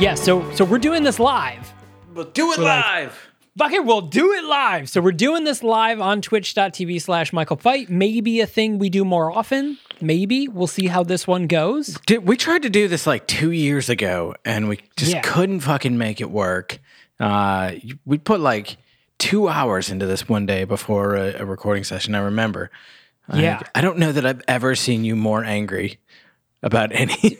yeah, 0.00 0.14
so 0.14 0.50
so 0.54 0.64
we're 0.64 0.78
doing 0.78 1.02
this 1.02 1.18
live. 1.18 1.72
We'll 2.14 2.24
do 2.26 2.52
it 2.52 2.58
live. 2.58 3.28
Fuck 3.58 3.72
it, 3.72 3.84
we'll 3.84 4.00
do 4.00 4.32
it 4.32 4.44
live. 4.44 4.88
So 4.88 5.00
we're 5.00 5.12
doing 5.12 5.44
this 5.44 5.62
live 5.62 6.00
on 6.00 6.22
twitch.tv 6.22 7.02
slash 7.02 7.32
Michael 7.32 7.56
Fight. 7.56 7.90
Maybe 7.90 8.40
a 8.40 8.46
thing 8.46 8.78
we 8.78 8.88
do 8.88 9.04
more 9.04 9.30
often. 9.30 9.76
Maybe. 10.00 10.48
We'll 10.48 10.66
see 10.66 10.86
how 10.86 11.02
this 11.02 11.26
one 11.26 11.46
goes. 11.46 11.98
Dude, 12.06 12.26
we 12.26 12.36
tried 12.38 12.62
to 12.62 12.70
do 12.70 12.88
this 12.88 13.06
like 13.06 13.26
two 13.26 13.50
years 13.50 13.88
ago 13.90 14.34
and 14.44 14.68
we 14.68 14.80
just 14.96 15.12
Yeah. 15.12 15.20
couldn't 15.20 15.60
fucking 15.60 15.98
make 15.98 16.20
it 16.22 16.30
work. 16.30 16.78
Uh, 17.18 17.72
we 18.06 18.16
put 18.16 18.40
like 18.40 18.78
two 19.18 19.48
hours 19.48 19.90
into 19.90 20.06
this 20.06 20.26
one 20.28 20.46
day 20.46 20.64
before 20.64 21.16
a, 21.16 21.40
a 21.42 21.44
recording 21.44 21.84
session. 21.84 22.14
I 22.14 22.20
remember. 22.20 22.70
Like, 23.28 23.42
Yeah. 23.42 23.60
I 23.74 23.82
don't 23.82 23.98
know 23.98 24.12
that 24.12 24.24
I've 24.24 24.42
ever 24.48 24.74
seen 24.74 25.04
you 25.04 25.16
more 25.16 25.44
angry 25.44 25.98
about 26.62 26.92
anything. 26.94 27.36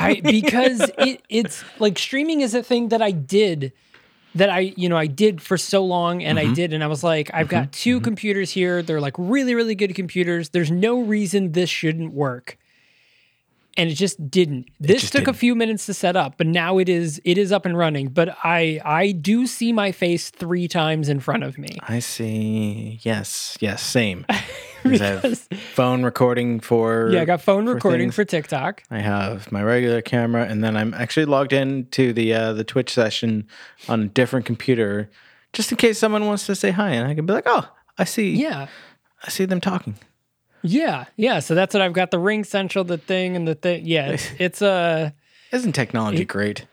I 0.00 0.20
because 0.22 0.80
it, 0.98 1.22
it's 1.28 1.64
like 1.78 1.98
streaming 1.98 2.40
is 2.40 2.54
a 2.54 2.62
thing 2.62 2.88
that 2.88 3.02
I 3.02 3.10
did 3.12 3.72
that 4.34 4.50
I 4.50 4.74
you 4.76 4.88
know 4.88 4.96
I 4.98 5.06
did 5.06 5.40
for 5.40 5.56
so 5.56 5.84
long 5.84 6.22
and 6.22 6.38
Mm-hmm. 6.38 6.50
I 6.50 6.54
did 6.54 6.72
and 6.74 6.84
I 6.84 6.88
was 6.88 7.02
like 7.02 7.30
I've 7.32 7.48
got 7.48 7.72
2 7.72 8.00
computers 8.00 8.50
here 8.50 8.82
they're 8.82 9.00
like 9.00 9.14
really 9.16 9.54
really 9.54 9.74
good 9.74 9.94
computers 9.94 10.50
there's 10.50 10.70
no 10.70 11.00
reason 11.00 11.52
this 11.52 11.70
shouldn't 11.70 12.12
work 12.12 12.58
and 13.78 13.88
it 13.90 13.94
just 13.94 14.30
didn't 14.30 14.68
this 14.78 15.00
just 15.02 15.12
took 15.12 15.22
a 15.22 15.26
didn't. 15.26 15.36
few 15.38 15.54
minutes 15.54 15.86
to 15.86 15.94
set 15.94 16.16
up 16.16 16.36
but 16.36 16.46
now 16.46 16.76
it 16.76 16.88
is 16.88 17.18
it 17.24 17.38
is 17.38 17.50
up 17.50 17.64
and 17.64 17.78
running 17.78 18.08
but 18.08 18.36
I 18.44 18.78
I 18.84 19.12
do 19.12 19.46
see 19.46 19.72
my 19.72 19.90
face 19.92 20.28
3 20.28 20.68
times 20.68 21.08
in 21.08 21.20
front 21.20 21.42
of 21.42 21.56
me 21.56 21.78
I 21.82 22.00
see. 22.00 22.98
Yes, 23.02 23.56
yes, 23.60 23.82
same. 23.82 24.26
'Cause 24.90 25.00
I 25.02 25.06
have 25.06 25.22
Because- 25.22 25.48
phone 25.74 26.02
recording 26.02 26.60
for 26.60 27.10
yeah 27.12 27.22
I 27.22 27.24
got 27.24 27.40
phone 27.40 27.66
for 27.66 27.74
recording 27.74 28.08
things. 28.08 28.14
for 28.14 28.24
TikTok 28.24 28.82
I 28.90 28.98
have 29.00 29.50
my 29.52 29.62
regular 29.62 30.02
camera, 30.02 30.44
and 30.44 30.62
then 30.64 30.76
I'm 30.76 30.94
actually 30.94 31.26
logged 31.26 31.52
into 31.52 32.12
the 32.12 32.32
uh, 32.34 32.52
the 32.52 32.64
Twitch 32.64 32.92
session 32.92 33.46
on 33.88 34.02
a 34.02 34.06
different 34.06 34.46
computer, 34.46 35.10
just 35.52 35.70
in 35.72 35.76
case 35.78 35.98
someone 35.98 36.26
wants 36.26 36.46
to 36.46 36.54
say 36.54 36.70
hi, 36.70 36.90
and 36.90 37.06
I 37.08 37.14
can 37.14 37.26
be 37.26 37.32
like, 37.32 37.44
"Oh, 37.46 37.68
I 37.98 38.04
see. 38.04 38.30
yeah 38.36 38.66
I 39.24 39.28
see 39.30 39.44
them 39.44 39.60
talking." 39.60 39.94
yeah 40.62 41.04
yeah 41.16 41.38
so 41.38 41.54
that's 41.54 41.72
what 41.74 41.80
I've 41.82 41.92
got 41.92 42.10
the 42.10 42.18
ring 42.18 42.42
central 42.42 42.82
the 42.82 42.98
thing 42.98 43.36
and 43.36 43.46
the 43.46 43.54
thing 43.54 43.82
yeah 43.86 44.08
it's, 44.08 44.30
it's 44.38 44.62
a 44.62 45.14
Isn't 45.52 45.72
technology 45.72 46.24
great? 46.24 46.66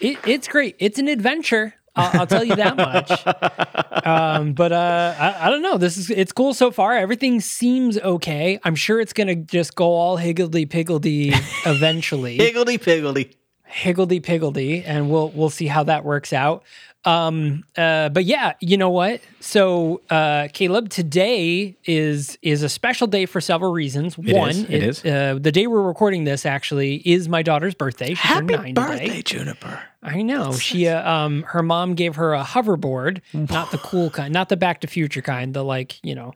It, 0.00 0.18
it's 0.26 0.48
great. 0.48 0.74
It's 0.80 0.98
an 0.98 1.06
adventure. 1.08 1.72
I'll, 1.98 2.20
I'll 2.20 2.26
tell 2.26 2.44
you 2.44 2.56
that 2.56 2.76
much. 2.76 4.06
Um, 4.06 4.52
but 4.52 4.72
uh, 4.72 5.14
I, 5.18 5.46
I 5.46 5.50
don't 5.50 5.62
know. 5.62 5.76
This 5.76 5.96
is 5.96 6.10
it's 6.10 6.32
cool 6.32 6.54
so 6.54 6.70
far. 6.70 6.96
Everything 6.96 7.40
seems 7.40 7.98
okay. 7.98 8.58
I'm 8.64 8.74
sure 8.74 9.00
it's 9.00 9.12
gonna 9.12 9.34
just 9.34 9.74
go 9.74 9.86
all 9.86 10.16
higgledy 10.16 10.66
piggledy 10.66 11.32
eventually. 11.66 12.36
Higgledy 12.36 12.78
piggledy. 12.78 13.36
higgledy 13.64 14.20
piggledy, 14.20 14.84
and 14.84 15.10
we'll 15.10 15.30
we'll 15.30 15.50
see 15.50 15.66
how 15.66 15.82
that 15.84 16.04
works 16.04 16.32
out. 16.32 16.64
Um, 17.04 17.64
uh, 17.76 18.08
but 18.08 18.24
yeah, 18.24 18.54
you 18.60 18.76
know 18.76 18.90
what? 18.90 19.20
So, 19.40 20.02
uh, 20.10 20.48
Caleb, 20.52 20.88
today 20.90 21.76
is 21.84 22.38
is 22.42 22.62
a 22.62 22.68
special 22.68 23.06
day 23.06 23.24
for 23.24 23.40
several 23.40 23.72
reasons. 23.72 24.18
One, 24.18 24.50
is, 24.50 24.62
it 24.64 24.82
is. 24.82 25.04
Uh, 25.04 25.38
the 25.40 25.52
day 25.52 25.66
we're 25.66 25.82
recording 25.82 26.24
this 26.24 26.44
actually 26.44 26.96
is 26.96 27.28
my 27.28 27.42
daughter's 27.42 27.74
birthday. 27.74 28.08
She's 28.10 28.18
Happy 28.18 28.56
nine 28.56 28.74
birthday. 28.74 29.22
Juniper. 29.22 29.80
I 30.02 30.22
know. 30.22 30.52
She 30.52 30.86
uh, 30.88 31.10
um 31.10 31.42
her 31.48 31.62
mom 31.62 31.94
gave 31.94 32.16
her 32.16 32.34
a 32.34 32.42
hoverboard, 32.44 33.20
not 33.32 33.70
the 33.72 33.78
cool 33.78 34.10
kind, 34.10 34.32
not 34.32 34.48
the 34.48 34.56
Back 34.56 34.80
to 34.82 34.86
Future 34.86 35.22
kind, 35.22 35.52
the 35.54 35.64
like, 35.64 35.98
you 36.04 36.14
know, 36.14 36.34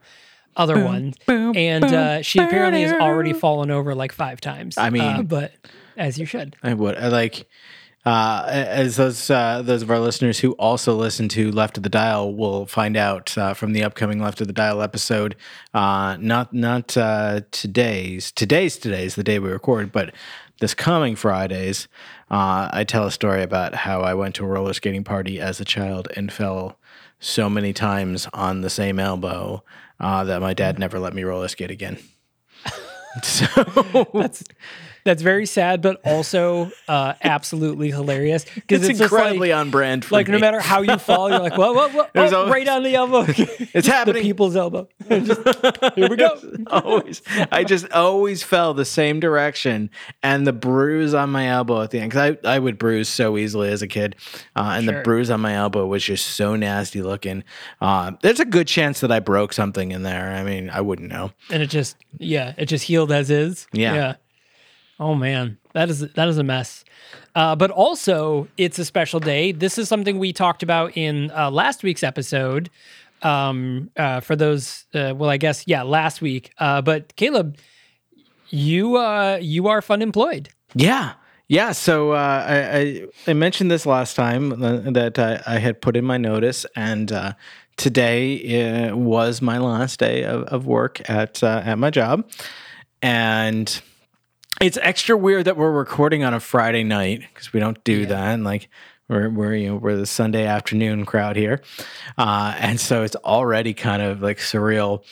other 0.57 0.83
one. 0.85 1.15
Boom, 1.27 1.57
And 1.57 1.85
uh, 1.85 2.23
she 2.23 2.39
apparently 2.41 2.83
has 2.83 2.93
already 2.93 3.33
fallen 3.33 3.71
over 3.71 3.95
like 3.95 4.13
five 4.13 4.41
times. 4.41 4.77
I 4.77 4.91
mean- 4.91 5.03
Uh, 5.03 5.23
but 5.23 5.53
as 5.97 6.19
you 6.19 6.27
should. 6.27 6.57
I 6.63 6.75
would. 6.75 6.97
I 6.97 7.09
like 7.09 7.47
uh, 8.05 8.45
as 8.49 8.97
those 8.97 9.31
uh, 9.31 9.63
those 9.63 9.83
of 9.83 9.91
our 9.91 10.01
listeners 10.01 10.41
who 10.41 10.53
also 10.53 10.97
listen 10.97 11.29
to 11.29 11.53
Left 11.53 11.77
of 11.77 11.85
the 11.85 11.89
Dial 11.89 12.35
will 12.35 12.67
find 12.67 12.97
out 12.97 13.39
uh, 13.39 13.55
from 13.55 13.75
the 13.75 13.85
upcoming 13.85 14.21
Left 14.21 14.41
of 14.41 14.49
the 14.49 14.53
Dial 14.53 14.83
episode. 14.83 15.37
Uh, 15.73 16.17
not 16.19 16.53
not 16.53 16.97
uh, 16.97 17.43
today's 17.53 18.33
today's 18.33 18.77
today's 18.77 19.15
the 19.15 19.23
day 19.23 19.39
we 19.39 19.49
record, 19.51 19.93
but 19.93 20.13
this 20.61 20.75
coming 20.75 21.17
Fridays, 21.17 21.89
uh, 22.31 22.69
I 22.73 22.85
tell 22.85 23.07
a 23.07 23.11
story 23.11 23.43
about 23.43 23.75
how 23.75 24.03
I 24.03 24.15
went 24.15 24.35
to 24.37 24.45
a 24.45 24.49
roller 24.49 24.73
skating 24.73 25.05
party 25.05 25.41
as 25.41 25.61
a 25.61 25.65
child 25.65 26.09
and 26.17 26.33
fell 26.33 26.79
so 27.19 27.49
many 27.49 27.73
times 27.73 28.29
on 28.33 28.61
the 28.61 28.71
same 28.71 28.99
elbow 28.99 29.63
uh, 30.01 30.25
that 30.25 30.41
my 30.41 30.55
dad 30.55 30.79
never 30.79 30.99
let 30.99 31.15
me 31.15 31.23
roller 31.25 31.49
skate 31.49 31.71
again. 31.71 31.99
so 33.23 33.47
That's 34.13 34.45
that's 35.05 35.23
very 35.23 35.47
sad, 35.47 35.83
but 35.83 36.01
also 36.05 36.71
uh, 36.89 37.15
absolutely 37.23 37.91
hilarious 37.91 38.45
because 38.45 38.83
it's, 38.83 38.91
it's, 38.91 39.01
incredibly 39.01 39.51
like, 39.51 39.59
on 39.59 39.71
brand 39.71 40.05
for 40.05 40.15
like 40.15 40.29
no 40.29 40.39
matter 40.39 40.61
how 40.61 40.83
you 40.83 40.97
fall, 40.99 41.31
you're 41.31 41.41
like, 41.41 41.57
what, 41.57 41.75
what, 41.75 41.93
what? 41.93 42.11
Oh, 42.15 42.37
always- 42.37 42.53
right 42.53 42.69
on 42.69 42.83
the 42.83 42.95
elbow. 42.95 43.27
It's 43.75 43.87
happening. 43.87 44.23
the 44.23 44.29
people's 44.29 44.55
elbow. 44.55 44.87
Just, 45.09 45.41
here 45.95 46.09
we 46.09 46.17
go. 46.17 46.39
always 46.67 47.23
I 47.51 47.65
just 47.65 47.91
always 47.93 48.43
fell 48.43 48.75
the 48.75 48.85
same 48.85 49.19
direction 49.21 49.91
and 50.23 50.47
the 50.47 50.53
bruise 50.53 51.15
on 51.15 51.31
my 51.31 51.49
elbow 51.49 51.81
at 51.83 51.91
the 51.91 51.99
end 52.01 52.11
because 52.11 52.37
I, 52.45 52.55
I 52.57 52.59
would 52.59 52.79
bruise 52.79 53.09
so 53.09 53.39
easily 53.39 53.69
as 53.71 53.83
a 53.83 53.89
kid 53.89 54.17
uh, 54.57 54.75
and 54.77 54.87
the 54.89 55.01
bruise 55.03 55.31
on 55.31 55.41
my 55.41 55.55
elbow 55.55 55.87
was 55.87 56.05
just 56.05 56.27
so 56.29 56.55
nasty 56.57 57.03
looking 57.03 57.45
uh, 57.81 58.13
there's 58.23 58.41
a 58.41 58.45
good 58.45 58.67
chance 58.67 59.01
that 59.01 59.11
I 59.11 59.21
broke 59.21 59.53
something 59.53 59.91
in 59.93 60.03
there 60.03 60.31
I 60.33 60.43
mean 60.45 60.71
I 60.71 60.81
wouldn't 60.81 61.09
know 61.11 61.33
and 61.51 61.63
it 61.63 61.69
just 61.71 61.97
yeah 62.19 62.53
it 62.59 62.67
just 62.67 62.85
healed 62.85 63.11
as 63.13 63.31
is 63.31 63.67
Yeah. 63.73 63.95
yeah 63.95 64.15
oh 65.03 65.15
man 65.15 65.59
that 65.75 65.89
is 65.91 66.01
that 66.13 66.29
is 66.29 66.39
a 66.39 66.43
mess 66.45 66.85
uh, 67.35 67.57
but 67.57 67.71
also 67.71 68.47
it's 68.57 68.79
a 68.79 68.85
special 68.85 69.21
day 69.21 69.53
this 69.53 69.79
is 69.79 69.89
something 69.89 70.19
we 70.19 70.33
talked 70.33 70.63
about 70.63 70.97
in 70.97 71.31
uh, 71.33 71.51
last 71.51 71.83
week's 71.83 72.03
episode 72.03 72.71
um 73.23 73.91
uh 73.97 74.21
for 74.21 74.35
those 74.37 74.87
uh, 74.95 75.13
well 75.17 75.31
i 75.31 75.37
guess 75.37 75.65
yeah 75.67 75.83
last 75.83 76.21
week 76.23 76.51
uh 76.59 76.81
but 76.83 77.15
caleb 77.17 77.57
you 78.51 78.97
uh 78.97 79.39
you 79.41 79.69
are 79.69 79.81
fun 79.83 80.03
employed 80.03 80.49
Yeah. 80.75 81.15
Yeah. 81.49 81.73
So 81.73 82.13
I, 82.13 82.79
I, 82.79 83.07
I 83.27 83.33
mentioned 83.35 83.71
this 83.71 83.85
last 83.85 84.15
time 84.17 84.45
that 84.95 85.19
I, 85.19 85.43
I 85.47 85.59
had 85.59 85.83
put 85.83 85.97
in 85.97 86.05
my 86.05 86.17
notice, 86.17 86.65
and 86.77 87.13
today 87.77 88.91
was 88.93 89.43
my 89.43 89.59
last 89.59 89.99
day 90.01 90.25
of, 90.25 90.45
of 90.45 90.67
work 90.67 91.03
at 91.11 91.43
at 91.43 91.79
my 91.79 91.91
job. 91.91 92.25
And 93.03 93.69
it's 94.61 94.79
extra 94.81 95.17
weird 95.17 95.47
that 95.47 95.57
we're 95.57 95.73
recording 95.73 96.25
on 96.25 96.35
a 96.35 96.41
Friday 96.41 96.85
night 96.85 97.21
because 97.21 97.53
we 97.53 97.61
don't 97.61 97.83
do 97.85 98.07
that. 98.07 98.35
And 98.35 98.45
like 98.45 98.69
we're 99.09 99.29
we're 99.31 99.55
you 99.55 99.69
know 99.69 99.77
we're 99.77 99.97
the 99.97 100.07
Sunday 100.07 100.47
afternoon 100.47 101.05
crowd 101.05 101.37
here, 101.37 101.61
uh, 102.19 102.55
and 102.59 102.81
so 102.81 103.03
it's 103.03 103.17
already 103.17 103.75
kind 103.75 104.03
of 104.03 104.23
like 104.23 104.39
surreal. 104.39 105.05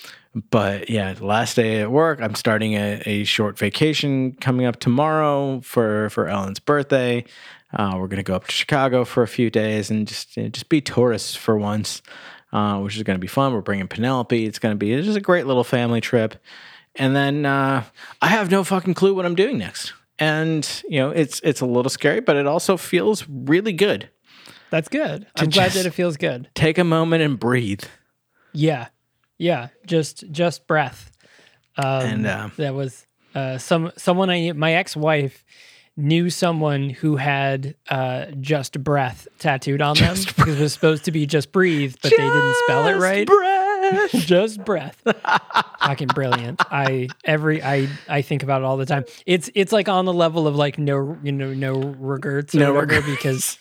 But 0.51 0.89
yeah, 0.89 1.15
last 1.21 1.57
day 1.57 1.81
at 1.81 1.91
work, 1.91 2.21
I'm 2.23 2.37
starting 2.37 2.75
a, 2.75 3.03
a 3.05 3.25
short 3.25 3.59
vacation 3.59 4.33
coming 4.35 4.67
up 4.67 4.79
tomorrow 4.79 5.61
for 5.61 6.11
for 6.11 6.29
Ellen's 6.29 6.61
birthday. 6.61 7.25
Uh, 7.73 7.97
we're 7.99 8.09
gonna 8.09 8.23
go 8.23 8.35
up 8.35 8.47
to 8.47 8.53
Chicago 8.53 9.05
for 9.05 9.23
a 9.23 9.29
few 9.29 9.51
days 9.51 9.91
and 9.91 10.07
just 10.07 10.37
you 10.37 10.45
know, 10.45 10.49
just 10.49 10.69
be 10.69 10.81
tourists 10.81 11.35
for 11.35 11.57
once, 11.57 12.03
uh, 12.53 12.79
which 12.79 12.97
is 12.97 13.03
gonna 13.03 13.19
be 13.19 13.27
fun. 13.27 13.53
We're 13.53 13.61
bringing 13.61 13.89
Penelope. 13.89 14.45
It's 14.45 14.59
gonna 14.59 14.77
be 14.77 14.93
it's 14.93 15.07
just 15.07 15.19
a 15.19 15.21
great 15.21 15.47
little 15.47 15.65
family 15.65 16.01
trip. 16.01 16.37
And 17.01 17.17
then 17.17 17.47
uh, 17.47 17.83
I 18.23 18.29
have 18.29 18.51
no 18.51 18.63
fucking 18.63 18.95
clue 18.95 19.15
what 19.15 19.27
I'm 19.27 19.35
doing 19.35 19.59
next 19.59 19.95
and 20.21 20.83
you 20.89 21.01
know 21.01 21.11
it's 21.11 21.41
it's 21.43 21.63
a 21.63 21.67
little 21.67 21.89
scary 21.89 22.21
but 22.21 22.37
it 22.37 22.47
also 22.47 22.77
feels 22.77 23.25
really 23.27 23.73
good 23.73 24.11
That's 24.69 24.89
good. 24.89 25.27
I'm 25.35 25.49
glad 25.49 25.73
that 25.73 25.87
it 25.87 25.95
feels 25.95 26.17
good. 26.17 26.49
take 26.55 26.77
a 26.79 26.85
moment 26.85 27.23
and 27.23 27.41
breathe 27.41 27.83
Yeah, 28.53 28.89
yeah. 29.39 29.69
Just 29.87 30.31
just 30.31 30.67
breath. 30.67 31.11
Um, 31.77 32.03
And, 32.03 32.27
uh, 32.27 32.51
that 32.59 32.75
was 32.75 33.07
uh, 33.35 33.57
some 33.59 33.91
someone 33.97 34.29
I 34.29 34.53
my 34.53 34.75
ex 34.75 34.95
wife 34.95 35.45
knew 35.97 36.31
someone 36.31 36.91
who 36.91 37.17
had 37.17 37.75
uh, 37.89 38.27
just 38.41 38.83
breath 38.83 39.27
tattooed 39.39 39.81
on 39.81 39.97
them 39.99 40.17
because 40.37 40.59
it 40.59 40.63
was 40.63 40.73
supposed 40.73 41.05
to 41.07 41.13
be 41.13 41.27
just 41.27 41.53
breathe, 41.53 41.97
but 42.03 42.11
they 42.11 42.17
didn't 42.17 42.57
spell 42.65 42.87
it 42.89 42.97
right. 42.97 43.27
just 44.11 44.65
breath. 44.65 45.01
Fucking 45.81 46.09
brilliant. 46.09 46.61
I 46.71 47.09
every 47.25 47.63
I 47.63 47.89
I 48.09 48.23
think 48.23 48.43
about 48.43 48.63
it 48.63 48.65
all 48.65 48.77
the 48.77 48.87
time. 48.87 49.05
It's 49.27 49.51
it's 49.55 49.73
like 49.73 49.89
on 49.89 50.05
the 50.05 50.13
level 50.13 50.47
of 50.47 50.57
like 50.57 50.79
no 50.79 51.19
you 51.23 51.33
know 51.33 51.53
no 51.53 51.75
regrets 51.99 52.55
No 52.55 52.73
regrets. 52.73 53.07
because 53.07 53.59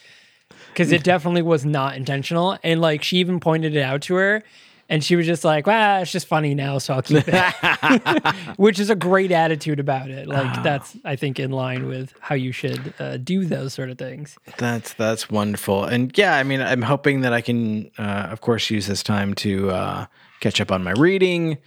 because 0.73 0.91
it 0.91 1.03
definitely 1.03 1.41
was 1.41 1.65
not 1.65 1.95
intentional. 1.95 2.57
And 2.63 2.81
like 2.81 3.03
she 3.03 3.17
even 3.17 3.39
pointed 3.39 3.75
it 3.75 3.81
out 3.81 4.01
to 4.03 4.15
her. 4.15 4.43
And 4.89 5.03
she 5.03 5.15
was 5.15 5.27
just 5.27 5.43
like, 5.43 5.67
"Well, 5.67 6.01
it's 6.01 6.11
just 6.11 6.25
funny 6.27 6.55
now, 6.55 6.79
so 6.79 6.95
I'll 6.95 7.01
keep 7.03 7.23
it." 7.27 8.35
Which 8.57 8.79
is 8.79 8.89
a 8.89 8.95
great 8.95 9.31
attitude 9.31 9.79
about 9.79 10.09
it. 10.09 10.27
Like 10.27 10.63
that's, 10.63 10.97
I 11.05 11.15
think, 11.15 11.39
in 11.39 11.51
line 11.51 11.87
with 11.87 12.13
how 12.19 12.33
you 12.35 12.51
should 12.51 12.93
uh, 12.99 13.17
do 13.17 13.45
those 13.45 13.73
sort 13.73 13.89
of 13.91 13.97
things. 13.99 14.37
that's 14.57 14.93
that's 14.93 15.29
wonderful 15.29 15.83
and 15.85 16.15
yeah 16.17 16.35
i 16.35 16.43
mean 16.43 16.61
i'm 16.61 16.81
hoping 16.81 17.21
that 17.21 17.33
i 17.33 17.41
can 17.41 17.89
uh, 17.97 18.27
of 18.31 18.41
course 18.41 18.69
use 18.69 18.87
this 18.87 19.03
time 19.03 19.33
to 19.35 19.69
uh, 19.71 20.05
catch 20.39 20.59
up 20.59 20.71
on 20.71 20.83
my 20.83 20.91
reading 20.91 21.57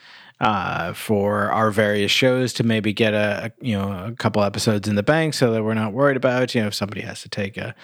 uh, 0.41 0.93
for 0.93 1.51
our 1.53 1.71
various 1.71 2.11
shows 2.11 2.53
to 2.55 2.65
maybe 2.65 2.93
get 2.93 3.15
a, 3.15 3.47
a 3.61 3.65
you 3.65 3.77
know 3.79 4.07
a 4.07 4.13
couple 4.13 4.43
episodes 4.43 4.89
in 4.89 4.95
the 4.97 5.03
bank 5.03 5.35
so 5.35 5.53
that 5.53 5.63
we're 5.63 5.75
not 5.75 5.93
worried 5.93 6.17
about 6.17 6.55
you 6.55 6.61
know 6.61 6.67
if 6.67 6.75
somebody 6.75 7.01
has 7.03 7.23
to 7.23 7.29
take 7.29 7.57
a 7.57 7.75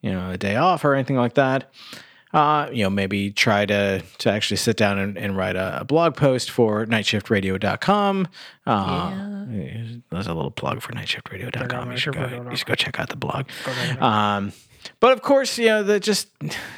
you 0.00 0.12
know 0.12 0.30
a 0.30 0.38
day 0.38 0.56
off 0.56 0.84
or 0.84 0.94
anything 0.94 1.16
like 1.16 1.34
that 1.34 1.72
uh, 2.34 2.68
you 2.72 2.82
know, 2.82 2.90
maybe 2.90 3.30
try 3.30 3.64
to 3.64 4.02
to 4.18 4.30
actually 4.30 4.56
sit 4.56 4.76
down 4.76 4.98
and, 4.98 5.16
and 5.16 5.36
write 5.36 5.54
a, 5.54 5.80
a 5.80 5.84
blog 5.84 6.16
post 6.16 6.50
for 6.50 6.84
nightshiftradio.com. 6.84 8.28
Uh, 8.66 9.44
There's 10.10 10.26
a 10.26 10.34
little 10.34 10.50
plug 10.50 10.82
for 10.82 10.92
nightshiftradio.com. 10.92 11.92
You 11.92 11.96
should 11.96 12.14
go, 12.14 12.48
you 12.50 12.56
should 12.56 12.66
go 12.66 12.74
check 12.74 12.98
out 12.98 13.08
the 13.08 13.16
blog. 13.16 13.46
Um, 14.00 14.52
but 14.98 15.12
of 15.12 15.22
course, 15.22 15.56
you 15.58 15.66
know, 15.66 15.82
the, 15.84 16.00
just 16.00 16.28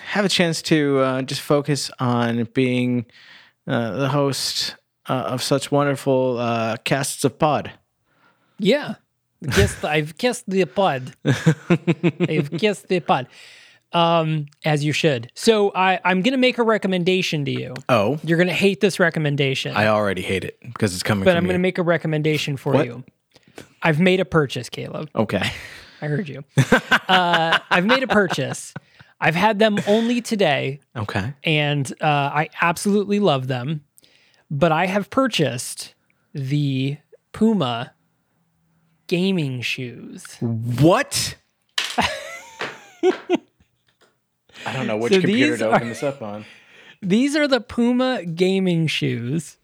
have 0.08 0.26
a 0.26 0.29
chance 0.29 0.61
to 0.62 0.99
uh, 0.99 1.23
just 1.23 1.41
focus 1.41 1.91
on 1.99 2.44
being 2.52 3.06
uh, 3.67 3.97
the 3.97 4.09
host 4.11 4.76
uh, 5.09 5.12
of 5.12 5.43
such 5.43 5.73
wonderful 5.73 6.38
uh, 6.38 6.76
casts 6.85 7.25
of 7.25 7.38
pod. 7.38 7.73
Yeah. 8.59 8.97
I've 9.82 10.17
kissed 10.19 10.49
the 10.49 10.64
pod. 10.67 11.14
I've 11.25 12.50
kissed 12.59 12.88
the 12.88 13.00
pod. 13.00 13.26
Um, 13.97 14.47
as 14.65 14.85
you 14.85 14.93
should. 14.93 15.31
So 15.35 15.73
I, 15.75 15.99
I'm 16.05 16.21
gonna 16.21 16.37
make 16.37 16.59
a 16.59 16.63
recommendation 16.63 17.45
to 17.47 17.51
you. 17.51 17.73
Oh, 17.89 18.19
You're 18.23 18.37
gonna 18.39 18.53
hate 18.53 18.81
this 18.81 19.01
recommendation, 19.01 19.75
I 19.75 19.87
already 19.87 20.21
hate 20.23 20.45
it 20.45 20.59
because 20.61 20.93
it's 20.93 21.03
coming 21.03 21.25
but 21.25 21.37
I'm 21.37 21.47
gonna 21.47 21.59
make 21.59 21.79
a 21.79 21.83
recommendation 21.83 22.57
for 22.59 22.75
What? 22.75 22.85
you. 22.87 23.05
I've 23.83 23.99
made 23.99 24.21
a 24.21 24.25
purchase, 24.27 24.69
Caleb. 24.69 25.09
okay. 25.15 25.51
I 26.03 26.09
heard 26.09 26.29
you. 26.29 26.45
uh, 27.09 27.59
I've 27.71 27.87
made 27.87 28.03
a 28.03 28.07
purchase. 28.07 28.75
I've 29.19 29.35
had 29.35 29.59
them 29.59 29.79
only 29.87 30.21
today, 30.21 30.81
Okay. 30.95 31.33
and 31.43 31.91
uh, 32.03 32.07
I 32.35 32.51
absolutely 32.61 33.19
love 33.19 33.47
them. 33.47 33.83
But 34.51 34.73
I 34.73 34.85
have 34.87 35.09
purchased 35.09 35.95
the 36.35 36.99
Puma 37.33 37.95
gaming 39.07 39.63
shoes. 39.63 40.37
What? 40.41 41.37
I 44.67 44.73
don't 44.73 44.87
know 44.87 44.97
which 44.97 45.13
So 45.15 45.21
computer 45.21 45.57
to 45.59 45.71
are- 45.71 45.77
open 45.77 45.89
this 45.89 46.03
up 46.03 46.21
on. 46.23 46.45
These 47.03 47.37
are 47.37 47.47
the 47.47 47.61
Puma 47.61 48.25
gaming 48.25 48.87
shoes. 48.87 49.59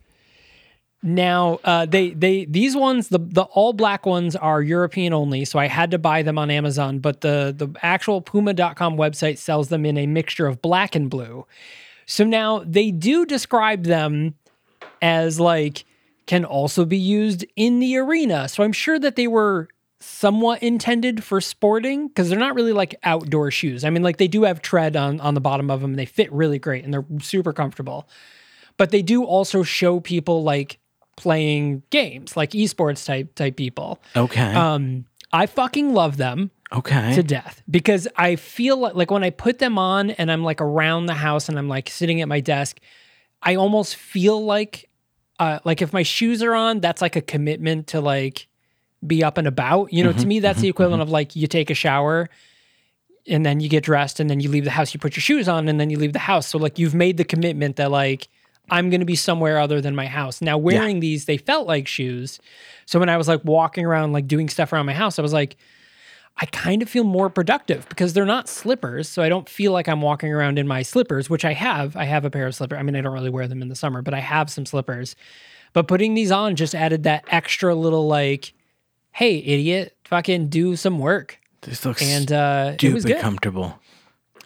Now, 1.02 1.58
uh, 1.64 1.84
they 1.87 2.10
they 2.10 2.44
these 2.44 2.76
ones 2.76 3.08
the 3.08 3.19
the 3.19 3.43
all 3.43 3.72
black 3.72 4.06
ones 4.06 4.37
are 4.37 4.62
European 4.62 5.12
only, 5.12 5.44
so 5.44 5.58
I 5.58 5.66
had 5.66 5.90
to 5.90 5.99
buy 5.99 6.22
them 6.22 6.38
on 6.38 6.49
Amazon. 6.50 7.00
But 7.00 7.22
the 7.22 7.52
the 7.56 7.69
actual 7.82 8.20
Puma.com 8.20 8.96
website 8.96 9.38
sells 9.38 9.69
them 9.69 9.84
in 9.84 9.99
a 9.99 10.06
mixture 10.06 10.46
of 10.46 10.62
black 10.62 10.94
and 10.94 11.10
blue. 11.10 11.44
So 12.06 12.22
now 12.22 12.62
they 12.64 12.93
do 12.93 13.26
describe 13.26 13.82
them 13.84 14.34
as 15.00 15.40
like 15.40 15.84
can 16.26 16.44
also 16.44 16.84
be 16.84 16.98
used 16.98 17.44
in 17.56 17.81
the 17.81 17.96
arena. 17.96 18.48
So 18.48 18.62
I'm 18.62 18.72
sure 18.72 19.00
that 19.00 19.16
they 19.16 19.26
were 19.26 19.66
somewhat 20.02 20.62
intended 20.62 21.22
for 21.22 21.40
sporting 21.40 22.08
because 22.08 22.28
they're 22.28 22.38
not 22.38 22.54
really 22.54 22.72
like 22.72 22.94
outdoor 23.04 23.50
shoes. 23.50 23.84
I 23.84 23.90
mean, 23.90 24.02
like 24.02 24.16
they 24.16 24.28
do 24.28 24.43
have 24.43 24.62
tread 24.62 24.96
on 24.96 25.20
on 25.20 25.34
the 25.34 25.40
bottom 25.40 25.70
of 25.70 25.81
them. 25.81 25.93
And 25.93 25.99
they 25.99 26.06
fit 26.06 26.32
really 26.32 26.58
great 26.58 26.84
and 26.84 26.93
they're 26.93 27.04
super 27.20 27.52
comfortable. 27.52 28.08
But 28.76 28.90
they 28.90 29.02
do 29.02 29.25
also 29.25 29.62
show 29.62 30.00
people 30.00 30.43
like 30.43 30.78
playing 31.16 31.82
games, 31.90 32.37
like 32.37 32.50
esports 32.50 33.06
type 33.06 33.34
type 33.34 33.56
people. 33.56 34.00
Okay. 34.16 34.54
Um, 34.54 35.06
I 35.32 35.46
fucking 35.46 35.94
love 35.94 36.16
them 36.16 36.50
okay. 36.72 37.14
to 37.14 37.22
death 37.22 37.62
because 37.70 38.06
I 38.16 38.37
feel 38.37 38.76
like, 38.76 38.94
like 38.94 39.10
when 39.10 39.25
I 39.25 39.31
put 39.31 39.58
them 39.58 39.78
on 39.78 40.10
and 40.10 40.31
I'm 40.31 40.44
like 40.44 40.60
around 40.60 41.06
the 41.06 41.14
house 41.14 41.48
and 41.48 41.58
I'm 41.58 41.69
like 41.69 41.88
sitting 41.88 42.20
at 42.20 42.28
my 42.28 42.40
desk, 42.40 42.81
I 43.43 43.55
almost 43.55 43.96
feel 43.96 44.44
like 44.44 44.88
uh, 45.38 45.58
like 45.64 45.82
if 45.82 45.93
my 45.93 46.02
shoes 46.02 46.43
are 46.43 46.55
on, 46.55 46.81
that's 46.81 47.02
like 47.02 47.16
a 47.16 47.20
commitment 47.20 47.88
to 47.88 48.00
like 48.00 48.48
be 49.06 49.25
up 49.25 49.38
and 49.38 49.46
about. 49.46 49.93
You 49.93 50.04
know, 50.04 50.12
to 50.12 50.19
mm-hmm. 50.19 50.28
me, 50.28 50.40
that's 50.40 50.60
the 50.60 50.66
mm-hmm. 50.66 50.70
equivalent 50.70 51.00
mm-hmm. 51.00 51.08
of 51.08 51.12
like 51.12 51.37
you 51.37 51.46
take 51.46 51.70
a 51.70 51.75
shower 51.75 52.28
and 53.26 53.46
then 53.46 53.60
you 53.60 53.69
get 53.69 53.84
dressed 53.84 54.20
and 54.20 54.28
then 54.28 54.40
you 54.40 54.49
leave 54.49 54.64
the 54.64 54.70
house, 54.70 54.93
you 54.93 55.00
put 55.00 55.16
your 55.16 55.22
shoes 55.22 55.49
on 55.49 55.69
and 55.69 55.78
then 55.78 55.90
you 55.90 55.99
leave 55.99 56.12
the 56.12 56.19
house. 56.19 56.49
So 56.49 56.58
like 56.58 56.78
you've 56.78 56.94
made 56.94 57.16
the 57.16 57.25
commitment 57.25 57.76
that 57.76 57.90
like 57.90 58.28
I'm 58.70 58.90
going 58.90 59.00
to 59.00 59.06
be 59.06 59.16
somewhere 59.16 59.58
other 59.58 59.81
than 59.81 59.94
my 59.94 60.06
house. 60.06 60.41
Now 60.41 60.56
wearing 60.58 61.00
these, 61.00 61.26
they 61.26 61.36
felt 61.36 61.67
like 61.67 61.86
shoes. 61.86 62.41
So 62.86 62.98
when 62.98 63.08
I 63.08 63.17
was 63.17 63.29
like 63.29 63.44
walking 63.44 63.84
around, 63.84 64.12
like 64.12 64.26
doing 64.26 64.48
stuff 64.48 64.72
around 64.72 64.86
my 64.86 64.94
house, 64.94 65.19
I 65.19 65.22
was 65.22 65.32
like, 65.32 65.56
I 66.38 66.46
kind 66.46 66.81
of 66.81 66.88
feel 66.88 67.05
more 67.05 67.29
productive 67.29 67.86
because 67.88 68.15
they're 68.15 68.24
not 68.24 68.48
slippers. 68.48 69.08
So 69.08 69.22
I 69.22 69.29
don't 69.29 69.48
feel 69.48 69.72
like 69.72 69.88
I'm 69.88 70.00
walking 70.00 70.32
around 70.32 70.58
in 70.58 70.67
my 70.67 70.82
slippers, 70.82 71.29
which 71.29 71.44
I 71.44 71.53
have. 71.53 71.96
I 71.96 72.05
have 72.05 72.24
a 72.24 72.31
pair 72.31 72.46
of 72.46 72.55
slippers. 72.55 72.79
I 72.79 72.82
mean, 72.82 72.96
I 72.96 73.03
don't 73.03 73.12
really 73.12 73.31
wear 73.31 73.46
them 73.46 73.60
in 73.60 73.69
the 73.69 73.76
summer, 73.76 74.00
but 74.00 74.15
I 74.15 74.20
have 74.20 74.48
some 74.48 74.65
slippers. 74.65 75.15
But 75.74 75.88
putting 75.88 76.15
these 76.15 76.31
on 76.31 76.56
just 76.56 76.74
added 76.74 77.03
that 77.03 77.24
extra 77.29 77.74
little 77.74 78.06
like, 78.06 78.55
hey, 79.12 79.36
idiot, 79.38 79.96
fucking 80.04 80.48
do 80.48 80.76
some 80.76 80.98
work. 80.98 81.38
this 81.62 81.84
looks 81.84 82.02
And 82.02 82.31
uh, 82.32 82.74
it 82.81 82.92
was 82.92 83.04
good. 83.04 83.20
comfortable. 83.20 83.78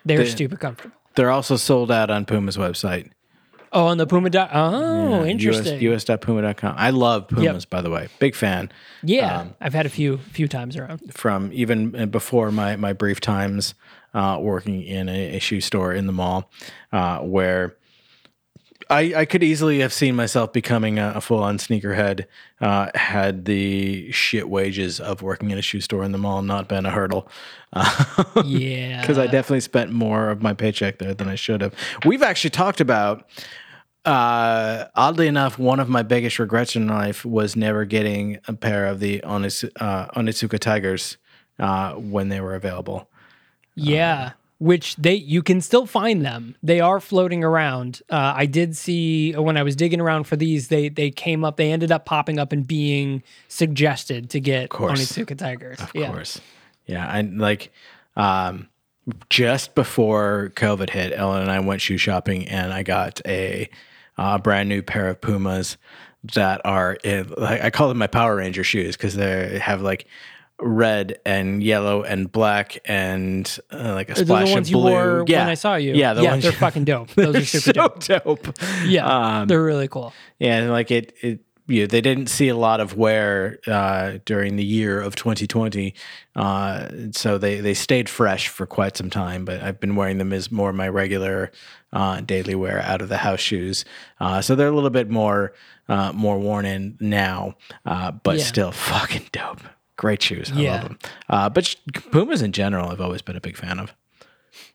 They're 0.05 0.19
the- 0.19 0.27
stupid 0.27 0.61
comfortable. 0.61 0.95
They're 1.15 1.31
also 1.31 1.57
sold 1.57 1.91
out 1.91 2.11
on 2.11 2.27
Puma's 2.27 2.57
website. 2.59 3.11
Oh, 3.73 3.87
on 3.87 3.99
the 3.99 4.07
Puma. 4.07 4.31
Dot, 4.31 4.51
oh, 4.53 5.25
Yeah, 5.25 5.31
interesting. 5.31 5.81
US, 5.93 6.09
us.puma.com. 6.09 6.75
I 6.79 6.91
love 6.91 7.29
Pumas, 7.29 7.65
by 7.65 7.81
the 7.81 7.91
way. 7.91 8.09
Big 8.21 8.35
fan. 8.35 8.71
yeah, 9.03 9.41
um, 9.41 9.55
I've 9.61 9.75
had 9.75 9.87
a 9.87 9.89
few 9.91 10.19
few 10.19 10.47
times 10.47 10.77
around. 10.77 11.01
From 11.13 11.51
even 11.53 12.11
before 12.11 12.51
my, 12.53 12.77
my 12.77 12.93
brief 12.93 13.21
times 13.21 13.75
uh, 14.15 14.39
working 14.41 14.83
in 14.83 15.09
a, 15.09 15.37
a 15.37 15.39
shoe 15.41 15.61
store 15.61 15.93
in 15.93 16.07
the 16.07 16.13
mall, 16.13 16.51
uh, 16.93 17.19
where 17.19 17.77
I, 18.89 19.15
I 19.17 19.25
could 19.25 19.43
easily 19.43 19.81
have 19.81 19.93
seen 19.93 20.15
myself 20.15 20.53
becoming 20.53 20.99
a, 20.99 21.15
a 21.17 21.21
full 21.21 21.43
on 21.43 21.59
sneakerhead 21.59 22.27
uh, 22.61 22.91
had 22.95 23.45
the 23.45 24.11
shit 24.13 24.49
wages 24.49 25.01
of 25.01 25.23
working 25.23 25.51
in 25.51 25.59
a 25.59 25.63
shoe 25.63 25.81
store 25.81 26.05
in 26.05 26.13
the 26.13 26.19
mall 26.19 26.43
not 26.43 26.69
been 26.69 26.87
a 26.87 26.91
hurdle. 26.91 27.29
Yeah, 28.45 29.01
because 29.01 29.19
I 29.19 29.27
definitely 29.27 29.61
spent 29.61 29.93
more 29.93 30.31
of 30.31 30.41
my 30.41 30.55
paycheck 30.55 30.99
there 30.99 31.15
than 31.15 31.29
I 31.29 31.35
should 31.35 31.61
have. 31.63 31.75
We've 32.05 32.23
actually 32.23 32.51
talked 32.51 32.81
about, 32.81 33.29
uh, 34.05 34.85
oddly 34.95 35.27
enough, 35.27 35.59
one 35.59 35.81
of 35.81 35.89
my 35.89 36.03
biggest 36.03 36.39
regrets 36.39 36.77
in 36.77 36.87
life 36.87 37.25
was 37.25 37.57
never 37.57 37.85
getting 37.85 38.39
a 38.47 38.53
pair 38.53 38.87
of 38.87 39.01
the 39.01 39.23
Onis- 39.25 39.65
uh, 39.81 40.07
Onitsuka 40.09 40.59
Tigers 40.59 41.17
uh, 41.59 41.95
when 41.95 42.29
they 42.29 42.41
were 42.41 42.55
available. 42.55 43.11
Yeah, 43.75 44.33
which 44.59 44.97
they 44.97 45.15
you 45.15 45.43
can 45.43 45.61
still 45.61 45.87
find 45.87 46.25
them. 46.25 46.57
They 46.63 46.81
are 46.81 47.01
floating 47.01 47.45
around. 47.45 48.03
Uh, 48.11 48.33
I 48.37 48.47
did 48.47 48.77
see 48.77 49.33
when 49.33 49.57
I 49.57 49.63
was 49.63 49.77
digging 49.77 50.01
around 50.01 50.25
for 50.25 50.37
these, 50.37 50.69
they 50.69 50.89
they 50.89 51.11
came 51.11 51.45
up. 51.45 51.57
They 51.57 51.73
ended 51.73 51.93
up 51.93 52.05
popping 52.05 52.39
up 52.39 52.53
and 52.53 52.67
being 52.67 53.23
suggested 53.49 54.31
to 54.31 54.41
get. 54.41 54.71
Onitsuka 54.71 55.37
Tigers. 55.37 55.81
Of 55.81 55.91
yeah. 55.95 56.09
course, 56.09 56.41
yeah, 56.87 57.17
and 57.17 57.39
like. 57.39 57.73
Um, 58.17 58.69
just 59.31 59.75
before 59.75 60.53
COVID 60.57 60.91
hit, 60.91 61.13
Ellen 61.15 61.43
and 61.43 61.51
I 61.51 61.61
went 61.61 61.81
shoe 61.81 61.99
shopping, 61.99 62.49
and 62.49 62.73
I 62.73 62.83
got 62.83 63.21
a 63.25 63.69
uh, 64.19 64.39
brand 64.39 64.69
new 64.69 64.83
pair 64.83 65.09
of 65.09 65.21
Pumas 65.21 65.77
that 66.35 66.61
are 66.65 66.95
in, 67.05 67.33
like, 67.37 67.63
I 67.63 67.71
call 67.71 67.89
them 67.89 67.99
my 67.99 68.07
Power 68.07 68.37
Ranger 68.37 68.65
shoes 68.65 68.97
because 68.97 69.15
they 69.15 69.59
have 69.59 69.81
like 69.83 70.07
red 70.59 71.19
and 71.27 71.63
yellow 71.63 72.03
and 72.03 72.31
black 72.33 72.79
and 72.87 73.59
uh, 73.71 73.93
like 73.95 74.09
a 74.11 74.17
splash 74.17 74.49
the 74.49 74.55
ones 74.55 74.69
of 74.69 74.71
you 74.71 74.77
blue. 74.79 74.91
wore 74.91 75.25
yeah. 75.27 75.41
when 75.41 75.49
I 75.51 75.55
saw 75.55 75.75
you. 75.77 75.95
Yeah, 75.95 76.15
the 76.15 76.23
yeah, 76.23 76.31
ones 76.31 76.43
they're 76.45 76.53
fucking 76.53 76.85
dope. 76.85 77.11
Those 77.15 77.37
are 77.37 77.45
super 77.45 77.73
so 77.73 77.73
dope. 77.73 78.43
dope. 78.45 78.59
Yeah, 78.85 79.07
Um, 79.41 79.49
they're 79.49 79.63
really 79.63 79.89
cool. 79.89 80.13
Yeah, 80.39 80.59
and 80.59 80.71
like 80.71 80.91
it, 80.91 81.13
it 81.21 81.41
you 81.69 81.81
know, 81.81 81.87
they 81.89 82.01
didn't 82.01 82.29
see 82.29 82.47
a 82.49 82.57
lot 82.57 82.79
of 82.81 82.97
wear 82.97 83.59
uh, 83.67 84.19
during 84.25 84.55
the 84.55 84.65
year 84.65 85.01
of 85.01 85.17
2020, 85.17 85.95
uh, 86.37 86.89
so 87.11 87.39
they 87.39 87.61
they 87.61 87.75
stayed 87.75 88.09
fresh 88.09 88.49
for 88.49 88.67
quite 88.67 88.97
some 88.97 89.11
time. 89.11 89.45
But 89.45 89.61
I've 89.63 89.81
been 89.81 89.97
wearing 89.97 90.19
them 90.19 90.33
as 90.33 90.51
more 90.53 90.73
my 90.73 90.89
regular 90.89 91.51
uh, 91.93 92.21
daily 92.21 92.55
wear 92.55 92.81
out 92.83 93.03
of 93.03 93.09
the 93.09 93.17
house 93.19 93.41
shoes. 93.41 93.85
Uh, 94.21 94.41
so 94.43 94.55
they're 94.55 94.69
a 94.69 94.75
little 94.75 94.91
bit 94.91 95.11
more 95.11 95.55
uh, 95.89 96.13
more 96.13 96.39
worn 96.39 96.67
in 96.67 96.97
now, 97.01 97.57
uh, 97.85 98.13
but 98.13 98.39
Yeah. 98.39 98.45
still 98.45 98.73
fucking 98.91 99.27
dope. 99.33 99.61
Great 99.97 100.23
shoes. 100.23 100.51
I 100.53 100.61
Yeah. 100.61 100.73
love 100.73 100.83
them. 100.83 100.99
Uh, 101.29 101.49
but 101.49 101.75
Pumas 102.11 102.43
in 102.43 102.53
general, 102.53 102.91
I've 102.91 103.01
always 103.01 103.23
been 103.23 103.37
a 103.37 103.41
big 103.41 103.57
fan 103.57 103.79
of. 103.79 103.95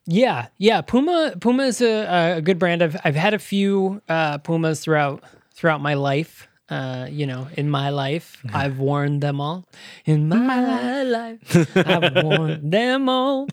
Yeah, 0.05 0.47
yeah. 0.57 0.81
Puma 0.81 1.35
Puma 1.39 1.63
is 1.63 1.81
a, 1.81 2.35
a 2.37 2.41
good 2.41 2.57
brand. 2.59 2.81
I've 2.81 2.97
I've 3.03 3.15
had 3.15 3.33
a 3.33 3.39
few 3.39 4.01
uh, 4.09 4.37
Pumas 4.39 4.81
throughout 4.81 5.23
throughout 5.53 5.81
my 5.81 5.93
life. 5.93 6.47
Uh, 6.69 7.05
you 7.11 7.25
know, 7.27 7.47
in 7.57 7.69
my 7.69 7.89
life, 7.89 8.41
I've 8.53 8.79
worn 8.79 9.19
them 9.19 9.41
all. 9.41 9.65
In 10.05 10.29
my 10.29 11.03
life, 11.03 11.67
I've 11.75 12.23
worn 12.23 12.69
them 12.69 13.09
all. 13.09 13.47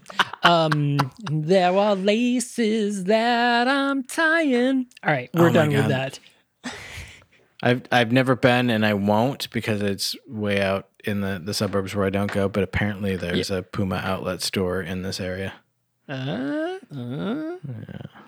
Um, 0.45 0.99
there 1.31 1.77
are 1.77 1.97
laces 1.97 3.05
that 3.05 3.67
I'm 3.67 4.05
tying. 4.05 4.87
All 5.03 5.13
right, 5.13 5.31
we're 5.35 5.49
Oh 5.49 5.53
done 5.53 5.71
with 5.73 5.89
that. 5.89 6.21
I've 7.63 7.83
I've 7.91 8.13
never 8.13 8.37
been 8.37 8.71
and 8.71 8.87
I 8.87 8.95
won't 8.95 9.51
because 9.51 9.83
it's 9.83 10.17
way 10.27 10.61
out 10.61 10.89
in 11.05 11.21
the, 11.21 11.41
the 11.43 11.55
suburbs 11.55 11.95
where 11.95 12.07
I 12.07 12.11
don't 12.11 12.31
go. 12.31 12.49
But 12.49 12.63
apparently 12.63 13.17
there's 13.17 13.51
a 13.51 13.63
Puma 13.63 13.97
outlet 13.97 14.43
store 14.43 14.81
in 14.81 15.03
this 15.03 15.21
area. 15.21 15.55
Uh, 16.09 16.79
uh, 16.95 17.57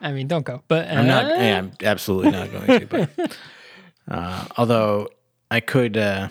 I 0.03 0.13
mean, 0.13 0.27
don't 0.27 0.45
go. 0.45 0.63
But 0.69 0.89
uh, 0.89 0.95
I'm 0.95 1.07
not. 1.07 1.27
Yeah, 1.27 1.59
I'm 1.59 1.73
absolutely 1.83 2.33
not 2.33 2.51
going 2.51 2.81
to. 2.81 2.87
But 2.87 3.39
uh, 4.09 4.47
although 4.57 5.09
I 5.51 5.61
could, 5.61 5.97
uh, 5.97 6.29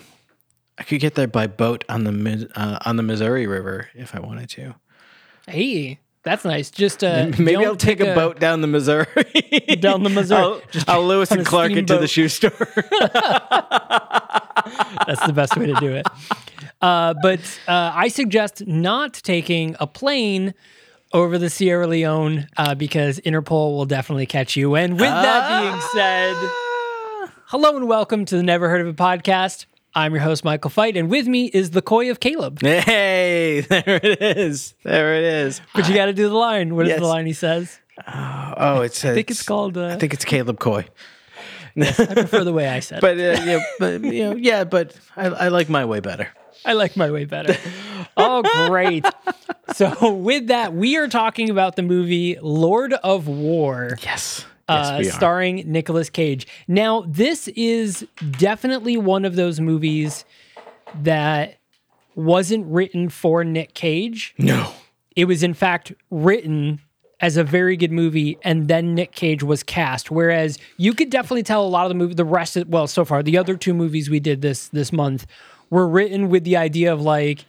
I 0.78 0.82
could 0.82 1.00
get 1.00 1.14
there 1.14 1.26
by 1.26 1.46
boat 1.46 1.84
on 1.88 2.04
the 2.04 2.50
uh, 2.54 2.78
on 2.84 2.96
the 2.96 3.02
Missouri 3.02 3.46
River 3.46 3.88
if 3.94 4.14
I 4.14 4.20
wanted 4.20 4.48
to. 4.50 4.74
Hey, 5.48 5.99
that's 6.22 6.44
nice. 6.44 6.70
Just 6.70 7.02
uh, 7.02 7.30
Maybe 7.38 7.64
I'll 7.64 7.76
take 7.76 8.00
a, 8.00 8.14
boat 8.14 8.38
down 8.38 8.60
the 8.60 8.66
Missouri. 8.66 9.06
Down 9.80 10.02
the 10.02 10.10
Missouri. 10.10 10.42
I'll, 10.42 10.60
Just 10.70 10.88
I'll 10.88 11.06
Lewis 11.06 11.30
and 11.30 11.46
Clark 11.46 11.72
into 11.72 11.96
the 11.96 12.06
shoe 12.06 12.28
store. 12.28 12.50
That's 15.06 15.26
the 15.26 15.32
best 15.34 15.56
way 15.56 15.66
to 15.66 15.74
do 15.74 15.94
it. 15.94 16.06
Uh, 16.82 17.14
but 17.22 17.40
uh, 17.66 17.92
I 17.94 18.08
suggest 18.08 18.66
not 18.66 19.14
taking 19.14 19.76
a 19.80 19.86
plane 19.86 20.54
over 21.12 21.38
the 21.38 21.48
Sierra 21.50 21.86
Leone 21.86 22.48
uh, 22.56 22.74
because 22.74 23.18
Interpol 23.20 23.76
will 23.76 23.86
definitely 23.86 24.26
catch 24.26 24.56
you. 24.56 24.74
And 24.76 24.94
with 24.94 25.02
that 25.02 25.62
being 25.62 25.80
said, 25.92 26.34
hello 27.46 27.76
and 27.76 27.88
welcome 27.88 28.24
to 28.26 28.36
the 28.36 28.42
Never 28.42 28.68
Heard 28.68 28.82
of 28.82 28.88
a 28.88 28.94
podcast. 28.94 29.66
I'm 29.94 30.12
your 30.14 30.22
host, 30.22 30.44
Michael 30.44 30.70
Fight, 30.70 30.96
and 30.96 31.10
with 31.10 31.26
me 31.26 31.46
is 31.46 31.70
the 31.70 31.82
koi 31.82 32.10
of 32.10 32.20
Caleb. 32.20 32.60
hey, 32.62 33.60
there 33.68 33.82
it 34.02 34.22
is. 34.22 34.74
There 34.84 35.14
it 35.16 35.24
is. 35.24 35.60
But 35.74 35.88
you 35.88 35.94
got 35.94 36.06
to 36.06 36.12
do 36.12 36.28
the 36.28 36.34
line. 36.36 36.76
What 36.76 36.86
is 36.86 36.90
Yes. 36.90 37.00
the 37.00 37.06
line 37.06 37.26
he 37.26 37.32
says? 37.32 37.78
Oh, 38.06 38.82
it's. 38.82 39.04
I 39.04 39.14
think 39.14 39.30
it's 39.30 39.42
called. 39.42 39.76
Uh, 39.76 39.86
I 39.88 39.96
think 39.96 40.14
it's 40.14 40.24
Caleb 40.24 40.58
Coy. 40.60 40.86
I 41.76 41.92
prefer 42.14 42.44
the 42.44 42.52
way 42.52 42.68
I 42.68 42.80
said 42.80 42.98
it. 42.98 43.00
But 43.02 43.18
uh, 43.18 43.44
yeah, 43.44 43.64
but 43.78 44.04
you 44.04 44.24
know, 44.24 44.36
yeah, 44.36 44.64
but 44.64 44.94
I, 45.16 45.26
I 45.26 45.48
like 45.48 45.68
my 45.68 45.84
way 45.84 46.00
better. 46.00 46.28
I 46.64 46.74
like 46.74 46.96
my 46.96 47.10
way 47.10 47.24
better. 47.24 47.56
oh, 48.16 48.42
great. 48.68 49.04
So, 49.74 50.12
with 50.12 50.48
that, 50.48 50.74
we 50.74 50.96
are 50.98 51.08
talking 51.08 51.48
about 51.48 51.76
the 51.76 51.82
movie 51.82 52.36
Lord 52.42 52.92
of 52.92 53.28
War. 53.28 53.96
Yes. 54.02 54.44
Uh, 54.70 55.00
Yes, 55.02 55.14
starring 55.14 55.70
Nicolas 55.70 56.10
Cage. 56.10 56.46
Now, 56.68 57.04
this 57.06 57.48
is 57.48 58.06
definitely 58.38 58.96
one 58.96 59.24
of 59.24 59.36
those 59.36 59.60
movies 59.60 60.24
that 61.02 61.58
wasn't 62.14 62.66
written 62.66 63.08
for 63.08 63.44
Nick 63.44 63.74
Cage. 63.74 64.34
No. 64.38 64.72
It 65.16 65.26
was, 65.26 65.42
in 65.42 65.54
fact, 65.54 65.92
written 66.10 66.80
as 67.20 67.36
a 67.36 67.44
very 67.44 67.76
good 67.76 67.92
movie, 67.92 68.38
and 68.42 68.68
then 68.68 68.94
Nick 68.94 69.12
Cage 69.12 69.42
was 69.42 69.62
cast. 69.62 70.10
Whereas 70.10 70.58
you 70.78 70.94
could 70.94 71.10
definitely 71.10 71.42
tell 71.42 71.64
a 71.64 71.68
lot 71.68 71.84
of 71.84 71.90
the 71.90 71.94
movie, 71.94 72.14
the 72.14 72.24
rest 72.24 72.56
of, 72.56 72.68
well, 72.68 72.86
so 72.86 73.04
far, 73.04 73.22
the 73.22 73.36
other 73.36 73.56
two 73.56 73.74
movies 73.74 74.08
we 74.08 74.20
did 74.20 74.40
this 74.40 74.68
this 74.68 74.92
month 74.92 75.26
were 75.68 75.86
written 75.86 76.30
with 76.30 76.44
the 76.44 76.56
idea 76.56 76.92
of 76.92 77.00
like, 77.02 77.44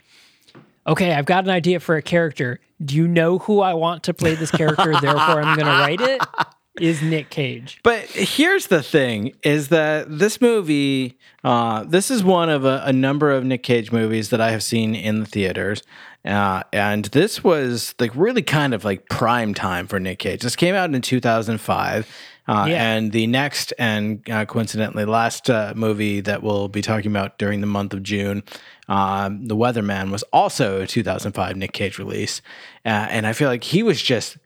okay, 0.85 1.13
I've 1.13 1.25
got 1.25 1.45
an 1.45 1.49
idea 1.49 1.79
for 1.79 1.95
a 1.95 2.01
character. 2.01 2.59
Do 2.83 2.95
you 2.95 3.07
know 3.07 3.37
who 3.39 3.61
I 3.61 3.73
want 3.73 4.03
to 4.03 4.13
play 4.13 4.35
this 4.35 4.51
character? 4.51 4.91
Therefore, 4.99 5.41
I'm 5.41 5.55
going 5.55 5.67
to 5.67 5.71
write 5.71 6.01
it. 6.01 6.21
Is 6.79 7.01
Nick 7.01 7.29
Cage? 7.29 7.79
But 7.83 8.05
here's 8.05 8.67
the 8.67 8.81
thing: 8.81 9.33
is 9.43 9.67
that 9.69 10.05
this 10.09 10.39
movie, 10.39 11.17
uh, 11.43 11.83
this 11.83 12.09
is 12.09 12.23
one 12.23 12.49
of 12.49 12.63
a, 12.63 12.81
a 12.85 12.93
number 12.93 13.31
of 13.31 13.43
Nick 13.43 13.63
Cage 13.63 13.91
movies 13.91 14.29
that 14.29 14.39
I 14.39 14.51
have 14.51 14.63
seen 14.63 14.95
in 14.95 15.19
the 15.19 15.25
theaters, 15.25 15.83
uh, 16.23 16.63
and 16.71 17.05
this 17.05 17.43
was 17.43 17.93
like 17.99 18.15
really 18.15 18.41
kind 18.41 18.73
of 18.73 18.85
like 18.85 19.09
prime 19.09 19.53
time 19.53 19.85
for 19.87 19.99
Nick 19.99 20.19
Cage. 20.19 20.41
This 20.41 20.55
came 20.55 20.75
out 20.75 20.93
in 20.93 21.01
2005. 21.01 22.07
Uh, 22.47 22.65
Yeah. 22.67 22.95
And 22.95 23.11
the 23.11 23.27
next 23.27 23.71
and 23.77 24.27
uh, 24.29 24.45
coincidentally 24.45 25.05
last 25.05 25.49
uh, 25.49 25.73
movie 25.75 26.21
that 26.21 26.41
we'll 26.41 26.67
be 26.67 26.81
talking 26.81 27.11
about 27.11 27.37
during 27.37 27.61
the 27.61 27.67
month 27.67 27.93
of 27.93 28.01
June, 28.01 28.43
um, 28.87 29.45
The 29.45 29.55
Weatherman, 29.55 30.09
was 30.11 30.23
also 30.33 30.81
a 30.81 30.87
2005 30.87 31.55
Nick 31.55 31.71
Cage 31.73 31.99
release. 31.99 32.41
Uh, 32.83 32.89
and 33.09 33.27
I 33.27 33.33
feel 33.33 33.47
like 33.47 33.63
he 33.63 33.83
was 33.83 34.01
just 34.01 34.37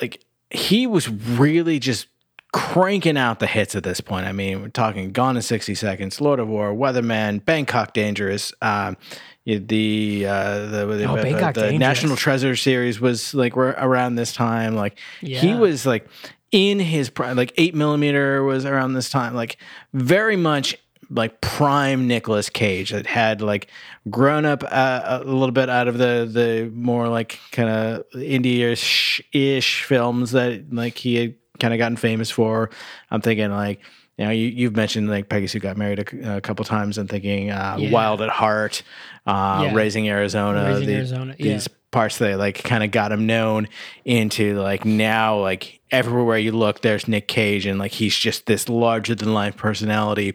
like 0.00 0.24
he 0.50 0.86
was 0.86 1.08
really 1.08 1.78
just 1.78 2.06
cranking 2.52 3.16
out 3.18 3.40
the 3.40 3.46
hits 3.46 3.74
at 3.74 3.82
this 3.82 4.00
point. 4.00 4.26
I 4.26 4.32
mean, 4.32 4.62
we're 4.62 4.68
talking 4.68 5.12
Gone 5.12 5.36
in 5.36 5.42
60 5.42 5.74
Seconds, 5.74 6.20
Lord 6.20 6.40
of 6.40 6.48
War, 6.48 6.72
Weatherman, 6.72 7.44
Bangkok 7.44 7.92
Dangerous, 7.92 8.52
um, 8.62 8.96
the 9.44 10.26
uh, 10.26 10.58
the, 10.60 10.66
the, 10.86 11.04
Oh, 11.04 11.16
the- 11.16 11.22
Bangkok 11.22 11.54
the 11.54 11.60
Dangerous. 11.62 11.78
National 11.80 12.16
Treasure 12.16 12.56
series 12.56 13.00
was 13.00 13.34
like 13.34 13.56
we're 13.56 13.70
around 13.78 14.14
this 14.16 14.32
time. 14.32 14.74
Like 14.74 14.98
he 15.20 15.54
was 15.54 15.86
like 15.86 16.06
in 16.52 16.78
his 16.80 17.10
prime, 17.10 17.36
like 17.36 17.52
eight 17.56 17.74
millimeter 17.74 18.42
was 18.42 18.64
around 18.64 18.94
this 18.94 19.10
time. 19.10 19.34
Like 19.34 19.58
very 19.92 20.36
much 20.36 20.76
like 21.10 21.40
prime 21.40 22.06
Nicolas 22.06 22.50
Cage 22.50 22.90
that 22.90 23.06
had 23.06 23.40
like 23.40 23.68
grown 24.10 24.44
up 24.44 24.62
uh, 24.64 25.20
a 25.22 25.24
little 25.24 25.52
bit 25.52 25.70
out 25.70 25.88
of 25.88 25.98
the 25.98 26.28
the 26.30 26.70
more 26.74 27.08
like 27.08 27.38
kind 27.52 27.68
of 27.68 28.04
indie-ish 28.10 29.20
ish 29.32 29.84
films 29.84 30.32
that 30.32 30.72
like 30.72 30.98
he 30.98 31.14
had 31.16 31.34
kind 31.58 31.74
of 31.74 31.78
gotten 31.78 31.96
famous 31.96 32.30
for. 32.30 32.70
I'm 33.10 33.20
thinking 33.20 33.50
like 33.50 33.80
you 34.18 34.24
know 34.24 34.30
you, 34.30 34.46
you've 34.48 34.76
mentioned 34.76 35.08
like 35.08 35.28
Peggy 35.30 35.46
Sue 35.46 35.60
got 35.60 35.76
married 35.78 36.00
a, 36.00 36.36
a 36.36 36.40
couple 36.40 36.64
times. 36.64 36.98
I'm 36.98 37.06
thinking 37.08 37.50
uh, 37.50 37.76
Yeah. 37.78 37.90
Wild 37.90 38.20
at 38.20 38.28
Heart, 38.28 38.82
uh, 39.26 39.62
Yeah. 39.66 39.74
Raising 39.74 40.08
Arizona, 40.08 40.64
Raising 40.66 40.86
the- 40.88 40.94
Arizona, 40.96 41.36
yeah. 41.38 41.52
these 41.54 41.68
parts 41.90 42.18
that 42.18 42.36
like 42.36 42.62
kind 42.62 42.84
of 42.84 42.90
got 42.90 43.10
him 43.12 43.24
known 43.26 43.66
into 44.04 44.58
like 44.60 44.84
now 44.84 45.38
like 45.40 45.80
everywhere 45.90 46.36
you 46.36 46.52
look 46.52 46.82
there's 46.82 47.08
Nick 47.08 47.28
Cage 47.28 47.64
and 47.64 47.78
like 47.78 47.92
he's 47.92 48.14
just 48.14 48.44
this 48.44 48.68
larger 48.68 49.14
than 49.14 49.32
life 49.32 49.56
personality 49.56 50.34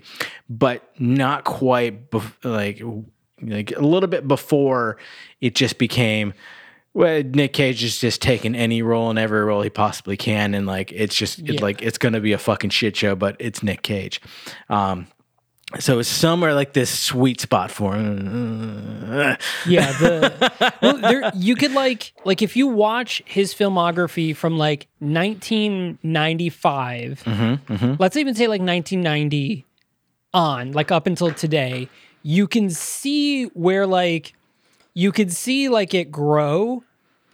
but 0.50 0.82
not 0.98 1.44
quite 1.44 2.10
bef- 2.10 2.34
like 2.44 2.82
like 3.48 3.72
a 3.72 3.82
little 3.82 4.10
bit 4.10 4.28
before 4.28 4.98
it 5.42 5.54
just 5.54 5.78
became 5.78 6.34
well 6.94 7.24
Nick 7.24 7.54
Cage 7.54 7.84
is 7.84 8.00
just 8.00 8.22
taking 8.22 8.56
any 8.56 8.82
role 8.82 9.10
and 9.10 9.20
every 9.20 9.44
role 9.44 9.62
he 9.62 9.70
possibly 9.70 10.18
can 10.18 10.54
and 10.54 10.66
like 10.68 10.92
it's 10.92 11.16
just 11.16 11.40
it, 11.40 11.62
like 11.62 11.82
it's 11.82 11.98
going 11.98 12.14
to 12.14 12.22
be 12.22 12.34
a 12.34 12.38
fucking 12.38 12.70
shit 12.70 12.96
show 12.96 13.16
but 13.16 13.36
it's 13.40 13.64
Nick 13.64 13.82
Cage. 13.82 14.22
Um 14.70 15.08
so 15.80 15.98
it's 15.98 16.10
somewhere 16.10 16.54
like 16.54 16.74
this 16.74 16.92
sweet 17.00 17.42
spot 17.42 17.72
for 17.72 17.96
him. 17.96 19.38
Yeah, 19.66 19.92
the 19.94 20.52
well, 20.84 20.98
there 20.98 21.32
you 21.34 21.56
could 21.56 21.72
like 21.72 22.14
like 22.26 22.44
if 22.44 22.56
you 22.56 22.68
watch 22.68 23.24
his 23.26 23.56
filmography 23.56 24.36
from 24.36 24.58
like 24.58 24.88
1995, 25.00 27.24
Mm-hmm, 27.26 27.94
let's 28.00 28.18
even 28.18 28.36
say 28.36 28.46
like 28.48 28.62
1990 28.62 29.66
on, 30.34 30.72
like 30.74 30.92
up 30.92 31.08
until 31.08 31.32
today, 31.34 31.90
you 32.22 32.48
can 32.48 32.70
see 32.70 33.46
where 33.46 33.88
like 33.88 34.36
you 34.94 35.12
could 35.12 35.32
see 35.32 35.70
like 35.70 35.94
it 35.94 36.12
grow 36.12 36.84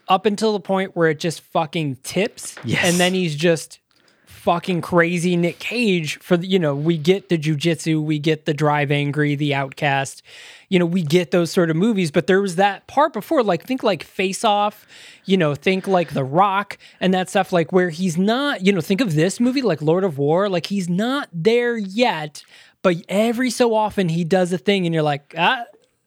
up 0.08 0.26
until 0.26 0.54
the 0.54 0.60
point 0.60 0.96
where 0.96 1.10
it 1.10 1.20
just 1.20 1.42
fucking 1.42 1.98
tips, 2.04 2.56
Yes. 2.64 2.84
and 2.86 3.00
then 3.00 3.14
he's 3.14 3.36
just 3.36 3.80
fucking 4.26 4.80
crazy 4.82 5.36
Nick 5.36 5.60
Cage 5.60 6.18
for 6.20 6.38
the, 6.38 6.48
you 6.48 6.58
know, 6.58 6.74
we 6.74 6.98
get 6.98 7.28
the 7.30 7.38
jujitsu, 7.38 8.02
we 8.02 8.18
get 8.20 8.46
the 8.46 8.54
drive 8.54 8.90
angry, 8.90 9.36
the 9.36 9.54
outcast, 9.54 10.24
you 10.70 10.80
know, 10.80 10.86
we 10.86 11.04
get 11.04 11.32
those 11.32 11.52
sort 11.52 11.70
of 11.70 11.76
movies, 11.76 12.10
but 12.10 12.26
there 12.26 12.42
was 12.42 12.56
that 12.56 12.88
part 12.88 13.12
before, 13.12 13.44
like 13.44 13.66
think 13.66 13.84
like 13.84 14.02
Face 14.02 14.44
Off, 14.46 14.88
you 15.26 15.36
know, 15.36 15.54
think 15.56 15.88
like 15.88 16.14
The 16.14 16.24
Rock 16.24 16.78
and 17.02 17.14
that 17.14 17.30
stuff, 17.30 17.52
like 17.52 17.72
where 17.74 17.90
he's 17.90 18.18
not, 18.18 18.66
you 18.66 18.72
know, 18.72 18.82
think 18.82 19.02
of 19.02 19.14
this 19.14 19.40
movie 19.42 19.62
like 19.62 19.82
Lord 19.82 20.06
of 20.06 20.18
War, 20.18 20.48
like 20.48 20.68
he's 20.68 20.88
not 20.90 21.28
there 21.34 21.76
yet, 21.78 22.44
but 22.82 22.96
every 23.10 23.50
so 23.50 23.76
often 23.76 24.08
he 24.10 24.24
does 24.24 24.54
a 24.54 24.58
thing 24.58 24.86
and 24.86 24.94
you're 24.94 25.04
like, 25.04 25.36
ah, 25.38 25.66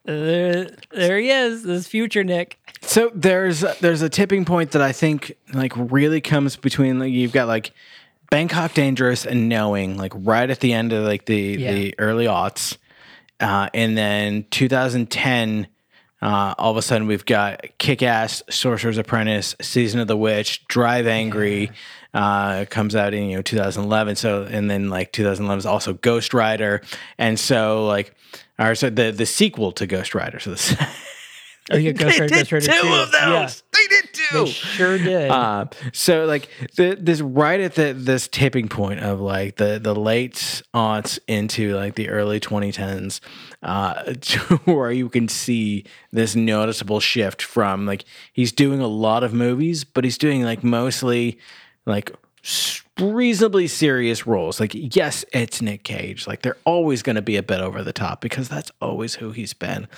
uh, 0.08 0.64
there 0.90 1.18
he 1.18 1.30
is, 1.30 1.62
this 1.62 1.86
future 1.86 2.24
Nick. 2.24 2.58
So 2.82 3.10
there's 3.14 3.60
there's 3.80 4.02
a 4.02 4.08
tipping 4.08 4.44
point 4.44 4.72
that 4.72 4.82
I 4.82 4.92
think 4.92 5.32
like 5.54 5.72
really 5.76 6.20
comes 6.20 6.56
between 6.56 6.98
like 6.98 7.12
you've 7.12 7.32
got 7.32 7.46
like 7.46 7.72
Bangkok 8.30 8.74
Dangerous 8.74 9.24
and 9.24 9.48
Knowing 9.48 9.96
like 9.96 10.12
right 10.16 10.48
at 10.50 10.60
the 10.60 10.72
end 10.72 10.92
of 10.92 11.04
like 11.04 11.26
the 11.26 11.36
Yeah. 11.58 11.72
the 11.72 11.94
early 11.98 12.24
aughts, 12.26 12.76
uh, 13.40 13.68
and 13.72 13.96
then 13.96 14.44
2010. 14.50 15.68
Uh, 16.20 16.54
all 16.56 16.70
of 16.70 16.76
a 16.76 16.82
sudden, 16.82 17.08
we've 17.08 17.24
got 17.26 17.60
Kick 17.78 18.00
Ass, 18.00 18.44
Sorcerer's 18.48 18.96
Apprentice, 18.96 19.56
Season 19.60 19.98
of 19.98 20.06
the 20.06 20.16
Witch, 20.16 20.64
Drive 20.68 21.08
Angry, 21.08 21.72
uh, 22.14 22.64
comes 22.70 22.94
out 22.94 23.12
in 23.12 23.28
you 23.28 23.36
know 23.38 23.42
2011. 23.42 24.14
So, 24.14 24.44
and 24.44 24.70
then 24.70 24.88
like 24.88 25.10
2011 25.10 25.58
is 25.58 25.66
also 25.66 25.94
Ghost 25.94 26.32
Rider, 26.32 26.80
and 27.18 27.40
so 27.40 27.86
like, 27.86 28.14
or 28.58 28.74
so 28.74 28.90
the 28.90 29.10
the 29.12 29.26
sequel 29.26 29.72
to 29.72 29.86
Ghost 29.86 30.14
Rider. 30.14 30.38
So 30.40 30.50
this, 30.50 30.74
Oh, 31.70 31.76
yeah, 31.76 31.92
Ghost 31.92 32.18
Rider, 32.18 32.34
Ghost 32.34 32.52
Rider 32.52 32.66
2. 32.66 32.72
Yeah, 33.30 33.46
They 33.72 33.86
did 33.88 34.08
they 34.46 34.50
sure 34.50 34.98
did. 34.98 35.30
uh, 35.30 35.66
so 35.92 36.24
like 36.24 36.48
the, 36.76 36.96
this 37.00 37.20
right 37.20 37.60
at 37.60 37.76
the 37.76 37.92
this 37.92 38.26
tipping 38.26 38.68
point 38.68 38.98
of 39.00 39.20
like 39.20 39.56
the 39.56 39.78
the 39.78 39.94
late 39.94 40.62
aughts 40.74 41.20
into 41.28 41.74
like 41.76 41.94
the 41.94 42.08
early 42.08 42.40
2010s 42.40 43.20
uh 43.62 44.14
to 44.20 44.38
where 44.64 44.90
you 44.90 45.08
can 45.08 45.28
see 45.28 45.84
this 46.12 46.34
noticeable 46.34 46.98
shift 46.98 47.42
from 47.42 47.86
like 47.86 48.04
he's 48.32 48.50
doing 48.52 48.80
a 48.80 48.86
lot 48.88 49.22
of 49.22 49.32
movies 49.32 49.84
but 49.84 50.02
he's 50.02 50.18
doing 50.18 50.42
like 50.42 50.64
mostly 50.64 51.38
like 51.86 52.10
reasonably 52.98 53.66
serious 53.68 54.26
roles. 54.26 54.60
Like 54.60 54.72
yes 54.74 55.24
it's 55.32 55.62
nick 55.62 55.82
cage. 55.84 56.26
Like 56.26 56.42
they're 56.42 56.58
always 56.64 57.02
going 57.02 57.16
to 57.16 57.22
be 57.22 57.36
a 57.36 57.42
bit 57.42 57.60
over 57.60 57.82
the 57.82 57.92
top 57.92 58.20
because 58.20 58.48
that's 58.48 58.70
always 58.80 59.14
who 59.14 59.32
he's 59.32 59.54
been. 59.54 59.88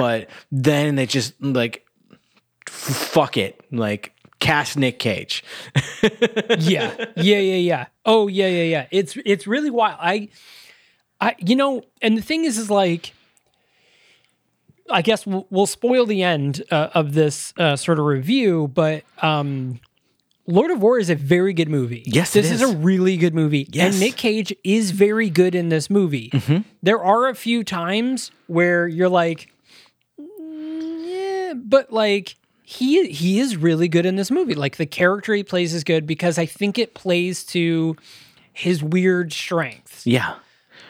But 0.00 0.28
then 0.52 0.96
they 0.96 1.06
just 1.06 1.40
like 1.42 1.86
fuck 2.66 3.36
it. 3.36 3.60
Like 3.72 4.14
cast 4.40 4.76
nick 4.76 4.98
cage. 4.98 5.44
Yeah, 6.58 6.94
yeah, 7.16 7.38
yeah, 7.38 7.56
yeah. 7.56 7.86
Oh, 8.04 8.26
yeah, 8.26 8.48
yeah, 8.48 8.62
yeah. 8.62 8.86
It's 8.90 9.16
it's 9.24 9.46
really 9.46 9.70
wild. 9.70 9.98
I, 10.00 10.28
I, 11.20 11.36
you 11.38 11.54
know, 11.54 11.82
and 12.00 12.16
the 12.16 12.22
thing 12.22 12.44
is, 12.44 12.58
is 12.58 12.70
like, 12.70 13.12
I 14.90 15.02
guess 15.02 15.26
we'll, 15.26 15.46
we'll 15.50 15.66
spoil 15.66 16.06
the 16.06 16.22
end 16.22 16.62
uh, 16.70 16.88
of 16.94 17.12
this 17.12 17.52
uh, 17.58 17.76
sort 17.76 17.98
of 17.98 18.06
review, 18.06 18.68
but 18.68 19.04
um, 19.22 19.80
Lord 20.50 20.70
of 20.70 20.82
War 20.82 20.98
is 20.98 21.08
a 21.10 21.14
very 21.14 21.52
good 21.52 21.68
movie. 21.68 22.02
Yes, 22.06 22.32
this 22.32 22.50
is. 22.50 22.60
is. 22.60 22.70
a 22.70 22.76
really 22.76 23.16
good 23.16 23.34
movie, 23.34 23.66
Yes. 23.70 23.92
and 23.94 24.00
Nick 24.00 24.16
Cage 24.16 24.54
is 24.64 24.90
very 24.90 25.30
good 25.30 25.54
in 25.54 25.68
this 25.68 25.88
movie. 25.88 26.30
There 26.82 27.02
are 27.02 27.28
a 27.28 27.34
few 27.34 27.62
times 27.64 28.30
where 28.48 28.88
you're 28.88 29.08
like, 29.08 29.48
"Mm, 30.20 31.06
yeah, 31.08 31.52
but 31.54 31.92
like 31.92 32.36
he 32.64 33.08
he 33.10 33.38
is 33.40 33.56
really 33.56 33.88
good 33.88 34.06
in 34.06 34.16
this 34.16 34.30
movie. 34.30 34.54
Like 34.54 34.76
the 34.76 34.86
character 34.86 35.34
he 35.34 35.42
plays 35.42 35.74
is 35.74 35.84
good 35.84 36.06
because 36.06 36.38
I 36.38 36.46
think 36.46 36.78
it 36.78 36.94
plays 36.94 37.44
to 37.46 37.96
his 38.52 38.82
weird 38.82 39.32
strengths. 39.32 40.06
yeah 40.06 40.34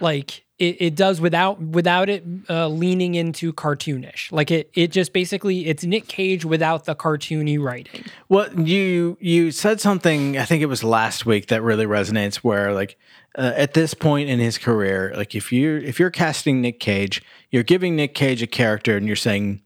Like 0.01 0.45
it, 0.61 0.77
it 0.79 0.95
does 0.95 1.21
without 1.23 1.61
without 1.61 2.11
it 2.11 2.23
uh, 2.49 2.69
leaning 2.69 3.15
into 3.15 3.53
cartoonish. 3.53 4.31
Like 4.31 4.51
it 4.51 4.71
it 4.75 4.93
just 4.93 5.13
basically 5.13 5.67
it's 5.67 5.85
Nick 5.85 6.07
Cage 6.07 6.45
without 6.45 6.85
the 6.85 6.95
cartoony 6.95 7.59
writing. 7.59 8.05
Well, 8.29 8.53
you 8.61 9.17
you 9.21 9.51
said 9.51 9.81
something. 9.81 10.37
I 10.37 10.45
think 10.45 10.63
it 10.63 10.67
was 10.67 10.85
last 10.85 11.25
week 11.25 11.47
that 11.47 11.63
really 11.63 11.87
resonates. 11.87 12.37
Where 12.37 12.75
like 12.75 12.99
uh, 13.37 13.53
at 13.57 13.73
this 13.73 13.95
point 13.95 14.29
in 14.29 14.39
his 14.39 14.59
career, 14.59 15.15
like 15.17 15.35
if 15.35 15.51
you 15.51 15.79
if 15.79 15.99
you're 15.99 16.11
casting 16.11 16.61
Nick 16.61 16.79
Cage, 16.79 17.23
you're 17.51 17.63
giving 17.63 17.97
Nick 17.97 18.15
Cage 18.15 18.43
a 18.43 18.47
character, 18.47 18.99
and 18.99 19.07
you're 19.07 19.17
saying, 19.17 19.63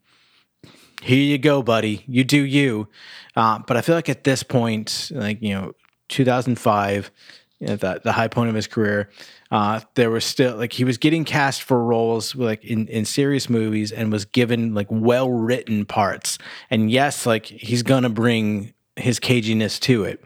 "Here 1.03 1.19
you 1.19 1.39
go, 1.39 1.61
buddy. 1.61 2.05
You 2.07 2.23
do 2.23 2.41
you." 2.41 2.89
Uh, 3.35 3.59
but 3.67 3.77
I 3.77 3.81
feel 3.81 3.97
like 3.97 4.09
at 4.09 4.23
this 4.23 4.45
point, 4.45 5.11
like 5.13 5.43
you 5.43 5.55
know, 5.55 5.75
2005, 6.09 7.11
you 7.59 7.67
know, 7.67 7.75
the 7.75 8.01
the 8.05 8.13
high 8.13 8.29
point 8.29 8.49
of 8.49 8.55
his 8.55 8.69
career, 8.69 9.11
uh, 9.55 9.79
there 9.95 10.11
was 10.11 10.25
still 10.25 10.57
like 10.57 10.73
he 10.73 10.83
was 10.83 10.99
getting 10.99 11.25
cast 11.25 11.63
for 11.63 11.81
roles 11.81 12.35
like 12.35 12.65
in 12.65 12.89
in 12.89 13.05
serious 13.05 13.49
movies 13.49 13.93
and 13.93 14.11
was 14.11 14.25
given 14.25 14.75
like 14.75 14.89
well 14.91 15.31
written 15.31 15.87
parts. 15.87 16.39
And 16.71 16.91
yes, 16.91 17.25
like 17.25 17.47
he's 17.47 17.85
gonna 17.85 18.09
bring 18.09 18.75
his 18.97 19.21
caginess 19.21 19.79
to 19.83 20.03
it, 20.03 20.21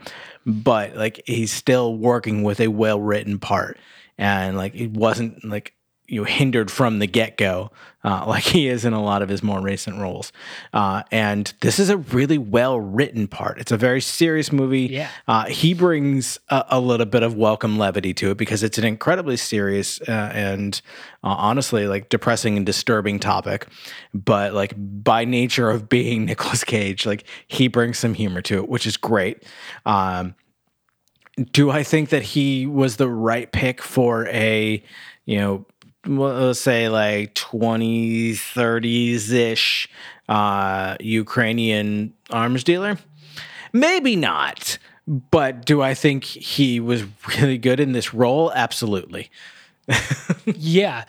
but 0.47 0.97
like 0.97 1.21
he's 1.27 1.53
still 1.53 1.95
working 1.95 2.43
with 2.43 2.59
a 2.59 2.69
well 2.69 3.03
written 3.03 3.39
part, 3.39 3.77
and 4.17 4.57
like 4.57 4.75
it 4.75 4.93
wasn't 4.93 5.45
like 5.45 5.75
you 6.09 6.21
know 6.21 6.25
hindered 6.25 6.71
from 6.71 6.99
the 6.99 7.07
get 7.07 7.37
go, 7.37 7.71
uh, 8.03 8.25
like 8.29 8.45
he 8.45 8.69
is 8.69 8.85
in 8.85 8.93
a 8.93 9.03
lot 9.03 9.23
of 9.23 9.29
his 9.29 9.43
more 9.43 9.61
recent 9.61 9.99
roles. 9.99 10.33
Uh, 10.73 11.03
and 11.13 11.53
this 11.61 11.79
is 11.79 11.91
a 11.91 11.99
really 11.99 12.39
well 12.39 12.81
written 12.81 13.29
part. 13.29 13.59
It's 13.59 13.71
a 13.71 13.77
very 13.77 14.01
serious 14.01 14.51
movie. 14.51 14.87
Yeah. 14.87 15.11
Uh, 15.29 15.47
he 15.47 15.75
brings 15.75 16.39
a, 16.49 16.65
a 16.71 16.81
little 16.81 17.07
bit 17.07 17.23
of 17.23 17.35
welcome 17.35 17.79
levity 17.79 18.15
to 18.15 18.31
it 18.31 18.39
because 18.39 18.63
it's 18.63 18.79
an 18.79 18.85
incredibly 18.85 19.37
serious 19.37 20.01
uh, 20.03 20.31
and 20.35 20.81
uh, 21.23 21.29
honestly 21.29 21.87
like 21.87 22.09
depressing 22.09 22.57
and 22.57 22.65
disturbing 22.65 23.19
topic. 23.19 23.67
But 24.15 24.55
like 24.55 24.75
by 24.77 25.25
nature 25.25 25.71
of 25.71 25.89
being 25.89 26.25
Nicolas 26.27 26.65
Cage, 26.65 27.05
like 27.05 27.25
he 27.47 27.69
brings 27.69 27.99
some 27.99 28.15
humor 28.15 28.41
to 28.43 28.59
it, 28.59 28.69
which 28.69 28.87
is 28.87 28.97
great. 28.97 29.43
Um, 29.85 30.35
do 31.53 31.71
I 31.71 31.85
think 31.85 32.09
that 32.09 32.23
he 32.23 32.67
was 32.67 32.97
the 32.97 33.09
right 33.09 33.51
pick 33.53 33.81
for 33.81 34.27
a, 34.29 34.83
you 35.25 35.37
know, 35.37 35.67
let's 36.09 36.61
say 36.61 36.89
like 36.89 37.35
2030s 37.35 39.31
ish 39.33 39.89
uh, 40.29 40.97
Ukrainian 41.01 42.15
arms 42.31 42.65
dealer? 42.65 42.99
Maybe 43.73 44.17
not. 44.17 44.79
But 45.31 45.65
do 45.65 45.81
I 45.83 45.95
think 45.95 46.25
he 46.25 46.81
was 46.81 47.05
really 47.39 47.57
good 47.59 47.81
in 47.81 47.93
this 47.93 48.13
role? 48.13 48.53
Absolutely. 48.55 49.31
yeah 50.45 51.05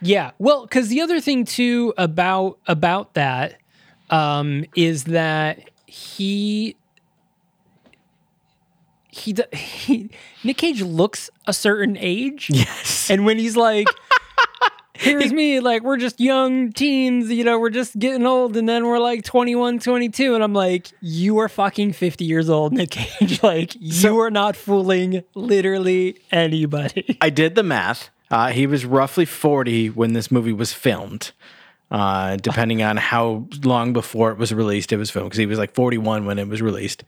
yeah 0.00 0.30
well 0.38 0.62
because 0.62 0.88
the 0.88 1.02
other 1.02 1.20
thing 1.20 1.44
too 1.44 1.92
about 1.98 2.58
about 2.66 3.12
that 3.12 3.58
um 4.08 4.64
is 4.74 5.04
that 5.04 5.68
he 5.84 6.74
he, 9.10 9.36
he 9.52 10.08
nick 10.44 10.56
cage 10.56 10.80
looks 10.80 11.28
a 11.46 11.52
certain 11.52 11.98
age 11.98 12.48
Yes. 12.50 13.10
and 13.10 13.26
when 13.26 13.36
he's 13.38 13.54
like 13.54 13.86
here's 14.94 15.32
me 15.40 15.60
like 15.60 15.82
we're 15.82 15.96
just 15.96 16.20
young 16.20 16.72
teens 16.72 17.30
you 17.30 17.44
know 17.44 17.58
we're 17.58 17.70
just 17.70 17.98
getting 17.98 18.26
old 18.26 18.56
and 18.56 18.68
then 18.68 18.86
we're 18.86 18.98
like 18.98 19.24
21 19.24 19.78
22 19.78 20.34
and 20.34 20.44
i'm 20.44 20.52
like 20.52 20.88
you 21.00 21.38
are 21.38 21.48
fucking 21.48 21.92
50 21.92 22.24
years 22.24 22.50
old 22.50 22.72
nick 22.72 22.90
cage 22.90 23.42
like 23.44 23.74
you 23.80 24.18
are 24.20 24.30
not 24.30 24.54
fooling 24.56 25.24
literally 25.34 26.16
anybody 26.30 27.16
I 27.20 27.30
did 27.30 27.54
the 27.54 27.62
math. 27.62 28.10
Uh, 28.30 28.48
he 28.48 28.66
was 28.66 28.84
roughly 28.84 29.24
40 29.24 29.90
when 29.90 30.14
this 30.14 30.30
movie 30.30 30.52
was 30.52 30.72
filmed, 30.72 31.32
uh, 31.90 32.36
depending 32.36 32.82
on 32.82 32.96
how 32.96 33.46
long 33.62 33.92
before 33.92 34.30
it 34.32 34.38
was 34.38 34.54
released 34.54 34.92
it 34.92 34.96
was 34.96 35.10
filmed, 35.10 35.28
because 35.28 35.38
he 35.38 35.46
was 35.46 35.58
like 35.58 35.74
41 35.74 36.24
when 36.24 36.38
it 36.38 36.48
was 36.48 36.62
released, 36.62 37.04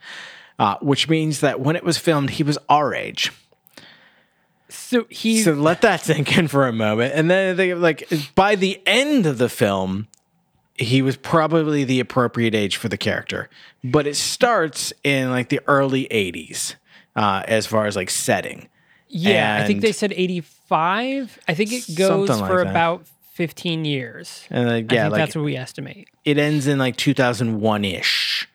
uh, 0.59 0.77
which 0.83 1.09
means 1.09 1.41
that 1.41 1.61
when 1.61 1.77
it 1.77 1.85
was 1.85 1.97
filmed, 1.97 2.31
he 2.31 2.43
was 2.43 2.59
our 2.69 2.95
age. 2.95 3.33
So 4.69 5.07
he's 5.11 5.45
So 5.45 5.53
let 5.53 5.81
that 5.83 6.01
sink 6.03 6.37
in 6.37 6.49
for 6.49 6.67
a 6.67 6.73
moment. 6.73 7.15
And 7.15 7.31
then 7.31 7.57
they, 7.57 7.75
like 7.75 8.09
by 8.35 8.55
the 8.57 8.81
end 8.87 9.27
of 9.27 9.39
the 9.39 9.49
film, 9.49 10.09
he 10.77 11.03
was 11.03 11.17
probably 11.17 11.85
the 11.85 12.01
appropriate 12.01 12.55
age 12.55 12.77
for 12.77 12.89
the 12.89 12.97
character. 12.97 13.49
But 13.83 14.07
it 14.07 14.17
starts 14.17 14.93
in 15.05 15.31
like 15.31 15.49
the 15.49 15.61
early 15.67 16.09
80s 16.11 16.75
uh, 17.15 17.43
as 17.47 17.67
far 17.67 17.87
as 17.87 17.95
like 17.97 18.11
setting. 18.11 18.69
Yeah, 19.09 19.61
I 19.63 19.67
think 19.67 19.81
they 19.81 19.93
said 19.93 20.13
85. 20.13 21.39
I 21.47 21.55
think 21.55 21.73
it 21.73 21.95
goes 21.95 22.29
like 22.29 22.51
for 22.51 22.65
that. 22.65 22.71
about 22.71 23.07
15 23.35 23.85
years. 23.85 24.47
And 24.51 24.67
like, 24.67 24.93
I 24.93 24.95
yeah, 24.95 25.03
think 25.05 25.13
like 25.13 25.21
that's 25.21 25.37
what 25.37 25.45
we 25.45 25.57
estimate. 25.57 26.09
it 26.25 26.39
ends 26.39 26.67
in 26.67 26.79
like 26.79 26.97
2001 26.97 27.85
ish, 27.85 28.49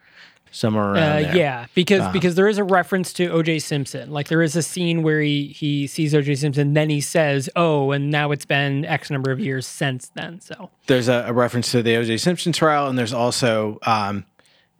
somewhere 0.51 0.93
around 0.93 1.25
Uh, 1.25 1.33
yeah, 1.33 1.65
because 1.73 2.11
because 2.13 2.35
there 2.35 2.47
is 2.47 2.57
a 2.57 2.63
reference 2.63 3.13
to 3.13 3.27
O.J. 3.27 3.59
Simpson. 3.59 4.11
Like 4.11 4.27
there 4.27 4.41
is 4.41 4.55
a 4.55 4.63
scene 4.63 5.03
where 5.03 5.21
he 5.21 5.47
he 5.47 5.87
sees 5.87 6.13
O.J. 6.15 6.35
Simpson, 6.35 6.73
then 6.73 6.89
he 6.89 7.01
says, 7.01 7.49
"Oh, 7.55 7.91
and 7.91 8.09
now 8.09 8.31
it's 8.31 8.45
been 8.45 8.85
X 8.85 9.09
number 9.09 9.31
of 9.31 9.39
years 9.39 9.67
since 9.67 10.09
then." 10.09 10.41
So 10.41 10.69
There's 10.87 11.07
a, 11.07 11.25
a 11.27 11.33
reference 11.33 11.71
to 11.71 11.81
the 11.83 11.95
O.J. 11.97 12.17
Simpson 12.17 12.51
trial, 12.51 12.87
and 12.87 12.97
there's 12.97 13.13
also 13.13 13.79
um, 13.83 14.25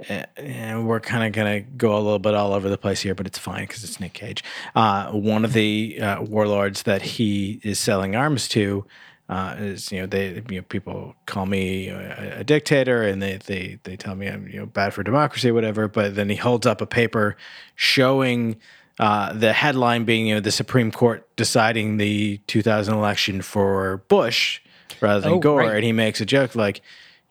uh, 0.10 0.24
and 0.38 0.88
we're 0.88 1.00
kind 1.02 1.26
of 1.26 1.34
gonna 1.34 1.60
go 1.62 1.96
a 1.96 2.00
little 2.00 2.20
bit 2.20 2.34
all 2.34 2.54
over 2.54 2.70
the 2.70 2.78
place 2.78 3.02
here, 3.02 3.14
but 3.14 3.28
it's 3.28 3.38
fine 3.38 3.64
because 3.64 3.84
it's 3.84 4.00
Nick 4.00 4.14
Cage. 4.14 4.44
Uh, 4.76 5.12
one 5.12 5.44
of 5.44 5.54
the 5.54 6.00
uh, 6.02 6.22
warlords 6.22 6.84
that 6.84 7.02
he 7.02 7.60
is 7.64 7.80
selling 7.80 8.16
arms 8.16 8.48
to 8.50 8.86
uh, 9.30 9.56
is 9.60 9.92
you 9.92 10.00
know 10.02 10.08
they 10.08 10.44
you 10.50 10.58
know 10.58 10.62
people 10.64 11.16
call 11.28 11.46
me 11.46 11.88
a, 11.90 12.40
a, 12.40 12.44
dictator 12.44 13.04
and 13.04 13.22
they 13.22 13.38
they 13.46 13.80
they 13.84 13.96
tell 13.96 14.16
me 14.16 14.28
I'm 14.28 14.48
you 14.48 14.60
know 14.60 14.66
bad 14.66 14.94
for 14.94 15.04
democracy 15.04 15.52
whatever. 15.52 15.88
But 15.88 16.16
then 16.16 16.30
he 16.30 16.36
holds 16.36 16.66
up 16.66 16.82
a 16.82 16.88
paper 16.88 17.38
showing. 17.76 18.58
Uh, 19.02 19.32
the 19.32 19.54
headline 19.54 20.04
being, 20.04 20.28
you 20.28 20.34
know, 20.36 20.42
the 20.42 20.52
Supreme 20.52 20.92
Court 20.92 21.26
deciding 21.38 21.96
the 21.96 22.40
2000 22.48 22.94
election 22.94 23.42
for 23.42 24.04
Bush 24.10 24.60
rather 25.00 25.22
than 25.22 25.32
Oh, 25.32 25.40
Gore, 25.40 25.60
right. 25.60 25.76
and 25.76 25.86
he 25.86 25.94
makes 25.94 26.20
a 26.20 26.26
joke 26.26 26.54
like, 26.54 26.82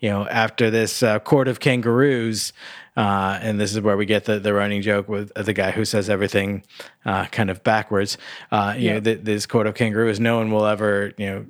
you 0.00 0.08
know, 0.08 0.26
after 0.28 0.70
this 0.70 1.02
uh, 1.02 1.18
court 1.18 1.46
of 1.46 1.60
kangaroos, 1.60 2.54
uh, 2.96 3.38
and 3.42 3.60
this 3.60 3.74
is 3.74 3.82
where 3.82 3.98
we 3.98 4.06
get 4.06 4.24
the, 4.24 4.38
the 4.40 4.54
running 4.54 4.80
joke 4.80 5.10
with 5.10 5.30
the 5.34 5.52
guy 5.52 5.70
who 5.70 5.84
says 5.84 6.08
everything 6.08 6.62
uh, 7.04 7.26
kind 7.26 7.50
of 7.50 7.62
backwards. 7.64 8.16
Uh, 8.50 8.72
you 8.74 8.86
Yeah. 8.88 8.94
know, 8.94 9.00
th- 9.00 9.20
this 9.24 9.44
court 9.44 9.66
of 9.66 9.74
kangaroos, 9.74 10.18
no 10.18 10.38
one 10.38 10.50
will 10.50 10.64
ever, 10.64 11.12
you 11.18 11.26
know, 11.26 11.46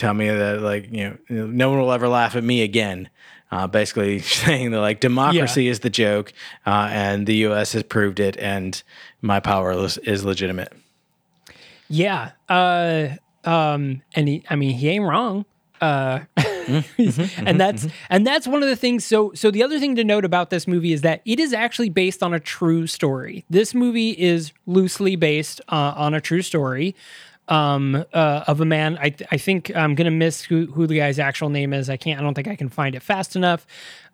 tell 0.00 0.14
me 0.14 0.28
that 0.28 0.62
like, 0.62 0.90
you 0.90 1.18
know, 1.28 1.46
no 1.46 1.70
one 1.70 1.78
will 1.78 1.92
ever 1.92 2.08
laugh 2.08 2.34
at 2.34 2.42
me 2.42 2.62
again. 2.62 3.08
Uh, 3.52 3.66
basically 3.66 4.18
saying 4.20 4.70
that 4.70 4.80
like 4.80 5.00
democracy 5.00 5.68
is 5.68 5.80
the 5.80 5.90
joke, 5.90 6.32
uh, 6.66 6.88
and 6.90 7.26
the 7.26 7.34
U.S. 7.36 7.72
has 7.72 7.82
proved 7.82 8.20
it, 8.20 8.36
and 8.38 8.82
my 9.22 9.40
power 9.40 9.72
is, 9.72 9.98
is 9.98 10.24
legitimate. 10.24 10.72
Yeah. 11.88 12.30
Uh, 12.48 13.08
um, 13.44 14.02
and 14.14 14.28
he, 14.28 14.44
I 14.48 14.54
mean, 14.54 14.76
he 14.76 14.88
ain't 14.88 15.04
wrong. 15.04 15.44
Uh, 15.80 16.20
and 16.36 17.58
that's 17.58 17.88
and 18.10 18.26
that's 18.26 18.46
one 18.46 18.62
of 18.62 18.68
the 18.68 18.76
things. 18.76 19.04
So 19.04 19.32
so 19.34 19.50
the 19.50 19.62
other 19.62 19.80
thing 19.80 19.96
to 19.96 20.04
note 20.04 20.24
about 20.24 20.50
this 20.50 20.68
movie 20.68 20.92
is 20.92 21.00
that 21.00 21.22
it 21.24 21.40
is 21.40 21.52
actually 21.52 21.88
based 21.88 22.22
on 22.22 22.34
a 22.34 22.38
true 22.38 22.86
story. 22.86 23.44
This 23.48 23.74
movie 23.74 24.10
is 24.10 24.52
loosely 24.66 25.16
based 25.16 25.60
uh, 25.68 25.94
on 25.96 26.12
a 26.12 26.20
true 26.20 26.42
story 26.42 26.94
um, 27.50 28.04
uh, 28.12 28.44
of 28.46 28.60
a 28.60 28.64
man. 28.64 28.98
I 28.98 29.14
I 29.30 29.36
think 29.36 29.74
I'm 29.76 29.94
gonna 29.94 30.10
miss 30.10 30.42
who 30.42 30.66
who 30.66 30.86
the 30.86 30.96
guy's 30.96 31.18
actual 31.18 31.50
name 31.50 31.72
is. 31.72 31.90
I 31.90 31.96
can't. 31.96 32.18
I 32.18 32.22
don't 32.22 32.34
think 32.34 32.48
I 32.48 32.56
can 32.56 32.68
find 32.68 32.94
it 32.94 33.02
fast 33.02 33.36
enough. 33.36 33.66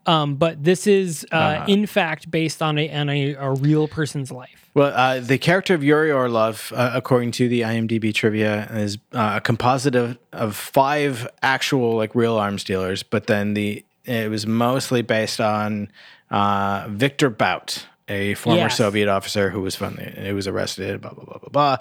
Um, 0.07 0.37
but 0.37 0.62
this 0.62 0.87
is 0.87 1.27
uh, 1.33 1.64
in 1.66 1.85
fact 1.87 2.31
based 2.31 2.62
on 2.62 2.79
a 2.79 2.92
on 2.92 3.09
a, 3.09 3.35
a 3.35 3.53
real 3.53 3.88
person's 3.88 4.31
life. 4.31 4.70
Well, 4.72 4.92
uh, 4.94 5.20
the 5.20 5.38
character 5.38 5.75
of 5.75 5.83
Yuri 5.83 6.12
Orlov, 6.12 6.72
uh, 6.75 6.92
according 6.94 7.33
to 7.33 7.49
the 7.49 7.62
IMDb 7.62 8.14
trivia, 8.14 8.68
is 8.72 8.99
uh, 9.12 9.35
a 9.37 9.40
composite 9.40 9.94
of, 9.94 10.18
of 10.33 10.55
five 10.55 11.27
actual 11.42 11.96
like 11.96 12.14
real 12.14 12.37
arms 12.37 12.62
dealers, 12.62 13.03
but 13.03 13.27
then 13.27 13.55
the 13.55 13.85
it 14.05 14.31
was 14.31 14.46
mostly 14.46 15.03
based 15.03 15.40
on 15.40 15.90
uh, 16.31 16.87
Victor 16.88 17.31
Bout, 17.31 17.87
a 18.09 18.35
former 18.35 18.59
Yes. 18.59 18.77
Soviet 18.77 19.09
officer 19.09 19.51
who 19.51 19.61
was 19.62 19.77
the, 19.77 19.87
who 19.87 20.35
was 20.35 20.47
arrested. 20.47 21.01
Blah 21.01 21.12
blah 21.12 21.25
blah 21.25 21.38
blah 21.38 21.49
blah. 21.51 21.77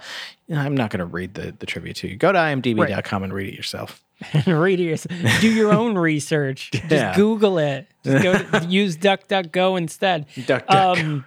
You 0.48 0.56
know, 0.56 0.62
I'm 0.62 0.76
not 0.76 0.90
going 0.90 1.00
to 1.00 1.06
read 1.06 1.34
the, 1.36 1.52
the 1.58 1.66
trivia 1.66 1.94
to 1.94 2.08
you. 2.08 2.16
Go 2.16 2.32
to 2.32 2.38
imdb.com 2.40 3.24
and 3.24 3.34
read 3.34 3.50
it 3.50 3.56
yourself. 3.56 4.02
read 4.48 4.80
yours. 4.80 5.06
Do 5.42 5.52
your 5.52 5.72
own 5.74 5.98
research. 5.98 6.72
Just 6.74 6.90
Yeah. 6.92 7.16
Google 7.16 7.58
it. 7.58 7.88
Just 8.04 8.24
go 8.24 8.34
to, 8.60 8.66
use 8.70 8.98
DuckDuckGo 8.98 9.78
instead. 9.78 10.28
DuckDuck. 10.36 10.70
Um, 10.70 11.26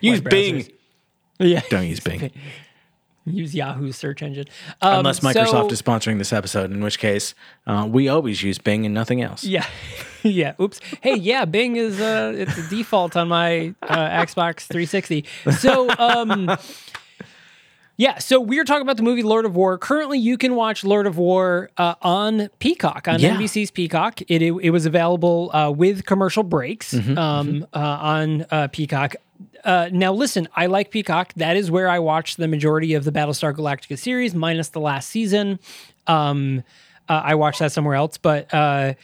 use. 0.00 0.20
Bing. 0.20 0.68
yeah. 1.38 1.62
Don't 1.70 1.86
use 1.86 2.00
Bing. 2.00 2.30
Use 3.26 3.54
Yahoo's 3.54 3.96
search 3.96 4.22
engine. 4.22 4.46
Um, 4.80 5.00
Unless 5.00 5.20
Microsoft 5.20 5.50
so- 5.50 5.68
is 5.68 5.82
sponsoring 5.82 6.18
this 6.18 6.32
episode, 6.32 6.70
in 6.72 6.80
which 6.82 6.98
case 6.98 7.34
uh, 7.66 7.86
we 7.88 8.08
always 8.08 8.42
use 8.42 8.58
Bing 8.58 8.84
and 8.86 8.94
nothing 8.94 9.20
else. 9.22 9.44
Yeah. 9.44 9.66
yeah. 10.22 10.54
Oops. 10.60 10.80
Hey, 11.02 11.16
yeah, 11.16 11.44
Bing 11.44 11.76
is 11.76 12.00
uh 12.00 12.32
it's 12.34 12.56
a 12.56 12.68
default 12.68 13.16
on 13.16 13.28
my 13.28 13.74
uh, 13.82 14.08
Xbox 14.24 14.60
360. 14.62 15.24
So 15.58 15.90
um 15.98 16.50
yeah, 17.96 18.16
so 18.18 18.40
we 18.40 18.58
are 18.58 18.64
talking 18.64 18.80
about 18.80 18.96
the 18.96 19.02
movie 19.02 19.22
Lord 19.22 19.44
of 19.44 19.54
War. 19.54 19.76
Currently, 19.76 20.18
you 20.18 20.38
can 20.38 20.54
watch 20.54 20.84
Lord 20.84 21.06
of 21.06 21.18
War 21.18 21.68
uh, 21.76 21.96
on 22.00 22.48
Peacock, 22.58 23.06
on 23.06 23.20
Yeah. 23.20 23.36
NBC's 23.36 23.70
Peacock. 23.70 24.22
It, 24.22 24.40
it, 24.40 24.52
it 24.62 24.70
was 24.70 24.86
available 24.86 25.50
uh, 25.54 25.70
with 25.70 26.06
commercial 26.06 26.42
breaks 26.42 26.94
Mm-hmm, 26.94 27.18
um, 27.18 27.66
Uh, 27.74 27.78
on 27.78 28.46
uh, 28.50 28.68
Peacock. 28.72 29.16
Uh, 29.64 29.88
now, 29.92 30.12
listen, 30.12 30.48
I 30.54 30.66
like 30.66 30.90
Peacock. 30.90 31.32
That 31.34 31.56
is 31.56 31.70
where 31.70 31.88
I 31.88 31.98
watched 31.98 32.36
the 32.36 32.48
majority 32.48 32.94
of 32.94 33.04
the 33.04 33.12
Battlestar 33.12 33.54
Galactica 33.54 33.98
series, 33.98 34.34
minus 34.34 34.68
the 34.68 34.80
last 34.80 35.08
season. 35.08 35.58
Um, 36.06 36.62
uh, 37.08 37.22
I 37.24 37.34
watched 37.34 37.58
that 37.58 37.72
somewhere 37.72 37.94
else, 37.94 38.16
but 38.18 38.52
uh, 38.54 38.94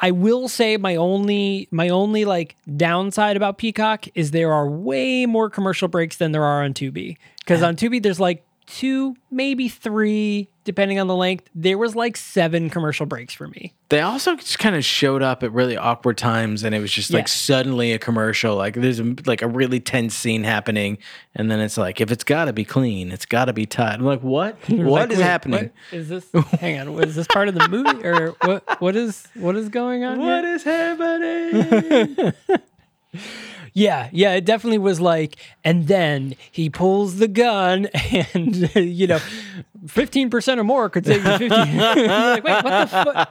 I 0.00 0.10
will 0.12 0.48
say 0.48 0.76
my 0.76 0.96
only 0.96 1.68
my 1.70 1.88
only 1.88 2.24
like 2.24 2.56
downside 2.76 3.36
about 3.36 3.58
Peacock 3.58 4.06
is 4.14 4.30
there 4.30 4.52
are 4.52 4.68
way 4.68 5.26
more 5.26 5.50
commercial 5.50 5.88
breaks 5.88 6.16
than 6.16 6.32
there 6.32 6.44
are 6.44 6.62
on 6.62 6.72
Tubi. 6.72 7.16
Because 7.40 7.62
on 7.62 7.76
Tubi 7.76 8.02
there's 8.02 8.20
like 8.20 8.44
two, 8.70 9.16
maybe 9.30 9.68
three, 9.68 10.48
depending 10.64 11.00
on 11.00 11.06
the 11.06 11.16
length. 11.16 11.48
There 11.54 11.78
was 11.78 11.96
like 11.96 12.16
seven 12.16 12.68
commercial 12.70 13.06
breaks 13.06 13.32
for 13.32 13.48
me. 13.48 13.72
They 13.88 14.00
also 14.02 14.36
just 14.36 14.58
kind 14.58 14.76
of 14.76 14.84
showed 14.84 15.22
up 15.22 15.42
at 15.42 15.50
really 15.52 15.76
awkward 15.76 16.18
times, 16.18 16.62
and 16.62 16.74
it 16.74 16.80
was 16.80 16.92
just 16.92 17.10
like 17.10 17.22
Yeah. 17.24 17.32
suddenly 17.32 17.92
a 17.92 17.98
commercial. 17.98 18.56
Like 18.56 18.74
there's 18.74 19.00
a, 19.00 19.14
like 19.24 19.40
a 19.42 19.48
really 19.48 19.80
tense 19.80 20.14
scene 20.14 20.44
happening, 20.44 20.98
and 21.34 21.50
then 21.50 21.60
it's 21.60 21.78
like 21.78 22.00
if 22.00 22.10
it's 22.12 22.24
got 22.24 22.44
to 22.44 22.52
be 22.52 22.64
clean, 22.66 23.10
it's 23.10 23.24
got 23.26 23.46
to 23.46 23.52
be 23.54 23.64
tight. 23.64 23.94
I'm 23.94 24.04
like, 24.04 24.20
what? 24.22 24.56
What 24.68 25.08
Like, 25.08 25.10
is 25.12 25.18
happening? 25.20 25.70
what 25.90 25.98
is 25.98 26.08
this? 26.10 26.26
hang 26.60 26.78
on, 26.78 27.02
is 27.02 27.14
this 27.14 27.26
part 27.26 27.48
of 27.48 27.54
the 27.54 27.66
movie 27.68 28.06
or 28.06 28.32
what? 28.44 28.80
What 28.80 28.94
is 28.96 29.26
what 29.34 29.56
is 29.56 29.70
going 29.70 30.04
on? 30.04 30.18
What 30.18 30.44
here? 30.44 30.54
is 30.54 30.62
happening? 30.64 32.32
Yeah, 33.78 34.08
yeah, 34.12 34.34
it 34.34 34.44
definitely 34.44 34.78
was 34.78 35.00
like, 35.00 35.36
and 35.62 35.86
then 35.86 36.34
he 36.50 36.68
pulls 36.68 37.16
the 37.18 37.28
gun, 37.28 37.86
and 38.34 38.74
you 38.74 39.06
know, 39.06 39.20
fifteen 39.86 40.30
percent 40.30 40.58
or 40.58 40.64
more 40.64 40.88
could 40.90 41.06
save 41.06 41.24
you 41.24 41.38
fifteen. 41.38 41.76
Like, 41.78 42.42
wait, 42.44 42.64
what 42.64 42.64
the 42.64 42.86
fuck? 42.88 43.28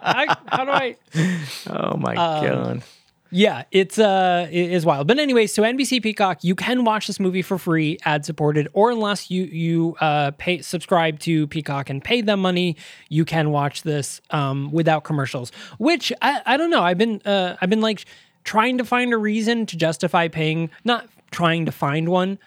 How 0.48 0.64
do 0.66 0.72
I? 0.72 0.96
oh 1.70 1.98
my 1.98 2.16
Um, 2.16 2.46
god! 2.48 2.84
Yeah, 3.30 3.66
it's 3.72 4.00
uh, 4.00 4.48
it 4.50 4.72
is 4.72 4.86
wild. 4.86 5.06
But 5.08 5.20
anyway, 5.20 5.48
so 5.48 5.64
NBC 5.64 6.02
Peacock, 6.02 6.46
you 6.46 6.56
can 6.56 6.86
watch 6.86 7.08
this 7.08 7.20
movie 7.20 7.42
for 7.42 7.58
free, 7.58 7.98
ad 8.06 8.24
supported, 8.24 8.70
or 8.72 8.90
unless 8.90 9.30
you 9.30 9.44
you 9.44 9.98
uh 10.00 10.32
pay 10.38 10.62
subscribe 10.62 11.20
to 11.20 11.46
Peacock 11.48 11.90
and 11.90 12.02
pay 12.02 12.22
them 12.22 12.40
money, 12.40 12.78
you 13.10 13.26
can 13.26 13.52
watch 13.52 13.84
this 13.84 14.22
um 14.32 14.72
without 14.72 15.04
commercials. 15.04 15.52
Which 15.78 16.14
I 16.22 16.42
I 16.46 16.56
don't 16.56 16.70
know. 16.70 16.84
I've 16.84 16.98
been 16.98 17.22
uh 17.26 17.58
I've 17.60 17.70
been 17.70 17.82
like 17.82 18.06
trying 18.48 18.78
to 18.78 18.86
find 18.86 19.14
a 19.14 19.18
reason 19.18 19.66
to 19.66 19.76
justify 19.76 20.30
paying, 20.30 20.70
not 20.86 21.08
trying 21.32 21.66
to 21.66 21.72
find 21.72 22.08
one, 22.08 22.40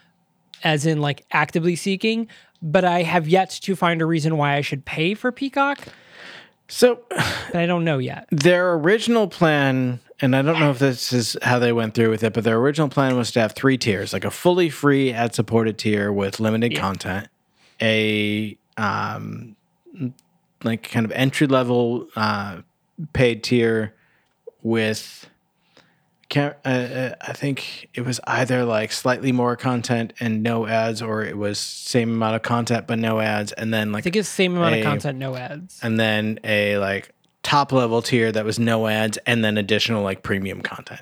as 0.64 0.86
in 0.86 1.00
like 1.00 1.26
actively 1.30 1.76
seeking, 1.76 2.26
but 2.62 2.86
I 2.86 3.02
have 3.02 3.28
yet 3.28 3.50
to 3.62 3.76
find 3.76 4.00
a 4.00 4.06
reason 4.06 4.38
why 4.38 4.56
I 4.56 4.62
should 4.62 4.86
pay 4.86 5.12
for 5.12 5.30
Peacock. 5.30 5.86
So 6.68 7.00
But 7.10 7.56
I 7.56 7.66
don't 7.66 7.84
know 7.84 7.98
yet. 7.98 8.26
their 8.30 8.72
original 8.72 9.28
plan, 9.28 10.00
and 10.20 10.34
I 10.34 10.40
don't 10.40 10.58
know 10.58 10.70
if 10.70 10.78
this 10.78 11.12
is 11.12 11.36
how 11.42 11.58
they 11.58 11.72
went 11.72 11.94
through 11.94 12.10
with 12.10 12.22
it, 12.22 12.32
but 12.32 12.44
their 12.44 12.56
original 12.56 12.88
plan 12.88 13.16
was 13.16 13.30
to 13.32 13.40
have 13.40 13.52
three 13.52 13.76
tiers, 13.76 14.14
like 14.14 14.24
a 14.24 14.30
fully 14.30 14.70
free 14.70 15.12
ad 15.12 15.34
supported 15.34 15.76
tier 15.76 16.10
with 16.10 16.40
limited 16.40 16.76
content, 16.76 17.28
a 17.82 18.56
um, 18.78 19.54
like 20.64 20.90
kind 20.90 21.04
of 21.04 21.12
entry 21.12 21.46
level 21.46 22.08
uh, 22.16 22.62
paid 23.12 23.44
tier 23.44 23.94
with. 24.62 25.28
Can't, 26.30 26.54
uh, 26.64 26.68
uh, 26.68 27.14
I 27.20 27.32
think 27.32 27.90
it 27.92 28.02
was 28.06 28.20
either 28.24 28.64
like 28.64 28.92
slightly 28.92 29.32
more 29.32 29.56
content 29.56 30.12
and 30.20 30.42
no 30.44 30.66
ads, 30.66 31.02
or 31.02 31.22
it 31.24 31.36
was 31.36 31.58
same 31.58 32.10
amount 32.10 32.36
of 32.36 32.42
content 32.42 32.86
but 32.86 32.98
no 33.00 33.18
ads, 33.20 33.50
and 33.52 33.74
then 33.74 33.88
I 33.88 33.92
like 33.94 34.04
think 34.04 34.14
it's 34.16 34.28
same 34.28 34.56
amount 34.56 34.76
a- 34.76 34.78
of 34.78 34.84
content, 34.84 35.18
no 35.18 35.34
ads. 35.36 35.80
and 35.82 35.98
then 36.00 36.38
a 36.44 36.78
like 36.78 37.10
top 37.42 37.72
level 37.72 38.00
tier 38.00 38.30
that 38.30 38.44
was 38.44 38.58
no 38.60 38.86
ads 38.86 39.18
and 39.26 39.44
then 39.44 39.58
additional 39.58 40.02
like 40.04 40.22
premium 40.22 40.60
content. 40.62 41.00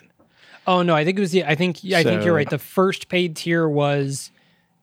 Oh 0.66 0.80
no, 0.82 0.94
I 0.94 1.04
think 1.04 1.18
it 1.18 1.20
was 1.20 1.32
the. 1.32 1.44
I 1.44 1.54
think 1.54 1.78
I 1.94 2.02
think 2.02 2.24
you're 2.24 2.34
right. 2.34 2.48
The 2.48 2.58
first 2.58 3.08
paid 3.08 3.36
tier 3.36 3.68
was 3.68 4.30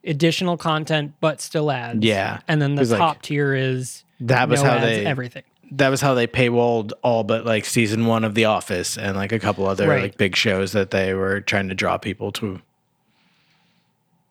additional 0.03 0.57
content, 0.57 1.13
but 1.21 1.41
still 1.41 1.71
ads. 1.71 2.05
Yeah. 2.05 2.39
and 2.47 2.61
then 2.61 2.75
the 2.75 2.81
was 2.81 2.91
like- 2.91 2.99
top 2.99 3.23
tier 3.23 3.55
is 3.55 4.03
That 4.19 4.47
was 4.47 4.61
no 4.61 4.69
how 4.69 4.79
they 4.79 5.05
everything. 5.07 5.43
That 5.71 5.89
was 5.89 6.01
how 6.01 6.13
they 6.13 6.27
paywalled 6.27 6.91
all 7.01 7.23
but 7.23 7.45
like 7.45 7.65
season 7.65 8.05
one 8.05 8.23
of 8.23 8.35
The 8.35 8.45
Office 8.45 8.97
and 8.97 9.15
like 9.17 9.31
a 9.31 9.39
couple 9.39 9.65
other 9.67 9.87
Right. 9.87 10.01
like 10.03 10.17
big 10.17 10.35
shows 10.35 10.71
that 10.73 10.91
they 10.91 11.13
were 11.13 11.41
trying 11.41 11.69
to 11.69 11.75
draw 11.75 11.97
people 11.97 12.31
to. 12.33 12.61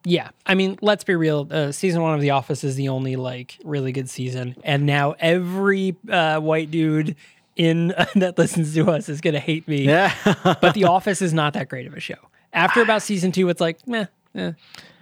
Yeah, 0.07 0.29
I 0.45 0.53
mean, 0.53 0.77
let's 0.81 1.03
be 1.03 1.15
real. 1.15 1.47
Uh, 1.49 1.71
season 1.71 2.01
one 2.03 2.13
of 2.13 2.21
The 2.21 2.29
Office 2.29 2.63
is 2.63 2.75
the 2.75 2.89
only 2.89 3.15
like 3.15 3.57
really 3.63 3.91
good 3.91 4.07
season, 4.09 4.55
and 4.63 4.85
now 4.85 5.15
every 5.19 5.95
uh, 6.09 6.39
white 6.39 6.69
dude 6.69 7.15
in 7.55 7.87
that 8.15 8.37
listens 8.37 8.73
to 8.75 8.91
us 8.91 9.09
is 9.09 9.19
gonna 9.19 9.39
hate 9.39 9.67
me. 9.67 9.83
Yeah. 9.85 10.13
but 10.61 10.73
The 10.75 10.83
Office 10.83 11.21
is 11.23 11.33
not 11.33 11.53
that 11.53 11.69
great 11.69 11.87
of 11.87 11.93
a 11.95 11.99
show. 11.99 12.15
After 12.53 12.81
about 12.81 13.01
season 13.01 13.31
two, 13.31 13.49
it's 13.49 13.59
like, 13.59 13.85
meh, 13.87 14.05
eh, 14.35 14.51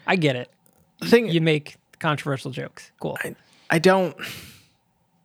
I 0.07 0.15
get 0.15 0.35
it. 0.37 0.49
thing 1.03 1.27
You 1.27 1.41
make 1.41 1.75
controversial 1.99 2.51
jokes. 2.51 2.91
Cool. 2.99 3.17
I 3.69 3.79
don't 3.79 4.15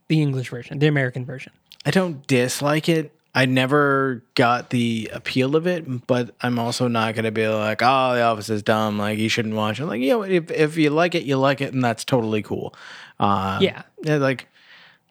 The 0.08 0.20
English 0.22 0.48
version, 0.50 0.78
the 0.78 0.86
American 0.86 1.24
version. 1.24 1.52
I 1.84 1.90
don't 1.90 2.26
dislike 2.26 2.88
it. 2.88 3.12
I 3.34 3.44
never 3.44 4.22
got 4.34 4.70
the 4.70 5.10
appeal 5.12 5.54
of 5.54 5.66
it, 5.66 6.06
but 6.06 6.34
I'm 6.40 6.58
also 6.58 6.88
not 6.88 7.14
going 7.14 7.26
to 7.26 7.30
be 7.30 7.46
like, 7.46 7.82
oh, 7.82 8.14
The 8.14 8.22
Office 8.22 8.48
is 8.50 8.62
dumb. 8.62 8.98
Like, 8.98 9.18
you 9.18 9.28
shouldn't 9.28 9.54
watch 9.54 9.78
it. 9.78 9.86
Like, 9.86 10.00
you 10.00 10.08
know, 10.10 10.22
if, 10.22 10.50
if 10.50 10.76
you 10.76 10.90
like 10.90 11.14
it, 11.14 11.22
you 11.24 11.36
like 11.36 11.60
it, 11.60 11.72
and 11.72 11.84
that's 11.84 12.04
totally 12.04 12.42
cool. 12.42 12.74
Uh, 13.20 13.58
Yeah. 13.60 13.82
yeah, 14.02 14.16
like, 14.16 14.48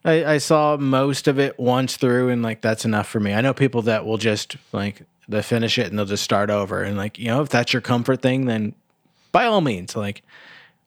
I, 0.03 0.25
I 0.25 0.37
saw 0.39 0.77
most 0.77 1.27
of 1.27 1.39
it 1.39 1.57
once 1.59 1.95
through, 1.95 2.29
and 2.29 2.41
like, 2.41 2.61
that's 2.61 2.85
enough 2.85 3.07
for 3.07 3.19
me. 3.19 3.33
I 3.33 3.41
know 3.41 3.53
people 3.53 3.83
that 3.83 4.05
will 4.05 4.17
just, 4.17 4.57
like, 4.73 5.03
they 5.29 5.41
finish 5.41 5.77
it 5.77 5.87
and 5.87 5.97
they'll 5.97 6.05
just 6.05 6.23
start 6.23 6.49
over. 6.49 6.81
And, 6.81 6.97
like, 6.97 7.19
you 7.19 7.27
know, 7.27 7.41
if 7.43 7.49
that's 7.49 7.71
your 7.71 7.81
comfort 7.81 8.21
thing, 8.21 8.45
then 8.45 8.73
by 9.31 9.45
all 9.45 9.61
means, 9.61 9.95
like, 9.95 10.23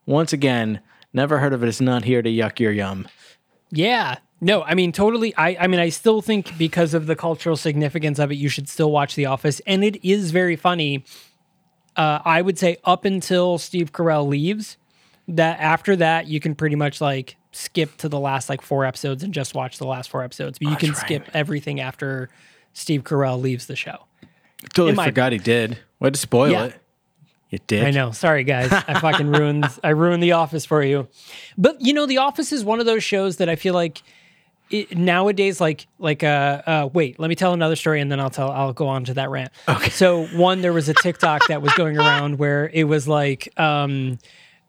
once 0.05 0.33
again, 0.33 0.81
never 1.13 1.39
heard 1.39 1.53
of 1.53 1.63
it. 1.63 1.69
It's 1.69 1.81
not 1.81 2.03
here 2.03 2.21
to 2.21 2.29
yuck 2.29 2.59
your 2.59 2.71
yum. 2.73 3.07
Yeah. 3.71 4.17
No, 4.39 4.63
I 4.63 4.73
mean 4.73 4.91
totally. 4.91 5.35
I 5.35 5.55
I 5.59 5.67
mean 5.67 5.79
I 5.79 5.89
still 5.89 6.21
think 6.21 6.57
because 6.57 6.93
of 6.93 7.05
the 7.05 7.15
cultural 7.15 7.55
significance 7.55 8.17
of 8.19 8.31
it, 8.31 8.35
you 8.35 8.49
should 8.49 8.67
still 8.67 8.91
watch 8.91 9.15
The 9.15 9.27
Office, 9.27 9.61
and 9.67 9.83
it 9.83 10.03
is 10.03 10.31
very 10.31 10.55
funny. 10.55 11.05
Uh, 11.95 12.19
I 12.23 12.41
would 12.41 12.57
say 12.57 12.77
up 12.85 13.05
until 13.05 13.57
Steve 13.57 13.91
Carell 13.91 14.27
leaves, 14.27 14.77
that 15.27 15.59
after 15.59 15.95
that 15.97 16.27
you 16.27 16.39
can 16.39 16.55
pretty 16.55 16.75
much 16.75 17.01
like 17.01 17.35
skip 17.51 17.97
to 17.97 18.09
the 18.09 18.19
last 18.19 18.49
like 18.49 18.61
four 18.61 18.85
episodes 18.85 19.23
and 19.23 19.33
just 19.33 19.53
watch 19.53 19.77
the 19.77 19.85
last 19.85 20.09
four 20.09 20.23
episodes. 20.23 20.57
But 20.57 20.69
you 20.69 20.75
can 20.77 20.89
right. 20.91 20.97
skip 20.97 21.29
everything 21.33 21.79
after 21.79 22.29
Steve 22.73 23.03
Carell 23.03 23.39
leaves 23.39 23.67
the 23.67 23.75
show. 23.75 24.05
Totally 24.73 25.03
forgot 25.03 25.33
he 25.33 25.37
did. 25.37 25.77
Way 25.99 26.11
to 26.11 26.17
spoil 26.17 26.51
Yeah. 26.51 26.65
it. 26.65 26.80
You 27.51 27.59
did. 27.67 27.83
I 27.83 27.91
know. 27.91 28.11
Sorry, 28.11 28.43
guys. 28.43 28.71
I 28.87 28.99
fucking 28.99 29.27
ruined. 29.27 29.67
I 29.83 29.89
ruined 29.89 30.23
The 30.23 30.31
Office 30.31 30.65
for 30.65 30.81
you. 30.81 31.07
But 31.57 31.81
you 31.81 31.93
know, 31.93 32.05
The 32.05 32.17
Office 32.17 32.51
is 32.51 32.63
one 32.63 32.79
of 32.79 32.85
those 32.85 33.03
shows 33.03 33.37
that 33.37 33.49
I 33.49 33.55
feel 33.55 33.73
like 33.73 34.01
it, 34.69 34.97
nowadays, 34.97 35.59
like, 35.59 35.85
like, 35.99 36.23
uh, 36.23 36.61
uh, 36.65 36.89
wait. 36.93 37.19
Let 37.19 37.27
me 37.27 37.35
tell 37.35 37.53
another 37.53 37.75
story, 37.75 37.99
and 37.99 38.09
then 38.09 38.21
I'll 38.21 38.29
tell. 38.29 38.49
I'll 38.51 38.73
go 38.73 38.87
on 38.87 39.03
to 39.05 39.13
that 39.15 39.29
rant. 39.29 39.51
Okay. 39.67 39.89
So 39.89 40.25
one, 40.27 40.61
there 40.61 40.73
was 40.73 40.87
a 40.87 40.93
TikTok 40.93 41.47
that 41.49 41.61
was 41.61 41.73
going 41.73 41.97
around 41.99 42.39
where 42.39 42.69
it 42.73 42.85
was 42.85 43.07
like, 43.07 43.49
um, 43.59 44.17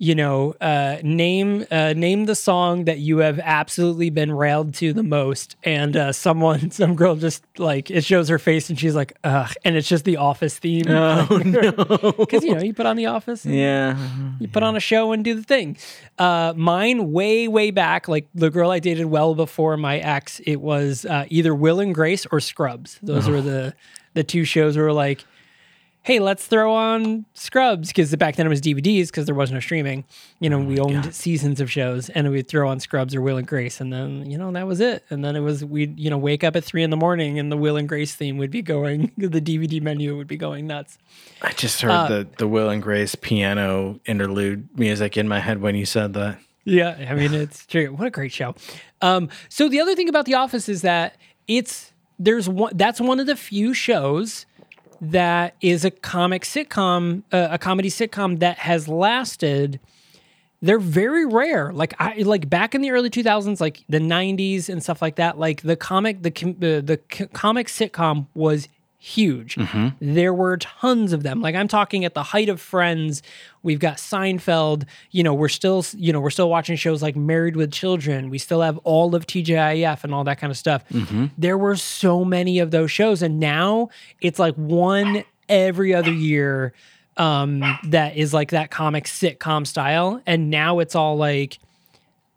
you 0.03 0.17
know, 0.17 0.53
uh, 0.61 0.97
name 1.05 1.65
uh, 1.71 1.93
name 1.93 2.25
the 2.25 2.35
song 2.35 2.87
that 2.87 2.99
you 2.99 3.19
have 3.19 3.39
absolutely 3.39 4.11
been 4.11 4.33
railed 4.33 4.75
to 4.75 4.93
the 4.93 5.05
most, 5.05 5.55
and 5.63 5.97
uh, 5.97 6.11
someone, 6.11 6.71
some 6.73 6.97
girl, 6.97 7.15
just 7.15 7.45
like 7.57 7.89
it 7.89 8.03
shows 8.03 8.29
her 8.29 8.41
face, 8.41 8.69
and 8.69 8.77
she's 8.77 8.97
like, 8.97 9.17
ugh, 9.23 9.53
and 9.65 9.77
it's 9.77 9.89
just 9.89 10.05
the 10.05 10.17
Office 10.17 10.59
theme. 10.59 10.87
Oh 10.89 11.41
no. 11.45 12.13
Because 12.23 12.43
you 12.43 12.53
know, 12.53 12.63
you 12.63 12.75
put 12.75 12.85
on 12.85 12.97
the 12.97 13.07
Office, 13.07 13.45
and 13.45 13.55
yeah. 13.55 13.97
you 14.41 14.49
put 14.49 14.65
on 14.65 14.75
a 14.75 14.81
show 14.81 15.13
and 15.13 15.25
do 15.25 15.37
the 15.37 15.45
thing. 15.45 15.77
Uh, 16.19 16.53
mine, 16.57 17.13
way 17.13 17.47
way 17.47 17.71
back, 17.71 18.09
like 18.09 18.27
the 18.35 18.51
girl 18.51 18.73
I 18.73 18.81
dated 18.81 19.07
well 19.07 19.37
before 19.37 19.77
my 19.77 19.99
ex, 19.99 20.41
it 20.45 20.61
was 20.61 21.05
uh, 21.05 21.27
either 21.29 21.55
Will 21.55 21.79
and 21.79 21.95
Grace 21.95 22.27
or 22.33 22.41
Scrubs. 22.41 22.99
Those 23.05 23.29
were 23.29 23.41
the 23.41 23.73
the 24.15 24.25
two 24.25 24.45
shows 24.45 24.77
where 24.77 24.93
like, 24.93 25.25
hey, 26.05 26.19
let's 26.19 26.47
throw 26.47 26.73
on 26.75 27.25
Scrubs 27.35 27.89
because 27.89 28.15
back 28.17 28.35
then 28.37 28.47
it 28.47 28.49
was 28.49 28.61
DVDs 28.61 29.07
because 29.07 29.27
there 29.27 29.35
was 29.35 29.53
no 29.53 29.61
streaming. 29.61 30.05
You 30.41 30.51
know, 30.51 30.59
we 30.59 30.79
owned 30.81 31.15
seasons 31.15 31.61
of 31.61 31.71
shows, 31.71 32.09
and 32.11 32.29
we'd 32.31 32.49
throw 32.49 32.69
on 32.69 32.81
Scrubs 32.81 33.15
or 33.15 33.21
Will 33.23 33.37
and 33.37 33.47
Grace, 33.47 33.81
and 33.81 33.93
then 33.93 34.29
you 34.31 34.37
know 34.37 34.51
that 34.53 34.67
was 34.67 34.81
it. 34.81 35.05
And 35.11 35.25
then 35.25 35.37
it 35.37 35.41
was 35.41 35.65
we'd 35.65 35.99
you 35.99 36.11
know 36.11 36.19
wake 36.19 36.43
up 36.45 36.57
at 36.57 36.65
three 36.65 36.83
in 36.83 36.91
the 36.91 36.97
morning, 36.97 37.39
and 37.39 37.53
the 37.53 37.57
Will 37.57 37.77
and 37.77 37.89
Grace 37.89 38.15
theme 38.15 38.37
would 38.39 38.51
be 38.51 38.63
going, 38.63 39.13
the 39.17 39.41
DVD 39.41 39.81
menu 39.81 40.17
would 40.17 40.27
be 40.29 40.37
going 40.37 40.67
nuts. 40.67 40.99
I 41.41 41.53
just 41.53 41.81
heard 41.81 41.91
Uh, 41.91 42.09
the 42.09 42.29
the 42.39 42.49
Will 42.49 42.69
and 42.69 42.83
Grace 42.83 43.15
piano 43.15 44.01
interlude 44.07 44.69
music 44.79 45.17
in 45.17 45.29
my 45.29 45.41
head 45.41 45.61
when 45.61 45.75
you 45.77 45.87
said 45.87 46.15
that. 46.15 46.39
Yeah, 46.65 47.07
I 47.11 47.15
mean 47.15 47.33
it's 47.35 47.65
true. 47.73 47.89
What 47.95 48.07
a 48.07 48.11
great 48.11 48.33
show. 48.33 48.55
Um, 49.01 49.29
so 49.49 49.69
the 49.69 49.81
other 49.81 49.95
thing 49.95 50.09
about 50.09 50.27
The 50.27 50.35
Office 50.35 50.69
is 50.69 50.83
that 50.83 51.17
it's 51.49 51.93
there's 52.19 52.49
one 52.49 52.73
that's 52.77 53.01
one 53.01 53.19
of 53.21 53.27
the 53.27 53.35
few 53.37 53.75
shows 53.75 54.47
that 55.03 55.57
is 55.61 55.85
a 55.85 55.91
comic 55.91 56.45
sitcom, 56.45 57.25
uh, 57.33 57.49
a 57.51 57.59
comedy 57.59 57.91
sitcom 57.91 58.39
that 58.39 58.59
has 58.59 58.87
lasted. 58.87 59.81
They're 60.63 60.79
very 60.79 61.27
rare. 61.27 61.73
Like 61.73 61.93
I 61.99 62.19
like 62.19 62.49
back 62.49 62.77
in 62.77 62.83
the 62.83 62.93
early 62.93 63.11
2000s, 63.11 63.61
like 63.61 63.85
the 63.89 63.99
90s 63.99 64.69
and 64.69 64.81
stuff 64.81 65.03
like 65.03 65.17
that. 65.17 65.41
Like 65.41 65.63
the 65.63 65.75
comic, 65.75 66.23
the 66.23 66.31
uh, 66.31 66.81
the 66.81 66.99
comic 67.33 67.67
sitcom 67.67 68.29
was 68.35 68.69
huge. 69.03 69.57
There 70.01 70.33
were 70.33 70.57
tons 70.59 71.13
of 71.13 71.25
them. 71.25 71.41
Like 71.41 71.57
I'm 71.57 71.67
talking 71.67 72.05
at 72.05 72.15
the 72.15 72.23
height 72.23 72.49
of 72.49 72.61
Friends, 72.61 73.21
we've 73.65 73.81
got 73.81 73.97
Seinfeld. 73.97 74.85
You 75.11 75.25
know, 75.25 75.35
we're 75.35 75.49
still 75.49 75.85
you 75.97 76.13
know 76.13 76.21
we're 76.21 76.31
still 76.31 76.49
watching 76.49 76.77
shows 76.77 77.03
like 77.03 77.17
Married 77.17 77.57
with 77.57 77.73
Children. 77.73 78.31
We 78.31 78.39
still 78.39 78.61
have 78.61 78.79
all 78.85 79.15
of 79.17 79.27
TGIF 79.27 80.05
and 80.05 80.15
all 80.15 80.23
that 80.25 80.39
kind 80.39 80.53
of 80.53 80.57
stuff. 80.57 80.85
There 81.37 81.59
were 81.59 81.75
so 81.77 82.25
many 82.25 82.61
of 82.61 82.71
those 82.71 82.93
shows, 82.93 83.23
and 83.23 83.41
now 83.41 83.89
it's 84.21 84.39
like 84.39 84.55
one 84.55 85.25
every 85.49 85.93
other 85.95 86.13
year 86.13 86.73
um 87.19 87.63
that 87.85 88.17
is 88.17 88.33
like 88.33 88.53
that 88.53 88.71
comic 88.71 89.05
sitcom 89.05 89.67
style 89.67 90.23
and 90.27 90.49
now 90.49 90.79
it's 90.79 90.95
all 90.95 91.15
like 91.17 91.59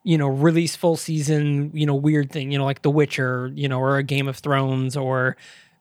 you 0.03 0.17
know 0.17 0.27
release 0.27 0.75
full 0.75 0.97
season 0.97 1.71
you 1.73 1.85
know 1.85 1.95
weird 1.95 2.29
thing 2.29 2.51
you 2.51 2.57
know 2.57 2.65
like 2.65 2.81
the 2.81 2.89
witcher 2.91 3.51
you 3.55 3.69
know 3.69 3.79
or 3.79 3.95
a 3.97 4.03
game 4.03 4.27
of 4.27 4.35
thrones 4.37 4.97
or 4.97 5.37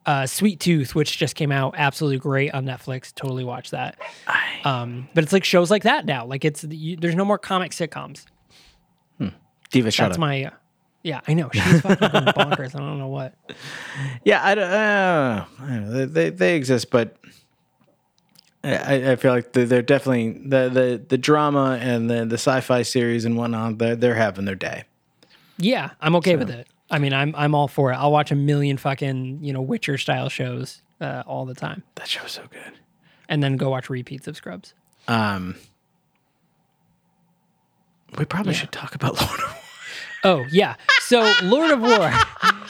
uh 0.07 0.27
sweet 0.27 0.61
tooth 0.61 0.95
which 0.95 1.17
just 1.19 1.35
came 1.35 1.51
out 1.53 1.75
absolutely 1.77 2.19
great 2.19 2.53
on 2.55 2.65
netflix 2.65 3.15
totally 3.15 3.45
watch 3.45 3.71
that 3.71 3.97
um 4.65 5.09
but 5.15 5.25
it's 5.25 5.33
like 5.33 5.45
shows 5.45 5.71
like 5.71 5.83
that 5.85 6.05
now 6.07 6.25
like 6.27 6.45
it's 6.45 6.65
you, 6.65 6.97
there's 6.97 7.15
no 7.15 7.25
more 7.25 7.39
comic 7.39 7.73
sitcoms 7.73 8.25
Diva, 9.71 9.91
shut 9.91 10.09
that's 10.09 10.17
up. 10.17 10.21
my 10.21 10.45
uh, 10.45 10.51
yeah 11.03 11.21
i 11.27 11.35
know 11.35 11.51
she's 11.53 11.81
fucking 11.81 12.09
going 12.11 12.25
bonkers 12.27 12.75
i 12.75 12.79
don't 12.79 12.99
know 12.99 13.09
what 13.09 13.35
yeah, 14.25 14.45
I 14.45 14.55
don't, 14.55 14.71
uh, 14.71 15.45
I 15.61 15.67
don't 15.69 15.91
know. 15.91 16.07
They, 16.07 16.31
they 16.31 16.57
exist, 16.57 16.91
but 16.91 17.17
I, 18.65 19.13
I 19.13 19.17
feel 19.17 19.33
like 19.33 19.53
they're, 19.53 19.67
they're 19.67 19.83
definitely 19.83 20.33
the, 20.49 20.69
the 20.69 21.05
the 21.09 21.19
drama 21.19 21.79
and 21.81 22.11
the 22.11 22.25
the 22.25 22.35
sci-fi 22.39 22.83
series 22.83 23.25
and 23.25 23.37
whatnot. 23.37 23.79
They're 23.79 23.95
they're 23.97 24.15
having 24.15 24.45
their 24.47 24.55
day. 24.55 24.85
yeah 25.59 25.91
i'm 26.01 26.17
okay 26.17 26.35
with 26.37 26.51
it 26.51 26.67
i 26.91 26.99
mean 26.99 27.13
i'm 27.13 27.35
i'm 27.37 27.55
all 27.55 27.69
for 27.69 27.93
it 27.93 27.97
i'll 27.97 28.13
watch 28.13 28.31
a 28.31 28.35
million 28.35 28.77
fucking 28.77 29.39
you 29.43 29.53
know 29.53 29.63
witcher 29.63 29.97
style 29.99 30.29
shows 30.29 30.83
uh, 31.01 31.23
all 31.27 31.45
the 31.45 31.55
time 31.55 31.83
That 31.97 32.09
show's 32.09 32.33
so 32.33 32.43
good. 32.51 32.73
and 33.29 33.43
then 33.43 33.57
go 33.57 33.71
watch 33.71 33.91
repeats 33.91 34.27
of 34.29 34.37
scrubs 34.37 34.75
Um, 35.09 35.57
we 38.19 38.25
probably 38.25 38.55
should 38.55 38.73
talk 38.73 38.95
about 38.95 39.15
Lord 39.21 39.41
of 39.41 39.51
War. 39.51 39.59
Oh 40.25 40.45
yeah. 40.51 40.77
So 41.01 41.31
Lord 41.43 41.71
of 41.73 41.81
War. 41.81 42.13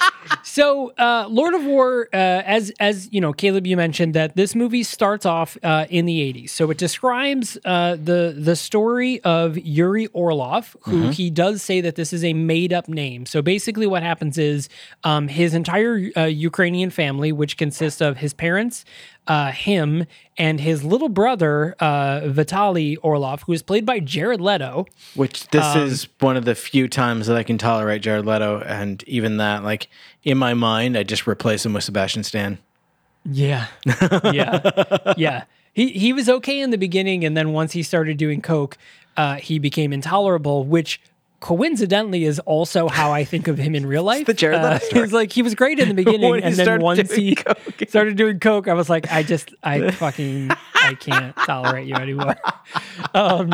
So 0.55 0.93
uh, 0.99 1.27
Lord 1.29 1.55
of 1.55 1.65
War, 1.65 2.09
uh, 2.13 2.17
as 2.17 2.73
as 2.79 3.13
you 3.13 3.21
know, 3.21 3.33
Caleb, 3.33 3.67
you 3.67 3.77
mentioned 3.77 4.15
that 4.15 4.37
this 4.37 4.55
movie 4.55 4.85
starts 4.85 5.27
off 5.27 5.59
uh, 5.65 5.87
in 5.91 6.07
the 6.07 6.21
'80s. 6.33 6.51
So 6.51 6.71
it 6.71 6.79
describes 6.79 7.59
uh, 7.65 7.97
the 7.97 8.33
the 8.39 8.55
story 8.55 9.21
of 9.23 9.59
Yuri 9.59 10.07
Orlov, 10.13 10.77
who 10.83 11.09
he 11.09 11.29
does 11.29 11.61
say 11.61 11.81
that 11.81 11.97
this 11.97 12.13
is 12.13 12.23
a 12.23 12.35
made 12.35 12.73
up 12.73 12.89
name. 12.89 13.27
So 13.27 13.43
basically, 13.43 13.89
what 13.89 14.05
happens 14.05 14.39
is 14.39 14.69
um, 15.03 15.27
his 15.27 15.55
entire 15.55 16.11
uh, 16.17 16.27
Ukrainian 16.27 16.91
family, 16.91 17.33
which 17.33 17.57
consists 17.57 18.01
of 18.01 18.19
his 18.19 18.33
parents, 18.33 18.85
uh, 19.27 19.51
him, 19.51 20.07
and 20.37 20.61
his 20.61 20.85
little 20.85 21.09
brother 21.09 21.75
uh, 21.81 22.21
Vitaly 22.21 22.97
Orlov, 23.03 23.43
who 23.43 23.53
is 23.53 23.63
played 23.63 23.85
by 23.85 23.99
Jared 23.99 24.41
Leto. 24.41 24.87
Which 25.15 25.49
this 25.49 25.75
is 25.75 26.09
one 26.21 26.37
of 26.37 26.45
the 26.45 26.55
few 26.55 26.87
times 26.87 27.27
that 27.27 27.37
I 27.37 27.43
can 27.43 27.59
tolerate 27.59 28.03
Jared 28.03 28.25
Leto, 28.25 28.61
and 28.61 29.03
even 29.09 29.39
that, 29.39 29.65
like 29.65 29.89
in 30.25 30.39
my 30.39 30.55
mind, 30.55 30.97
I 30.97 31.03
just 31.03 31.27
replace 31.27 31.65
him 31.65 31.75
with 31.75 31.85
Sebastian 31.85 32.25
Stan. 32.25 32.59
Yeah. 33.25 33.67
yeah. 34.33 35.15
Yeah. 35.17 35.45
He 35.73 35.89
he 35.91 36.13
was 36.13 36.29
okay 36.29 36.61
in 36.61 36.71
the 36.71 36.79
beginning 36.79 37.25
and 37.25 37.37
then 37.37 37.53
once 37.53 37.73
he 37.73 37.83
started 37.83 38.17
doing 38.17 38.41
coke, 38.41 38.79
uh, 39.17 39.37
he 39.37 39.59
became 39.59 39.93
intolerable, 39.93 40.65
which 40.65 41.01
coincidentally 41.45 42.25
is 42.25 42.39
also 42.41 42.89
how 42.89 43.13
I 43.13 43.23
think 43.23 43.49
of 43.49 43.59
him 43.59 43.75
in 43.75 43.85
real 43.85 44.03
life. 44.13 44.27
the 44.27 44.33
Jared 44.33 44.63
Leto 44.63 44.77
uh, 44.77 44.79
story. 44.79 45.09
Like 45.09 45.31
he 45.31 45.43
was 45.43 45.55
great 45.55 45.79
in 45.79 45.89
the 45.89 45.95
beginning 46.05 46.43
and 46.43 46.55
then 46.55 46.81
once 46.81 47.13
he 47.13 47.35
coke. 47.35 47.59
started 47.87 48.17
doing 48.17 48.41
coke, 48.41 48.67
I 48.67 48.73
was 48.73 48.89
like, 48.89 49.13
I 49.13 49.23
just 49.23 49.55
I 49.63 49.91
fucking 49.91 50.51
I 50.75 50.95
can't 50.95 51.37
tolerate 51.37 51.87
you 51.87 51.97
anymore. 51.97 52.37
Um, 53.13 53.53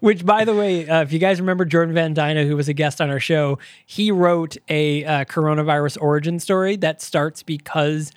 which, 0.00 0.26
by 0.26 0.44
the 0.44 0.54
way, 0.54 0.86
uh, 0.86 1.00
if 1.00 1.10
you 1.10 1.18
guys 1.18 1.40
remember 1.40 1.64
Jordan 1.64 1.94
Van 1.94 2.12
Dyne, 2.12 2.46
who 2.46 2.54
was 2.54 2.68
a 2.68 2.74
guest 2.74 3.00
on 3.00 3.08
our 3.08 3.20
show, 3.20 3.58
he 3.86 4.10
wrote 4.10 4.58
a 4.68 5.06
uh, 5.06 5.24
coronavirus 5.24 5.96
origin 6.02 6.38
story 6.38 6.76
that 6.76 7.00
starts 7.00 7.42
because 7.42 8.12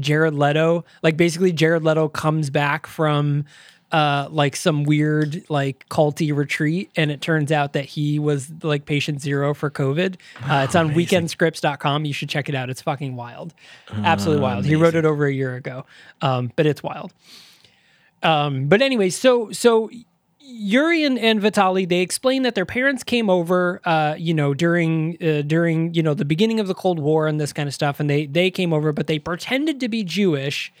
Jared 0.00 0.34
Leto, 0.34 0.84
like 1.04 1.16
basically 1.16 1.52
Jared 1.52 1.84
Leto 1.84 2.08
comes 2.08 2.50
back 2.50 2.88
from 2.88 3.44
uh 3.92 4.28
like 4.30 4.56
some 4.56 4.84
weird 4.84 5.44
like 5.48 5.86
culty 5.88 6.34
retreat 6.34 6.90
and 6.96 7.10
it 7.10 7.20
turns 7.20 7.50
out 7.50 7.72
that 7.72 7.84
he 7.84 8.18
was 8.18 8.50
like 8.62 8.84
patient 8.86 9.20
zero 9.20 9.54
for 9.54 9.70
covid. 9.70 10.16
Uh, 10.42 10.64
it's 10.64 10.74
on 10.74 10.90
weekendscripts.com 10.90 12.04
you 12.04 12.12
should 12.12 12.28
check 12.28 12.48
it 12.48 12.54
out. 12.54 12.70
It's 12.70 12.82
fucking 12.82 13.16
wild. 13.16 13.54
Absolutely 13.92 14.42
wild. 14.42 14.64
He 14.64 14.76
wrote 14.76 14.94
it 14.94 15.04
over 15.04 15.26
a 15.26 15.32
year 15.32 15.54
ago. 15.54 15.86
Um 16.22 16.52
but 16.56 16.66
it's 16.66 16.82
wild. 16.82 17.12
Um 18.22 18.66
but 18.66 18.82
anyway 18.82 19.10
so 19.10 19.50
so 19.50 19.90
Yuri 20.52 21.04
and, 21.04 21.18
and 21.18 21.40
Vitaly, 21.40 21.88
they 21.88 22.00
explain 22.00 22.42
that 22.42 22.54
their 22.54 22.66
parents 22.66 23.04
came 23.04 23.30
over, 23.30 23.80
uh, 23.84 24.16
you 24.18 24.34
know, 24.34 24.52
during 24.52 25.16
uh, 25.22 25.42
during 25.42 25.94
you 25.94 26.02
know 26.02 26.14
the 26.14 26.24
beginning 26.24 26.58
of 26.60 26.66
the 26.66 26.74
Cold 26.74 26.98
War 26.98 27.28
and 27.28 27.40
this 27.40 27.52
kind 27.52 27.68
of 27.68 27.74
stuff, 27.74 28.00
and 28.00 28.10
they 28.10 28.26
they 28.26 28.50
came 28.50 28.72
over, 28.72 28.92
but 28.92 29.06
they 29.06 29.18
pretended 29.18 29.78
to 29.80 29.88
be 29.88 30.02
Jewish 30.02 30.72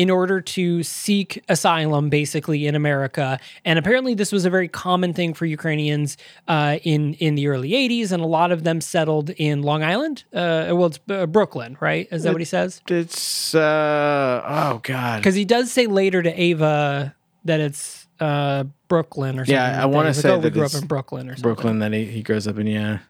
in 0.00 0.08
order 0.08 0.40
to 0.40 0.82
seek 0.82 1.44
asylum, 1.50 2.08
basically 2.08 2.66
in 2.66 2.74
America. 2.74 3.38
And 3.66 3.78
apparently, 3.78 4.14
this 4.14 4.32
was 4.32 4.46
a 4.46 4.50
very 4.50 4.66
common 4.66 5.12
thing 5.12 5.34
for 5.34 5.44
Ukrainians 5.44 6.16
uh, 6.48 6.78
in 6.82 7.12
in 7.14 7.34
the 7.34 7.48
early 7.48 7.72
'80s, 7.72 8.10
and 8.10 8.22
a 8.22 8.26
lot 8.26 8.50
of 8.50 8.64
them 8.64 8.80
settled 8.80 9.28
in 9.28 9.60
Long 9.60 9.82
Island. 9.82 10.24
Uh, 10.32 10.68
well, 10.72 10.86
it's 10.86 11.00
uh, 11.10 11.26
Brooklyn, 11.26 11.76
right? 11.80 12.08
Is 12.10 12.22
that 12.22 12.32
what 12.32 12.40
he 12.40 12.46
says? 12.46 12.80
It's 12.88 13.54
uh 13.54 14.42
oh 14.42 14.80
god. 14.82 15.18
Because 15.18 15.34
he 15.34 15.44
does 15.44 15.70
say 15.70 15.86
later 15.86 16.22
to 16.22 16.32
Ava 16.40 17.14
that 17.44 17.60
it's 17.60 18.06
uh, 18.20 18.64
Brooklyn 18.88 19.38
or 19.38 19.44
something. 19.44 19.54
Yeah, 19.54 19.84
I 19.84 19.86
He's 19.86 19.94
like, 19.94 20.14
say 20.14 20.30
oh, 20.30 20.40
that 20.40 20.54
grew 20.54 20.64
up 20.64 20.74
in 20.74 20.86
Brooklyn 20.86 21.28
or 21.28 21.32
something. 21.32 21.42
Brooklyn 21.42 21.78
that 21.80 21.92
he, 21.92 22.06
he 22.06 22.22
grows 22.22 22.48
up 22.48 22.56
in. 22.56 22.66
Yeah, 22.66 23.00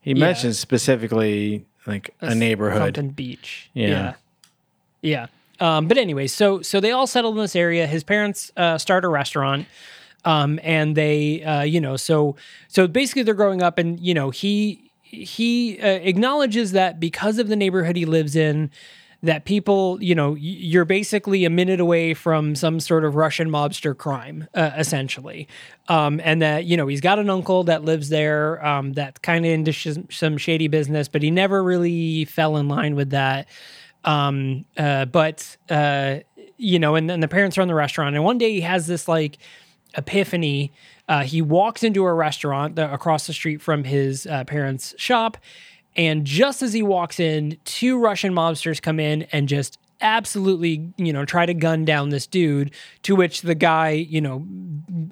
he 0.00 0.12
Yeah. 0.12 0.26
mentions 0.26 0.60
specifically 0.60 1.66
like 1.88 2.14
a, 2.20 2.36
neighborhood. 2.36 2.82
Fountain 2.82 3.08
Beach. 3.10 3.68
Yeah. 3.74 3.88
Yeah. 3.88 4.14
Yeah. 5.02 5.26
Um, 5.60 5.88
but 5.88 5.98
anyway, 5.98 6.26
so 6.26 6.62
so 6.62 6.80
they 6.80 6.90
all 6.90 7.06
settled 7.06 7.36
in 7.36 7.42
this 7.42 7.56
area. 7.56 7.86
His 7.86 8.04
parents 8.04 8.52
uh, 8.56 8.78
start 8.78 9.04
a 9.04 9.08
restaurant. 9.08 9.66
Um, 10.24 10.58
and 10.64 10.96
they, 10.96 11.44
uh, 11.44 11.62
you 11.62 11.80
know, 11.80 11.96
so 11.96 12.34
so 12.66 12.88
basically 12.88 13.22
they're 13.22 13.32
growing 13.32 13.62
up, 13.62 13.78
and 13.78 14.00
you 14.00 14.12
know, 14.12 14.30
he 14.30 14.90
he 15.02 15.78
uh, 15.80 15.86
acknowledges 15.86 16.72
that 16.72 16.98
because 16.98 17.38
of 17.38 17.46
the 17.46 17.54
neighborhood 17.54 17.94
he 17.94 18.04
lives 18.04 18.34
in, 18.34 18.70
that 19.22 19.44
people, 19.44 20.02
you 20.02 20.14
know, 20.14 20.34
you're 20.34 20.84
basically 20.84 21.44
a 21.44 21.50
minute 21.50 21.80
away 21.80 22.12
from 22.14 22.54
some 22.54 22.80
sort 22.80 23.04
of 23.04 23.14
Russian 23.14 23.50
mobster 23.50 23.96
crime, 23.96 24.48
uh, 24.54 24.72
essentially, 24.76 25.48
um, 25.88 26.20
and 26.24 26.42
that 26.42 26.64
you 26.64 26.76
know 26.76 26.86
he's 26.86 27.00
got 27.00 27.18
an 27.18 27.30
uncle 27.30 27.64
that 27.64 27.84
lives 27.84 28.08
there 28.08 28.64
um, 28.66 28.92
that's 28.92 29.18
kind 29.20 29.46
of 29.46 29.52
into 29.52 29.72
sh- 29.72 29.98
some 30.10 30.36
shady 30.36 30.68
business, 30.68 31.08
but 31.08 31.22
he 31.22 31.30
never 31.30 31.62
really 31.62 32.24
fell 32.24 32.56
in 32.56 32.68
line 32.68 32.94
with 32.94 33.10
that. 33.10 33.48
Um, 34.04 34.64
uh, 34.76 35.06
but 35.06 35.56
uh, 35.68 36.18
you 36.56 36.78
know, 36.78 36.94
and 36.94 37.08
then 37.08 37.20
the 37.20 37.28
parents 37.28 37.58
run 37.58 37.68
the 37.68 37.74
restaurant, 37.74 38.14
and 38.14 38.24
one 38.24 38.38
day 38.38 38.52
he 38.52 38.60
has 38.62 38.86
this 38.86 39.08
like 39.08 39.38
epiphany. 39.96 40.72
Uh, 41.08 41.22
he 41.22 41.40
walks 41.40 41.82
into 41.82 42.04
a 42.04 42.12
restaurant 42.12 42.78
across 42.78 43.26
the 43.26 43.32
street 43.32 43.62
from 43.62 43.84
his 43.84 44.26
uh, 44.26 44.44
parents' 44.44 44.94
shop, 44.98 45.36
and 45.96 46.24
just 46.24 46.62
as 46.62 46.72
he 46.72 46.82
walks 46.82 47.20
in, 47.20 47.58
two 47.64 47.98
Russian 47.98 48.32
mobsters 48.32 48.80
come 48.80 49.00
in 49.00 49.22
and 49.32 49.48
just 49.48 49.78
absolutely, 50.00 50.92
you 50.96 51.12
know, 51.12 51.24
try 51.24 51.46
to 51.46 51.54
gun 51.54 51.84
down 51.84 52.10
this 52.10 52.26
dude. 52.26 52.70
To 53.04 53.16
which 53.16 53.42
the 53.42 53.54
guy, 53.54 53.90
you 53.90 54.20
know, 54.20 54.46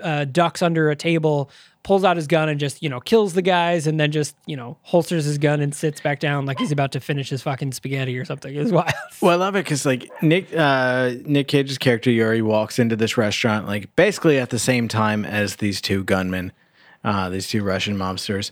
uh, 0.02 0.24
ducks 0.24 0.62
under 0.62 0.90
a 0.90 0.96
table, 0.96 1.50
pulls 1.84 2.02
out 2.02 2.16
his 2.16 2.26
gun, 2.26 2.48
and 2.48 2.58
just, 2.58 2.82
you 2.82 2.88
know, 2.88 2.98
kills 2.98 3.34
the 3.34 3.42
guys, 3.42 3.86
and 3.86 4.00
then 4.00 4.10
just, 4.10 4.34
you 4.46 4.56
know, 4.56 4.76
holsters 4.82 5.24
his 5.24 5.38
gun 5.38 5.60
and 5.60 5.72
sits 5.72 6.00
back 6.00 6.18
down 6.18 6.46
like 6.46 6.58
he's 6.58 6.72
about 6.72 6.90
to 6.92 7.00
finish 7.00 7.30
his 7.30 7.42
fucking 7.42 7.70
spaghetti 7.70 8.18
or 8.18 8.24
something. 8.24 8.52
It's 8.54 8.72
wild. 8.72 8.90
Well, 9.20 9.32
I 9.32 9.36
love 9.36 9.54
it 9.54 9.64
because 9.64 9.86
like 9.86 10.10
Nick 10.22 10.54
uh, 10.54 11.12
Nick 11.24 11.48
Cage's 11.48 11.78
character 11.78 12.10
Yuri 12.10 12.42
walks 12.42 12.78
into 12.78 12.96
this 12.96 13.16
restaurant 13.16 13.66
like 13.66 13.94
basically 13.96 14.38
at 14.38 14.50
the 14.50 14.58
same 14.58 14.88
time 14.88 15.24
as 15.24 15.56
these 15.56 15.80
two 15.80 16.02
gunmen, 16.04 16.52
uh, 17.04 17.30
these 17.30 17.48
two 17.48 17.62
Russian 17.62 17.96
mobsters, 17.96 18.50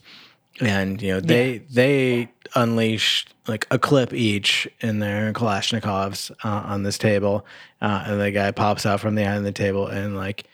and 0.60 1.02
you 1.02 1.12
know 1.12 1.20
they 1.20 1.58
they 1.70 2.28
unleash 2.54 3.26
like 3.48 3.66
a 3.70 3.78
clip 3.78 4.12
each 4.12 4.68
in 4.80 5.00
their 5.00 5.32
Kalashnikovs 5.32 6.30
uh, 6.44 6.48
on 6.48 6.84
this 6.84 6.96
table, 6.96 7.44
uh, 7.80 8.04
and 8.06 8.20
the 8.20 8.30
guy 8.30 8.50
pops 8.52 8.86
out 8.86 9.00
from 9.00 9.14
behind 9.14 9.44
the 9.44 9.52
table 9.52 9.88
and 9.88 10.16
like 10.16 10.44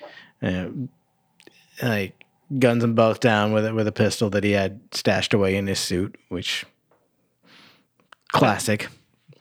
uh, 0.43 0.69
like 1.83 2.18
guns 2.59 2.83
them 2.83 2.95
both 2.95 3.21
down 3.21 3.53
with 3.53 3.65
it 3.67 3.75
with 3.75 3.87
a 3.87 3.93
pistol 3.93 4.31
that 4.31 4.45
he 4.45 4.53
had 4.53 4.81
stashed 4.93 5.35
away 5.35 5.57
in 5.57 5.67
his 5.67 5.79
suit, 5.79 6.17
which 6.29 6.65
classic 8.33 8.89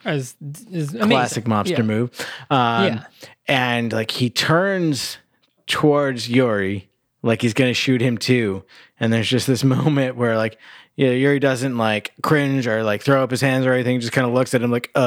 Is, 0.04 0.34
is 0.70 0.90
classic 0.90 1.44
mobster 1.44 1.78
Yeah. 1.78 1.82
move. 1.82 2.10
Um, 2.50 2.84
Yeah. 2.84 3.04
And 3.46 3.92
like 3.92 4.10
he 4.10 4.30
turns 4.30 5.18
towards 5.66 6.28
Yuri, 6.28 6.88
like 7.22 7.42
he's 7.42 7.54
gonna 7.54 7.74
shoot 7.74 8.00
him 8.00 8.18
too. 8.18 8.64
And 9.00 9.12
there's 9.12 9.28
just 9.28 9.46
this 9.46 9.64
moment 9.76 10.16
where 10.16 10.36
like, 10.36 10.58
yeah, 10.96 11.10
Yuri 11.10 11.38
doesn't 11.38 11.76
like 11.78 12.12
cringe 12.22 12.66
or 12.66 12.82
like 12.82 13.02
throw 13.02 13.22
up 13.22 13.30
his 13.30 13.40
hands 13.40 13.64
or 13.66 13.72
anything. 13.72 14.00
Just 14.00 14.12
kind 14.12 14.26
of 14.26 14.32
looks 14.32 14.52
at 14.54 14.62
him 14.62 14.70
like, 14.70 14.90
uh, 14.94 14.98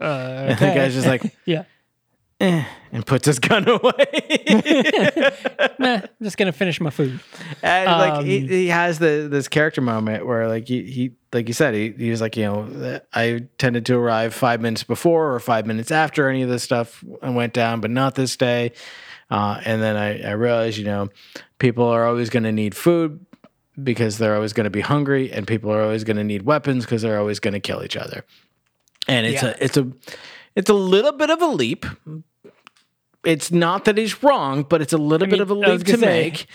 Uh, 0.00 0.46
and 0.50 0.58
the 0.58 0.66
guy's 0.74 0.94
just 0.94 1.06
like, 1.06 1.22
yeah. 1.44 1.64
Eh, 2.40 2.64
and 2.92 3.04
puts 3.06 3.26
his 3.26 3.38
gun 3.38 3.68
away. 3.68 4.04
Meh, 5.78 6.00
I'm 6.02 6.08
just 6.22 6.36
gonna 6.36 6.52
finish 6.52 6.80
my 6.80 6.90
food. 6.90 7.20
and 7.62 7.90
like 7.90 8.24
he, 8.24 8.42
Um, 8.42 8.48
he 8.48 8.66
has 8.68 8.98
the 8.98 9.28
this 9.30 9.48
character 9.48 9.80
moment 9.80 10.26
where 10.26 10.48
like 10.48 10.66
he, 10.68 10.82
he 10.84 11.12
like 11.32 11.48
you 11.48 11.54
said 11.54 11.74
he, 11.74 11.90
he 11.96 12.10
was 12.10 12.20
like 12.20 12.36
you 12.36 12.44
know 12.44 13.00
i 13.12 13.44
tended 13.58 13.84
to 13.86 13.94
arrive 13.96 14.32
five 14.34 14.60
minutes 14.62 14.82
before 14.82 15.34
or 15.34 15.40
five 15.40 15.66
minutes 15.66 15.90
after 15.90 16.28
any 16.28 16.42
of 16.42 16.48
this 16.48 16.62
stuff 16.62 17.04
went 17.22 17.52
down 17.52 17.80
but 17.80 17.90
not 17.90 18.14
this 18.14 18.34
day 18.36 18.72
uh, 19.30 19.60
and 19.66 19.82
then 19.82 19.94
I, 19.96 20.22
I 20.22 20.30
realized 20.32 20.78
you 20.78 20.84
know 20.84 21.10
people 21.58 21.84
are 21.84 22.06
always 22.06 22.30
going 22.30 22.44
to 22.44 22.52
need 22.52 22.74
food 22.74 23.24
because 23.82 24.16
they're 24.16 24.34
always 24.34 24.54
going 24.54 24.64
to 24.64 24.70
be 24.70 24.80
hungry 24.80 25.30
and 25.30 25.46
people 25.46 25.70
are 25.70 25.82
always 25.82 26.02
going 26.04 26.16
to 26.16 26.24
need 26.24 26.42
weapons 26.42 26.84
because 26.86 27.02
they're 27.02 27.18
always 27.18 27.38
going 27.40 27.54
to 27.54 27.60
kill 27.60 27.84
each 27.84 27.96
other 27.96 28.24
and 29.06 29.26
it's 29.26 29.42
Yeah. 29.42 29.50
a 29.50 29.64
it's 29.64 29.76
a 29.76 29.86
it's 30.58 30.70
a 30.70 30.74
little 30.74 31.12
bit 31.12 31.30
of 31.30 31.40
a 31.40 31.46
leap 31.46 31.86
it's 33.24 33.50
not 33.50 33.84
that 33.86 33.96
he's 33.96 34.22
wrong 34.22 34.62
but 34.62 34.82
it's 34.82 34.92
a 34.92 34.98
little 34.98 35.26
I 35.26 35.30
bit 35.30 35.36
mean, 35.36 35.42
of 35.42 35.50
a 35.50 35.54
leap 35.54 35.84
to 35.84 35.96
say, 35.96 36.06
make 36.06 36.46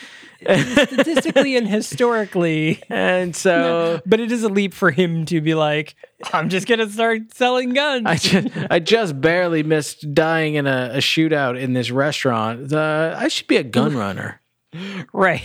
Statistically 0.44 1.56
and 1.56 1.68
historically, 1.68 2.82
and 2.89 3.36
so 3.36 4.02
but 4.06 4.20
it 4.20 4.32
is 4.32 4.44
a 4.44 4.50
leap 4.50 4.74
for 4.74 4.92
him 4.92 5.26
to 5.28 5.42
be 5.42 5.54
like, 5.54 5.96
I'm 6.34 6.50
just 6.50 6.68
gonna 6.68 6.89
start 6.89 7.34
selling 7.34 7.74
guns. 7.74 8.04
I 8.06 8.16
just, 8.16 8.48
I 8.70 8.80
just 8.80 9.22
barely 9.22 9.63
missed 9.63 10.13
dying 10.13 10.56
in 10.56 10.68
a, 10.68 10.92
a 10.94 10.98
shootout 10.98 11.60
in 11.60 11.74
this 11.74 11.92
restaurant. 11.92 12.74
Uh, 12.74 13.16
I 13.18 13.28
should 13.28 13.48
be 13.48 13.58
a 13.58 13.63
gun 13.63 13.96
runner. 13.96 14.42
right. 15.13 15.44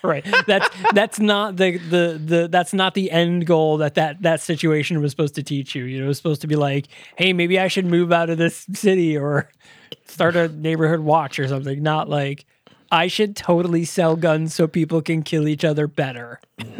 Right. 0.04 0.26
That's 0.46 0.68
that's 0.94 1.20
not 1.20 1.56
the, 1.56 1.76
the 1.76 2.18
the 2.24 2.48
that's 2.48 2.72
not 2.72 2.94
the 2.94 3.10
end 3.10 3.46
goal 3.46 3.76
that, 3.78 3.96
that 3.96 4.22
that 4.22 4.40
situation 4.40 5.02
was 5.02 5.10
supposed 5.10 5.34
to 5.34 5.42
teach 5.42 5.74
you. 5.74 5.84
You 5.84 5.98
know, 5.98 6.06
it 6.06 6.08
was 6.08 6.16
supposed 6.16 6.40
to 6.40 6.46
be 6.46 6.56
like, 6.56 6.86
hey, 7.16 7.34
maybe 7.34 7.60
I 7.60 7.68
should 7.68 7.84
move 7.84 8.10
out 8.10 8.30
of 8.30 8.38
this 8.38 8.66
city 8.72 9.14
or 9.14 9.50
start 10.06 10.36
a 10.36 10.48
neighborhood 10.48 11.00
watch 11.00 11.38
or 11.38 11.46
something. 11.48 11.82
Not 11.82 12.08
like 12.08 12.46
I 12.90 13.08
should 13.08 13.36
totally 13.36 13.84
sell 13.84 14.16
guns 14.16 14.54
so 14.54 14.66
people 14.66 15.02
can 15.02 15.22
kill 15.22 15.46
each 15.46 15.64
other 15.64 15.86
better. 15.86 16.40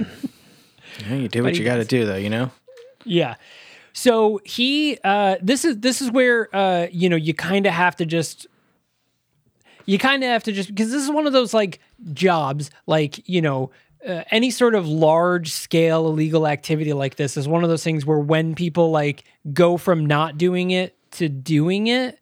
Yeah, 1.08 1.14
you 1.14 1.28
do 1.28 1.42
what 1.42 1.56
you 1.56 1.64
got 1.64 1.76
to 1.76 1.84
do, 1.84 2.04
though. 2.04 2.16
You 2.16 2.30
know. 2.30 2.50
Yeah. 3.04 3.36
So 3.92 4.40
he 4.44 4.98
uh 5.04 5.36
this 5.40 5.64
is 5.64 5.78
this 5.78 6.00
is 6.00 6.10
where 6.10 6.54
uh 6.54 6.86
you 6.90 7.08
know 7.08 7.16
you 7.16 7.34
kind 7.34 7.66
of 7.66 7.72
have 7.72 7.96
to 7.96 8.06
just 8.06 8.46
you 9.86 9.98
kind 9.98 10.22
of 10.22 10.28
have 10.28 10.44
to 10.44 10.52
just 10.52 10.68
because 10.68 10.90
this 10.90 11.02
is 11.02 11.10
one 11.10 11.26
of 11.26 11.32
those 11.32 11.52
like 11.52 11.80
jobs 12.12 12.70
like 12.86 13.28
you 13.28 13.40
know 13.42 13.70
uh, 14.08 14.24
any 14.30 14.50
sort 14.50 14.74
of 14.74 14.88
large 14.88 15.52
scale 15.52 16.06
illegal 16.06 16.46
activity 16.46 16.92
like 16.92 17.16
this 17.16 17.36
is 17.36 17.46
one 17.46 17.62
of 17.62 17.68
those 17.70 17.84
things 17.84 18.06
where 18.06 18.18
when 18.18 18.54
people 18.54 18.90
like 18.90 19.24
go 19.52 19.76
from 19.76 20.06
not 20.06 20.38
doing 20.38 20.70
it 20.70 20.96
to 21.10 21.28
doing 21.28 21.86
it 21.86 22.18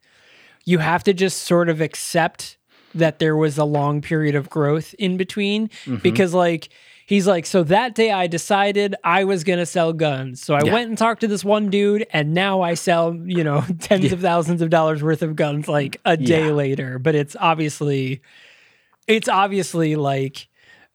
you 0.65 0.79
have 0.79 1.05
to 1.05 1.13
just 1.15 1.45
sort 1.45 1.69
of 1.69 1.81
accept 1.81 2.57
that 2.95 3.19
there 3.21 3.37
was 3.37 3.59
a 3.59 3.65
long 3.65 4.01
period 4.01 4.35
of 4.35 4.51
growth 4.51 4.95
in 4.99 5.17
between 5.17 5.71
because 6.03 6.35
like 6.35 6.71
he's 7.07 7.27
like 7.27 7.47
so 7.47 7.63
that 7.63 7.95
day 7.95 8.11
i 8.11 8.27
decided 8.27 8.95
i 9.05 9.23
was 9.25 9.45
going 9.45 9.59
to 9.59 9.67
sell 9.67 9.93
guns 9.93 10.43
so 10.43 10.55
i 10.55 10.63
Yeah. 10.65 10.73
went 10.73 10.89
and 10.89 10.99
talked 10.99 11.21
to 11.21 11.29
this 11.29 11.45
one 11.45 11.71
dude 11.71 12.07
and 12.13 12.35
now 12.35 12.61
i 12.63 12.75
sell 12.75 13.15
you 13.15 13.45
know 13.45 13.63
tens 13.81 14.11
of 14.11 14.21
thousands 14.21 14.63
of 14.63 14.71
dollars 14.71 15.03
worth 15.03 15.23
of 15.23 15.37
guns 15.37 15.69
like 15.69 16.01
a 16.05 16.17
day 16.17 16.47
Yeah. 16.47 16.53
later 16.53 16.99
but 16.99 17.15
it's 17.15 17.37
obviously 17.39 18.21
it's 19.09 19.29
obviously 19.29 19.97
like 19.97 20.49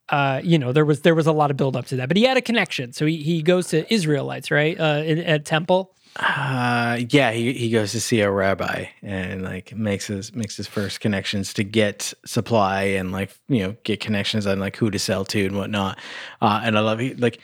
uh, 0.09 0.41
you 0.43 0.59
know, 0.59 0.71
there 0.71 0.85
was 0.85 1.01
there 1.01 1.15
was 1.15 1.27
a 1.27 1.31
lot 1.31 1.49
of 1.49 1.57
build 1.57 1.75
up 1.75 1.85
to 1.87 1.95
that, 1.95 2.07
but 2.07 2.17
he 2.17 2.23
had 2.23 2.37
a 2.37 2.41
connection. 2.41 2.93
So 2.93 3.05
he, 3.05 3.17
he 3.23 3.41
goes 3.41 3.67
to 3.69 3.91
Israelites, 3.93 4.51
right? 4.51 4.79
Uh, 4.79 5.01
in, 5.05 5.19
at 5.19 5.45
temple. 5.45 5.95
Uh, 6.17 6.99
yeah, 7.09 7.31
he, 7.31 7.53
he 7.53 7.71
goes 7.71 7.91
to 7.93 7.99
see 7.99 8.19
a 8.19 8.29
rabbi 8.29 8.85
and 9.01 9.41
like 9.41 9.75
makes 9.75 10.05
his 10.07 10.35
makes 10.35 10.55
his 10.55 10.67
first 10.67 10.99
connections 10.99 11.53
to 11.55 11.63
get 11.63 12.13
supply 12.25 12.83
and 12.83 13.11
like 13.11 13.35
you 13.47 13.63
know 13.63 13.75
get 13.83 13.99
connections 13.99 14.45
on 14.45 14.59
like 14.59 14.75
who 14.75 14.91
to 14.91 14.99
sell 14.99 15.25
to 15.25 15.45
and 15.45 15.57
whatnot. 15.57 15.97
Uh, 16.39 16.61
and 16.63 16.77
I 16.77 16.81
love 16.81 16.99
he 16.99 17.15
like 17.15 17.39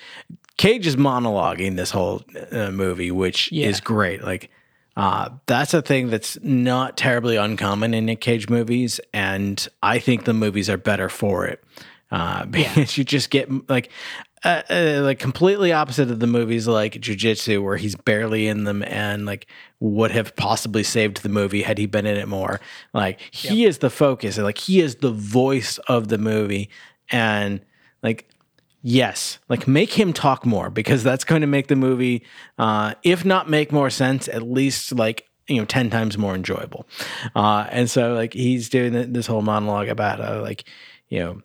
Cage 0.57 0.85
is 0.85 0.97
monologuing 0.97 1.77
this 1.77 1.89
whole 1.89 2.21
uh, 2.51 2.69
movie, 2.69 3.09
which 3.11 3.51
Yeah. 3.51 3.67
is 3.69 3.79
great. 3.79 4.21
Like 4.23 4.51
uh, 4.99 5.29
that's 5.45 5.73
a 5.73 5.81
thing 5.81 6.09
that's 6.09 6.37
not 6.43 6.97
terribly 6.97 7.37
uncommon 7.37 7.93
in 7.93 8.05
Nick 8.05 8.19
Cage 8.19 8.49
movies, 8.49 8.99
and 9.13 9.65
I 9.81 9.97
think 9.97 10.25
the 10.25 10.33
movies 10.33 10.69
are 10.69 10.77
better 10.77 11.07
for 11.07 11.45
it. 11.45 11.63
uh, 12.11 12.43
because 12.51 12.97
you 12.97 13.05
just 13.05 13.29
get 13.29 13.69
like 13.69 13.91
uh, 14.43 14.61
uh, 14.69 14.99
like 15.03 15.17
completely 15.17 15.71
opposite 15.71 16.11
of 16.11 16.19
the 16.19 16.27
movies 16.27 16.67
like 16.67 16.99
Jiu 16.99 17.15
Jitsu 17.15 17.63
where 17.63 17.77
he's 17.77 17.95
barely 17.95 18.47
in 18.47 18.65
them 18.65 18.83
and 18.83 19.25
like 19.25 19.47
would 19.79 20.11
have 20.11 20.35
possibly 20.35 20.83
saved 20.83 21.23
the 21.23 21.29
movie 21.29 21.61
had 21.61 21.77
he 21.77 21.85
been 21.85 22.05
in 22.05 22.17
it 22.17 22.27
more. 22.27 22.59
Like 22.93 23.21
he 23.31 23.63
is 23.63 23.77
the 23.77 23.89
focus 23.89 24.35
and 24.35 24.45
like 24.45 24.57
he 24.57 24.81
is 24.81 24.95
the 24.95 25.11
voice 25.11 25.77
of 25.87 26.09
the 26.09 26.17
movie 26.17 26.69
and 27.09 27.61
like 28.03 28.29
yes. 28.81 29.39
Like 29.49 29.67
make 29.67 29.93
him 29.93 30.13
talk 30.13 30.45
more 30.45 30.69
because 30.69 31.03
that's 31.03 31.23
going 31.23 31.41
to 31.41 31.47
make 31.47 31.67
the 31.67 31.75
movie 31.75 32.23
uh 32.57 32.93
if 33.03 33.25
not 33.25 33.49
make 33.49 33.71
more 33.71 33.89
sense 33.89 34.27
at 34.27 34.43
least 34.43 34.91
like 34.93 35.27
you 35.47 35.57
know 35.57 35.65
10 35.65 35.89
times 35.89 36.17
more 36.17 36.35
enjoyable. 36.35 36.87
Uh 37.35 37.67
and 37.69 37.89
so 37.89 38.13
like 38.13 38.33
he's 38.33 38.69
doing 38.69 39.13
this 39.13 39.27
whole 39.27 39.41
monologue 39.41 39.87
about 39.87 40.21
uh, 40.21 40.41
like 40.41 40.65
you 41.09 41.19
know 41.19 41.41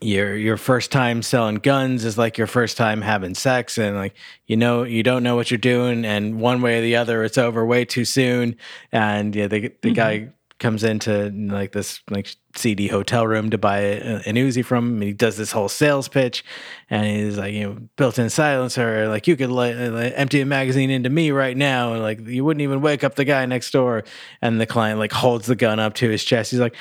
your 0.00 0.36
your 0.36 0.56
first 0.56 0.92
time 0.92 1.22
selling 1.22 1.56
guns 1.56 2.04
is 2.04 2.16
like 2.16 2.38
your 2.38 2.46
first 2.46 2.76
time 2.76 3.02
having 3.02 3.34
sex 3.34 3.78
and 3.78 3.96
like 3.96 4.14
you 4.46 4.56
know 4.56 4.84
you 4.84 5.02
don't 5.02 5.22
know 5.24 5.34
what 5.34 5.50
you're 5.50 5.58
doing 5.58 6.04
and 6.04 6.40
one 6.40 6.62
way 6.62 6.78
or 6.78 6.82
the 6.82 6.94
other 6.94 7.24
it's 7.24 7.38
over 7.38 7.66
way 7.66 7.84
too 7.84 8.04
soon. 8.04 8.56
And 8.92 9.34
yeah 9.34 9.48
the 9.48 9.72
the 9.82 9.92
guy 9.92 10.28
comes 10.58 10.82
into 10.82 11.30
like 11.30 11.72
this 11.72 12.00
like 12.10 12.34
seedy 12.56 12.88
hotel 12.88 13.26
room 13.26 13.50
to 13.50 13.58
buy 13.58 13.78
a, 13.78 14.20
an 14.26 14.34
Uzi 14.34 14.64
from 14.64 14.88
him 14.88 14.94
and 14.94 15.02
he 15.04 15.12
does 15.12 15.36
this 15.36 15.52
whole 15.52 15.68
sales 15.68 16.08
pitch 16.08 16.44
and 16.90 17.06
he's 17.06 17.38
like 17.38 17.54
you 17.54 17.62
know 17.62 17.78
built-in 17.96 18.28
silencer 18.28 19.06
like 19.08 19.28
you 19.28 19.36
could 19.36 19.50
like, 19.50 19.76
like, 19.76 20.12
empty 20.16 20.40
a 20.40 20.46
magazine 20.46 20.90
into 20.90 21.10
me 21.10 21.30
right 21.30 21.56
now 21.56 21.92
and 21.92 22.02
like 22.02 22.26
you 22.26 22.44
wouldn't 22.44 22.62
even 22.62 22.80
wake 22.80 23.04
up 23.04 23.14
the 23.14 23.24
guy 23.24 23.46
next 23.46 23.70
door 23.70 24.02
and 24.42 24.60
the 24.60 24.66
client 24.66 24.98
like 24.98 25.12
holds 25.12 25.46
the 25.46 25.54
gun 25.54 25.78
up 25.78 25.94
to 25.94 26.08
his 26.08 26.24
chest 26.24 26.50
he's 26.50 26.60
like 26.60 26.74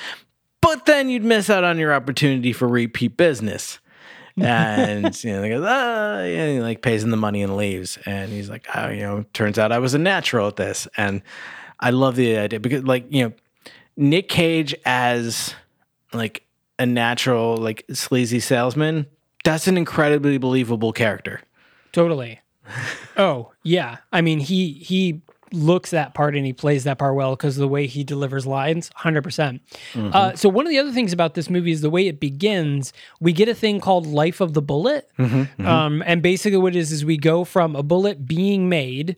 but 0.68 0.86
then 0.86 1.10
you'd 1.10 1.24
miss 1.24 1.50
out 1.50 1.64
on 1.64 1.78
your 1.78 1.94
opportunity 1.94 2.52
for 2.52 2.68
repeat 2.68 3.16
business. 3.16 3.80
and 4.38 5.24
you 5.24 5.32
know, 5.32 5.42
they 5.42 5.50
go, 5.50 5.64
ah, 5.66 6.18
and 6.20 6.52
he 6.52 6.60
like 6.60 6.82
pays 6.82 7.04
him 7.04 7.10
the 7.10 7.18
money 7.18 7.42
and 7.42 7.56
leaves. 7.56 7.98
And 8.06 8.32
he's 8.32 8.50
like, 8.50 8.68
oh, 8.76 8.90
you 8.90 9.00
know, 9.00 9.26
turns 9.34 9.58
out 9.58 9.72
I 9.72 9.80
was 9.80 9.94
a 9.94 9.98
natural 9.98 10.48
at 10.48 10.58
this. 10.58 10.88
And 10.98 11.22
I 11.80 11.92
love 11.92 12.18
the 12.18 12.38
idea 12.38 12.60
because, 12.60 12.84
like, 12.84 13.06
you 13.10 13.24
know, 13.24 13.34
Nick 13.98 14.30
Cage 14.30 14.74
as 14.86 15.54
like 16.14 16.46
a 16.80 16.86
natural, 16.86 17.58
like 17.58 17.84
sleazy 17.92 18.40
salesman, 18.40 19.08
that's 19.44 19.68
an 19.68 19.78
incredibly 19.78 20.38
believable 20.38 20.94
character. 20.94 21.42
Totally. 21.92 22.40
oh 23.18 23.52
yeah, 23.64 23.98
I 24.12 24.22
mean 24.22 24.40
he 24.40 24.74
he 24.74 25.22
looks 25.54 25.92
that 25.92 26.14
part 26.14 26.36
and 26.36 26.46
he 26.46 26.52
plays 26.52 26.84
that 26.84 26.98
part 27.00 27.16
well 27.16 27.32
because 27.34 27.56
of 27.58 27.62
the 27.62 27.68
way 27.70 27.88
he 27.88 28.04
delivers 28.04 28.46
lines 28.46 28.90
100%. 29.00 29.62
Uh, 30.14 30.36
so 30.36 30.50
one 30.50 30.66
of 30.66 30.70
the 30.70 30.78
other 30.78 30.92
things 30.92 31.14
about 31.14 31.36
this 31.36 31.50
movie 31.50 31.72
is 31.72 31.80
the 31.80 31.90
way 31.90 32.06
it 32.08 32.20
begins. 32.20 32.92
We 33.22 33.32
get 33.32 33.48
a 33.48 33.54
thing 33.54 33.80
called 33.80 34.06
life 34.06 34.42
of 34.42 34.54
the 34.54 34.62
bullet. 34.62 35.10
Um, 35.18 36.04
and 36.06 36.22
basically 36.22 36.58
what 36.58 36.76
it 36.76 36.80
is 36.80 36.92
is 36.92 37.06
we 37.06 37.16
go 37.18 37.46
from 37.46 37.78
a 37.78 37.82
bullet 37.84 38.28
being 38.28 38.68
made 38.68 39.16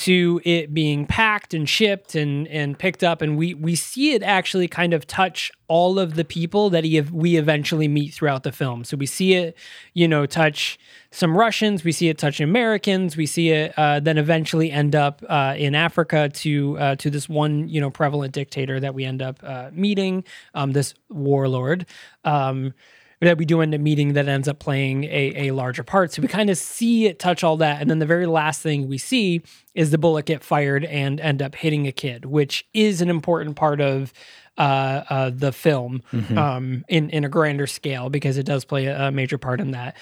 to 0.00 0.40
it 0.46 0.72
being 0.72 1.04
packed 1.04 1.52
and 1.52 1.68
shipped 1.68 2.14
and 2.14 2.48
and 2.48 2.78
picked 2.78 3.04
up. 3.04 3.20
And 3.20 3.36
we 3.36 3.52
we 3.52 3.74
see 3.74 4.12
it 4.12 4.22
actually 4.22 4.66
kind 4.66 4.94
of 4.94 5.06
touch 5.06 5.52
all 5.68 5.98
of 5.98 6.14
the 6.14 6.24
people 6.24 6.70
that 6.70 6.84
he 6.84 7.02
we 7.02 7.36
eventually 7.36 7.86
meet 7.86 8.14
throughout 8.14 8.42
the 8.42 8.50
film. 8.50 8.82
So 8.82 8.96
we 8.96 9.04
see 9.04 9.34
it 9.34 9.56
you 9.92 10.08
know 10.08 10.24
touch 10.24 10.78
some 11.10 11.36
russians. 11.36 11.84
We 11.84 11.92
see 11.92 12.08
it 12.08 12.16
touch 12.16 12.40
americans. 12.40 13.14
We 13.14 13.26
see 13.26 13.50
it 13.50 13.74
uh, 13.78 14.00
then 14.00 14.16
eventually 14.16 14.70
end 14.70 14.96
up 14.96 15.22
uh, 15.28 15.54
in 15.58 15.74
africa 15.74 16.30
to 16.30 16.78
uh, 16.78 16.96
to 16.96 17.10
this 17.10 17.28
one 17.28 17.68
you 17.68 17.80
know 17.80 17.90
prevalent 17.90 18.32
dictator 18.32 18.80
that 18.80 18.94
we 18.94 19.04
end 19.04 19.20
up 19.20 19.38
uh, 19.42 19.68
meeting 19.72 20.24
um, 20.54 20.72
this 20.72 20.94
warlord. 21.10 21.84
Um, 22.24 22.72
that 23.20 23.36
we 23.36 23.44
do 23.44 23.60
end 23.60 23.74
up 23.74 23.80
meeting 23.80 24.14
that 24.14 24.28
ends 24.28 24.48
up 24.48 24.58
playing 24.58 25.04
a, 25.04 25.48
a 25.48 25.50
larger 25.50 25.82
part. 25.82 26.12
So 26.12 26.22
we 26.22 26.28
kind 26.28 26.48
of 26.48 26.56
see 26.56 27.06
it 27.06 27.18
touch 27.18 27.44
all 27.44 27.58
that. 27.58 27.80
And 27.80 27.90
then 27.90 27.98
the 27.98 28.06
very 28.06 28.26
last 28.26 28.62
thing 28.62 28.88
we 28.88 28.98
see 28.98 29.42
is 29.74 29.90
the 29.90 29.98
bullet 29.98 30.24
get 30.24 30.42
fired 30.42 30.84
and 30.84 31.20
end 31.20 31.42
up 31.42 31.54
hitting 31.54 31.86
a 31.86 31.92
kid, 31.92 32.24
which 32.24 32.66
is 32.72 33.00
an 33.00 33.10
important 33.10 33.56
part 33.56 33.80
of 33.80 34.12
uh, 34.56 35.04
uh, 35.08 35.30
the 35.34 35.52
film 35.52 36.02
um, 36.36 36.84
in, 36.88 37.10
in 37.10 37.24
a 37.24 37.28
grander 37.28 37.66
scale 37.66 38.10
because 38.10 38.36
it 38.36 38.44
does 38.44 38.64
play 38.64 38.86
a 38.86 39.10
major 39.10 39.38
part 39.38 39.60
in 39.60 39.72
that. 39.72 39.96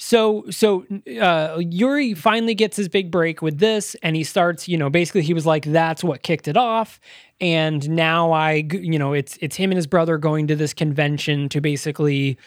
So 0.00 0.44
so 0.48 0.86
uh, 1.20 1.58
Yuri 1.58 2.14
finally 2.14 2.54
gets 2.54 2.76
his 2.76 2.88
big 2.88 3.10
break 3.10 3.42
with 3.42 3.58
this, 3.58 3.96
and 4.00 4.14
he 4.14 4.22
starts. 4.22 4.68
You 4.68 4.78
know, 4.78 4.88
basically, 4.88 5.22
he 5.22 5.34
was 5.34 5.44
like, 5.44 5.64
"That's 5.64 6.04
what 6.04 6.22
kicked 6.22 6.46
it 6.46 6.56
off." 6.56 7.00
And 7.40 7.88
now 7.90 8.30
I, 8.30 8.64
you 8.70 8.96
know, 8.96 9.12
it's 9.12 9.36
it's 9.40 9.56
him 9.56 9.72
and 9.72 9.76
his 9.76 9.88
brother 9.88 10.16
going 10.16 10.46
to 10.46 10.56
this 10.56 10.72
convention 10.72 11.48
to 11.48 11.60
basically 11.60 12.38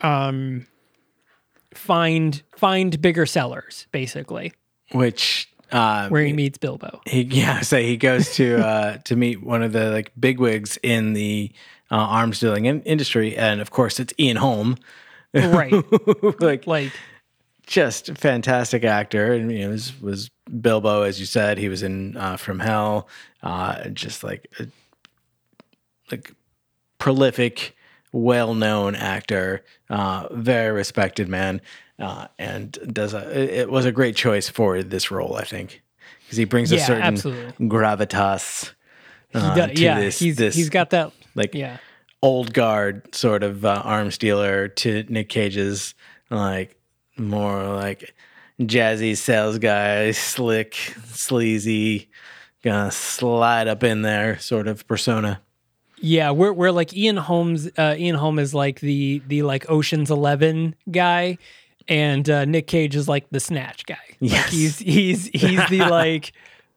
um, 0.00 0.66
find 1.72 2.42
find 2.56 3.00
bigger 3.00 3.26
sellers, 3.26 3.86
basically, 3.92 4.52
Which, 4.90 5.48
uh, 5.70 6.08
where 6.08 6.24
he 6.24 6.32
meets 6.32 6.58
Bilbo. 6.58 7.00
he 7.06 7.22
yeah 7.30 7.60
say 7.60 7.86
he 7.86 7.96
goes 7.96 8.34
to 8.34 8.58
uh 8.58 8.96
to 9.04 9.14
meet 9.14 9.42
one 9.42 9.62
of 9.62 9.72
the 9.72 9.90
like 9.90 10.10
bigwigs 10.18 10.78
in 10.82 11.12
the 11.12 11.52
uh, 11.92 11.96
arms 11.96 12.40
dealing 12.40 12.64
in- 12.66 12.82
industry 12.82 13.36
and 13.36 13.60
of 13.60 13.70
course 13.70 14.00
it's 14.00 14.12
ian 14.18 14.36
holm 14.36 14.76
Right, 15.34 15.72
like 16.40 16.66
like 16.66 16.92
just 17.68 18.16
fantastic 18.16 18.82
actor 18.82 19.34
and 19.34 19.52
you 19.52 19.60
know 19.60 19.68
was, 19.68 20.00
was 20.00 20.30
bilbo 20.60 21.02
as 21.02 21.20
you 21.20 21.26
said 21.26 21.58
he 21.58 21.68
was 21.68 21.82
in 21.82 22.16
uh, 22.16 22.38
from 22.38 22.58
hell 22.58 23.06
uh 23.42 23.86
just 23.90 24.24
like 24.24 24.50
a, 24.58 24.66
like 26.10 26.32
prolific 26.96 27.76
well-known 28.10 28.94
actor 28.94 29.62
uh 29.90 30.26
very 30.30 30.72
respected 30.72 31.28
man 31.28 31.60
uh 31.98 32.26
and 32.38 32.78
does 32.90 33.12
a 33.12 33.60
it 33.60 33.70
was 33.70 33.84
a 33.84 33.92
great 33.92 34.16
choice 34.16 34.48
for 34.48 34.82
this 34.82 35.10
role 35.10 35.36
i 35.36 35.44
think 35.44 35.82
because 36.24 36.38
he 36.38 36.46
brings 36.46 36.72
a 36.72 36.78
certain 36.78 37.02
absolutely. 37.02 37.68
gravitas 37.68 38.72
he 39.28 39.38
uh, 39.38 39.54
does, 39.54 39.76
to 39.76 39.82
yeah, 39.82 40.00
this, 40.00 40.18
he's 40.18 40.36
this 40.36 40.54
he's 40.54 40.70
got 40.70 40.88
that. 40.88 41.12
like 41.34 41.54
Yeah, 41.54 41.76
old 42.22 42.52
guard 42.52 43.14
sort 43.14 43.42
of 43.42 43.64
uh, 43.64 43.82
arms 43.84 44.18
dealer 44.18 44.68
to 44.68 45.04
Nick 45.08 45.28
Cage's 45.28 45.94
like 46.30 46.76
more 47.16 47.62
like 47.74 48.14
jazzy 48.60 49.16
sales 49.16 49.58
guy, 49.58 50.10
slick, 50.10 50.74
sleazy, 51.06 52.08
gonna 52.64 52.90
slide 52.90 53.68
up 53.68 53.84
in 53.84 54.02
there 54.02 54.38
sort 54.38 54.66
of 54.68 54.86
persona. 54.88 55.40
yeah. 56.00 56.30
We're 56.30 56.52
we're 56.52 56.70
like 56.72 56.94
Ian 56.96 57.16
Holmes. 57.16 57.68
Uh, 57.78 57.94
Ian 57.98 58.16
Holm 58.16 58.38
is 58.38 58.52
like 58.54 58.80
the 58.80 59.22
the 59.26 59.42
like 59.42 59.70
Ocean's 59.70 60.10
Eleven 60.10 60.74
guy, 60.90 61.38
and 61.86 62.28
uh, 62.28 62.44
Nick 62.44 62.66
Cage 62.66 62.96
is 62.96 63.08
like 63.08 63.26
the 63.30 63.40
Snatch 63.40 63.86
guy. 63.86 63.96
Like 64.20 64.32
Yes. 64.32 64.50
he's 64.50 64.78
he's 64.78 65.26
he's 65.28 65.68
the 65.68 65.78
like. 65.90 66.32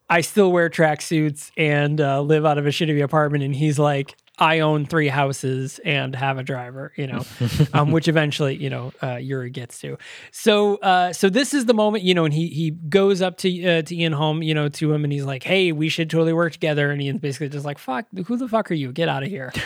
I 0.09 0.19
still 0.19 0.51
wear 0.51 0.69
tracksuits 0.69 1.51
and 1.55 2.01
uh, 2.01 2.19
live 2.21 2.45
out 2.45 2.57
of 2.57 2.65
a 2.65 2.69
shitty 2.69 3.01
apartment, 3.01 3.45
and 3.45 3.55
he's 3.55 3.79
like, 3.79 4.17
I 4.41 4.61
own 4.61 4.87
three 4.87 5.07
houses 5.07 5.79
and 5.85 6.15
have 6.15 6.39
a 6.39 6.43
driver, 6.43 6.91
you 6.95 7.05
know, 7.05 7.23
um, 7.73 7.91
which 7.91 8.07
eventually, 8.07 8.55
you 8.55 8.71
know, 8.71 8.91
uh, 9.01 9.17
Yuri 9.17 9.51
gets 9.51 9.79
to. 9.81 9.99
So, 10.31 10.77
uh, 10.77 11.13
so 11.13 11.29
this 11.29 11.53
is 11.53 11.65
the 11.67 11.75
moment, 11.75 12.03
you 12.03 12.15
know, 12.15 12.25
and 12.25 12.33
he 12.33 12.47
he 12.47 12.71
goes 12.71 13.21
up 13.21 13.37
to 13.37 13.63
uh, 13.63 13.81
to 13.83 13.95
Ian 13.95 14.13
Holm, 14.13 14.41
you 14.41 14.55
know, 14.55 14.67
to 14.67 14.91
him, 14.91 15.03
and 15.03 15.13
he's 15.13 15.25
like, 15.25 15.43
"Hey, 15.43 15.71
we 15.71 15.89
should 15.89 16.09
totally 16.09 16.33
work 16.33 16.53
together." 16.53 16.89
And 16.89 16.99
Ian's 16.99 17.21
basically 17.21 17.49
just 17.49 17.65
like, 17.65 17.77
"Fuck, 17.77 18.07
who 18.25 18.35
the 18.35 18.47
fuck 18.47 18.71
are 18.71 18.73
you? 18.73 18.91
Get 18.91 19.07
out 19.07 19.21
of 19.21 19.29
here." 19.29 19.53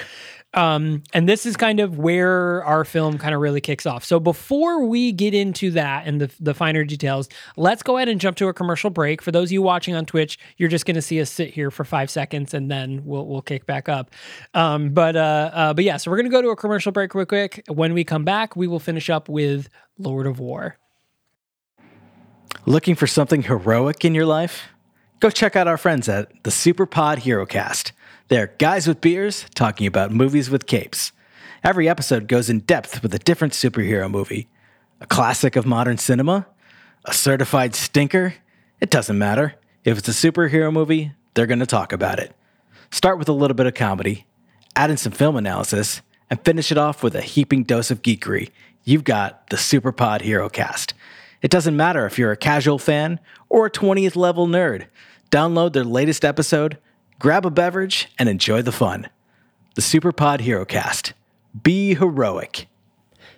Um, 0.55 1.03
and 1.13 1.27
this 1.27 1.45
is 1.45 1.57
kind 1.57 1.81
of 1.81 1.97
where 1.97 2.63
our 2.63 2.85
film 2.85 3.17
kind 3.17 3.35
of 3.35 3.41
really 3.41 3.59
kicks 3.59 3.85
off. 3.85 4.05
So 4.05 4.19
before 4.19 4.85
we 4.85 5.11
get 5.11 5.33
into 5.33 5.71
that 5.71 6.07
and 6.07 6.21
the, 6.21 6.31
the 6.39 6.53
finer 6.53 6.85
details, 6.85 7.27
let's 7.57 7.83
go 7.83 7.97
ahead 7.97 8.07
and 8.07 8.21
jump 8.21 8.37
to 8.37 8.47
a 8.47 8.53
commercial 8.53 8.89
break. 8.89 9.21
For 9.21 9.31
those 9.31 9.49
of 9.49 9.51
you 9.51 9.61
watching 9.61 9.95
on 9.95 10.05
Twitch, 10.05 10.39
you're 10.57 10.69
just 10.69 10.85
going 10.85 10.95
to 10.95 11.01
see 11.01 11.19
us 11.19 11.29
sit 11.29 11.53
here 11.53 11.69
for 11.69 11.83
five 11.83 12.09
seconds 12.09 12.53
and 12.53 12.71
then 12.71 13.01
we'll 13.03 13.27
we'll 13.27 13.41
kick 13.41 13.65
back 13.65 13.89
up. 13.89 14.11
Um, 14.53 14.89
but 14.89 15.15
uh, 15.15 15.51
uh, 15.53 15.73
but 15.73 15.83
yeah, 15.83 15.97
so 15.97 16.09
we're 16.09 16.17
going 16.17 16.25
to 16.25 16.31
go 16.31 16.41
to 16.41 16.49
a 16.49 16.55
commercial 16.55 16.91
break 16.91 17.13
real 17.13 17.25
quick. 17.25 17.63
When 17.67 17.93
we 17.93 18.03
come 18.03 18.23
back, 18.23 18.55
we 18.55 18.67
will 18.67 18.79
finish 18.79 19.09
up 19.09 19.27
with 19.27 19.69
Lord 19.97 20.25
of 20.25 20.39
War. 20.39 20.77
Looking 22.65 22.95
for 22.95 23.07
something 23.07 23.43
heroic 23.43 24.05
in 24.05 24.15
your 24.15 24.25
life? 24.25 24.69
Go 25.19 25.29
check 25.29 25.55
out 25.55 25.67
our 25.67 25.77
friends 25.77 26.09
at 26.09 26.31
the 26.43 26.49
Superpod 26.49 27.19
HeroCast. 27.19 27.91
They're 28.27 28.55
guys 28.57 28.87
with 28.87 29.01
beers 29.01 29.45
talking 29.53 29.85
about 29.85 30.11
movies 30.11 30.49
with 30.49 30.65
capes. 30.65 31.11
Every 31.63 31.87
episode 31.87 32.27
goes 32.27 32.49
in 32.49 32.61
depth 32.61 33.03
with 33.03 33.13
a 33.13 33.19
different 33.19 33.53
superhero 33.53 34.09
movie. 34.09 34.47
A 34.99 35.05
classic 35.05 35.55
of 35.55 35.67
modern 35.67 35.99
cinema? 35.99 36.47
A 37.05 37.13
certified 37.13 37.75
stinker? 37.75 38.33
It 38.81 38.89
doesn't 38.89 39.19
matter. 39.19 39.53
If 39.83 39.99
it's 39.99 40.07
a 40.07 40.11
superhero 40.11 40.73
movie, 40.73 41.11
they're 41.35 41.45
going 41.45 41.59
to 41.59 41.67
talk 41.67 41.93
about 41.93 42.17
it. 42.17 42.35
Start 42.89 43.19
with 43.19 43.29
a 43.29 43.33
little 43.33 43.53
bit 43.53 43.67
of 43.67 43.75
comedy, 43.75 44.25
add 44.75 44.89
in 44.89 44.97
some 44.97 45.11
film 45.11 45.35
analysis, 45.35 46.01
and 46.27 46.43
finish 46.43 46.71
it 46.71 46.79
off 46.79 47.03
with 47.03 47.13
a 47.15 47.21
heaping 47.21 47.63
dose 47.63 47.91
of 47.91 48.01
geekery. 48.01 48.49
You've 48.83 49.03
got 49.03 49.51
the 49.51 49.57
Superpod 49.57 50.21
Hero 50.21 50.49
Cast. 50.49 50.95
It 51.43 51.51
doesn't 51.51 51.77
matter 51.77 52.07
if 52.07 52.17
you're 52.17 52.31
a 52.31 52.37
casual 52.37 52.79
fan 52.79 53.19
or 53.49 53.67
a 53.67 53.71
20th 53.71 54.15
level 54.15 54.47
nerd. 54.47 54.87
Download 55.29 55.73
their 55.73 55.83
latest 55.83 56.25
episode, 56.25 56.79
grab 57.19 57.45
a 57.45 57.51
beverage, 57.51 58.09
and 58.19 58.29
enjoy 58.29 58.61
the 58.61 58.71
fun. 58.71 59.09
The 59.75 59.81
Superpod 59.81 60.39
HeroCast. 60.41 61.13
Be 61.63 61.95
heroic 61.95 62.67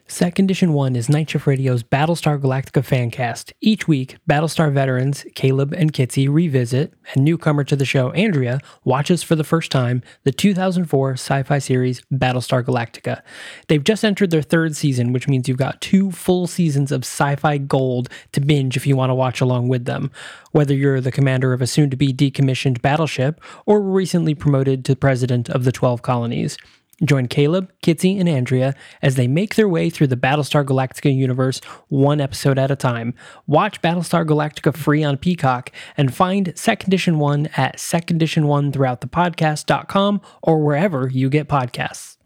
Set 0.09 0.35
Condition 0.35 0.71
1 0.71 0.95
is 0.95 1.09
Night 1.09 1.29
Shift 1.29 1.45
Radio's 1.45 1.83
Battlestar 1.83 2.39
Galactica 2.39 2.81
fancast. 2.81 3.51
Each 3.59 3.89
week, 3.89 4.15
Battlestar 4.27 4.71
veterans 4.71 5.25
Caleb 5.35 5.73
and 5.73 5.91
Kitsy 5.91 6.29
revisit, 6.29 6.93
and 7.13 7.25
newcomer 7.25 7.65
to 7.65 7.75
the 7.75 7.83
show, 7.83 8.11
Andrea, 8.11 8.61
watches 8.85 9.21
for 9.21 9.35
the 9.35 9.43
first 9.43 9.69
time 9.69 10.01
the 10.23 10.31
2004 10.31 11.11
sci 11.11 11.43
fi 11.43 11.59
series 11.59 12.01
Battlestar 12.09 12.63
Galactica. 12.63 13.21
They've 13.67 13.83
just 13.83 14.05
entered 14.05 14.31
their 14.31 14.41
third 14.41 14.77
season, 14.77 15.11
which 15.11 15.27
means 15.27 15.49
you've 15.49 15.57
got 15.57 15.81
two 15.81 16.09
full 16.11 16.47
seasons 16.47 16.93
of 16.93 17.01
sci 17.03 17.35
fi 17.35 17.57
gold 17.57 18.07
to 18.31 18.39
binge 18.39 18.77
if 18.77 18.87
you 18.87 18.95
want 18.95 19.09
to 19.09 19.15
watch 19.15 19.41
along 19.41 19.67
with 19.67 19.83
them. 19.83 20.09
Whether 20.53 20.73
you're 20.73 21.01
the 21.01 21.11
commander 21.11 21.51
of 21.51 21.61
a 21.61 21.67
soon 21.67 21.89
to 21.89 21.97
be 21.97 22.13
decommissioned 22.13 22.81
battleship 22.81 23.41
or 23.65 23.81
recently 23.81 24.35
promoted 24.35 24.85
to 24.85 24.95
president 24.95 25.49
of 25.49 25.65
the 25.65 25.73
12 25.73 26.01
colonies. 26.01 26.57
Join 27.03 27.27
Caleb, 27.27 27.71
Kitsy, 27.83 28.19
and 28.19 28.27
Andrea 28.27 28.73
as 29.01 29.15
they 29.15 29.27
make 29.27 29.55
their 29.55 29.69
way 29.69 29.89
through 29.89 30.07
the 30.07 30.17
Battlestar 30.17 30.65
Galactica 30.65 31.15
universe 31.15 31.61
one 31.89 32.19
episode 32.19 32.57
at 32.57 32.71
a 32.71 32.75
time. 32.75 33.13
Watch 33.45 33.81
Battlestar 33.81 34.25
Galactica 34.25 34.75
free 34.75 35.03
on 35.03 35.17
Peacock 35.17 35.71
and 35.95 36.13
find 36.13 36.53
Set 36.55 36.79
Condition 36.79 37.19
1 37.19 37.49
at 37.55 37.79
Set 37.79 38.07
Condition 38.07 38.47
1 38.47 38.71
throughout 38.71 39.01
the 39.01 39.07
podcast.com 39.07 40.21
or 40.41 40.63
wherever 40.63 41.07
you 41.07 41.29
get 41.29 41.47
podcasts. 41.47 42.17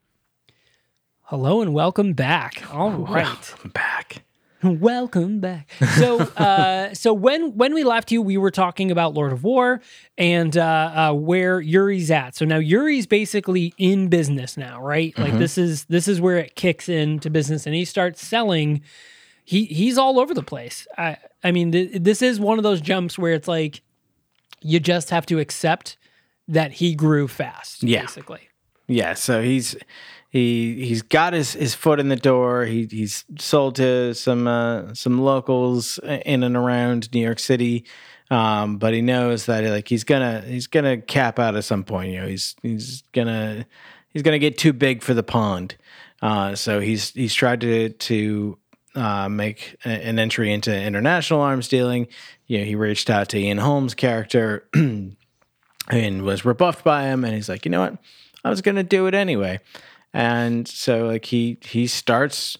Hello 1.23 1.61
and 1.61 1.73
welcome 1.73 2.13
back. 2.13 2.63
All 2.73 2.91
right. 2.91 3.53
I'm 3.63 3.71
back. 3.71 4.23
Welcome 4.63 5.39
back. 5.39 5.71
So, 5.97 6.19
uh, 6.37 6.93
so 6.93 7.13
when 7.13 7.55
when 7.57 7.73
we 7.73 7.83
left 7.83 8.11
you, 8.11 8.21
we 8.21 8.37
were 8.37 8.51
talking 8.51 8.91
about 8.91 9.13
Lord 9.13 9.33
of 9.33 9.43
War 9.43 9.81
and 10.17 10.55
uh, 10.55 10.91
uh, 11.11 11.13
where 11.13 11.59
Yuri's 11.59 12.11
at. 12.11 12.35
So 12.35 12.45
now 12.45 12.59
Yuri's 12.59 13.07
basically 13.07 13.73
in 13.77 14.07
business 14.07 14.57
now, 14.57 14.79
right? 14.81 15.17
Like 15.17 15.37
this 15.37 15.57
is 15.57 15.85
this 15.85 16.07
is 16.07 16.21
where 16.21 16.37
it 16.37 16.55
kicks 16.55 16.89
into 16.89 17.29
business, 17.29 17.65
and 17.65 17.73
he 17.73 17.85
starts 17.85 18.25
selling. 18.25 18.81
He 19.43 19.65
he's 19.65 19.97
all 19.97 20.19
over 20.19 20.33
the 20.33 20.43
place. 20.43 20.85
I 20.97 21.17
I 21.43 21.51
mean, 21.51 21.71
th- 21.71 22.03
this 22.03 22.21
is 22.21 22.39
one 22.39 22.59
of 22.59 22.63
those 22.63 22.81
jumps 22.81 23.17
where 23.17 23.33
it's 23.33 23.47
like 23.47 23.81
you 24.61 24.79
just 24.79 25.09
have 25.09 25.25
to 25.27 25.39
accept 25.39 25.97
that 26.47 26.73
he 26.73 26.93
grew 26.93 27.27
fast. 27.27 27.81
Yeah. 27.83 28.01
basically. 28.01 28.49
Yeah, 28.87 29.13
so 29.13 29.41
he's 29.41 29.75
he 30.31 30.85
he's 30.85 31.01
got 31.01 31.33
his, 31.33 31.53
his 31.53 31.75
foot 31.75 31.99
in 31.99 32.07
the 32.07 32.15
door. 32.15 32.63
He 32.65 32.87
he's 32.89 33.25
sold 33.37 33.75
to 33.75 34.15
some 34.15 34.47
uh, 34.47 34.93
some 34.93 35.21
locals 35.21 35.99
in 35.99 36.43
and 36.43 36.55
around 36.55 37.13
New 37.13 37.19
York 37.19 37.37
City, 37.37 37.85
um, 38.29 38.77
but 38.77 38.93
he 38.93 39.01
knows 39.01 39.45
that 39.47 39.63
like 39.65 39.89
he's 39.89 40.05
gonna 40.05 40.41
he's 40.41 40.67
gonna 40.67 40.97
cap 40.97 41.37
out 41.37 41.55
at 41.55 41.65
some 41.65 41.83
point. 41.83 42.11
You 42.13 42.21
know, 42.21 42.27
he's 42.27 42.55
he's 42.61 43.03
gonna 43.11 43.65
he's 44.09 44.23
gonna 44.23 44.39
get 44.39 44.57
too 44.57 44.71
big 44.71 45.03
for 45.03 45.13
the 45.13 45.21
pond. 45.23 45.75
Uh, 46.21 46.55
so 46.55 46.79
he's 46.79 47.11
he's 47.11 47.33
tried 47.33 47.59
to 47.61 47.89
to 47.89 48.57
uh, 48.95 49.27
make 49.27 49.75
a- 49.85 49.89
an 49.89 50.17
entry 50.17 50.53
into 50.53 50.73
international 50.73 51.41
arms 51.41 51.67
dealing. 51.67 52.07
You 52.47 52.59
know, 52.59 52.63
he 52.63 52.75
reached 52.75 53.09
out 53.09 53.27
to 53.29 53.37
Ian 53.37 53.57
Holmes' 53.57 53.93
character 53.95 54.65
and 55.89 56.21
was 56.23 56.45
rebuffed 56.45 56.85
by 56.85 57.03
him 57.03 57.25
and 57.25 57.33
he's 57.33 57.49
like 57.49 57.65
you 57.65 57.71
know 57.71 57.81
what 57.81 57.97
i 58.45 58.49
was 58.49 58.61
gonna 58.61 58.83
do 58.83 59.07
it 59.07 59.15
anyway 59.15 59.59
and 60.13 60.67
so 60.67 61.05
like 61.05 61.25
he 61.25 61.57
he 61.61 61.87
starts 61.87 62.57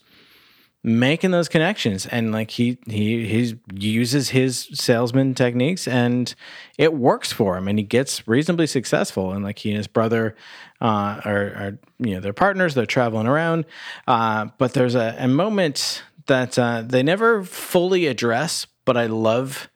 making 0.84 1.30
those 1.30 1.48
connections 1.48 2.06
and 2.06 2.32
like 2.32 2.50
he 2.50 2.76
he 2.86 3.24
he 3.24 3.56
uses 3.72 4.30
his 4.30 4.68
salesman 4.74 5.32
techniques 5.32 5.86
and 5.86 6.34
it 6.76 6.92
works 6.92 7.32
for 7.32 7.56
him 7.56 7.68
and 7.68 7.78
he 7.78 7.84
gets 7.84 8.26
reasonably 8.26 8.66
successful. 8.66 9.32
And 9.32 9.44
like 9.44 9.60
he 9.60 9.70
and 9.70 9.76
his 9.76 9.86
brother 9.86 10.34
uh 10.80 11.20
are, 11.24 11.46
are 11.54 11.78
you 11.98 12.14
know 12.14 12.20
they're 12.20 12.32
partners 12.32 12.74
they're 12.74 12.86
traveling 12.86 13.28
around. 13.28 13.64
Uh 14.08 14.46
but 14.58 14.74
there's 14.74 14.96
a, 14.96 15.14
a 15.18 15.28
moment 15.28 16.02
that 16.26 16.58
uh 16.58 16.82
they 16.84 17.02
never 17.02 17.44
fully 17.44 18.06
address 18.06 18.66
but 18.84 18.96
i 18.96 19.06
love 19.06 19.68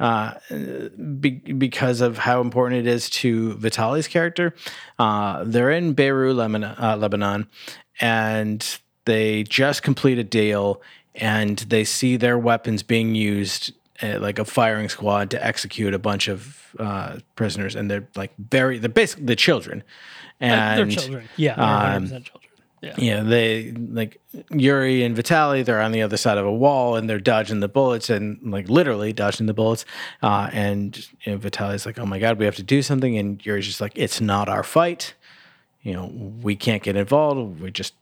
uh, 0.00 0.34
be, 1.20 1.30
because 1.30 2.00
of 2.00 2.18
how 2.18 2.40
important 2.40 2.86
it 2.86 2.90
is 2.90 3.10
to 3.10 3.54
Vitaly's 3.54 4.08
character. 4.08 4.54
Uh, 4.98 5.44
they're 5.44 5.70
in 5.70 5.92
Beirut, 5.92 6.36
Lebanon, 6.36 6.74
uh, 6.78 6.96
Lebanon, 6.98 7.46
and 8.00 8.78
they 9.04 9.42
just 9.44 9.82
complete 9.82 10.18
a 10.18 10.24
deal, 10.24 10.80
and 11.14 11.58
they 11.58 11.84
see 11.84 12.16
their 12.16 12.38
weapons 12.38 12.82
being 12.82 13.14
used. 13.14 13.72
uh, 14.02 14.18
Like 14.20 14.38
a 14.38 14.44
firing 14.44 14.88
squad 14.88 15.30
to 15.30 15.44
execute 15.44 15.92
a 15.94 15.98
bunch 15.98 16.28
of 16.28 16.74
uh, 16.78 17.18
prisoners, 17.34 17.74
and 17.74 17.90
they're 17.90 18.06
like 18.14 18.30
very, 18.38 18.78
they're 18.78 18.88
basically 18.88 19.24
the 19.24 19.36
children, 19.36 19.82
and 20.38 20.78
they're 20.78 20.86
children. 21.02 21.28
Yeah, 21.36 21.54
um, 21.54 22.06
children. 22.06 22.24
Yeah. 22.80 22.94
yeah, 22.98 23.22
they 23.22 23.72
like 23.72 24.20
Yuri 24.50 25.02
and 25.02 25.16
Vitaly. 25.16 25.64
They're 25.64 25.80
on 25.80 25.92
the 25.92 26.02
other 26.02 26.16
side 26.16 26.38
of 26.38 26.46
a 26.46 26.52
wall 26.52 26.94
and 26.94 27.10
they're 27.10 27.18
dodging 27.18 27.60
the 27.60 27.68
bullets 27.68 28.08
and 28.08 28.38
like 28.42 28.68
literally 28.68 29.12
dodging 29.12 29.46
the 29.46 29.54
bullets. 29.54 29.84
Uh, 30.22 30.48
and 30.52 30.96
you 31.24 31.32
know, 31.32 31.76
like, 31.84 31.98
"Oh 31.98 32.06
my 32.06 32.18
god, 32.18 32.38
we 32.38 32.44
have 32.44 32.56
to 32.56 32.62
do 32.62 32.82
something," 32.82 33.18
and 33.18 33.44
Yuri's 33.44 33.66
just 33.66 33.80
like, 33.80 33.92
"It's 33.96 34.20
not 34.20 34.48
our 34.48 34.62
fight. 34.62 35.14
You 35.82 35.94
know, 35.94 36.06
we 36.42 36.54
can't 36.54 36.82
get 36.82 36.96
involved. 36.96 37.60
We're 37.60 37.70
just, 37.70 37.94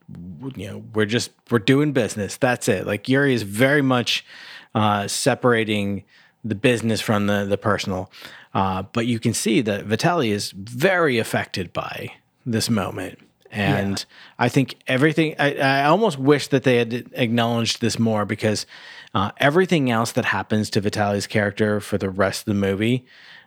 you 0.56 0.66
know, 0.68 0.84
we're 0.94 1.06
just 1.06 1.30
we're 1.50 1.58
doing 1.58 1.92
business. 1.92 2.36
That's 2.36 2.68
it." 2.68 2.86
Like 2.86 3.08
Yuri 3.08 3.32
is 3.32 3.42
very 3.44 3.82
much 3.82 4.26
uh, 4.74 5.08
separating 5.08 6.04
the 6.44 6.54
business 6.54 7.00
from 7.00 7.28
the 7.28 7.46
the 7.46 7.58
personal. 7.58 8.10
Uh, 8.52 8.82
but 8.82 9.06
you 9.06 9.18
can 9.18 9.34
see 9.34 9.60
that 9.60 9.86
Vitaly 9.86 10.30
is 10.30 10.50
very 10.52 11.18
affected 11.18 11.72
by 11.72 12.12
this 12.46 12.70
moment. 12.70 13.18
And 13.56 14.04
I 14.38 14.48
think 14.48 14.76
everything, 14.86 15.34
I, 15.38 15.56
I 15.56 15.84
almost 15.86 16.18
wish 16.18 16.48
that 16.48 16.62
they 16.64 16.76
had 16.76 17.10
acknowledged 17.12 17.80
this 17.80 17.98
more 17.98 18.24
because 18.24 18.66
uh, 19.14 19.30
everything 19.38 19.90
else 19.90 20.12
that 20.12 20.26
happens 20.26 20.68
to 20.70 20.80
Vitaly's 20.80 21.26
character 21.26 21.80
for 21.80 21.98
the 21.98 22.10
rest 22.10 22.40
of 22.40 22.44
the 22.46 22.60
movie, 22.60 23.06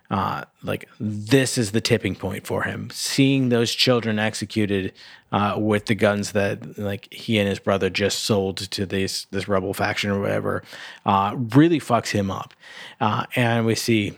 uh, 0.09 0.43
like 0.63 0.89
this 0.99 1.57
is 1.57 1.71
the 1.71 1.81
tipping 1.81 2.15
point 2.15 2.47
for 2.47 2.63
him. 2.63 2.89
Seeing 2.91 3.49
those 3.49 3.71
children 3.75 4.17
executed 4.17 4.93
uh, 5.31 5.55
with 5.57 5.85
the 5.85 5.93
guns 5.93 6.31
that 6.31 6.79
like 6.79 7.13
he 7.13 7.37
and 7.37 7.47
his 7.47 7.59
brother 7.59 7.91
just 7.91 8.23
sold 8.23 8.57
to 8.57 8.87
this 8.87 9.25
this 9.25 9.47
rebel 9.47 9.75
faction 9.75 10.09
or 10.09 10.19
whatever, 10.19 10.63
uh, 11.05 11.35
really 11.37 11.79
fucks 11.79 12.09
him 12.09 12.31
up. 12.31 12.55
Uh, 12.99 13.25
and 13.35 13.67
we 13.67 13.75
see 13.75 14.17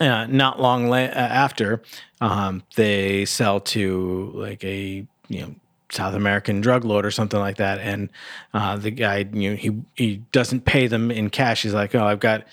uh, 0.00 0.26
not 0.26 0.60
long 0.60 0.88
la- 0.88 0.96
uh, 0.96 1.28
after, 1.44 1.82
um, 2.20 2.62
they 2.76 3.24
sell 3.24 3.60
to 3.60 4.32
like 4.34 4.64
a 4.64 5.06
you 5.28 5.40
know 5.40 5.54
South 5.90 6.14
American 6.14 6.60
drug 6.60 6.84
lord 6.84 7.06
or 7.06 7.10
something 7.10 7.38
like 7.38 7.56
that, 7.58 7.78
and 7.78 8.08
uh, 8.52 8.76
the 8.76 8.90
guy 8.90 9.26
you 9.32 9.50
know 9.50 9.56
he 9.56 9.82
he 9.94 10.16
doesn't 10.32 10.64
pay 10.64 10.86
them 10.88 11.10
in 11.10 11.30
cash. 11.30 11.62
He's 11.62 11.74
like, 11.74 11.94
oh, 11.94 12.04
I've 12.04 12.20
got 12.20 12.44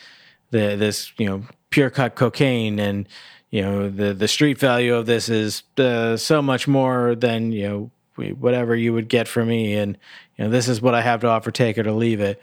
the 0.51 0.75
this 0.75 1.11
you 1.17 1.25
know 1.27 1.43
pure 1.69 1.89
cut 1.89 2.15
cocaine 2.15 2.79
and. 2.79 3.07
You 3.53 3.63
know 3.63 3.89
the 3.89 4.13
the 4.13 4.29
street 4.29 4.57
value 4.59 4.95
of 4.95 5.07
this 5.07 5.27
is 5.27 5.63
uh, 5.77 6.15
so 6.15 6.41
much 6.41 6.69
more 6.69 7.15
than 7.15 7.51
you 7.51 7.67
know 8.15 8.33
whatever 8.39 8.77
you 8.77 8.93
would 8.93 9.09
get 9.09 9.27
for 9.27 9.43
me, 9.43 9.73
and 9.73 9.97
you 10.37 10.45
know 10.45 10.49
this 10.49 10.69
is 10.69 10.81
what 10.81 10.95
I 10.95 11.01
have 11.01 11.19
to 11.19 11.27
offer. 11.27 11.51
Take 11.51 11.77
it 11.77 11.85
or 11.85 11.91
leave 11.91 12.21
it, 12.21 12.41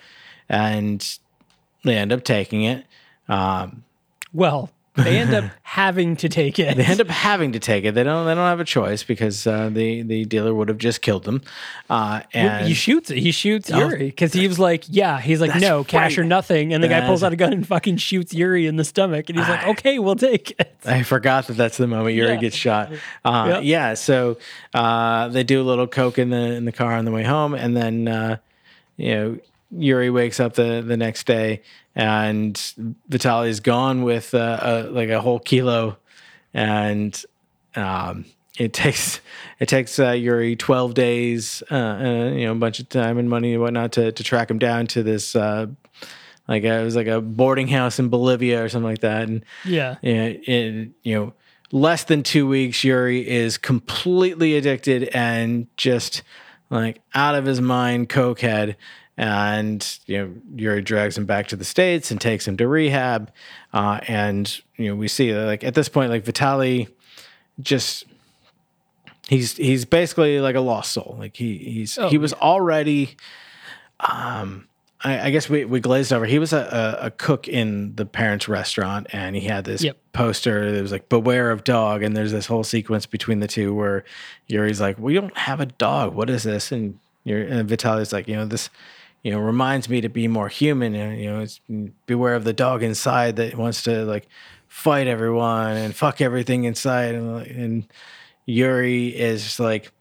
and 0.51 1.03
they 1.83 1.97
end 1.97 2.13
up 2.13 2.25
taking 2.25 2.65
it. 2.65 2.85
Um, 3.27 3.85
Well, 4.35 4.69
they 5.05 5.19
end 5.19 5.33
up 5.35 5.45
having 5.63 6.17
to 6.17 6.29
take 6.29 6.59
it. 6.59 6.77
they 6.77 6.85
end 6.85 7.01
up 7.01 7.09
having 7.09 7.53
to 7.53 7.59
take 7.59 7.85
it. 7.85 7.95
They 7.95 8.03
don't. 8.05 8.27
They 8.27 8.35
don't 8.35 8.47
have 8.47 8.61
a 8.61 8.65
choice 8.65 9.03
because 9.03 9.47
uh, 9.47 9.71
the 9.71 10.03
the 10.03 10.25
dealer 10.25 10.55
would 10.55 10.69
have 10.69 10.79
just 10.79 11.01
killed 11.03 11.25
them. 11.25 11.43
Uh, 11.89 12.21
and 12.33 12.67
he 12.67 12.75
shoots 12.75 13.11
it. 13.11 13.19
He 13.19 13.31
shoots 13.33 13.71
Yuri 13.71 14.07
because 14.07 14.33
he 14.33 14.47
was 14.49 14.59
like, 14.59 14.85
"Yeah." 14.89 15.21
He's 15.21 15.41
like, 15.41 15.61
"No, 15.61 15.85
cash 15.85 16.13
right. 16.13 16.19
or 16.19 16.25
nothing." 16.25 16.73
And 16.75 16.83
the 16.85 16.89
guy 16.89 17.01
pulls 17.07 17.23
out 17.23 17.33
a 17.33 17.37
gun 17.37 17.53
and 17.53 17.67
fucking 17.67 17.97
shoots 17.99 18.35
Yuri 18.35 18.67
in 18.67 18.77
the 18.77 18.85
stomach. 18.85 19.29
And 19.29 19.39
he's 19.39 19.49
like, 19.49 19.67
"Okay, 19.67 19.99
we'll 19.99 20.17
take 20.17 20.53
it." 20.59 20.75
I 20.85 21.03
forgot 21.03 21.47
that 21.49 21.57
that's 21.57 21.77
the 21.77 21.87
moment 21.87 22.15
Yuri 22.17 22.31
Yeah. 22.31 22.37
gets 22.37 22.57
shot. 22.57 22.93
Uh, 23.25 23.45
Yep. 23.49 23.61
Yeah, 23.65 23.95
so 23.95 24.39
uh, 24.75 25.29
they 25.29 25.43
do 25.45 25.61
a 25.61 25.65
little 25.65 25.87
coke 25.87 26.19
in 26.19 26.31
the 26.31 26.37
in 26.55 26.65
the 26.65 26.73
car 26.73 26.93
on 26.95 27.05
the 27.05 27.11
way 27.11 27.25
home, 27.25 27.55
and 27.55 27.77
then 27.77 28.09
uh, 28.09 28.37
you 28.97 29.15
know 29.15 29.39
Yuri 29.71 30.11
wakes 30.11 30.41
up 30.41 30.55
the 30.55 30.83
the 30.87 30.97
next 30.97 31.27
day, 31.27 31.63
and 31.95 32.55
Vitaly's 33.09 33.61
gone 33.61 34.03
with 34.03 34.35
uh, 34.35 34.59
a, 34.63 34.83
like 34.85 35.11
a 35.11 35.21
whole 35.21 35.39
kilo, 35.39 35.99
and 36.55 37.23
um, 37.77 38.25
it 38.59 38.73
takes 38.73 39.21
it 39.61 39.69
takes 39.69 39.99
uh, 39.99 40.11
Yuri 40.13 40.57
twelve 40.57 40.95
days, 40.95 41.63
uh, 41.71 41.75
uh, 41.75 42.31
you 42.35 42.47
know, 42.47 42.53
a 42.53 42.57
bunch 42.57 42.81
of 42.81 42.89
time 42.89 43.19
and 43.19 43.29
money 43.29 43.53
and 43.55 43.63
whatnot 43.63 43.93
to 43.93 44.13
to 44.13 44.25
track 44.25 44.51
him 44.51 44.59
down 44.59 44.87
to 44.89 45.03
this. 45.03 45.37
Uh, 45.37 45.67
like 46.47 46.65
uh, 46.65 46.69
it 46.69 46.85
was 46.85 46.97
like 46.97 47.07
a 47.09 47.21
boarding 47.21 47.69
house 47.69 47.99
in 47.99 48.09
Bolivia 48.09 48.65
or 48.65 48.69
something 48.71 48.89
like 48.89 49.01
that, 49.03 49.29
and 49.29 49.45
Yeah. 49.67 49.97
in, 50.03 50.35
in 50.45 50.95
you 51.03 51.15
know 51.15 51.33
less 51.71 52.05
than 52.05 52.23
two 52.23 52.49
weeks 52.49 52.83
yuri 52.83 53.29
is 53.29 53.59
completely 53.59 54.57
addicted 54.57 55.05
and 55.13 55.67
just 55.77 56.23
like 56.71 57.03
out 57.15 57.35
of 57.35 57.45
his 57.45 57.61
mind 57.61 58.09
cokehead 58.09 58.75
and 59.19 59.99
you 60.07 60.17
know 60.17 60.33
yuri 60.57 60.81
drags 60.81 61.19
him 61.19 61.27
back 61.27 61.49
to 61.49 61.57
the 61.57 61.65
states 61.65 62.11
and 62.11 62.21
takes 62.21 62.47
him 62.49 62.57
to 62.57 62.67
rehab 62.69 63.31
uh, 63.75 63.99
and 64.09 64.61
you 64.77 64.89
know 64.89 64.95
we 64.95 65.09
see 65.09 65.35
like 65.35 65.63
at 65.65 65.75
this 65.75 65.89
point 65.89 66.11
like 66.11 66.25
vitaly 66.25 66.89
just 67.61 68.05
he's 69.29 69.57
he's 69.57 69.85
basically 69.85 70.41
like 70.41 70.55
a 70.55 70.61
lost 70.61 70.93
soul. 70.93 71.17
Like 71.19 71.37
he 71.37 71.59
he's 71.59 71.99
Oh, 71.99 72.09
he 72.09 72.19
was 72.19 72.33
already 72.33 73.17
um 74.01 74.67
I, 75.05 75.27
I 75.27 75.31
guess 75.31 75.49
we, 75.49 75.65
we 75.65 75.79
glazed 75.79 76.13
over. 76.13 76.25
He 76.27 76.41
was 76.41 76.53
a, 76.53 76.97
a, 77.03 77.07
a 77.07 77.11
cook 77.13 77.47
in 77.47 77.95
the 77.95 78.05
parents' 78.05 78.49
restaurant, 78.49 79.07
and 79.13 79.37
he 79.37 79.43
had 79.43 79.65
this 79.65 79.85
Yep. 79.85 79.97
poster 80.13 80.73
that 80.73 80.83
was 80.83 80.91
like 80.91 81.09
"Beware 81.09 81.53
of 81.53 81.63
dog." 81.63 82.03
And 82.03 82.17
there's 82.17 82.33
this 82.33 82.47
whole 82.47 82.65
sequence 82.65 83.07
between 83.07 83.39
the 83.39 83.47
two 83.47 83.73
where 83.75 84.05
Yuri's 84.49 84.81
like, 84.81 84.99
"We 84.99 85.15
don't 85.15 85.37
have 85.37 85.61
a 85.61 85.67
dog. 85.67 86.15
What 86.15 86.29
is 86.31 86.43
this?" 86.43 86.73
And 86.73 86.99
Yuri, 87.23 87.49
and 87.49 87.69
Vitaly's 87.69 88.13
like, 88.13 88.27
"You 88.27 88.37
know 88.37 88.47
this, 88.47 88.71
you 89.29 89.35
know, 89.35 89.41
reminds 89.41 89.91
me 89.91 90.01
to 90.01 90.09
be 90.09 90.27
more 90.27 90.49
human. 90.49 90.95
And 90.95 91.21
you 91.21 91.31
know, 91.31 91.41
it's 91.41 91.61
beware 92.07 92.35
of 92.35 92.45
the 92.45 92.55
dog 92.55 92.83
inside 92.83 93.37
that 93.37 93.55
wants 93.57 93.83
to 93.83 94.07
like 94.07 94.27
fight 94.69 95.07
everyone 95.07 95.77
and 95.77 95.95
fuck 95.95 96.23
everything 96.23 96.65
inside." 96.65 97.15
And, 97.15 97.47
and 97.47 97.87
Yuri 98.47 99.09
is 99.09 99.61
like, 99.61 99.93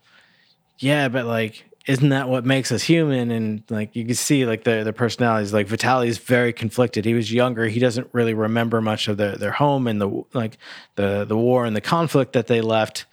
yeah, 0.79 1.09
but 1.09 1.25
like, 1.25 1.65
isn't 1.87 2.07
that 2.07 2.29
what 2.29 2.45
makes 2.45 2.71
us 2.71 2.83
human? 2.83 3.29
And 3.29 3.63
like, 3.69 3.97
you 3.97 4.05
can 4.05 4.15
see 4.15 4.45
like 4.45 4.63
their 4.63 4.85
their 4.85 4.93
personalities. 4.93 5.51
Like 5.51 5.67
Vitaly 5.67 6.07
is 6.07 6.19
very 6.19 6.53
conflicted. 6.53 7.03
He 7.03 7.13
was 7.13 7.33
younger. 7.33 7.67
He 7.67 7.81
doesn't 7.81 8.07
really 8.13 8.33
remember 8.33 8.79
much 8.79 9.09
of 9.09 9.17
their 9.17 9.35
their 9.35 9.51
home 9.51 9.87
and 9.87 9.99
the 9.99 10.23
like 10.33 10.57
the 10.95 11.25
the 11.25 11.35
war 11.35 11.65
and 11.65 11.75
the 11.75 11.81
conflict 11.81 12.31
that 12.31 12.47
they 12.47 12.61
left. 12.61 13.05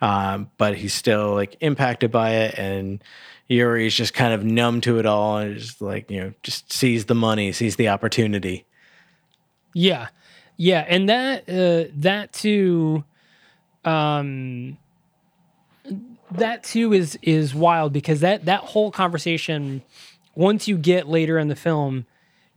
Um, 0.00 0.50
but 0.58 0.76
he's 0.76 0.94
still 0.94 1.34
like 1.34 1.56
impacted 1.60 2.10
by 2.10 2.30
it, 2.30 2.58
and 2.58 3.04
Yuri's 3.52 3.94
just 3.94 4.14
kind 4.14 4.32
of 4.32 4.44
numb 4.44 4.80
to 4.82 4.98
it 4.98 5.06
all, 5.06 5.38
and 5.38 5.58
just 5.58 5.80
like 5.80 6.10
you 6.10 6.20
know, 6.20 6.32
just 6.42 6.72
sees 6.72 7.04
the 7.04 7.14
money, 7.14 7.52
sees 7.52 7.76
the 7.76 7.88
opportunity. 7.88 8.64
Yeah, 9.74 10.08
yeah, 10.56 10.84
and 10.88 11.08
that 11.08 11.48
uh, 11.48 11.90
that 11.96 12.32
too, 12.32 13.04
um, 13.84 14.78
that 16.32 16.64
too 16.64 16.92
is 16.92 17.18
is 17.22 17.54
wild 17.54 17.92
because 17.92 18.20
that 18.20 18.44
that 18.46 18.60
whole 18.60 18.90
conversation, 18.90 19.82
once 20.34 20.68
you 20.68 20.76
get 20.76 21.08
later 21.08 21.38
in 21.38 21.48
the 21.48 21.56
film, 21.56 22.06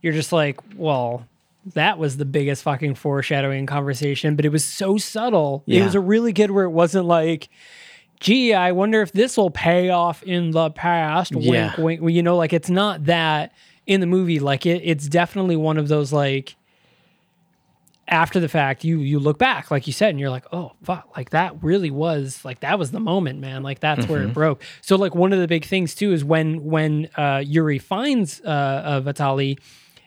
you're 0.02 0.12
just 0.12 0.32
like, 0.32 0.60
well, 0.76 1.26
that 1.74 1.98
was 1.98 2.16
the 2.16 2.24
biggest 2.24 2.62
fucking 2.62 2.94
foreshadowing 2.94 3.66
conversation, 3.66 4.36
but 4.36 4.44
it 4.44 4.50
was 4.50 4.64
so 4.64 4.98
subtle. 4.98 5.64
It 5.66 5.82
was 5.82 5.94
a 5.94 6.00
really 6.00 6.32
good 6.32 6.50
where 6.50 6.64
it 6.64 6.70
wasn't 6.70 7.06
like. 7.06 7.48
Gee, 8.20 8.54
I 8.54 8.72
wonder 8.72 9.02
if 9.02 9.12
this 9.12 9.36
will 9.36 9.50
pay 9.50 9.90
off 9.90 10.22
in 10.22 10.50
the 10.50 10.70
past. 10.70 11.32
Yeah. 11.34 11.74
Wink, 11.78 12.00
wink. 12.00 12.14
You 12.14 12.22
know, 12.22 12.36
like 12.36 12.52
it's 12.52 12.70
not 12.70 13.04
that 13.04 13.52
in 13.86 14.00
the 14.00 14.06
movie. 14.06 14.38
Like 14.40 14.66
it, 14.66 14.82
it's 14.84 15.08
definitely 15.08 15.56
one 15.56 15.76
of 15.76 15.88
those 15.88 16.12
like 16.12 16.56
after 18.08 18.38
the 18.38 18.48
fact 18.48 18.84
you 18.84 19.00
you 19.00 19.18
look 19.18 19.36
back 19.36 19.70
like 19.70 19.86
you 19.86 19.92
said 19.92 20.10
and 20.10 20.20
you're 20.20 20.30
like 20.30 20.44
oh 20.52 20.72
fuck 20.84 21.08
like 21.16 21.30
that 21.30 21.60
really 21.62 21.90
was 21.90 22.44
like 22.44 22.60
that 22.60 22.78
was 22.78 22.92
the 22.92 23.00
moment 23.00 23.40
man 23.40 23.64
like 23.64 23.80
that's 23.80 24.06
where 24.06 24.22
it 24.22 24.32
broke 24.32 24.62
so 24.80 24.94
like 24.94 25.14
one 25.14 25.32
of 25.32 25.40
the 25.40 25.48
big 25.48 25.64
things 25.64 25.92
too 25.92 26.12
is 26.12 26.24
when 26.24 26.64
when 26.64 27.08
uh 27.16 27.42
yuri 27.44 27.78
finds 27.80 28.40
uh, 28.42 28.46
uh 28.46 29.00
vitaly 29.00 29.58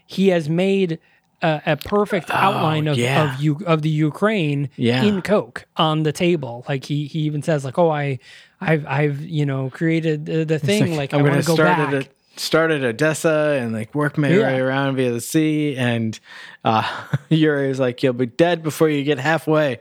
he 0.05 0.29
has 0.29 0.47
made 0.47 0.97
a, 1.41 1.61
a 1.65 1.77
perfect 1.77 2.29
outline 2.31 2.87
of 2.87 2.97
yeah. 2.97 3.33
of 3.35 3.41
you 3.41 3.57
of 3.65 3.81
the 3.81 3.89
ukraine 3.89 4.69
Yeah. 4.75 5.03
in 5.03 5.21
coke 5.21 5.65
on 5.77 6.03
the 6.03 6.11
table 6.11 6.65
like 6.67 6.85
he 6.85 7.05
he 7.07 7.19
even 7.19 7.41
says 7.41 7.63
like 7.65 7.77
oh 7.77 7.89
i 7.89 8.19
i've 8.61 8.85
i've 8.87 9.21
you 9.21 9.45
know 9.45 9.69
created 9.69 10.25
the, 10.25 10.43
the 10.45 10.59
thing 10.59 10.95
like, 10.97 11.13
I'm 11.13 11.21
going 11.21 11.39
to 11.39 11.47
go 11.47 11.53
start 11.55 11.77
back 11.77 11.93
at 11.93 12.05
a, 12.05 12.09
start 12.39 12.71
at 12.71 12.81
Odessa 12.83 13.57
and 13.61 13.73
like 13.73 13.93
work 13.93 14.17
my 14.17 14.29
Yeah. 14.29 14.47
way 14.47 14.59
around 14.59 14.95
via 14.95 15.11
the 15.11 15.19
sea. 15.21 15.75
And 15.75 16.17
uh, 16.63 16.83
Yuri 17.29 17.67
was 17.67 17.79
like, 17.81 18.01
"You'll 18.01 18.13
be 18.13 18.27
dead 18.27 18.63
before 18.63 18.87
you 18.89 19.03
get 19.03 19.19
halfway." 19.19 19.79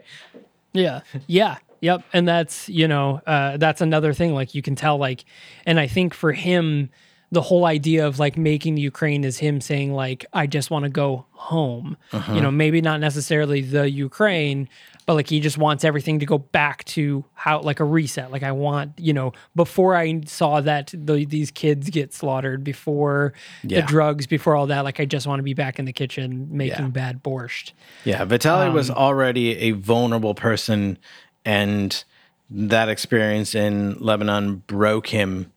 Yeah. 0.72 1.02
Yeah. 1.28 1.58
Yep. 1.80 2.02
And 2.12 2.26
that's, 2.26 2.68
you 2.68 2.88
know, 2.88 3.20
uh, 3.28 3.56
that's 3.58 3.80
another 3.80 4.12
thing. 4.12 4.34
Like 4.34 4.56
you 4.56 4.62
can 4.62 4.74
tell, 4.74 4.98
like, 4.98 5.24
and 5.66 5.78
I 5.78 5.86
think 5.86 6.14
for 6.14 6.32
him, 6.32 6.90
the 7.30 7.42
whole 7.42 7.66
idea 7.66 8.06
of 8.06 8.18
like 8.18 8.38
making 8.38 8.74
the 8.74 8.80
Ukraine 8.80 9.22
is 9.22 9.38
him 9.38 9.60
saying, 9.60 9.92
like, 9.92 10.24
I 10.32 10.46
just 10.46 10.70
want 10.70 10.84
to 10.84 10.88
go 10.88 11.26
home. 11.32 11.96
You 12.32 12.40
know, 12.40 12.50
maybe 12.50 12.80
not 12.80 13.00
necessarily 13.00 13.60
the 13.60 13.90
Ukraine, 13.90 14.68
but 15.04 15.14
like 15.14 15.28
he 15.28 15.38
just 15.40 15.58
wants 15.58 15.84
everything 15.84 16.20
to 16.20 16.26
go 16.26 16.38
back 16.38 16.84
to 16.84 17.24
how, 17.34 17.60
like 17.60 17.80
a 17.80 17.84
reset. 17.84 18.30
Like 18.32 18.42
I 18.42 18.52
want, 18.52 18.92
you 18.98 19.12
know, 19.12 19.32
before 19.54 19.94
I 19.94 20.22
saw 20.26 20.60
that 20.62 20.90
the, 20.94 21.24
these 21.26 21.50
kids 21.50 21.90
get 21.90 22.14
slaughtered, 22.14 22.64
before 22.64 23.34
Yeah. 23.62 23.82
the 23.82 23.86
drugs, 23.86 24.26
before 24.26 24.56
all 24.56 24.66
that, 24.68 24.84
like 24.84 24.98
I 24.98 25.04
just 25.04 25.26
want 25.26 25.38
to 25.38 25.42
be 25.44 25.54
back 25.54 25.78
in 25.78 25.84
the 25.84 25.92
kitchen 25.92 26.48
making 26.50 26.86
Yeah. 26.86 26.90
bad 26.90 27.22
borscht. 27.22 27.72
Yeah, 28.04 28.24
Vitaly 28.24 28.72
was 28.72 28.88
Um, 28.90 28.96
already 28.96 29.56
a 29.58 29.72
vulnerable 29.72 30.34
person, 30.34 30.96
and 31.44 32.04
that 32.50 32.88
experience 32.88 33.54
in 33.54 33.96
Lebanon 34.00 34.62
broke 34.66 35.08
him. 35.08 35.52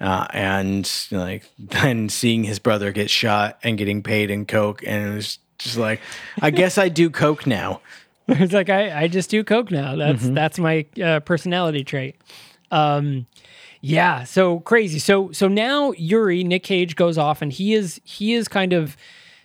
Uh, 0.00 0.26
and 0.32 0.90
like 1.10 1.44
then 1.58 2.08
seeing 2.08 2.44
his 2.44 2.58
brother 2.58 2.92
get 2.92 3.10
shot 3.10 3.58
and 3.62 3.76
getting 3.78 4.02
paid 4.02 4.30
in 4.30 4.46
coke, 4.46 4.82
and 4.86 5.12
it 5.12 5.14
was 5.14 5.38
just 5.58 5.76
like, 5.76 6.00
I 6.40 6.50
guess 6.50 6.78
I 6.78 6.88
do 6.88 7.10
coke 7.10 7.46
now. 7.46 7.80
It's 8.30 8.52
like 8.52 8.68
I, 8.68 9.04
I 9.04 9.08
just 9.08 9.30
do 9.30 9.42
coke 9.42 9.70
now. 9.70 9.96
That's 9.96 10.22
Mm-hmm. 10.22 10.34
that's 10.34 10.58
my 10.58 10.84
uh, 11.02 11.20
personality 11.20 11.82
trait. 11.82 12.16
Um, 12.70 13.26
yeah, 13.80 14.24
so 14.24 14.60
crazy. 14.60 14.98
So 14.98 15.32
so 15.32 15.48
now 15.48 15.92
Yuri 15.92 16.44
Nick 16.44 16.62
Cage 16.62 16.94
goes 16.94 17.16
off 17.16 17.40
and 17.40 17.50
he 17.50 17.72
is 17.72 18.02
he 18.04 18.34
is 18.34 18.46
kind 18.46 18.74
of 18.74 18.98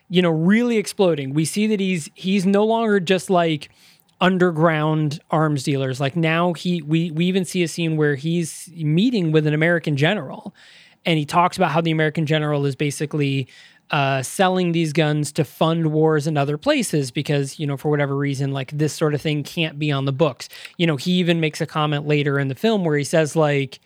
you 0.10 0.22
know 0.22 0.32
really 0.32 0.76
exploding. 0.76 1.34
We 1.34 1.46
see 1.46 1.66
that 1.68 1.80
he's 1.80 2.10
he's 2.14 2.46
no 2.46 2.66
longer 2.66 3.00
just 3.00 3.30
like 3.30 3.70
underground 4.24 5.20
arms 5.32 5.64
dealers. 5.64 6.00
Like 6.00 6.16
now 6.16 6.54
he 6.54 6.82
we 6.82 7.12
we 7.12 7.26
even 7.26 7.44
see 7.44 7.62
a 7.62 7.68
scene 7.68 7.98
where 7.98 8.16
he's 8.16 8.70
meeting 8.74 9.34
with 9.34 9.46
an 9.46 9.54
American 9.54 9.98
general 9.98 10.56
and 11.06 11.20
he 11.20 11.26
talks 11.26 11.58
about 11.58 11.72
how 11.72 11.82
the 11.82 11.92
American 11.92 12.26
general 12.26 12.66
is 12.66 12.76
basically 12.76 13.50
uh, 13.92 14.24
selling 14.24 14.72
these 14.72 14.94
guns 14.94 15.32
to 15.34 15.44
fund 15.44 15.92
wars 15.92 16.26
in 16.26 16.38
other 16.38 16.58
places 16.58 17.12
because 17.12 17.60
you 17.60 17.68
know 17.68 17.76
for 17.76 17.92
whatever 17.92 18.16
reason 18.16 18.54
like 18.54 18.72
this 18.72 18.94
sort 18.94 19.14
of 19.14 19.22
thing 19.22 19.44
can't 19.44 19.78
be 19.78 19.92
on 19.92 20.06
the 20.06 20.14
books 20.14 20.48
you 20.78 20.88
know 20.88 20.96
he 20.96 21.12
even 21.12 21.40
makes 21.40 21.60
a 21.60 21.66
comment 21.66 22.08
later 22.08 22.40
in 22.40 22.48
the 22.48 22.56
film 22.56 22.86
where 22.86 22.98
he 22.98 23.04
says 23.04 23.36
like 23.36 23.80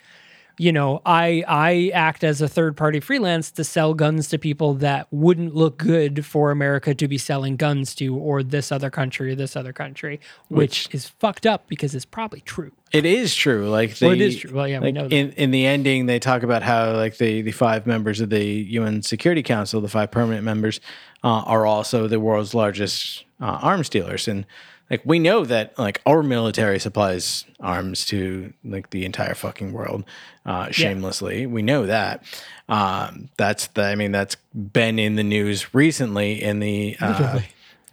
you 0.60 0.72
know 0.72 1.02
i 1.06 1.44
i 1.48 1.92
act 1.94 2.24
as 2.24 2.42
a 2.42 2.48
third 2.48 2.76
party 2.76 3.00
freelance 3.00 3.52
to 3.52 3.64
sell 3.64 3.94
guns 3.94 4.28
to 4.28 4.38
people 4.40 4.74
that 4.74 5.08
wouldn't 5.12 5.54
look 5.54 5.78
good 5.78 6.26
for 6.26 6.50
america 6.52 6.96
to 6.96 7.08
be 7.08 7.18
selling 7.18 7.56
guns 7.56 7.94
to 7.94 8.16
or 8.16 8.42
this 8.42 8.72
other 8.72 8.90
country 8.90 9.32
or 9.32 9.36
this 9.36 9.56
other 9.56 9.72
country 9.74 10.20
which, 10.48 10.88
is 10.94 11.08
fucked 11.20 11.46
up 11.46 11.68
because 11.68 11.94
it's 11.94 12.06
probably 12.06 12.42
true 12.42 12.72
It 12.92 13.06
is 13.06 13.36
true. 13.36 13.70
Like 13.70 13.96
Well, 14.02 14.12
it 14.12 14.16
the- 14.18 14.26
is 14.26 14.38
true. 14.38 14.52
Well, 14.54 14.68
yeah, 14.68 14.80
we 14.80 14.86
like, 14.88 14.94
know 14.96 15.08
that. 15.10 15.14
in 15.14 15.32
in 15.34 15.52
the 15.52 15.66
ending, 15.66 16.06
they 16.06 16.20
talk 16.20 16.42
about 16.44 16.64
how 16.64 16.94
like 16.96 17.18
the 17.18 17.42
the 17.42 17.52
five 17.52 17.86
members 17.86 18.22
of 18.22 18.30
the 18.30 18.44
UN 18.80 19.02
Security 19.04 19.44
Council, 19.44 19.82
the 19.82 19.90
five 19.90 20.10
permanent 20.10 20.44
members, 20.46 20.80
uh, 21.22 21.44
are 21.54 21.66
also 21.66 22.08
the 22.08 22.20
world's 22.20 22.54
largest 22.56 23.26
uh, 23.42 23.60
arms 23.62 23.90
dealers, 23.90 24.28
and 24.30 24.46
like 24.90 25.02
we 25.06 25.20
know 25.20 25.46
that 25.46 25.78
like 25.78 26.02
our 26.06 26.24
military 26.24 26.80
supplies 26.80 27.46
arms 27.60 28.06
to 28.06 28.54
like 28.64 28.90
the 28.92 29.06
entire 29.06 29.36
fucking 29.36 29.74
world 29.74 30.04
uh, 30.46 30.72
shamelessly. 30.72 31.46
We 31.46 31.62
know 31.62 31.86
that. 31.86 32.24
Um, 32.70 33.30
that's 33.38 33.68
the. 33.68 33.84
I 33.84 33.96
mean, 33.96 34.12
that's 34.12 34.36
been 34.54 34.98
in 35.00 35.16
the 35.16 35.24
news 35.24 35.74
recently 35.74 36.42
in 36.42 36.60
the 36.60 36.96
uh, 37.00 37.42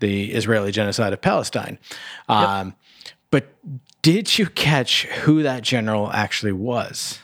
the 0.00 0.32
Israeli 0.32 0.72
genocide 0.72 1.12
of 1.12 1.20
Palestine. 1.20 1.78
Um, 2.28 2.74
But 3.30 3.48
did 4.02 4.38
you 4.38 4.46
catch 4.46 5.06
who 5.06 5.42
that 5.42 5.62
general 5.62 6.12
actually 6.12 6.52
was? 6.52 7.18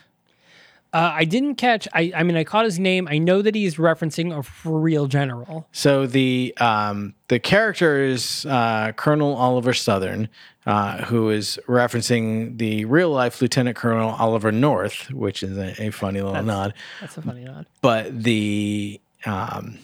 Uh, 0.93 1.13
i 1.15 1.25
didn't 1.25 1.55
catch 1.57 1.87
I, 1.93 2.13
I 2.17 2.23
mean 2.25 2.37
i 2.37 2.45
caught 2.45 2.65
his 2.65 2.79
name. 2.79 3.07
I 3.09 3.19
know 3.19 3.43
that 3.43 3.55
he's 3.55 3.77
referencing 3.77 4.33
a 4.37 4.69
real 4.69 5.07
general. 5.07 5.69
So 5.73 6.07
the 6.07 6.55
um, 6.59 7.15
the 7.29 7.39
character 7.39 8.03
is 8.03 8.45
uh, 8.47 8.93
Colonel 8.97 9.35
Oliver 9.35 9.73
Southern, 9.73 10.29
uh, 10.67 11.05
who 11.05 11.31
is 11.31 11.59
referencing 11.69 12.59
the 12.59 12.85
real 12.87 13.11
life 13.11 13.41
Lieutenant 13.41 13.77
Colonel 13.77 14.11
Oliver 14.19 14.51
North, 14.51 15.11
which 15.13 15.43
is 15.43 15.57
a, 15.57 15.81
a 15.81 15.91
funny 15.91 16.21
little 16.21 16.43
nod. 16.43 16.75
that's 17.01 17.17
a 17.17 17.23
funny 17.23 17.45
nod. 17.45 17.67
But 17.83 18.23
the 18.25 19.01
um, 19.27 19.79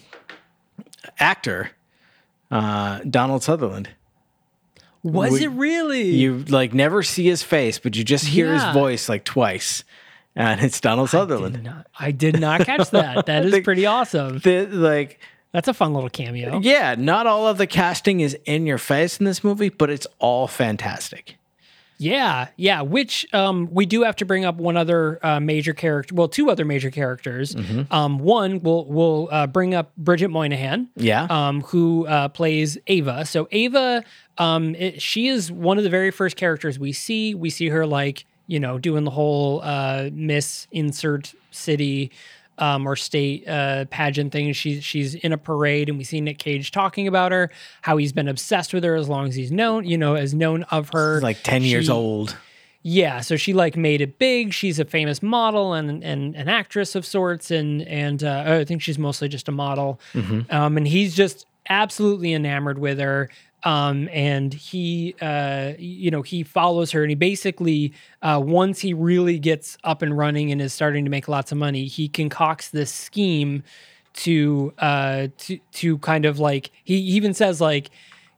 actor 1.18 1.70
uh, 2.50 3.00
Donald 3.08 3.42
Sutherland, 3.42 3.88
was 5.02 5.32
We- 5.32 5.44
it 5.44 5.48
really? 5.50 6.10
you 6.10 6.38
like 6.48 6.74
never 6.74 7.02
see 7.02 7.24
his 7.26 7.42
face, 7.42 7.78
but 7.78 7.96
you 7.96 8.04
just 8.04 8.26
hear 8.26 8.46
Yeah. 8.46 8.66
his 8.66 8.74
voice 8.74 9.08
like 9.08 9.24
twice, 9.24 9.84
and 10.36 10.60
it's 10.60 10.80
Donald 10.80 11.10
Sutherland. 11.10 11.54
did 11.54 11.64
not, 11.64 11.86
I 11.98 12.10
did 12.12 12.38
not 12.40 12.60
catch 12.66 12.90
that. 12.90 13.26
That 13.26 13.44
is 13.46 13.60
pretty 13.64 13.86
awesome. 13.86 14.38
The, 14.38 14.66
like 14.66 15.18
That's 15.52 15.66
a 15.68 15.74
fun 15.74 15.94
little 15.94 16.10
cameo. 16.10 16.60
Yeah, 16.60 16.94
not 16.96 17.26
all 17.26 17.48
of 17.48 17.58
the 17.58 17.66
casting 17.66 18.20
is 18.20 18.36
in 18.44 18.66
your 18.66 18.78
face 18.78 19.18
in 19.18 19.24
this 19.24 19.42
movie, 19.42 19.70
but 19.70 19.90
it's 19.90 20.06
all 20.18 20.46
fantastic. 20.46 21.36
Yeah, 21.98 22.48
yeah. 22.56 22.82
Which 22.82 23.26
um, 23.32 23.68
we 23.72 23.86
do 23.86 24.02
have 24.02 24.16
to 24.16 24.26
bring 24.26 24.44
up 24.44 24.56
one 24.56 24.76
other 24.76 25.18
uh, 25.24 25.40
major 25.40 25.72
character. 25.72 26.14
Well, 26.14 26.28
two 26.28 26.50
other 26.50 26.66
major 26.66 26.90
characters. 26.90 27.54
Mm-hmm. 27.54 27.90
Um, 27.90 28.18
one, 28.18 28.60
we'll 28.60 28.84
we'll 28.84 29.28
uh, 29.30 29.46
bring 29.46 29.74
up 29.74 29.96
Bridget 29.96 30.28
Moynahan. 30.28 30.88
Yeah. 30.96 31.26
Um, 31.30 31.62
who 31.62 32.06
uh, 32.06 32.28
plays 32.28 32.76
Ava? 32.86 33.24
So 33.24 33.48
Ava, 33.50 34.04
um, 34.36 34.74
it- 34.74 35.00
she 35.00 35.28
is 35.28 35.50
one 35.50 35.78
of 35.78 35.84
the 35.84 35.90
very 35.90 36.10
first 36.10 36.36
characters 36.36 36.78
we 36.78 36.92
see. 36.92 37.34
We 37.34 37.48
see 37.48 37.70
her 37.70 37.86
like 37.86 38.26
you 38.46 38.60
know, 38.60 38.78
doing 38.78 39.04
the 39.04 39.10
whole 39.10 39.60
uh, 39.62 40.10
Miss 40.12 40.66
Insert 40.70 41.34
City 41.50 42.10
um, 42.58 42.86
or 42.86 42.96
state 42.96 43.46
uh, 43.46 43.84
pageant 43.86 44.32
thing. 44.32 44.52
She's 44.52 44.82
she's 44.82 45.14
in 45.14 45.32
a 45.32 45.38
parade, 45.38 45.88
and 45.88 45.98
we 45.98 46.04
see 46.04 46.20
Nick 46.20 46.38
Cage 46.38 46.70
talking 46.70 47.06
about 47.06 47.32
her, 47.32 47.50
how 47.82 47.96
he's 47.96 48.12
been 48.12 48.28
obsessed 48.28 48.72
with 48.72 48.84
her 48.84 48.94
as 48.94 49.08
long 49.08 49.28
as 49.28 49.34
he's 49.34 49.52
known, 49.52 49.84
you 49.84 49.98
know, 49.98 50.14
as 50.14 50.34
known 50.34 50.62
of 50.64 50.90
her. 50.92 51.20
Like 51.20 51.42
10 51.42 51.62
years 51.62 51.90
old. 51.90 52.36
Yeah, 52.82 53.20
so 53.20 53.36
she 53.36 53.52
like 53.52 53.76
made 53.76 54.00
it 54.00 54.16
big. 54.18 54.52
She's 54.52 54.78
a 54.78 54.84
famous 54.84 55.20
model 55.22 55.74
and 55.74 56.04
and 56.04 56.36
an 56.36 56.48
actress 56.48 56.94
of 56.94 57.04
sorts, 57.04 57.50
and 57.50 57.82
and 57.82 58.22
uh, 58.22 58.44
I 58.46 58.64
think 58.64 58.80
she's 58.80 58.98
mostly 58.98 59.28
just 59.28 59.48
a 59.48 59.52
model. 59.52 60.00
Um, 60.50 60.76
and 60.76 60.86
he's 60.86 61.16
just 61.16 61.46
absolutely 61.68 62.32
enamored 62.32 62.78
with 62.78 63.00
her. 63.00 63.28
Um, 63.64 64.08
and 64.12 64.54
he, 64.54 65.16
uh, 65.20 65.72
you 65.78 66.10
know, 66.10 66.22
he 66.22 66.44
follows 66.44 66.92
her, 66.92 67.02
and 67.02 67.10
he 67.10 67.16
basically, 67.16 67.92
uh, 68.22 68.40
once 68.44 68.80
he 68.80 68.94
really 68.94 69.38
gets 69.38 69.76
up 69.82 70.02
and 70.02 70.16
running 70.16 70.52
and 70.52 70.62
is 70.62 70.72
starting 70.72 71.04
to 71.04 71.10
make 71.10 71.26
lots 71.26 71.50
of 71.50 71.58
money, 71.58 71.86
he 71.86 72.08
concocts 72.08 72.68
this 72.68 72.92
scheme 72.92 73.62
to 74.16 74.72
uh 74.78 75.28
to 75.36 75.58
to 75.72 75.98
kind 75.98 76.24
of 76.24 76.38
like 76.38 76.70
he 76.84 76.96
even 76.96 77.34
says 77.34 77.60
like 77.60 77.90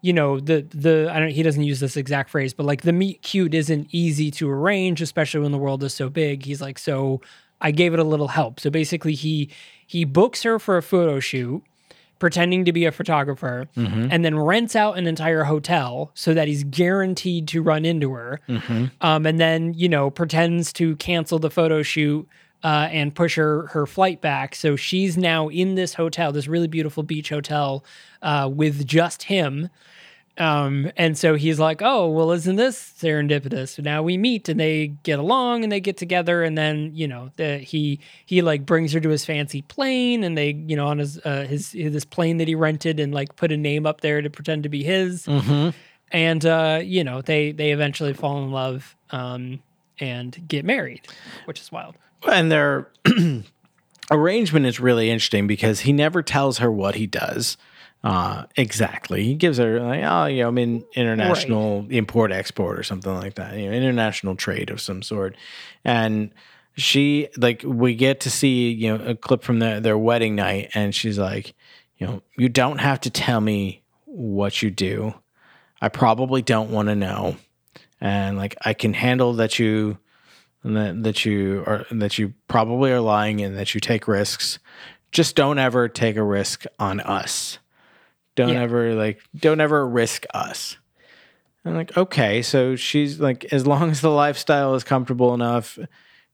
you 0.02 0.12
know 0.12 0.40
the 0.40 0.62
the 0.70 1.08
I 1.10 1.20
don't 1.20 1.30
he 1.30 1.42
doesn't 1.42 1.62
use 1.62 1.80
this 1.80 1.96
exact 1.96 2.30
phrase 2.30 2.52
but 2.52 2.66
like 2.66 2.82
the 2.82 2.92
meet 2.92 3.22
cute 3.22 3.54
isn't 3.54 3.88
easy 3.92 4.30
to 4.32 4.50
arrange 4.50 5.00
especially 5.00 5.40
when 5.40 5.52
the 5.52 5.58
world 5.58 5.82
is 5.82 5.94
so 5.94 6.08
big. 6.08 6.44
He's 6.44 6.60
like 6.60 6.78
so 6.78 7.20
I 7.60 7.70
gave 7.72 7.92
it 7.92 7.98
a 8.00 8.04
little 8.04 8.28
help. 8.28 8.60
So 8.60 8.70
basically 8.70 9.14
he 9.14 9.50
he 9.86 10.04
books 10.04 10.42
her 10.42 10.58
for 10.58 10.76
a 10.76 10.82
photo 10.82 11.20
shoot 11.20 11.62
pretending 12.18 12.64
to 12.64 12.72
be 12.72 12.84
a 12.84 12.92
photographer 12.92 13.68
and 14.10 14.24
then 14.24 14.38
rents 14.38 14.74
out 14.74 14.98
an 14.98 15.06
entire 15.06 15.44
hotel 15.44 16.10
so 16.14 16.34
that 16.34 16.48
he's 16.48 16.64
guaranteed 16.64 17.46
to 17.48 17.62
run 17.62 17.84
into 17.84 18.12
her 18.12 18.40
um, 19.00 19.24
and 19.26 19.38
then 19.38 19.72
you 19.74 19.88
know 19.88 20.10
pretends 20.10 20.72
to 20.72 20.96
cancel 20.96 21.38
the 21.38 21.50
photo 21.50 21.82
shoot 21.82 22.28
uh, 22.64 22.88
and 22.90 23.14
push 23.14 23.36
her 23.36 23.68
her 23.68 23.86
flight 23.86 24.20
back. 24.20 24.54
So 24.56 24.74
she's 24.74 25.16
now 25.16 25.48
in 25.48 25.76
this 25.76 25.94
hotel 25.94 26.32
this 26.32 26.48
really 26.48 26.66
beautiful 26.66 27.04
beach 27.04 27.28
hotel 27.28 27.84
uh, 28.20 28.50
with 28.52 28.84
just 28.84 29.22
him 29.24 29.68
um, 30.38 30.90
and 30.96 31.18
so 31.18 31.34
he's 31.34 31.58
like, 31.58 31.82
"Oh, 31.82 32.08
well, 32.08 32.30
isn't 32.30 32.56
this 32.56 32.94
serendipitous?" 32.98 33.70
So 33.70 33.82
now 33.82 34.02
we 34.02 34.16
meet, 34.16 34.48
and 34.48 34.58
they 34.58 34.88
get 35.02 35.18
along, 35.18 35.64
and 35.64 35.72
they 35.72 35.80
get 35.80 35.96
together, 35.96 36.44
and 36.44 36.56
then 36.56 36.92
you 36.94 37.08
know, 37.08 37.30
the, 37.36 37.58
he 37.58 37.98
he 38.24 38.40
like 38.40 38.64
brings 38.64 38.92
her 38.92 39.00
to 39.00 39.08
his 39.08 39.24
fancy 39.24 39.62
plane, 39.62 40.22
and 40.22 40.38
they 40.38 40.52
you 40.52 40.76
know 40.76 40.86
on 40.86 40.98
his 40.98 41.18
uh, 41.24 41.44
his 41.48 41.72
this 41.72 42.04
plane 42.04 42.36
that 42.36 42.46
he 42.46 42.54
rented, 42.54 43.00
and 43.00 43.12
like 43.12 43.34
put 43.34 43.50
a 43.50 43.56
name 43.56 43.84
up 43.84 44.00
there 44.00 44.22
to 44.22 44.30
pretend 44.30 44.62
to 44.62 44.68
be 44.68 44.84
his, 44.84 45.26
and 46.12 46.46
uh, 46.46 46.80
you 46.84 47.02
know, 47.02 47.20
they 47.20 47.50
they 47.52 47.72
eventually 47.72 48.12
fall 48.12 48.42
in 48.44 48.52
love, 48.52 48.96
um, 49.10 49.60
and 49.98 50.46
get 50.46 50.64
married, 50.64 51.02
which 51.46 51.60
is 51.60 51.72
wild. 51.72 51.96
And 52.30 52.50
their 52.50 52.88
arrangement 54.10 54.66
is 54.66 54.78
really 54.78 55.10
interesting 55.10 55.48
because 55.48 55.80
he 55.80 55.92
never 55.92 56.22
tells 56.22 56.58
her 56.58 56.70
what 56.70 56.94
he 56.94 57.06
does 57.06 57.56
uh, 58.04 58.44
exactly. 58.56 59.24
He 59.24 59.34
gives 59.34 59.58
her 59.58 59.80
like, 59.80 60.02
oh, 60.04 60.26
you 60.26 60.42
know, 60.42 60.48
I'm 60.48 60.58
in 60.58 60.84
international 60.94 61.86
import 61.90 62.30
export 62.30 62.78
or 62.78 62.82
something 62.82 63.12
like 63.12 63.34
that, 63.34 63.56
you 63.56 63.68
know, 63.68 63.72
international 63.76 64.36
trade 64.36 64.70
of 64.70 64.80
some 64.80 65.02
sort, 65.02 65.36
and 65.84 66.32
she 66.76 67.28
like 67.36 67.62
we 67.64 67.96
get 67.96 68.20
to 68.20 68.30
see 68.30 68.70
you 68.70 68.96
know 68.96 69.04
a 69.04 69.14
clip 69.16 69.42
from 69.42 69.58
their 69.58 69.80
their 69.80 69.98
wedding 69.98 70.36
night, 70.36 70.70
and 70.74 70.94
she's 70.94 71.18
like, 71.18 71.54
you 71.96 72.06
know, 72.06 72.22
you 72.36 72.48
don't 72.48 72.78
have 72.78 73.00
to 73.00 73.10
tell 73.10 73.40
me 73.40 73.82
what 74.04 74.62
you 74.62 74.70
do. 74.70 75.14
I 75.80 75.88
probably 75.88 76.40
don't 76.40 76.70
want 76.70 76.88
to 76.88 76.94
know, 76.94 77.36
and 78.00 78.36
like 78.36 78.54
I 78.64 78.74
can 78.74 78.94
handle 78.94 79.32
that 79.34 79.58
you 79.58 79.98
that, 80.62 81.02
that 81.02 81.24
you 81.24 81.64
are 81.66 81.84
that 81.90 82.16
you 82.16 82.34
probably 82.46 82.92
are 82.92 83.00
lying 83.00 83.40
and 83.40 83.56
that 83.58 83.74
you 83.74 83.80
take 83.80 84.06
risks. 84.06 84.60
Just 85.10 85.34
don't 85.34 85.58
ever 85.58 85.88
take 85.88 86.16
a 86.16 86.22
risk 86.22 86.64
on 86.78 87.00
us. 87.00 87.58
Don't 88.38 88.50
Yeah. 88.54 88.62
ever 88.62 88.94
like 88.94 89.20
don't 89.36 89.60
ever 89.60 89.84
risk 89.86 90.24
us. 90.32 90.76
I'm 91.64 91.74
like, 91.74 91.96
okay, 91.96 92.40
so 92.42 92.76
she's 92.76 93.18
like, 93.18 93.44
as 93.52 93.66
long 93.66 93.90
as 93.90 94.00
the 94.00 94.10
lifestyle 94.12 94.76
is 94.76 94.84
comfortable 94.84 95.34
enough, 95.34 95.76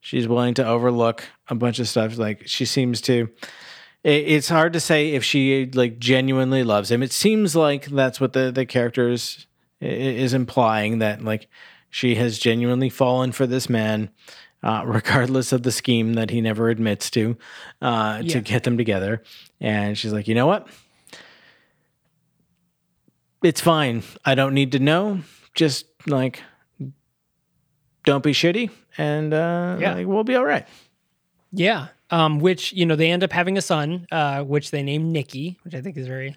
she's 0.00 0.28
willing 0.28 0.52
to 0.54 0.66
overlook 0.66 1.24
a 1.48 1.54
bunch 1.54 1.78
of 1.78 1.88
stuff. 1.88 2.18
Like 2.18 2.46
she 2.46 2.66
seems 2.66 3.00
to. 3.02 3.30
It, 4.04 4.28
it's 4.28 4.50
hard 4.50 4.74
to 4.74 4.80
say 4.80 5.12
if 5.14 5.24
she 5.24 5.64
like 5.72 5.98
genuinely 5.98 6.62
loves 6.62 6.90
him. 6.90 7.02
It 7.02 7.10
seems 7.10 7.56
like 7.56 7.86
that's 7.86 8.20
what 8.20 8.34
the 8.34 8.52
the 8.52 8.66
character 8.66 9.08
is, 9.08 9.46
is 9.80 10.34
implying 10.34 10.98
that 10.98 11.22
like 11.24 11.48
she 11.88 12.16
has 12.16 12.38
genuinely 12.38 12.90
fallen 12.90 13.32
for 13.32 13.46
this 13.46 13.70
man, 13.70 14.10
uh, 14.62 14.82
regardless 14.86 15.52
of 15.52 15.62
the 15.62 15.72
scheme 15.72 16.14
that 16.14 16.28
he 16.28 16.42
never 16.42 16.68
admits 16.68 17.08
to, 17.12 17.38
uh, 17.80 18.20
Yeah. 18.22 18.32
to 18.34 18.40
get 18.42 18.64
them 18.64 18.76
together. 18.76 19.22
And 19.58 19.96
she's 19.96 20.12
like, 20.12 20.28
you 20.28 20.34
know 20.34 20.46
what? 20.46 20.68
It's 23.44 23.60
fine. 23.60 24.02
I 24.24 24.34
don't 24.34 24.54
need 24.54 24.72
to 24.72 24.78
know. 24.78 25.20
Just 25.54 25.86
like, 26.06 26.42
don't 28.04 28.22
be 28.24 28.32
shitty, 28.32 28.70
and 28.98 29.32
uh, 29.32 29.76
Yeah. 29.80 29.94
like, 29.94 30.06
we'll 30.06 30.24
be 30.24 30.34
all 30.34 30.44
right. 30.44 30.66
Yeah. 31.52 31.88
Um, 32.10 32.38
which 32.40 32.72
you 32.72 32.84
know 32.86 32.96
they 32.96 33.10
end 33.10 33.22
up 33.22 33.32
having 33.32 33.56
a 33.56 33.62
son, 33.62 34.06
uh, 34.10 34.42
which 34.42 34.70
they 34.70 34.82
name 34.82 35.12
Nikki, 35.12 35.58
which 35.62 35.74
I 35.74 35.80
think 35.80 35.96
is 35.96 36.06
very 36.06 36.36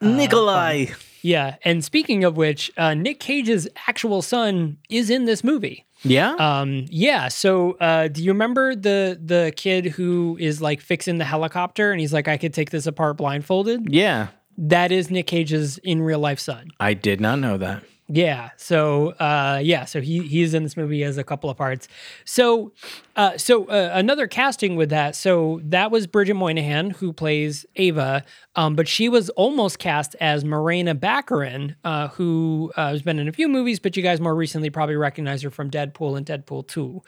Nikolai. 0.00 0.86
yeah. 1.22 1.56
And 1.64 1.84
speaking 1.84 2.24
of 2.24 2.36
which, 2.36 2.70
uh, 2.76 2.94
Nick 2.94 3.20
Cage's 3.20 3.68
actual 3.86 4.22
son 4.22 4.78
is 4.88 5.10
in 5.10 5.24
this 5.24 5.42
movie. 5.44 5.84
Yeah. 6.02 6.34
Um, 6.34 6.86
yeah. 6.88 7.28
So, 7.28 7.72
uh, 7.80 8.08
do 8.08 8.22
you 8.22 8.30
remember 8.32 8.74
the 8.74 9.20
the 9.22 9.52
kid 9.56 9.86
who 9.86 10.36
is 10.40 10.60
like 10.62 10.80
fixing 10.80 11.18
the 11.18 11.24
helicopter, 11.24 11.90
and 11.92 12.00
he's 12.00 12.12
like, 12.12 12.28
"I 12.28 12.36
could 12.36 12.54
take 12.54 12.70
this 12.70 12.86
apart 12.86 13.16
blindfolded." 13.16 13.92
yeah. 13.92 14.28
That 14.58 14.90
is 14.90 15.08
Nick 15.10 15.28
Cage's 15.28 15.78
in 15.78 16.02
real 16.02 16.18
life 16.18 16.40
son. 16.40 16.70
I 16.80 16.92
did 16.94 17.20
not 17.20 17.38
know 17.38 17.56
that. 17.58 17.84
Yeah. 18.10 18.50
So, 18.56 19.10
uh, 19.10 19.60
yeah. 19.62 19.84
So 19.84 20.00
he 20.00 20.26
he's 20.26 20.54
in 20.54 20.62
this 20.62 20.78
movie 20.78 21.04
as 21.04 21.18
a 21.18 21.24
couple 21.24 21.50
of 21.50 21.58
parts. 21.58 21.88
So, 22.24 22.72
uh, 23.16 23.36
so 23.36 23.66
uh, 23.66 23.90
another 23.92 24.26
casting 24.26 24.76
with 24.76 24.88
that. 24.88 25.14
So 25.14 25.60
that 25.64 25.90
was 25.90 26.06
Bridget 26.06 26.34
Moynahan 26.34 26.96
who 26.96 27.12
plays 27.12 27.66
Ava, 27.76 28.24
um, 28.56 28.74
but 28.74 28.88
she 28.88 29.10
was 29.10 29.28
almost 29.30 29.78
cast 29.78 30.16
as 30.20 30.42
Morena 30.42 30.94
Baccarin, 30.94 31.76
uh, 31.84 32.08
who 32.08 32.72
uh, 32.76 32.88
has 32.88 33.02
been 33.02 33.18
in 33.18 33.28
a 33.28 33.32
few 33.32 33.46
movies, 33.46 33.78
but 33.78 33.94
you 33.94 34.02
guys 34.02 34.22
more 34.22 34.34
recently 34.34 34.70
probably 34.70 34.96
recognize 34.96 35.42
her 35.42 35.50
from 35.50 35.70
Deadpool 35.70 36.16
and 36.16 36.24
Deadpool 36.24 36.66
Two, 36.66 37.02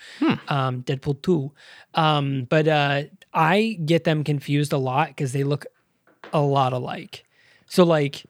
um, 0.48 0.82
Deadpool 0.82 1.22
Two. 1.22 1.50
Um, 1.94 2.44
but 2.44 2.68
uh, 2.68 3.04
I 3.32 3.78
get 3.86 4.04
them 4.04 4.22
confused 4.22 4.74
a 4.74 4.78
lot 4.78 5.08
because 5.08 5.32
they 5.32 5.44
look 5.44 5.64
a 6.34 6.40
lot 6.42 6.74
alike. 6.74 7.24
So 7.70 7.84
like 7.84 8.26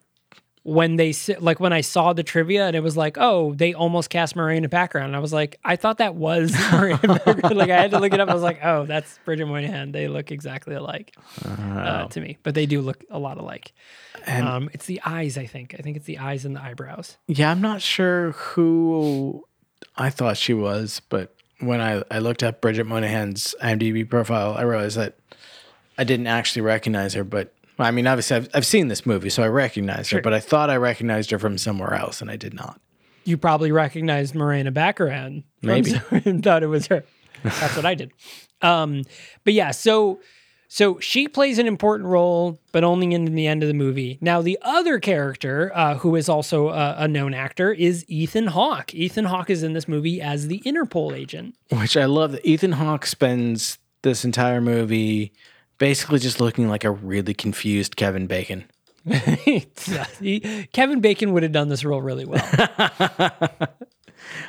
when 0.62 0.97
they 0.97 1.14
like 1.41 1.59
when 1.59 1.72
I 1.72 1.80
saw 1.80 2.12
the 2.12 2.22
trivia 2.22 2.66
and 2.66 2.76
it 2.76 2.82
was 2.82 2.95
like, 2.95 3.16
oh, 3.18 3.55
they 3.55 3.72
almost 3.72 4.11
cast 4.11 4.36
Morena 4.36 4.68
Baccarin. 4.68 5.07
And 5.07 5.16
I 5.16 5.18
was 5.18 5.32
like, 5.32 5.59
I 5.64 5.76
thought 5.76 5.99
that 5.99 6.14
was 6.14 6.53
like 6.72 7.70
I 7.70 7.80
had 7.80 7.91
to 7.93 7.99
look 7.99 8.12
it 8.12 8.20
up. 8.20 8.28
I 8.28 8.34
was 8.34 8.43
like, 8.43 8.62
oh, 8.62 8.84
that's 8.84 9.18
Bridget 9.24 9.47
Moynahan. 9.47 9.93
They 9.93 10.09
look 10.09 10.30
exactly 10.30 10.74
alike 10.74 11.16
uh, 11.47 12.07
to 12.09 12.20
me, 12.20 12.36
but 12.43 12.55
they 12.55 12.66
do 12.66 12.82
look 12.82 13.03
a 13.11 13.18
lot 13.18 13.38
alike. 13.38 13.72
um, 14.26 14.68
it's 14.74 14.84
the 14.84 15.01
eyes, 15.07 15.38
I 15.38 15.47
think. 15.47 15.74
I 15.78 15.82
think 15.82 15.97
it's 15.97 16.07
the 16.07 16.18
eyes 16.18 16.45
and 16.45 16.55
the 16.55 16.62
eyebrows. 16.62 17.16
Yeah, 17.26 17.51
I'm 17.51 17.62
not 17.62 17.80
sure 17.80 18.32
who 18.32 19.47
I 19.97 20.11
thought 20.11 20.36
she 20.36 20.53
was, 20.53 21.01
but 21.09 21.34
when 21.61 21.80
I, 21.80 22.03
I 22.11 22.18
looked 22.18 22.43
up 22.43 22.61
Bridget 22.61 22.86
Moynahan's 22.86 23.55
IMDb 23.62 24.09
profile, 24.09 24.55
I 24.55 24.62
realized 24.62 24.99
that 24.99 25.16
I 25.97 26.05
didn't 26.05 26.26
actually 26.26 26.62
recognize 26.62 27.14
her. 27.14 27.24
But 27.24 27.55
I 27.83 27.91
mean, 27.91 28.07
obviously, 28.07 28.37
I've, 28.37 28.49
I've 28.55 28.66
seen 28.66 28.89
this 28.89 29.07
movie, 29.07 29.31
so 29.31 29.43
I 29.43 29.49
recognized 29.49 30.11
her, 30.11 30.20
but 30.20 30.33
I 30.35 30.41
thought 30.41 30.70
I 30.70 30.76
recognized 30.76 31.31
her 31.31 31.39
from 31.39 31.59
somewhere 31.59 31.95
else, 31.95 32.20
and 32.20 32.31
I 32.31 32.37
did 32.37 32.55
not. 32.55 32.81
You 33.24 33.37
probably 33.37 33.72
recognized 33.72 34.35
Morena 34.35 34.72
Baccarin. 34.72 35.45
Maybe. 35.62 35.93
and 36.11 36.43
thought 36.43 36.62
it 36.62 36.68
was 36.68 36.87
her. 36.89 37.05
That's 37.43 37.76
what 37.76 37.87
I 37.87 37.95
did. 37.95 38.12
Um, 38.62 39.05
but 39.45 39.55
yeah, 39.55 39.70
so 39.70 40.20
so 40.72 41.01
she 41.01 41.26
plays 41.26 41.59
an 41.59 41.66
important 41.66 42.09
role, 42.09 42.61
but 42.70 42.85
only 42.85 43.12
in 43.12 43.24
the 43.35 43.49
end 43.49 43.64
of 43.64 43.66
the 43.66 43.74
movie. 43.74 44.18
Now, 44.20 44.41
the 44.41 44.57
other 44.62 45.01
character, 45.01 45.72
uh, 45.74 45.97
who 45.97 46.14
is 46.14 46.28
also 46.28 46.68
a, 46.68 46.95
a 46.99 47.09
known 47.09 47.35
actor, 47.35 47.72
is 47.72 48.05
Ethan 48.07 48.47
Hawke. 48.47 48.95
Ethan 48.95 49.24
Hawke 49.24 49.51
is 49.51 49.64
in 49.64 49.72
this 49.72 49.89
movie 49.89 50.22
as 50.22 50.47
the 50.47 50.62
Interpol 50.64 51.12
agent. 51.12 51.57
Which 51.70 51.97
I 51.97 52.05
love 52.05 52.39
Ethan 52.45 52.72
Hawke 52.72 53.05
spends 53.05 53.78
this 54.03 54.24
entire 54.24 54.61
movie 54.61 55.33
basically 55.81 56.20
just 56.20 56.41
looking 56.41 56.68
like 56.68 56.85
a 56.85 56.91
really 56.93 57.35
confused 57.35 57.97
Kevin 57.97 58.28
Bacon. 58.28 58.64
He- 60.20 60.68
Kevin 60.72 61.01
Bacon 61.01 61.33
would 61.33 61.43
have 61.43 61.51
done 61.53 61.68
this 61.70 61.85
role 61.85 62.01
really 62.03 62.24
well. 62.26 62.47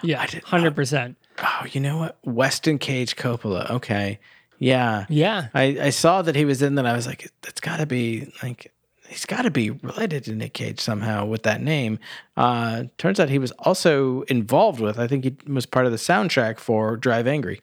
yeah, 0.04 0.28
hundred 0.44 0.76
percent. 0.76 1.18
Oh, 1.40 1.66
you 1.72 1.80
know 1.82 1.98
what? 1.98 2.18
Weston 2.24 2.78
Cage 2.78 3.16
Coppola. 3.16 3.70
Okay. 3.72 4.20
Yeah. 4.60 5.06
Yeah, 5.10 5.48
I, 5.56 5.78
I 5.82 5.90
saw 5.90 6.22
that 6.22 6.36
he 6.36 6.46
was 6.46 6.62
in 6.62 6.76
that. 6.76 6.86
I 6.86 6.94
was 6.94 7.08
like, 7.08 7.32
that's 7.42 7.60
got 7.62 7.78
to 7.78 7.86
be 7.88 8.32
like, 8.44 8.72
he's 9.08 9.26
got 9.26 9.42
to 9.44 9.50
be 9.50 9.72
related 9.72 10.26
to 10.26 10.34
Nick 10.36 10.54
Cage 10.54 10.80
somehow 10.80 11.26
with 11.26 11.44
that 11.44 11.62
name. 11.62 11.98
Uh, 12.38 12.84
turns 13.00 13.20
out 13.20 13.30
he 13.30 13.40
was 13.40 13.52
also 13.60 14.22
involved 14.24 14.80
with. 14.80 15.00
I 15.00 15.08
think 15.08 15.24
he 15.24 15.36
was 15.52 15.66
part 15.66 15.86
of 15.88 15.92
the 15.92 15.98
soundtrack 15.98 16.60
for 16.60 16.96
Drive 16.96 17.26
Angry. 17.26 17.62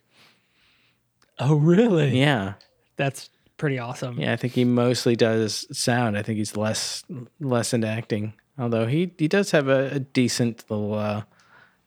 Oh, 1.39 1.55
really? 1.55 2.19
Yeah, 2.19 2.55
That's 2.97 3.31
pretty 3.59 3.79
awesome. 3.79 4.19
yeah. 4.19 4.33
I 4.33 4.37
think 4.37 4.55
he 4.55 4.65
mostly 4.65 5.15
does 5.17 5.67
sound. 5.77 6.17
I 6.17 6.23
think 6.23 6.39
he's 6.39 6.57
less 6.57 7.05
less 7.41 7.75
into 7.75 7.87
acting. 7.87 8.33
Although 8.59 8.87
he 8.87 9.13
he 9.19 9.29
does 9.29 9.51
have 9.51 9.69
a, 9.69 9.91
a 9.91 9.99
decent 10.01 10.65
little 10.71 10.95
uh, 10.95 11.23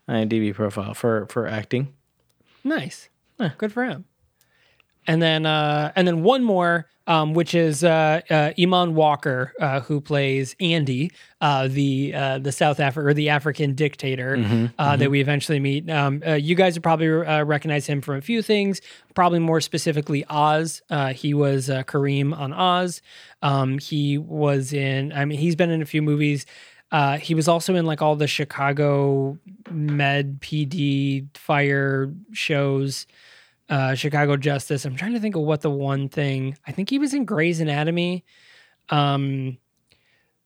IMDb 0.07 0.53
profile 0.53 0.93
for 0.93 1.25
for 1.27 1.47
acting. 1.47 1.93
Nice. 2.63 3.09
Good 3.57 3.73
for 3.73 3.83
him. 3.85 4.05
And 5.07 5.21
then, 5.21 5.45
uh, 5.45 5.91
and 5.95 6.07
then 6.07 6.23
one 6.23 6.43
more, 6.43 6.87
um, 7.07 7.33
which 7.33 7.55
is 7.55 7.83
uh, 7.83 8.21
uh, 8.29 8.51
Eamonn 8.57 8.93
Walker, 8.93 9.53
uh, 9.59 9.81
who 9.81 9.99
plays 9.99 10.55
Andy, 10.59 11.11
uh, 11.41 11.67
the 11.67 12.13
uh, 12.13 12.37
the 12.37 12.51
South 12.51 12.79
Africa 12.79 13.07
or 13.09 13.13
the 13.13 13.29
African 13.29 13.73
dictator 13.73 14.35
uh, 14.77 14.95
that 14.95 15.09
we 15.09 15.19
eventually 15.19 15.59
meet. 15.59 15.89
Um, 15.89 16.21
uh, 16.25 16.33
you 16.33 16.55
guys 16.55 16.75
would 16.75 16.83
probably 16.83 17.07
uh, 17.09 17.43
recognize 17.43 17.87
him 17.87 18.01
from 18.01 18.17
a 18.17 18.21
few 18.21 18.41
things, 18.41 18.81
probably 19.15 19.39
more 19.39 19.59
specifically 19.59 20.23
Oz. 20.29 20.83
Uh, 20.89 21.13
he 21.13 21.33
was 21.33 21.69
uh, 21.69 21.83
Kareem 21.83 22.37
on 22.37 22.53
Oz. 22.53 23.01
Um, 23.41 23.79
he 23.79 24.17
was 24.19 24.71
in. 24.71 25.11
I 25.11 25.25
mean, 25.25 25.39
he's 25.39 25.55
been 25.55 25.71
in 25.71 25.81
a 25.81 25.85
few 25.87 26.03
movies. 26.03 26.45
Uh, 26.91 27.17
he 27.17 27.33
was 27.33 27.47
also 27.47 27.75
in 27.75 27.85
like 27.85 28.01
all 28.01 28.15
the 28.15 28.27
Chicago 28.27 29.37
Med 29.69 30.39
PD 30.41 31.25
fire 31.35 32.13
shows 32.31 33.07
uh, 33.71 33.95
Chicago 33.95 34.35
Justice. 34.35 34.85
I'm 34.85 34.95
trying 34.95 35.13
to 35.13 35.19
think 35.19 35.35
of 35.35 35.41
what 35.41 35.61
the 35.61 35.71
one 35.71 36.09
thing. 36.09 36.57
I 36.67 36.73
think 36.73 36.89
he 36.89 36.99
was 36.99 37.13
in 37.13 37.25
Grey's 37.25 37.61
Anatomy. 37.61 38.25
Um, 38.89 39.57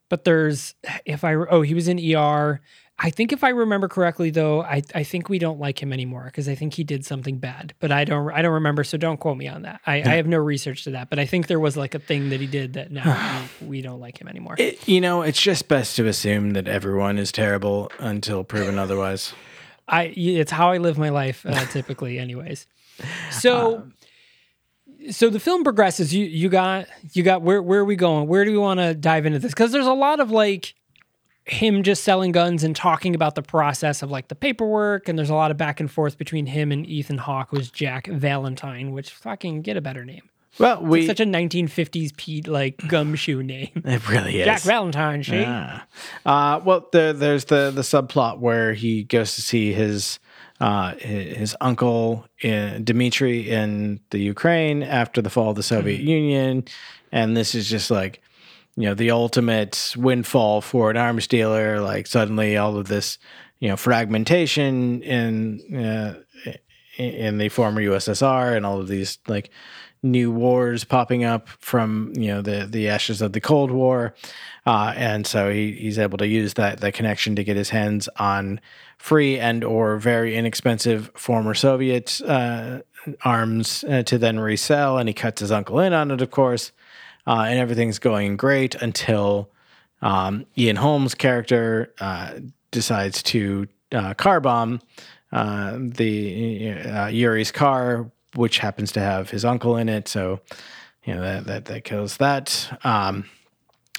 but 0.08 0.24
there's 0.24 0.76
if 1.06 1.24
I 1.24 1.34
oh 1.34 1.62
he 1.64 1.74
was 1.74 1.88
in 1.88 2.00
ER. 2.00 2.62
I 2.98 3.10
think 3.10 3.34
if 3.34 3.44
I 3.44 3.50
remember 3.50 3.90
correctly 3.90 4.30
though, 4.30 4.62
I, 4.62 4.82
I 4.94 5.04
think 5.04 5.28
we 5.28 5.38
don't 5.38 5.60
like 5.60 5.84
him 5.84 5.92
anymore 5.92 6.24
because 6.26 6.48
I 6.48 6.56
think 6.56 6.76
he 6.76 6.86
did 6.86 7.04
something 7.06 7.40
bad. 7.40 7.74
But 7.80 7.92
I 7.92 8.06
don't 8.06 8.32
I 8.32 8.42
don't 8.44 8.54
remember, 8.54 8.84
so 8.84 8.98
don't 8.98 9.20
quote 9.20 9.38
me 9.38 9.48
on 9.48 9.64
that. 9.64 9.82
I, 9.86 9.96
I 9.96 10.16
have 10.16 10.28
no 10.28 10.38
research 10.38 10.84
to 10.84 10.92
that. 10.92 11.10
But 11.10 11.18
I 11.20 11.26
think 11.26 11.48
there 11.48 11.60
was 11.60 11.76
like 11.76 11.96
a 11.96 12.00
thing 12.00 12.30
that 12.30 12.40
he 12.40 12.48
did 12.48 12.74
that 12.74 12.92
now 12.92 13.48
we, 13.62 13.68
we 13.68 13.82
don't 13.82 14.00
like 14.00 14.22
him 14.22 14.28
anymore. 14.28 14.56
It, 14.60 14.88
you 14.88 15.02
know, 15.02 15.24
it's 15.24 15.42
just 15.42 15.68
best 15.68 15.96
to 15.96 16.08
assume 16.08 16.52
that 16.52 16.68
everyone 16.68 17.18
is 17.18 17.32
terrible 17.32 17.92
until 18.00 18.44
proven 18.44 18.78
otherwise. 18.78 19.34
I 19.88 20.14
it's 20.16 20.52
how 20.52 20.72
I 20.72 20.78
live 20.78 20.98
my 20.98 21.10
life 21.10 21.46
uh, 21.46 21.66
typically, 21.66 22.20
anyways. 22.20 22.68
So, 23.32 23.88
so 25.12 25.30
the 25.30 25.40
film 25.40 25.64
progresses. 25.64 26.14
You 26.14 26.26
you 26.26 26.50
got 26.50 26.88
you 27.14 27.24
got 27.24 27.42
where 27.42 27.62
where 27.62 27.80
are 27.80 27.86
we 27.86 27.96
going? 27.96 28.28
Where 28.28 28.46
do 28.46 28.52
we 28.52 28.58
want 28.58 28.80
to 28.80 28.94
dive 28.94 29.26
into 29.26 29.40
this? 29.40 29.52
Because 29.52 29.72
there's 29.72 29.86
a 29.86 29.94
lot 29.94 30.20
of 30.20 30.32
like 30.32 30.76
him 31.46 31.84
just 31.84 32.04
selling 32.04 32.32
guns 32.32 32.64
and 32.64 32.76
talking 32.76 33.14
about 33.14 33.36
the 33.36 33.44
process 33.44 34.02
of 34.02 34.10
like 34.10 34.28
the 34.30 34.36
paperwork, 34.36 35.08
and 35.08 35.18
there's 35.18 35.30
a 35.30 35.36
lot 35.36 35.52
of 35.52 35.58
back 35.58 35.80
and 35.80 35.92
forth 35.92 36.18
between 36.18 36.48
him 36.48 36.72
and 36.72 36.88
Ethan 36.88 37.20
Hawke, 37.20 37.50
who's 37.52 37.70
Jack 37.70 38.08
Valentine, 38.08 38.92
which 38.92 39.12
fucking 39.12 39.62
get 39.62 39.78
a 39.78 39.82
better 39.82 40.04
name. 40.04 40.30
Well, 40.58 40.82
we 40.82 41.06
Such 41.06 41.20
a 41.20 41.26
1950s 41.26 42.16
Pete 42.16 42.48
like 42.48 42.78
gumshoe 42.88 43.44
name. 43.44 43.72
it 43.86 44.08
really 44.10 44.40
is. 44.40 44.46
Jack 44.46 44.62
Valentine, 44.62 45.22
she. 45.22 45.44
Ah. 45.46 45.86
Uh, 46.26 46.62
well, 46.64 46.88
there, 46.92 47.14
there's 47.14 47.46
the 47.46 47.72
the 47.72 47.82
subplot 47.82 48.40
where 48.40 48.74
he 48.74 49.04
goes 49.04 49.36
to 49.36 49.42
see 49.42 49.74
his 49.74 50.20
uh, 50.60 50.96
his 50.96 51.56
uncle 51.60 52.26
in, 52.42 52.84
Dmitry 52.84 53.50
in 53.50 54.00
the 54.12 54.20
Ukraine 54.20 54.84
after 54.84 55.22
the 55.22 55.30
fall 55.30 55.50
of 55.50 55.56
the 55.56 55.64
Soviet 55.64 56.00
Union, 56.00 56.64
and 57.12 57.36
this 57.36 57.56
is 57.56 57.70
just 57.70 57.92
like 57.92 58.22
you 58.78 58.84
know 58.84 58.94
the 58.94 59.12
ultimate 59.12 59.94
windfall 59.98 60.62
for 60.62 60.90
an 60.90 60.98
arms 60.98 61.28
dealer. 61.28 61.82
Like 61.82 62.08
suddenly, 62.08 62.58
all 62.58 62.78
of 62.78 62.88
this 62.88 63.18
you 63.60 63.68
know 63.68 63.78
fragmentation 63.78 65.02
in 65.02 65.76
uh, 65.76 66.16
in 66.98 67.38
the 67.38 67.50
former 67.50 67.82
USSR 67.82 68.56
and 68.56 68.66
all 68.66 68.80
of 68.80 68.88
these 68.88 69.18
like 69.28 69.50
new 70.06 70.32
wars 70.32 70.84
popping 70.84 71.24
up 71.24 71.50
from 71.60 72.14
you 72.16 72.28
know 72.28 72.42
the 72.42 72.66
the 72.70 72.88
ashes 72.88 73.22
of 73.22 73.34
the 73.34 73.42
Cold 73.42 73.72
War, 73.72 74.14
uh, 74.66 74.94
and 74.96 75.28
so 75.28 75.50
he, 75.52 75.72
he's 75.74 76.00
able 76.00 76.18
to 76.20 76.28
use 76.28 76.54
that 76.54 76.80
that 76.80 76.94
connection 76.94 77.36
to 77.36 77.44
get 77.44 77.58
his 77.58 77.72
hands 77.72 78.08
on 78.18 78.62
free 78.98 79.38
and 79.40 79.64
or 79.64 79.98
very 79.98 80.38
inexpensive 80.38 81.12
former 81.16 81.54
Soviet 81.54 82.22
uh, 82.26 82.80
arms 83.24 83.84
uh, 83.90 84.04
to 84.04 84.18
then 84.18 84.40
resell, 84.40 84.98
and 84.98 85.10
he 85.10 85.14
cuts 85.14 85.42
his 85.42 85.52
uncle 85.52 85.80
in 85.80 85.92
on 85.92 86.12
it, 86.12 86.22
of 86.22 86.32
course, 86.32 86.72
uh, 87.28 87.46
and 87.48 87.60
everything's 87.60 88.00
going 88.00 88.38
great 88.38 88.76
until 88.76 89.50
um, 90.02 90.46
Ian 90.58 90.78
Holmes' 90.78 91.16
character 91.16 91.94
uh, 92.00 92.40
decides 92.72 93.24
to 93.24 93.68
uh, 93.92 94.14
car 94.14 94.40
bomb 94.40 94.80
the 95.32 97.10
Yuri's 97.12 97.52
car, 97.52 98.10
which 98.36 98.60
happens 98.60 98.92
to 98.94 99.00
have 99.00 99.30
his 99.30 99.44
uncle 99.46 99.78
in 99.78 99.90
it. 99.90 100.08
So, 100.08 100.40
you 101.06 101.14
know 101.14 101.22
that 101.22 101.46
that 101.46 101.66
that 101.66 101.84
kills 101.84 102.18
that. 102.18 102.78
Um, 102.84 103.26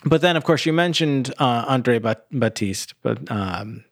but 0.05 0.21
then, 0.21 0.37
of 0.37 0.45
course, 0.45 0.67
you 0.67 0.73
mentioned 0.73 1.33
uh, 1.39 1.65
Andre 1.67 1.99
Bat- 1.99 2.27
Baptiste, 2.31 2.95
but 3.03 3.31
um, 3.31 3.85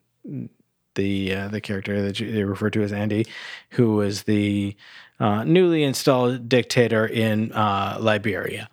the 0.95 1.33
uh, 1.33 1.47
the 1.47 1.61
character 1.61 2.01
that 2.01 2.19
you, 2.19 2.31
they 2.31 2.43
refer 2.43 2.69
to 2.69 2.83
as 2.83 2.93
Andy, 2.93 3.25
who 3.71 3.95
was 3.95 4.23
the 4.23 4.75
uh, 5.19 5.43
newly 5.43 5.83
installed 5.83 6.47
dictator 6.47 7.05
in 7.05 7.51
uh, 7.53 7.97
Liberia, 7.99 8.69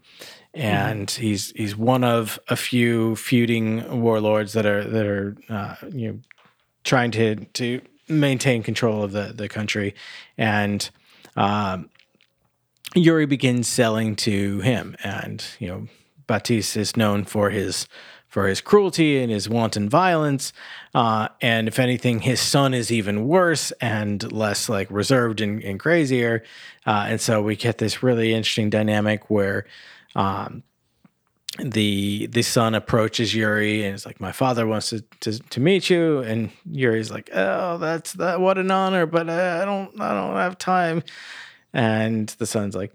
and 0.55 1.11
he's 1.11 1.53
he's 1.57 1.77
one 1.77 2.05
of 2.05 2.39
a 2.49 2.57
few 2.57 3.16
feuding 3.16 4.03
warlords 4.03 4.53
that 4.53 4.66
are 4.66 4.85
that 4.85 5.07
are 5.07 5.37
uh, 5.49 5.75
you 5.93 6.09
know 6.09 6.18
trying 6.85 7.11
to 7.12 7.37
to 7.37 7.81
maintain 8.09 8.62
control 8.62 9.03
of 9.03 9.12
the 9.12 9.33
the 9.35 9.49
country, 9.49 9.95
and 10.37 10.91
um, 11.37 11.91
Yuri 12.95 13.26
begins 13.26 13.68
selling 13.68 14.16
to 14.16 14.61
him, 14.61 14.97
and 15.03 15.45
you 15.59 15.68
know 15.68 15.89
Baptiste 16.26 16.76
is 16.76 16.97
known 16.97 17.24
for 17.24 17.51
his 17.51 17.87
for 18.28 18.47
his 18.47 18.61
cruelty 18.62 19.22
and 19.22 19.30
his 19.30 19.49
wanton 19.49 19.89
violence, 19.89 20.53
uh, 20.95 21.28
and 21.41 21.68
if 21.68 21.78
anything, 21.78 22.20
his 22.20 22.41
son 22.41 22.72
is 22.72 22.91
even 22.91 23.26
worse 23.26 23.72
and 23.72 24.33
less 24.33 24.68
like 24.68 24.91
reserved 24.91 25.41
and, 25.41 25.62
and 25.62 25.78
crazier, 25.78 26.43
uh, 26.87 27.07
and 27.09 27.20
so 27.20 27.43
we 27.43 27.57
get 27.57 27.78
this 27.78 28.03
really 28.03 28.33
interesting 28.33 28.70
dynamic 28.70 29.30
where. 29.30 29.66
Um, 30.14 30.62
the 31.59 32.26
the 32.28 32.42
son 32.42 32.74
approaches 32.74 33.34
Yuri 33.34 33.84
and 33.84 33.94
is 33.94 34.07
like, 34.07 34.20
"My 34.20 34.32
father 34.32 34.66
wants 34.66 34.90
to, 34.90 35.03
to 35.20 35.38
to 35.38 35.61
meet 35.61 35.90
you," 35.90 36.20
and 36.20 36.50
Yuri's 36.70 37.11
like, 37.11 37.28
"Oh, 37.32 37.76
that's 37.78 38.14
that. 38.14 38.40
What 38.40 38.57
an 38.59 38.70
honor, 38.70 39.05
but 39.07 39.28
uh, 39.28 39.59
I 39.61 39.64
don't 39.64 40.00
I 40.00 40.14
don't 40.14 40.36
have 40.36 40.57
time." 40.59 41.03
And 41.74 42.28
the 42.38 42.46
son's 42.46 42.74
like, 42.74 42.94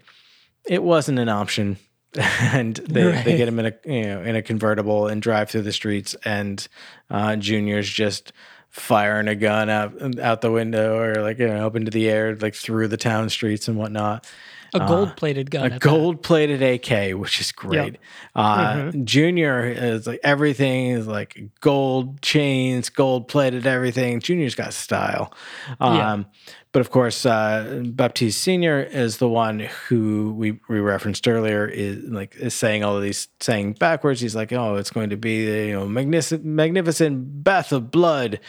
"It 0.66 0.82
wasn't 0.82 1.18
an 1.20 1.28
option." 1.28 1.76
and 2.14 2.74
they, 2.76 3.04
Right. 3.04 3.24
they 3.24 3.36
get 3.36 3.46
him 3.48 3.58
in 3.58 3.66
a 3.66 3.74
you 3.84 4.02
know 4.04 4.22
in 4.22 4.34
a 4.34 4.42
convertible 4.42 5.06
and 5.06 5.20
drive 5.22 5.50
through 5.50 5.62
the 5.62 5.72
streets, 5.72 6.16
and 6.24 6.66
uh, 7.10 7.36
Junior's 7.36 7.88
just 7.88 8.32
firing 8.70 9.28
a 9.28 9.34
gun 9.36 9.70
out 9.70 10.18
out 10.18 10.40
the 10.40 10.50
window 10.50 10.98
or 10.98 11.22
like 11.22 11.38
you 11.38 11.46
know 11.46 11.66
up 11.66 11.76
into 11.76 11.90
the 11.92 12.08
air, 12.08 12.34
like 12.34 12.54
through 12.56 12.88
the 12.88 12.96
town 12.96 13.28
streets 13.28 13.68
and 13.68 13.76
whatnot 13.78 14.26
A 14.74 14.86
gold 14.86 15.16
plated 15.16 15.50
gun. 15.50 15.72
a 15.72 15.78
gold 15.78 16.22
plated 16.22 16.62
AK, 16.62 17.18
which 17.18 17.40
is 17.40 17.52
great. 17.52 17.96
Uh, 18.34 18.90
Junior 18.90 19.66
is 19.66 20.06
like 20.06 20.20
everything 20.22 20.88
is 20.88 21.06
like 21.06 21.40
gold 21.60 22.20
chains, 22.20 22.90
gold 22.90 23.28
plated 23.28 23.66
everything. 23.66 24.20
Junior's 24.20 24.54
got 24.54 24.74
style. 24.74 25.32
Um, 25.80 25.96
Yeah. 25.96 26.22
But 26.70 26.80
of 26.80 26.90
course, 26.90 27.24
uh, 27.24 27.82
Baptiste 27.86 28.40
Senior 28.40 28.82
is 28.82 29.16
the 29.16 29.28
one 29.28 29.60
who 29.88 30.34
we, 30.34 30.60
we 30.68 30.80
referenced 30.80 31.26
earlier. 31.26 31.66
Is 31.66 32.04
like 32.04 32.36
is 32.36 32.52
saying 32.52 32.84
all 32.84 32.94
of 32.94 33.02
these 33.02 33.28
saying 33.40 33.72
backwards. 33.74 34.20
He's 34.20 34.36
like, 34.36 34.52
oh, 34.52 34.76
it's 34.76 34.90
going 34.90 35.08
to 35.10 35.16
be 35.16 35.46
the 35.46 35.66
you 35.68 35.72
know 35.72 35.86
magnificent 35.88 36.44
magnificent 36.44 37.42
bath 37.42 37.72
of 37.72 37.90
blood, 37.90 38.40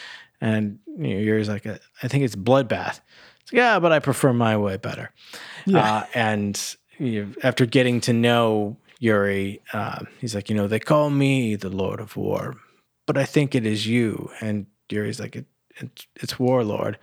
and 0.42 0.80
you 0.98 1.14
know, 1.16 1.20
yours 1.22 1.48
like 1.48 1.66
a, 1.66 1.80
I 2.04 2.10
think 2.10 2.26
it's 2.26 2.36
bloodbath. 2.36 3.00
Yeah, 3.52 3.80
but 3.80 3.92
I 3.92 4.00
prefer 4.00 4.34
my 4.34 4.58
way 4.58 4.78
better. 4.78 5.12
Uh, 5.74 6.04
and 6.14 6.76
you 6.98 7.34
after 7.44 7.66
getting 7.66 8.02
to 8.02 8.14
know 8.14 8.78
Yuri, 9.00 9.62
uh, 9.74 10.04
he's 10.20 10.36
like, 10.36 10.50
you 10.50 10.56
know, 10.56 10.68
they 10.68 10.80
call 10.80 11.10
me 11.10 11.56
the 11.56 11.70
Lord 11.70 12.00
of 12.00 12.18
War, 12.18 12.56
but 13.06 13.18
I 13.18 13.26
think 13.26 13.56
it 13.56 13.66
is 13.66 13.88
you. 13.88 14.30
And 14.42 14.66
Yuri's 14.90 15.20
like, 15.20 15.36
it, 15.36 15.46
it, 15.78 16.06
it's 16.16 16.40
Warlord. 16.40 16.98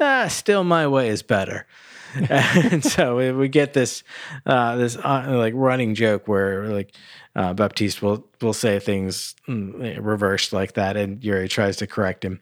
Ah, 0.00 0.28
still 0.28 0.64
my 0.64 0.86
way 0.86 1.08
is 1.08 1.22
better. 1.22 1.66
and 2.30 2.82
so 2.82 3.16
we, 3.16 3.32
we 3.32 3.48
get 3.48 3.74
this 3.74 4.02
uh, 4.46 4.76
this 4.76 4.96
uh, 4.96 5.26
like 5.28 5.52
running 5.54 5.94
joke 5.94 6.26
where 6.26 6.68
like 6.68 6.94
uh, 7.36 7.52
Baptiste 7.52 8.00
will 8.00 8.26
will 8.40 8.54
say 8.54 8.78
things 8.78 9.34
mm, 9.46 9.98
reversed 10.00 10.52
like 10.52 10.74
that, 10.74 10.96
and 10.96 11.22
Yuri 11.22 11.48
tries 11.48 11.76
to 11.78 11.86
correct 11.86 12.24
him. 12.24 12.40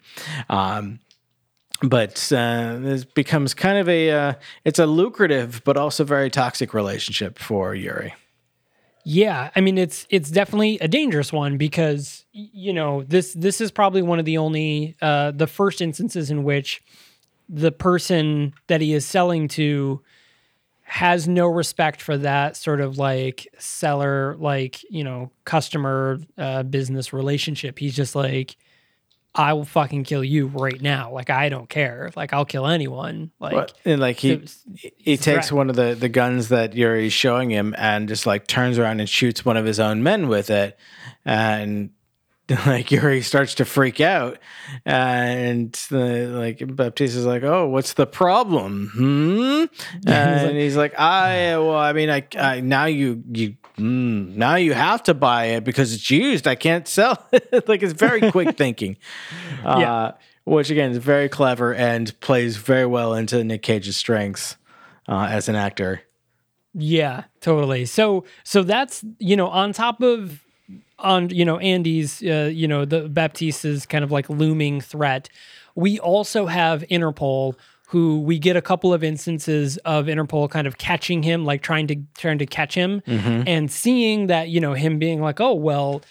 Um, 0.48 1.00
but 1.82 2.32
uh, 2.32 2.78
this 2.78 3.04
becomes 3.04 3.54
kind 3.54 3.78
of 3.78 3.88
a 3.88 4.10
uh, 4.10 4.34
it's 4.64 4.78
a 4.78 4.86
lucrative 4.86 5.62
but 5.64 5.76
also 5.76 6.04
very 6.04 6.30
toxic 6.30 6.74
relationship 6.74 7.38
for 7.38 7.74
Yuri. 7.74 8.14
Yeah, 9.04 9.50
I 9.54 9.60
mean 9.60 9.78
it's 9.78 10.06
it's 10.10 10.30
definitely 10.30 10.78
a 10.80 10.88
dangerous 10.88 11.32
one 11.32 11.58
because 11.58 12.24
you 12.32 12.72
know 12.72 13.04
this 13.04 13.32
this 13.34 13.60
is 13.60 13.70
probably 13.70 14.02
one 14.02 14.18
of 14.18 14.24
the 14.24 14.38
only 14.38 14.96
uh, 15.00 15.30
the 15.30 15.46
first 15.46 15.80
instances 15.80 16.30
in 16.30 16.42
which 16.42 16.82
the 17.48 17.70
person 17.70 18.52
that 18.66 18.80
he 18.80 18.92
is 18.92 19.06
selling 19.06 19.46
to 19.46 20.02
has 20.82 21.28
no 21.28 21.46
respect 21.46 22.02
for 22.02 22.16
that 22.18 22.56
sort 22.56 22.80
of 22.80 22.98
like 22.98 23.46
seller 23.58 24.34
like 24.38 24.82
you 24.90 25.04
know 25.04 25.30
customer 25.44 26.18
uh, 26.38 26.62
business 26.64 27.12
relationship. 27.12 27.78
He's 27.78 27.94
just 27.94 28.14
like. 28.14 28.56
I 29.38 29.52
will 29.52 29.64
fucking 29.66 30.04
kill 30.04 30.24
you 30.24 30.46
right 30.48 30.80
now. 30.80 31.12
Like 31.12 31.28
I 31.30 31.48
don't 31.50 31.68
care. 31.68 32.10
Like 32.16 32.32
I'll 32.32 32.44
kill 32.46 32.66
anyone. 32.66 33.30
Like 33.38 33.52
But- 33.52 33.72
and 33.84 34.00
like 34.00 34.16
he 34.16 34.32
it's- 34.32 34.62
he 34.74 34.92
it's 35.12 35.24
takes 35.24 35.52
one 35.52 35.68
of 35.70 35.76
the 35.76 35.94
the 35.94 36.08
guns 36.08 36.48
that 36.48 36.74
Yuri's 36.74 37.12
showing 37.12 37.50
him 37.50 37.74
and 37.76 38.08
just 38.08 38.24
like 38.26 38.46
turns 38.46 38.78
around 38.78 39.00
and 39.00 39.08
shoots 39.08 39.44
one 39.44 39.56
of 39.56 39.64
his 39.66 39.78
own 39.78 40.02
men 40.02 40.28
with 40.28 40.48
it, 40.50 40.78
and 41.24 41.90
like 42.66 42.90
Yuri 42.92 43.22
starts 43.22 43.54
to 43.56 43.64
freak 43.64 44.00
out, 44.00 44.38
and 44.84 45.72
the, 45.90 46.28
like 46.32 46.62
Baptiste 46.76 47.16
is 47.16 47.26
like, 47.26 47.42
"Oh, 47.42 47.66
what's 47.68 47.94
the 47.94 48.06
problem?" 48.06 48.90
Hmm? 48.94 49.64
and 50.06 50.56
he's 50.56 50.76
like, 50.76 50.98
"I 50.98 51.58
well, 51.58 51.76
I 51.76 51.92
mean, 51.92 52.08
I, 52.08 52.24
I 52.38 52.60
now 52.60 52.84
you 52.86 53.22
you." 53.32 53.56
Mm, 53.76 54.36
now 54.36 54.54
you 54.56 54.72
have 54.72 55.02
to 55.04 55.14
buy 55.14 55.46
it 55.46 55.64
because 55.64 55.92
it's 55.92 56.10
used. 56.10 56.46
I 56.46 56.54
can't 56.54 56.88
sell 56.88 57.22
it. 57.32 57.68
like 57.68 57.82
it's 57.82 57.92
very 57.92 58.30
quick 58.32 58.56
thinking. 58.56 58.96
Uh, 59.64 59.76
Yeah. 59.80 60.12
which 60.44 60.70
again 60.70 60.92
is 60.92 60.98
very 60.98 61.28
clever 61.28 61.74
and 61.74 62.18
plays 62.20 62.56
very 62.56 62.86
well 62.86 63.14
into 63.14 63.42
Nick 63.44 63.62
Cage's 63.62 63.96
strengths 63.96 64.56
uh, 65.08 65.26
as 65.30 65.48
an 65.48 65.56
actor. 65.56 66.00
Yeah, 66.74 67.24
totally. 67.40 67.86
So 67.86 68.24
so 68.44 68.62
that's 68.62 69.04
you 69.18 69.36
know 69.36 69.48
on 69.48 69.72
top 69.72 70.00
of 70.02 70.42
on 70.98 71.30
you 71.30 71.44
know 71.44 71.58
Andy's 71.58 72.22
uh, 72.22 72.50
you 72.52 72.68
know 72.68 72.84
the 72.84 73.08
Baptiste's 73.08 73.86
kind 73.86 74.04
of 74.04 74.10
like 74.12 74.28
looming 74.30 74.80
threat. 74.80 75.28
We 75.74 75.98
also 75.98 76.46
have 76.46 76.82
Interpol 76.90 77.54
who 77.86 78.20
we 78.20 78.38
get 78.38 78.56
a 78.56 78.62
couple 78.62 78.92
of 78.92 79.04
instances 79.04 79.76
of 79.78 80.06
Interpol 80.06 80.50
kind 80.50 80.66
of 80.66 80.78
catching 80.78 81.22
him 81.22 81.44
like 81.44 81.62
trying 81.62 81.86
to 81.86 81.96
trying 82.18 82.38
to 82.38 82.46
catch 82.46 82.74
him 82.74 83.00
mm-hmm. 83.02 83.42
and 83.46 83.70
seeing 83.70 84.26
that 84.26 84.48
you 84.48 84.60
know 84.60 84.74
him 84.74 84.98
being 84.98 85.20
like 85.20 85.40
oh 85.40 85.54
well 85.54 86.02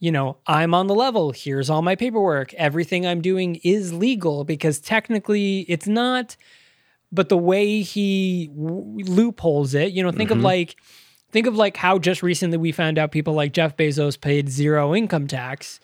you 0.00 0.12
know, 0.12 0.36
I'm 0.46 0.74
on 0.74 0.86
the 0.86 0.94
level. 0.94 1.32
Here's 1.32 1.68
all 1.68 1.82
my 1.82 1.96
paperwork. 1.96 2.54
Everything 2.54 3.06
I'm 3.06 3.20
doing 3.20 3.56
is 3.64 3.92
legal 3.92 4.44
because 4.44 4.78
technically 4.78 5.60
it's 5.68 5.86
not. 5.86 6.36
But 7.10 7.30
the 7.30 7.38
way 7.38 7.80
he 7.80 8.48
w- 8.48 9.04
loopholes 9.04 9.74
it, 9.74 9.92
you 9.92 10.02
know, 10.02 10.12
think 10.12 10.30
of 10.30 10.36
mm-hmm. 10.36 10.44
like, 10.44 10.76
think 11.32 11.46
of 11.46 11.56
like 11.56 11.76
how 11.76 11.98
just 11.98 12.22
recently 12.22 12.58
we 12.58 12.70
found 12.70 12.98
out 12.98 13.12
people 13.12 13.32
like 13.32 13.52
Jeff 13.52 13.76
Bezos 13.76 14.20
paid 14.20 14.50
zero 14.50 14.94
income 14.94 15.26
tax. 15.26 15.80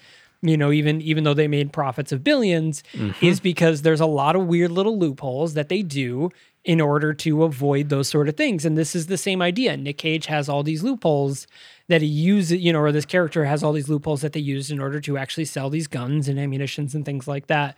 You 0.46 0.56
know, 0.58 0.70
even 0.70 1.00
even 1.00 1.24
though 1.24 1.34
they 1.34 1.48
made 1.48 1.72
profits 1.72 2.12
of 2.12 2.20
1000000000s 2.22 2.82
is 3.22 3.40
because 3.40 3.82
there's 3.82 4.00
a 4.00 4.06
lot 4.06 4.36
of 4.36 4.46
weird 4.46 4.70
little 4.70 4.98
loopholes 4.98 5.54
that 5.54 5.68
they 5.68 5.82
do 5.82 6.30
in 6.64 6.80
order 6.80 7.12
to 7.12 7.44
avoid 7.44 7.88
those 7.88 8.08
sort 8.08 8.28
of 8.28 8.36
things. 8.36 8.64
And 8.64 8.76
this 8.76 8.94
is 8.94 9.06
the 9.06 9.18
same 9.18 9.42
idea. 9.42 9.76
Nick 9.76 9.98
Cage 9.98 10.26
has 10.26 10.48
all 10.48 10.62
these 10.62 10.82
loopholes 10.82 11.46
that 11.88 12.00
he 12.00 12.08
uses, 12.08 12.60
you 12.60 12.72
know, 12.72 12.80
or 12.80 12.90
this 12.92 13.04
character 13.04 13.44
has 13.44 13.62
all 13.62 13.72
these 13.72 13.88
loopholes 13.88 14.22
that 14.22 14.32
they 14.32 14.40
use 14.40 14.70
in 14.70 14.80
order 14.80 15.00
to 15.00 15.18
actually 15.18 15.44
sell 15.44 15.68
these 15.68 15.86
guns 15.86 16.28
and 16.28 16.38
ammunitions 16.38 16.94
and 16.94 17.04
things 17.04 17.28
like 17.28 17.46
that. 17.48 17.76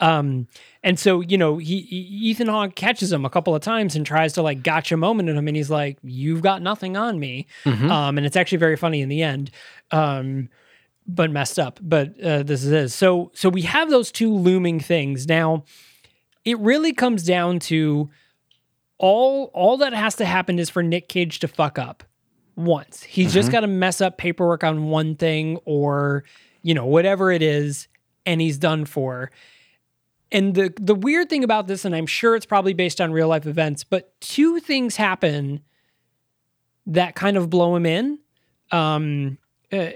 Um, 0.00 0.46
and 0.82 0.98
so, 0.98 1.20
you 1.20 1.38
know, 1.38 1.56
he, 1.56 1.80
he 1.80 1.96
Ethan 2.30 2.48
Hawke 2.48 2.74
catches 2.74 3.10
him 3.10 3.24
a 3.24 3.30
couple 3.30 3.54
of 3.54 3.62
times 3.62 3.96
and 3.96 4.04
tries 4.04 4.34
to 4.34 4.42
like 4.42 4.62
gotcha 4.62 4.96
moment 4.96 5.30
at 5.30 5.36
him, 5.36 5.48
and 5.48 5.56
he's 5.56 5.70
like, 5.70 5.96
"You've 6.02 6.42
got 6.42 6.60
nothing 6.60 6.98
on 6.98 7.18
me," 7.18 7.46
um, 7.90 8.18
and 8.18 8.26
it's 8.26 8.36
actually 8.36 8.58
very 8.58 8.76
funny 8.76 9.00
in 9.00 9.08
the 9.08 9.22
end. 9.22 9.50
Um, 9.90 10.50
but 11.06 11.30
messed 11.30 11.58
up. 11.58 11.78
But 11.82 12.20
uh, 12.20 12.42
this 12.42 12.64
is. 12.64 12.94
So 12.94 13.30
so 13.34 13.48
we 13.48 13.62
have 13.62 13.90
those 13.90 14.10
two 14.10 14.32
looming 14.32 14.80
things 14.80 15.26
now. 15.26 15.64
It 16.44 16.58
really 16.58 16.92
comes 16.92 17.24
down 17.24 17.58
to 17.60 18.10
all 18.98 19.50
all 19.52 19.76
that 19.78 19.92
has 19.92 20.16
to 20.16 20.24
happen 20.24 20.58
is 20.58 20.70
for 20.70 20.82
Nick 20.82 21.08
Cage 21.08 21.38
to 21.40 21.48
fuck 21.48 21.78
up 21.78 22.04
once. 22.56 23.02
He's 23.02 23.32
just 23.32 23.52
got 23.52 23.60
to 23.60 23.66
mess 23.66 24.00
up 24.00 24.16
paperwork 24.16 24.64
on 24.64 24.88
one 24.88 25.14
thing 25.16 25.58
or 25.64 26.24
you 26.62 26.74
know 26.74 26.86
whatever 26.86 27.30
it 27.30 27.42
is, 27.42 27.88
and 28.24 28.40
he's 28.40 28.58
done 28.58 28.84
for. 28.84 29.30
And 30.32 30.54
the 30.54 30.72
the 30.80 30.94
weird 30.94 31.28
thing 31.28 31.44
about 31.44 31.68
this, 31.68 31.84
and 31.84 31.94
I'm 31.94 32.06
sure 32.06 32.34
it's 32.34 32.46
probably 32.46 32.74
based 32.74 33.00
on 33.00 33.12
real 33.12 33.28
life 33.28 33.46
events, 33.46 33.84
but 33.84 34.18
two 34.20 34.58
things 34.58 34.96
happen 34.96 35.60
that 36.86 37.14
kind 37.14 37.36
of 37.36 37.50
blow 37.50 37.76
him 37.76 37.86
in. 37.86 38.18
Um, 38.72 39.38
uh, 39.72 39.90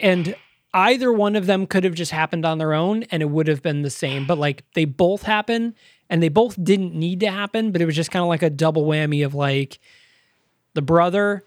and 0.00 0.34
either 0.72 1.12
one 1.12 1.36
of 1.36 1.46
them 1.46 1.66
could 1.66 1.84
have 1.84 1.94
just 1.94 2.10
happened 2.12 2.44
on 2.44 2.58
their 2.58 2.72
own 2.72 3.02
and 3.04 3.22
it 3.22 3.26
would 3.26 3.46
have 3.48 3.62
been 3.62 3.82
the 3.82 3.90
same 3.90 4.26
but 4.26 4.38
like 4.38 4.64
they 4.74 4.84
both 4.84 5.22
happen 5.22 5.74
and 6.08 6.22
they 6.22 6.28
both 6.28 6.62
didn't 6.62 6.94
need 6.94 7.20
to 7.20 7.30
happen 7.30 7.72
but 7.72 7.82
it 7.82 7.86
was 7.86 7.96
just 7.96 8.10
kind 8.10 8.22
of 8.22 8.28
like 8.28 8.42
a 8.42 8.50
double 8.50 8.84
whammy 8.84 9.24
of 9.24 9.34
like 9.34 9.78
the 10.74 10.82
brother 10.82 11.42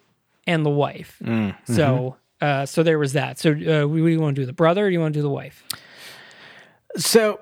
and 0.46 0.66
the 0.66 0.70
wife. 0.70 1.22
So 1.66 2.18
uh 2.42 2.66
so 2.66 2.84
there 2.84 3.00
was 3.00 3.14
that. 3.14 3.40
So 3.40 3.52
uh 3.52 3.88
we, 3.88 4.02
we 4.02 4.18
want 4.18 4.36
to 4.36 4.42
do 4.42 4.46
the 4.46 4.54
brother 4.54 4.86
or 4.86 4.90
do 4.90 4.94
you 4.94 5.00
want 5.00 5.14
to 5.14 5.20
do 5.20 5.24
the 5.24 5.30
wife? 5.30 5.64
So 6.98 7.40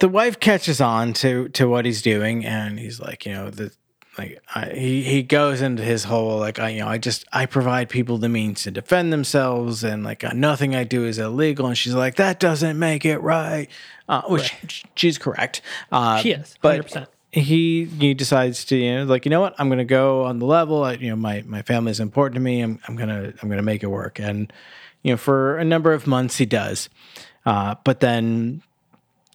the 0.00 0.08
wife 0.08 0.40
catches 0.40 0.80
on 0.80 1.12
to 1.14 1.48
to 1.50 1.68
what 1.68 1.84
he's 1.84 2.02
doing, 2.02 2.44
and 2.44 2.78
he's 2.78 2.98
like, 3.00 3.24
you 3.26 3.32
know, 3.32 3.50
the 3.50 3.72
like 4.18 4.42
I, 4.54 4.66
he 4.70 5.02
he 5.02 5.22
goes 5.22 5.62
into 5.62 5.82
his 5.82 6.04
whole 6.04 6.38
like 6.38 6.58
I 6.58 6.68
you 6.70 6.80
know 6.80 6.88
I 6.88 6.98
just 6.98 7.24
I 7.32 7.46
provide 7.46 7.88
people 7.88 8.18
the 8.18 8.28
means 8.28 8.62
to 8.64 8.70
defend 8.70 9.12
themselves, 9.12 9.82
and 9.82 10.04
like 10.04 10.22
uh, 10.22 10.32
nothing 10.34 10.74
I 10.74 10.84
do 10.84 11.04
is 11.06 11.18
illegal. 11.18 11.66
And 11.66 11.78
she's 11.78 11.94
like, 11.94 12.16
that 12.16 12.38
doesn't 12.38 12.78
make 12.78 13.04
it 13.06 13.18
right, 13.18 13.68
uh, 14.08 14.22
which 14.22 14.84
she's 14.94 15.16
correct. 15.18 15.62
Uh, 15.90 16.18
She 16.18 16.32
is, 16.32 16.56
but 16.60 16.86
100%. 16.86 17.06
he 17.30 17.86
he 17.86 18.12
decides 18.12 18.64
to 18.66 18.76
you 18.76 18.96
know 18.96 19.04
like 19.04 19.24
you 19.24 19.30
know 19.30 19.40
what 19.40 19.54
I'm 19.58 19.68
gonna 19.70 19.84
go 19.84 20.24
on 20.24 20.38
the 20.40 20.46
level. 20.46 20.84
I, 20.84 20.92
you 20.94 21.08
know 21.08 21.16
my 21.16 21.42
my 21.46 21.62
family 21.62 21.90
is 21.90 21.98
important 22.00 22.34
to 22.34 22.40
me. 22.40 22.60
I'm 22.60 22.78
I'm 22.86 22.96
gonna 22.96 23.32
I'm 23.40 23.48
gonna 23.48 23.62
make 23.62 23.82
it 23.82 23.86
work. 23.88 24.18
And 24.20 24.52
you 25.02 25.12
know 25.12 25.16
for 25.16 25.56
a 25.56 25.64
number 25.64 25.94
of 25.94 26.06
months 26.06 26.36
he 26.36 26.44
does, 26.44 26.90
uh, 27.46 27.76
but 27.82 28.00
then 28.00 28.62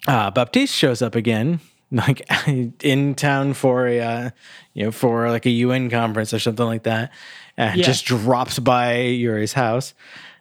uh, 0.08 0.30
Baptiste 0.30 0.76
shows 0.76 1.02
up 1.02 1.16
again, 1.16 1.60
like 1.92 2.28
in 2.84 3.16
town 3.16 3.54
for 3.54 3.88
a, 3.88 4.00
uh, 4.00 4.30
you 4.74 4.86
know, 4.86 4.92
for 4.92 5.30
like 5.30 5.46
a 5.46 5.50
UN 5.52 5.90
conference 5.90 6.34
or 6.34 6.40
something 6.40 6.66
like 6.66 6.84
that, 6.84 7.12
and 7.58 7.78
Yeah. 7.80 7.86
just 7.86 8.06
drops 8.06 8.60
by 8.60 8.98
Yuri's 9.02 9.54
house, 9.54 9.94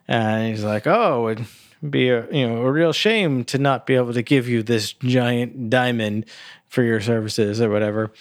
and 0.09 0.49
he's 0.51 0.65
like, 0.65 0.87
"Oh, 0.87 1.29
it'd 1.29 1.47
be 1.89 2.09
a 2.11 2.27
you 2.33 2.47
know 2.49 2.63
a 2.63 2.73
real 2.73 2.93
shame 2.93 3.45
to 3.45 3.59
not 3.59 3.87
be 3.87 3.95
able 3.95 4.13
to 4.15 4.23
give 4.23 4.49
you 4.49 4.63
this 4.63 4.93
giant 4.95 5.71
diamond 5.71 6.25
for 6.69 6.83
your 6.83 7.01
services 7.01 7.61
or 7.61 7.71
whatever," 7.71 8.13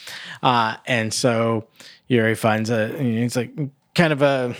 uh, 0.44 0.78
and 0.86 1.14
so 1.14 1.68
Yuri 2.08 2.36
finds 2.36 2.70
a, 2.70 2.94
it's 3.02 3.36
like 3.36 3.52
kind 3.96 4.14
of 4.14 4.22
a 4.22 4.56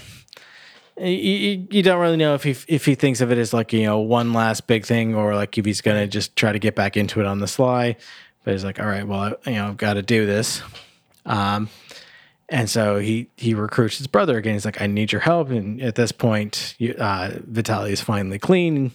you, 0.98 1.08
you, 1.10 1.68
you 1.72 1.84
don't 1.84 2.00
really 2.00 2.16
know 2.18 2.36
if 2.36 2.44
he 2.44 2.56
if 2.68 2.86
he 2.86 2.96
thinks 2.96 3.20
of 3.22 3.32
it 3.32 3.38
as 3.38 3.54
like 3.54 3.74
you 3.74 3.84
know 3.84 4.00
one 4.00 4.32
last 4.34 4.66
big 4.66 4.86
thing 4.86 5.14
or 5.14 5.36
like 5.36 5.58
if 5.58 5.66
he's 5.66 5.82
gonna 5.82 6.08
just 6.08 6.36
try 6.36 6.52
to 6.54 6.60
get 6.60 6.74
back 6.76 6.96
into 6.98 7.20
it 7.20 7.26
on 7.26 7.40
the 7.40 7.48
sly. 7.48 7.98
But 8.46 8.54
he's 8.54 8.64
like, 8.64 8.80
all 8.80 8.86
right, 8.86 9.06
well, 9.06 9.20
I, 9.46 9.50
you 9.50 9.56
know, 9.58 9.68
I've 9.68 9.78
got 9.78 9.96
to 9.96 10.02
do 10.02 10.26
this. 10.26 10.62
Um, 11.26 11.68
and 12.48 12.70
so 12.70 13.00
he 13.00 13.28
he 13.36 13.54
recruits 13.54 13.98
his 13.98 14.08
brother 14.08 14.38
again. 14.38 14.54
He's 14.54 14.64
like, 14.66 14.80
I 14.80 14.88
need 14.88 15.12
your 15.12 15.22
help. 15.22 15.50
And 15.50 15.82
at 15.82 15.96
this 15.96 16.14
point, 16.14 16.76
you, 16.78 16.94
uh, 16.94 17.32
Vitaly 17.52 17.90
is 17.90 18.02
finally 18.02 18.40
clean. 18.40 18.92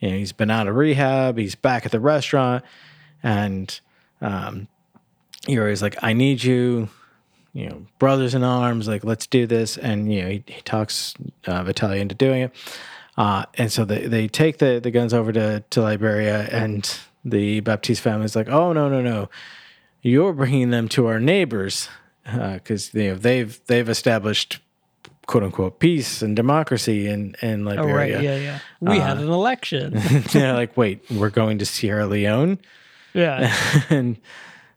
You 0.00 0.10
know, 0.10 0.16
he's 0.16 0.32
been 0.32 0.50
out 0.50 0.66
of 0.66 0.74
rehab. 0.74 1.38
He's 1.38 1.54
back 1.54 1.86
at 1.86 1.92
the 1.92 2.00
restaurant, 2.00 2.64
and 3.22 3.78
um, 4.20 4.66
Yuri's 5.46 5.82
like, 5.82 6.02
I 6.02 6.12
need 6.12 6.42
you 6.42 6.88
you 7.56 7.70
know, 7.70 7.86
brothers 7.98 8.34
in 8.34 8.44
arms, 8.44 8.86
like, 8.86 9.02
let's 9.02 9.26
do 9.26 9.46
this. 9.46 9.78
And, 9.78 10.12
you 10.12 10.22
know, 10.22 10.28
he, 10.28 10.44
he 10.46 10.60
talks 10.60 11.14
uh, 11.46 11.64
Vitaly 11.64 12.00
into 12.00 12.14
doing 12.14 12.42
it. 12.42 12.54
Uh, 13.16 13.46
and 13.54 13.72
so 13.72 13.86
they, 13.86 14.06
they 14.06 14.28
take 14.28 14.58
the, 14.58 14.78
the 14.78 14.90
guns 14.90 15.14
over 15.14 15.32
to, 15.32 15.64
to 15.70 15.80
Liberia, 15.80 16.42
and 16.52 16.98
the 17.26 17.60
Baptiste 17.60 18.00
family 18.00 18.24
is 18.24 18.36
like, 18.36 18.48
oh, 18.48 18.72
no, 18.72 18.88
no, 18.88 19.02
no. 19.02 19.28
You're 20.02 20.32
bringing 20.32 20.70
them 20.70 20.88
to 20.90 21.06
our 21.06 21.18
neighbors 21.18 21.88
uh, 22.26 22.54
because 22.54 22.94
you 22.94 23.10
know, 23.10 23.14
they've 23.16 23.60
they've 23.66 23.88
established 23.88 24.60
quote 25.26 25.42
unquote 25.42 25.80
peace 25.80 26.22
and 26.22 26.36
democracy 26.36 27.08
in, 27.08 27.34
in 27.42 27.66
oh 27.66 27.70
Liberia. 27.70 27.94
right 27.96 28.22
yeah 28.22 28.36
yeah 28.36 28.58
we 28.80 28.98
uh, 28.98 29.00
had 29.00 29.18
an 29.18 29.28
election 29.28 29.92
They're 30.32 30.52
like, 30.52 30.76
wait, 30.76 31.02
we're 31.10 31.30
going 31.30 31.58
to 31.58 31.66
Sierra 31.66 32.06
Leone? 32.06 32.58
yeah 33.12 33.52
and 33.90 34.16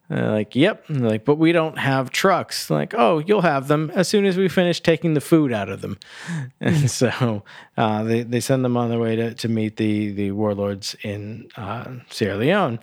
they're 0.10 0.32
like, 0.32 0.55
yep. 0.55 0.86
Like, 0.89 1.24
but 1.24 1.36
we 1.36 1.51
don't 1.51 1.78
have 1.78 2.10
trucks. 2.10 2.70
Like, 2.70 2.93
oh, 2.97 3.20
you'll 3.20 3.41
have 3.41 3.68
them 3.68 3.91
as 3.93 4.07
soon 4.07 4.26
as 4.26 4.38
we 4.38 4.49
finish 4.49 4.82
taking 4.82 5.14
the 5.14 5.22
food 5.22 5.53
out 5.53 5.70
of 5.70 5.82
them. 5.82 5.97
and 6.60 6.89
so 6.89 7.43
uh, 7.78 8.03
they, 8.03 8.24
they 8.24 8.39
send 8.39 8.66
them 8.66 8.76
on 8.76 8.89
their 8.89 8.99
way 8.99 9.16
to, 9.16 9.34
to 9.36 9.47
meet 9.47 9.78
the, 9.78 10.12
the 10.12 10.32
warlords 10.32 10.95
in 11.03 11.49
uh, 11.55 11.91
Sierra 12.10 12.38
Leone. 12.38 12.80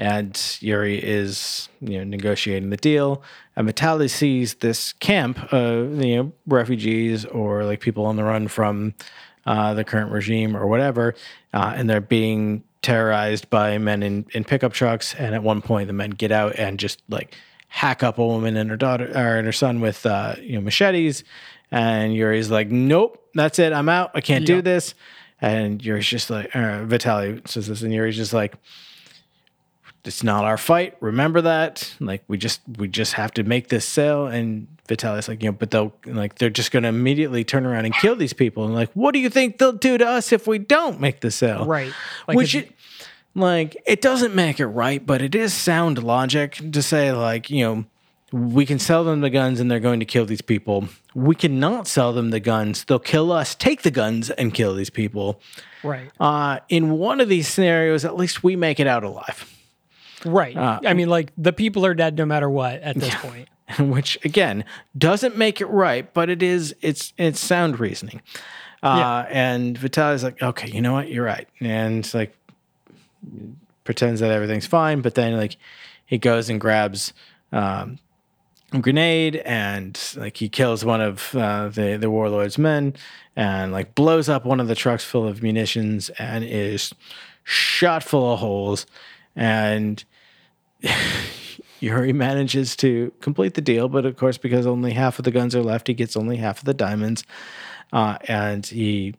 And 0.00 0.40
Yuri 0.60 1.04
is, 1.04 1.68
you 1.80 1.98
know, 1.98 2.04
negotiating 2.04 2.70
the 2.70 2.76
deal 2.76 3.24
and 3.58 3.68
Vitaly 3.68 4.08
sees 4.08 4.54
this 4.54 4.92
camp 4.94 5.52
of 5.52 6.02
you 6.02 6.16
know 6.16 6.32
refugees 6.46 7.24
or 7.24 7.64
like 7.64 7.80
people 7.80 8.06
on 8.06 8.14
the 8.14 8.22
run 8.22 8.46
from 8.46 8.94
uh, 9.46 9.74
the 9.74 9.82
current 9.82 10.12
regime 10.12 10.56
or 10.56 10.68
whatever, 10.68 11.14
uh, 11.52 11.72
and 11.74 11.90
they're 11.90 12.00
being 12.00 12.62
terrorized 12.82 13.50
by 13.50 13.78
men 13.78 14.02
in, 14.02 14.26
in 14.32 14.44
pickup 14.44 14.72
trucks. 14.72 15.14
And 15.14 15.34
at 15.34 15.42
one 15.42 15.62
point, 15.62 15.86
the 15.86 15.92
men 15.92 16.10
get 16.10 16.32
out 16.32 16.56
and 16.56 16.78
just 16.78 17.02
like 17.08 17.34
hack 17.68 18.02
up 18.02 18.18
a 18.18 18.26
woman 18.26 18.56
and 18.56 18.70
her 18.70 18.76
daughter 18.76 19.10
or 19.14 19.36
and 19.36 19.46
her 19.46 19.52
son 19.52 19.80
with 19.80 20.06
uh, 20.06 20.34
you 20.40 20.54
know 20.54 20.60
machetes. 20.60 21.24
And 21.70 22.14
Yuri's 22.14 22.50
like, 22.50 22.70
"Nope, 22.70 23.22
that's 23.34 23.58
it. 23.58 23.72
I'm 23.72 23.88
out. 23.88 24.12
I 24.14 24.20
can't 24.20 24.46
do 24.46 24.62
this." 24.62 24.94
And 25.40 25.84
Yuri's 25.84 26.06
just 26.06 26.30
like, 26.30 26.46
uh, 26.54 26.84
Vitaly 26.84 27.46
says 27.46 27.68
this, 27.68 27.82
and 27.82 27.92
Yuri's 27.92 28.16
just 28.16 28.32
like, 28.32 28.54
"It's 30.04 30.22
not 30.22 30.44
our 30.44 30.56
fight. 30.56 30.96
Remember 31.00 31.40
that. 31.42 31.94
Like, 32.00 32.22
we 32.28 32.38
just 32.38 32.60
we 32.76 32.88
just 32.88 33.14
have 33.14 33.32
to 33.34 33.44
make 33.44 33.68
this 33.68 33.84
sale." 33.84 34.26
And 34.26 34.66
Vitaly's 34.88 35.28
like, 35.28 35.42
"You 35.42 35.50
know, 35.50 35.56
but 35.58 35.70
they'll 35.70 35.92
like 36.06 36.36
they're 36.36 36.50
just 36.50 36.70
going 36.70 36.84
to 36.84 36.88
immediately 36.88 37.44
turn 37.44 37.66
around 37.66 37.84
and 37.84 37.94
kill 37.94 38.16
these 38.16 38.32
people." 38.32 38.64
And 38.64 38.74
like, 38.74 38.90
what 38.92 39.12
do 39.12 39.18
you 39.18 39.30
think 39.30 39.58
they'll 39.58 39.72
do 39.72 39.98
to 39.98 40.06
us 40.06 40.32
if 40.32 40.46
we 40.46 40.58
don't 40.58 41.00
make 41.00 41.20
the 41.20 41.30
sale? 41.30 41.66
Right. 41.66 41.92
Like 42.26 42.36
Which 42.36 42.54
it, 42.54 42.72
like 43.34 43.76
it 43.86 44.00
doesn't 44.00 44.34
make 44.34 44.60
it 44.60 44.66
right, 44.66 45.04
but 45.04 45.22
it 45.22 45.34
is 45.34 45.54
sound 45.54 46.02
logic 46.02 46.60
to 46.72 46.82
say 46.82 47.12
like 47.12 47.50
you 47.50 47.64
know 47.64 47.84
we 48.32 48.66
can 48.66 48.78
sell 48.78 49.04
them 49.04 49.20
the 49.20 49.30
guns 49.30 49.58
and 49.58 49.70
they're 49.70 49.80
going 49.80 50.00
to 50.00 50.06
kill 50.06 50.26
these 50.26 50.42
people. 50.42 50.88
We 51.14 51.34
cannot 51.34 51.86
sell 51.86 52.12
them 52.12 52.30
the 52.30 52.40
guns; 52.40 52.84
they'll 52.84 52.98
kill 52.98 53.32
us. 53.32 53.54
Take 53.54 53.82
the 53.82 53.90
guns 53.90 54.30
and 54.30 54.52
kill 54.52 54.74
these 54.74 54.90
people. 54.90 55.40
Right. 55.82 56.10
Uh, 56.18 56.60
in 56.68 56.90
one 56.98 57.20
of 57.20 57.28
these 57.28 57.48
scenarios, 57.48 58.04
at 58.04 58.16
least 58.16 58.42
we 58.42 58.56
make 58.56 58.80
it 58.80 58.86
out 58.86 59.04
alive. 59.04 59.54
Right. 60.24 60.56
Uh, 60.56 60.80
I 60.84 60.94
mean, 60.94 61.08
like 61.08 61.32
the 61.36 61.52
people 61.52 61.84
are 61.86 61.94
dead 61.94 62.16
no 62.16 62.26
matter 62.26 62.48
what 62.50 62.80
at 62.82 62.96
this 62.96 63.14
point. 63.16 63.48
which 63.78 64.18
again 64.24 64.64
doesn't 64.96 65.36
make 65.36 65.60
it 65.60 65.66
right, 65.66 66.12
but 66.14 66.30
it 66.30 66.42
is 66.42 66.74
it's 66.80 67.12
it's 67.18 67.38
sound 67.38 67.78
reasoning. 67.78 68.22
Uh, 68.82 69.24
And 69.28 69.76
Vitaly's 69.78 70.24
like, 70.24 70.40
okay, 70.42 70.70
you 70.70 70.80
know 70.80 70.92
what, 70.92 71.08
you're 71.10 71.24
right, 71.24 71.48
and 71.60 72.08
like 72.14 72.34
pretends 73.84 74.20
that 74.20 74.30
everything's 74.30 74.66
fine, 74.66 75.00
but 75.00 75.14
then 75.14 75.36
like 75.36 75.56
he 76.06 76.16
goes 76.18 76.48
and 76.48 76.60
grabs 76.60 77.12
um, 77.52 77.98
a 78.72 78.78
grenade 78.78 79.36
and 79.36 79.98
like 80.16 80.36
he 80.38 80.48
kills 80.48 80.84
one 80.84 81.00
of 81.00 81.34
uh, 81.34 81.68
the 81.68 81.96
the 81.98 82.10
warlord's 82.10 82.58
men 82.58 82.94
and 83.36 83.72
like 83.72 83.94
blows 83.94 84.28
up 84.28 84.44
one 84.44 84.60
of 84.60 84.68
the 84.68 84.74
trucks 84.74 85.04
full 85.04 85.26
of 85.26 85.42
munitions 85.42 86.08
and 86.18 86.44
is 86.44 86.94
shot 87.44 88.02
full 88.02 88.32
of 88.32 88.38
holes 88.40 88.86
and 89.36 90.04
Yuri 91.80 92.12
manages 92.12 92.76
to 92.76 93.12
complete 93.20 93.54
the 93.54 93.60
deal, 93.60 93.88
but 93.88 94.04
of 94.04 94.16
course, 94.16 94.38
because 94.38 94.66
only 94.66 94.92
half 94.92 95.18
of 95.18 95.24
the 95.24 95.30
guns 95.30 95.54
are 95.54 95.62
left, 95.62 95.88
he 95.88 95.94
gets 95.94 96.16
only 96.16 96.36
half 96.36 96.58
of 96.58 96.64
the 96.64 96.74
diamonds, 96.74 97.24
uh, 97.92 98.18
and 98.26 98.66
he 98.66 99.14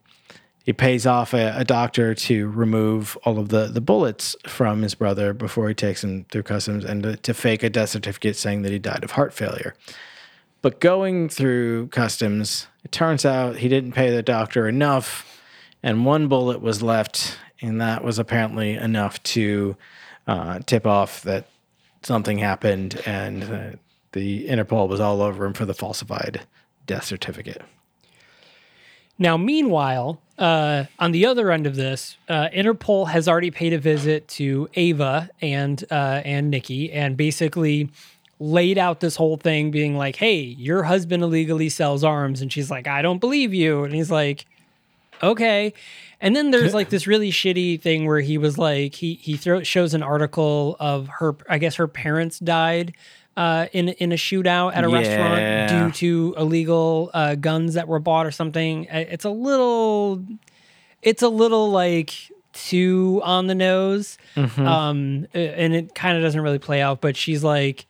he 0.63 0.73
pays 0.73 1.07
off 1.07 1.33
a, 1.33 1.53
a 1.57 1.63
doctor 1.63 2.13
to 2.13 2.47
remove 2.49 3.17
all 3.23 3.39
of 3.39 3.49
the 3.49 3.67
the 3.67 3.81
bullets 3.81 4.35
from 4.45 4.81
his 4.81 4.93
brother 4.93 5.33
before 5.33 5.67
he 5.69 5.73
takes 5.73 6.03
him 6.03 6.25
through 6.31 6.43
customs, 6.43 6.83
and 6.83 7.03
to, 7.03 7.15
to 7.17 7.33
fake 7.33 7.63
a 7.63 7.69
death 7.69 7.89
certificate 7.89 8.35
saying 8.35 8.61
that 8.63 8.71
he 8.71 8.79
died 8.79 9.03
of 9.03 9.11
heart 9.11 9.33
failure. 9.33 9.73
But 10.61 10.81
going 10.81 11.29
through 11.29 11.87
customs, 11.87 12.67
it 12.83 12.91
turns 12.91 13.25
out 13.25 13.57
he 13.57 13.69
didn't 13.69 13.93
pay 13.93 14.13
the 14.13 14.21
doctor 14.21 14.67
enough, 14.67 15.41
and 15.81 16.05
one 16.05 16.27
bullet 16.27 16.61
was 16.61 16.83
left, 16.83 17.37
and 17.61 17.79
that 17.79 18.03
was 18.03 18.19
apparently 18.19 18.73
enough 18.73 19.23
to 19.23 19.77
uh, 20.29 20.59
tip 20.59 20.85
off 20.85 21.23
that 21.23 21.47
something 22.03 22.37
happened, 22.37 23.01
and 23.05 23.43
uh, 23.43 23.77
the 24.11 24.47
Interpol 24.47 24.87
was 24.87 24.99
all 24.99 25.21
over 25.23 25.43
him 25.43 25.53
for 25.53 25.65
the 25.65 25.73
falsified 25.73 26.41
death 26.85 27.03
certificate. 27.05 27.63
Now, 29.17 29.37
meanwhile, 29.37 30.21
uh, 30.37 30.85
on 30.99 31.11
the 31.11 31.25
other 31.25 31.51
end 31.51 31.65
of 31.65 31.75
this, 31.75 32.15
uh, 32.29 32.47
Interpol 32.53 33.09
has 33.09 33.27
already 33.27 33.49
paid 33.51 33.73
a 33.73 33.79
visit 33.79 34.27
to 34.29 34.69
Ava 34.75 35.29
and 35.41 35.83
uh, 35.89 36.21
and 36.23 36.51
Nikki, 36.51 36.91
and 36.91 37.17
basically 37.17 37.89
laid 38.39 38.77
out 38.77 38.99
this 38.99 39.15
whole 39.15 39.35
thing, 39.35 39.71
being 39.71 39.97
like, 39.97 40.17
"Hey, 40.17 40.39
your 40.39 40.83
husband 40.83 41.23
illegally 41.23 41.69
sells 41.69 42.03
arms," 42.03 42.39
and 42.39 42.53
she's 42.53 42.69
like, 42.69 42.87
"I 42.87 43.01
don't 43.01 43.19
believe 43.19 43.51
you," 43.53 43.83
and 43.83 43.95
he's 43.95 44.11
like, 44.11 44.45
"Okay." 45.23 45.73
And 46.21 46.35
then 46.35 46.51
there's 46.51 46.73
like 46.73 46.89
this 46.89 47.07
really 47.07 47.31
shitty 47.31 47.81
thing 47.81 48.05
where 48.05 48.19
he 48.19 48.37
was 48.37 48.57
like, 48.57 48.95
he 48.95 49.13
he 49.15 49.37
throw, 49.37 49.63
shows 49.63 49.93
an 49.93 50.03
article 50.03 50.75
of 50.79 51.07
her, 51.07 51.35
I 51.49 51.57
guess 51.59 51.75
her 51.75 51.87
parents 51.87 52.39
died. 52.39 52.93
Uh, 53.37 53.67
in 53.71 53.87
in 53.89 54.11
a 54.11 54.15
shootout 54.15 54.75
at 54.75 54.83
a 54.83 54.89
Yeah. 54.89 54.97
restaurant 54.99 55.69
due 55.69 56.33
to 56.33 56.35
illegal 56.37 57.09
uh, 57.13 57.35
guns 57.35 57.75
that 57.75 57.87
were 57.87 57.99
bought 57.99 58.25
or 58.25 58.31
something. 58.31 58.83
It's 58.91 59.23
a 59.23 59.29
little, 59.29 60.21
it's 61.01 61.21
a 61.23 61.29
little 61.29 61.71
like 61.71 62.11
too 62.51 63.21
on 63.23 63.47
the 63.47 63.55
nose, 63.55 64.17
um, 64.35 65.25
uh, 65.33 65.37
and 65.37 65.73
it 65.73 65.95
kind 65.95 66.17
of 66.17 66.23
doesn't 66.23 66.41
really 66.41 66.59
play 66.59 66.81
out. 66.81 66.99
But 66.99 67.15
she's 67.15 67.41
like, 67.41 67.85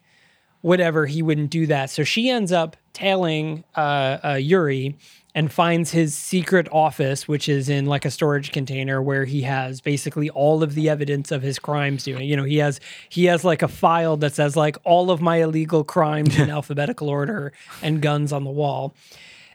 whatever, 0.61 1.07
he 1.07 1.23
wouldn't 1.23 1.49
do 1.49 1.65
that. 1.67 1.89
So 1.89 2.03
she 2.03 2.29
ends 2.29 2.51
up 2.51 2.77
tailing 2.93 3.63
uh, 3.75 4.17
uh, 4.23 4.33
Yuri 4.39 4.97
and 5.35 5.51
finds 5.51 5.91
his 5.91 6.15
secret 6.15 6.67
office, 6.71 7.27
which 7.27 7.47
is 7.47 7.69
in 7.69 7.85
like 7.85 8.03
a 8.03 8.11
storage 8.11 8.51
container 8.51 9.01
where 9.01 9.25
he 9.25 9.43
has 9.43 9.79
basically 9.79 10.29
all 10.31 10.63
of 10.63 10.73
the 10.73 10.89
evidence 10.89 11.31
of 11.31 11.41
his 11.43 11.59
crimes 11.59 12.03
doing. 12.03 12.27
You 12.27 12.35
know, 12.35 12.43
he 12.45 12.57
has 12.57 12.79
he 13.09 13.25
has 13.25 13.43
like 13.43 13.61
a 13.61 13.67
file 13.67 14.17
that 14.17 14.33
says 14.33 14.55
like 14.55 14.77
all 14.83 15.11
of 15.11 15.21
my 15.21 15.37
illegal 15.37 15.83
crimes 15.83 16.37
in 16.39 16.49
alphabetical 16.59 17.09
order 17.09 17.53
and 17.83 18.01
guns 18.01 18.33
on 18.33 18.43
the 18.43 18.49
wall. 18.49 18.93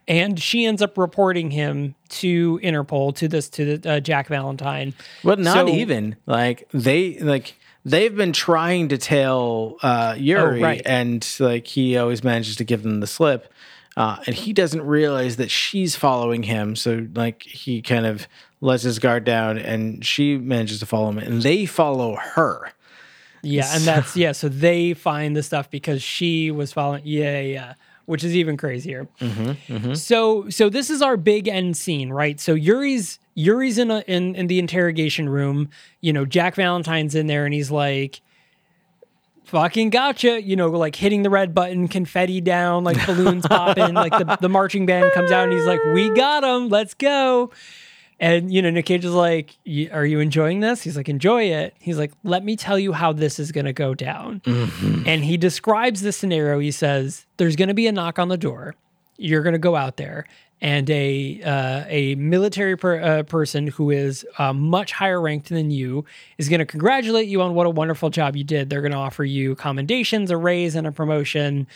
And 0.07 0.39
she 0.39 0.67
ends 0.67 0.83
up 0.83 0.99
reporting 0.99 1.51
him 1.51 1.95
to 2.11 2.61
Interpol 2.63 3.15
to 3.17 3.27
this 3.27 3.49
to 3.51 3.79
the, 3.79 3.91
uh, 3.95 4.01
Jack 4.01 4.29
Valentine. 4.29 4.93
But 5.25 5.39
not 5.39 5.67
So- 5.67 5.69
even 5.75 6.17
like 6.27 6.69
they 6.73 7.19
like 7.21 7.55
they've 7.87 8.15
been 8.15 8.33
trying 8.35 8.89
to 8.89 8.99
tail 8.99 9.77
uh, 9.83 10.15
Yuri, 10.19 10.61
Oh, 10.61 10.63
right. 10.63 10.83
and 10.85 11.27
like 11.41 11.67
he 11.67 11.97
always 11.97 12.23
manages 12.23 12.57
to 12.57 12.65
give 12.65 12.83
them 12.83 13.01
the 13.01 13.07
slip, 13.07 13.51
uh, 13.97 14.19
and 14.27 14.35
he 14.35 14.53
doesn't 14.53 14.83
realize 14.83 15.37
that 15.37 15.51
she's 15.51 15.97
following 15.97 16.43
him. 16.43 16.77
So 16.77 17.07
like 17.15 17.43
he 17.43 17.81
kind 17.83 18.07
of 18.07 18.27
lets 18.61 18.83
his 18.83 18.99
guard 18.99 19.25
down, 19.25 19.59
and 19.59 20.05
she 20.05 20.37
manages 20.37 20.81
to 20.81 20.87
follow 20.87 21.11
him, 21.11 21.19
and 21.19 21.43
they 21.43 21.67
follow 21.67 22.17
her. 22.17 22.73
Yeah, 23.43 23.69
and 23.75 23.85
that's 23.85 24.17
yeah. 24.17 24.33
So 24.33 24.49
they 24.49 24.95
find 24.95 25.37
the 25.37 25.43
stuff 25.43 25.71
because 25.71 26.03
she 26.03 26.51
was 26.51 26.73
following. 26.73 27.03
Yeah, 27.05 27.41
yeah, 27.41 27.75
which 28.07 28.25
is 28.25 28.35
even 28.35 28.57
crazier. 28.57 29.07
So, 29.95 30.49
so 30.49 30.69
this 30.71 30.89
is 30.89 31.03
our 31.03 31.17
big 31.17 31.47
end 31.47 31.77
scene, 31.77 32.11
right? 32.11 32.41
So 32.41 32.55
Yuri's 32.55 33.19
Yuri's 33.35 33.77
in 33.77 33.91
a, 33.91 34.03
in 34.07 34.35
in 34.35 34.47
the 34.47 34.59
interrogation 34.59 35.29
room. 35.29 35.69
You 36.01 36.13
know, 36.15 36.25
Jack 36.25 36.55
Valentine's 36.55 37.15
in 37.15 37.27
there, 37.27 37.45
and 37.45 37.53
he's 37.53 37.71
like. 37.71 38.21
Fucking 39.45 39.91
gotcha, 39.91 40.43
you 40.43 40.57
know, 40.57 40.69
like 40.69 40.97
hitting 40.97 41.23
the 41.23 41.31
red 41.31 41.55
button, 41.55 41.87
confetti 41.87 42.41
down, 42.41 42.83
like 42.83 43.05
balloons 43.07 43.47
popping, 43.47 43.95
like 43.95 44.13
the, 44.13 44.39
the 44.41 44.49
marching 44.49 44.87
band 44.87 45.13
comes 45.13 45.31
out 45.31 45.45
and 45.45 45.53
he's 45.53 45.67
like, 45.67 45.83
We 45.93 46.11
got 46.11 46.43
him, 46.43 46.69
let's 46.69 46.95
go. 46.95 47.51
And 48.21 48.53
you 48.53 48.63
know, 48.63 48.71
Nick 48.71 48.87
Cage 48.87 49.05
is 49.05 49.13
like, 49.13 49.57
"Y- 49.67 49.89
"Are 49.93 50.07
you 50.07 50.21
enjoying 50.21 50.61
this?" 50.61 50.83
He's 50.83 50.97
like, 50.97 51.09
"Enjoy 51.09 51.43
it." 51.45 51.75
He's 51.81 51.99
like, 51.99 52.13
"Let 52.23 52.45
me 52.45 52.55
tell 52.55 52.79
you 52.79 52.93
how 52.93 53.13
this 53.13 53.41
is 53.41 53.51
going 53.51 53.65
to 53.65 53.73
go 53.73 53.93
down." 53.93 54.41
Mm-hmm. 54.45 55.03
And 55.07 55.25
he 55.25 55.37
describes 55.37 56.01
the 56.01 56.13
scenario. 56.13 56.61
He 56.61 56.71
says, 56.71 57.27
"There's 57.39 57.57
going 57.57 57.69
to 57.69 57.75
be 57.75 57.89
a 57.89 57.93
knock 57.93 58.21
on 58.21 58.29
the 58.29 58.37
door. 58.37 58.77
You're 59.17 59.43
going 59.43 59.55
to 59.55 59.59
go 59.59 59.77
out 59.77 59.97
there, 59.97 60.27
and 60.61 60.89
a 60.91 61.43
uh, 61.43 61.85
a 61.89 62.15
military 62.17 62.77
per, 62.77 63.01
uh, 63.01 63.23
person 63.25 63.67
who 63.69 63.91
is 63.91 64.27
uh, 64.39 64.53
much 64.53 64.93
higher 64.93 65.21
ranked 65.21 65.49
than 65.49 65.71
you 65.71 66.05
is 66.39 66.49
going 66.49 66.61
to 66.61 66.67
congratulate 66.67 67.29
you 67.29 67.43
on 67.43 67.55
what 67.55 67.67
a 67.67 67.71
wonderful 67.71 68.11
job 68.11 68.37
you 68.37 68.45
did. 68.45 68.71
They're 68.71 68.83
going 68.83 68.93
to 68.93 68.99
offer 68.99 69.25
you 69.25 69.55
commendations, 69.55 70.31
a 70.31 70.37
raise, 70.37 70.75
and 70.75 70.87
a 70.87 70.93
promotion. 70.93 71.67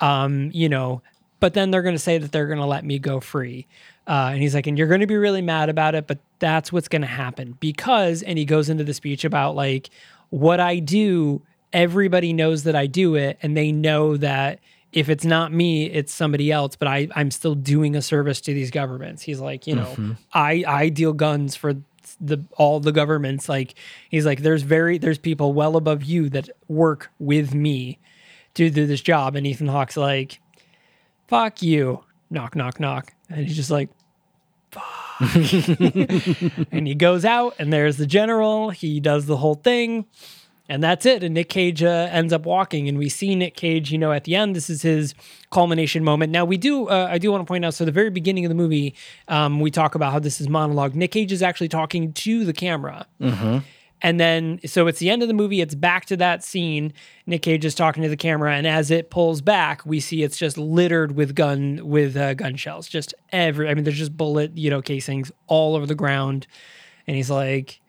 Um, 0.00 0.50
you 0.52 0.68
know, 0.68 1.02
but 1.40 1.54
then 1.54 1.70
they're 1.70 1.82
going 1.82 1.94
to 1.94 1.98
say 1.98 2.18
that 2.18 2.32
they're 2.32 2.46
going 2.46 2.58
to 2.58 2.66
let 2.66 2.84
me 2.84 2.98
go 2.98 3.20
free. 3.20 3.66
Uh, 4.06 4.30
and 4.32 4.40
he's 4.40 4.54
like, 4.54 4.66
and 4.66 4.78
you're 4.78 4.86
going 4.86 5.00
to 5.00 5.06
be 5.06 5.16
really 5.16 5.42
mad 5.42 5.68
about 5.68 5.94
it, 5.94 6.06
but 6.06 6.18
that's 6.38 6.72
what's 6.72 6.88
going 6.88 7.02
to 7.02 7.08
happen 7.08 7.56
because, 7.58 8.22
and 8.22 8.38
he 8.38 8.44
goes 8.44 8.68
into 8.68 8.84
the 8.84 8.94
speech 8.94 9.24
about 9.24 9.56
like 9.56 9.90
what 10.30 10.60
I 10.60 10.78
do, 10.78 11.42
everybody 11.72 12.32
knows 12.32 12.62
that 12.64 12.76
I 12.76 12.86
do 12.86 13.16
it, 13.16 13.38
and 13.42 13.56
they 13.56 13.72
know 13.72 14.16
that 14.16 14.60
if 14.96 15.10
it's 15.10 15.26
not 15.26 15.52
me, 15.52 15.90
it's 15.90 16.12
somebody 16.12 16.50
else, 16.50 16.74
but 16.74 16.88
I, 16.88 17.06
I'm 17.14 17.30
still 17.30 17.54
doing 17.54 17.94
a 17.94 18.00
service 18.00 18.40
to 18.40 18.54
these 18.54 18.70
governments. 18.70 19.20
He's 19.22 19.40
like, 19.40 19.66
you 19.66 19.76
know, 19.76 19.84
mm-hmm. 19.84 20.12
I, 20.32 20.64
I 20.66 20.88
deal 20.88 21.12
guns 21.12 21.54
for 21.54 21.74
the 22.18 22.42
all 22.56 22.80
the 22.80 22.92
governments. 22.92 23.46
Like 23.46 23.74
he's 24.08 24.24
like, 24.24 24.40
there's 24.40 24.62
very 24.62 24.96
there's 24.96 25.18
people 25.18 25.52
well 25.52 25.76
above 25.76 26.02
you 26.02 26.30
that 26.30 26.48
work 26.66 27.10
with 27.18 27.54
me 27.54 27.98
to 28.54 28.70
do 28.70 28.86
this 28.86 29.02
job. 29.02 29.36
And 29.36 29.46
Ethan 29.46 29.68
Hawke's 29.68 29.98
like, 29.98 30.40
fuck 31.28 31.60
you. 31.60 32.02
Knock, 32.30 32.56
knock, 32.56 32.80
knock. 32.80 33.12
And 33.28 33.46
he's 33.46 33.54
just 33.54 33.70
like, 33.70 33.90
fuck. 34.70 34.84
and 35.20 36.86
he 36.86 36.94
goes 36.94 37.26
out, 37.26 37.54
and 37.58 37.70
there's 37.70 37.98
the 37.98 38.06
general. 38.06 38.70
He 38.70 38.98
does 39.00 39.26
the 39.26 39.36
whole 39.36 39.56
thing. 39.56 40.06
And 40.68 40.82
that's 40.82 41.06
it. 41.06 41.22
And 41.22 41.34
Nick 41.34 41.48
Cage 41.48 41.82
uh, 41.82 42.08
ends 42.10 42.32
up 42.32 42.44
walking, 42.44 42.88
and 42.88 42.98
we 42.98 43.08
see 43.08 43.34
Nick 43.34 43.54
Cage. 43.54 43.92
You 43.92 43.98
know, 43.98 44.12
at 44.12 44.24
the 44.24 44.34
end, 44.34 44.56
this 44.56 44.68
is 44.68 44.82
his 44.82 45.14
culmination 45.50 46.02
moment. 46.04 46.32
Now, 46.32 46.44
we 46.44 46.56
do. 46.56 46.88
Uh, 46.88 47.08
I 47.10 47.18
do 47.18 47.30
want 47.30 47.42
to 47.42 47.46
point 47.46 47.64
out. 47.64 47.74
So, 47.74 47.84
the 47.84 47.92
very 47.92 48.10
beginning 48.10 48.44
of 48.44 48.48
the 48.48 48.54
movie, 48.54 48.94
um, 49.28 49.60
we 49.60 49.70
talk 49.70 49.94
about 49.94 50.12
how 50.12 50.18
this 50.18 50.40
is 50.40 50.48
monologue. 50.48 50.94
Nick 50.94 51.12
Cage 51.12 51.32
is 51.32 51.42
actually 51.42 51.68
talking 51.68 52.12
to 52.12 52.44
the 52.44 52.52
camera. 52.52 53.06
And 54.02 54.20
then, 54.20 54.60
so 54.66 54.88
it's 54.88 54.98
the 54.98 55.08
end 55.08 55.22
of 55.22 55.28
the 55.28 55.34
movie. 55.34 55.62
It's 55.62 55.74
back 55.74 56.04
to 56.06 56.18
that 56.18 56.44
scene. 56.44 56.92
Nick 57.24 57.40
Cage 57.40 57.64
is 57.64 57.74
talking 57.74 58.02
to 58.02 58.10
the 58.10 58.16
camera, 58.16 58.54
and 58.54 58.66
as 58.66 58.90
it 58.90 59.08
pulls 59.08 59.40
back, 59.40 59.86
we 59.86 60.00
see 60.00 60.22
it's 60.22 60.36
just 60.36 60.58
littered 60.58 61.12
with 61.12 61.34
gun 61.34 61.80
with 61.82 62.14
uh, 62.16 62.34
gun 62.34 62.56
shells. 62.56 62.88
Just 62.88 63.14
every. 63.32 63.68
I 63.68 63.74
mean, 63.74 63.84
there's 63.84 63.96
just 63.96 64.16
bullet, 64.16 64.56
you 64.56 64.68
know, 64.68 64.82
casings 64.82 65.32
all 65.46 65.74
over 65.74 65.86
the 65.86 65.94
ground. 65.94 66.46
And 67.06 67.16
he's 67.16 67.30
like, 67.30 67.80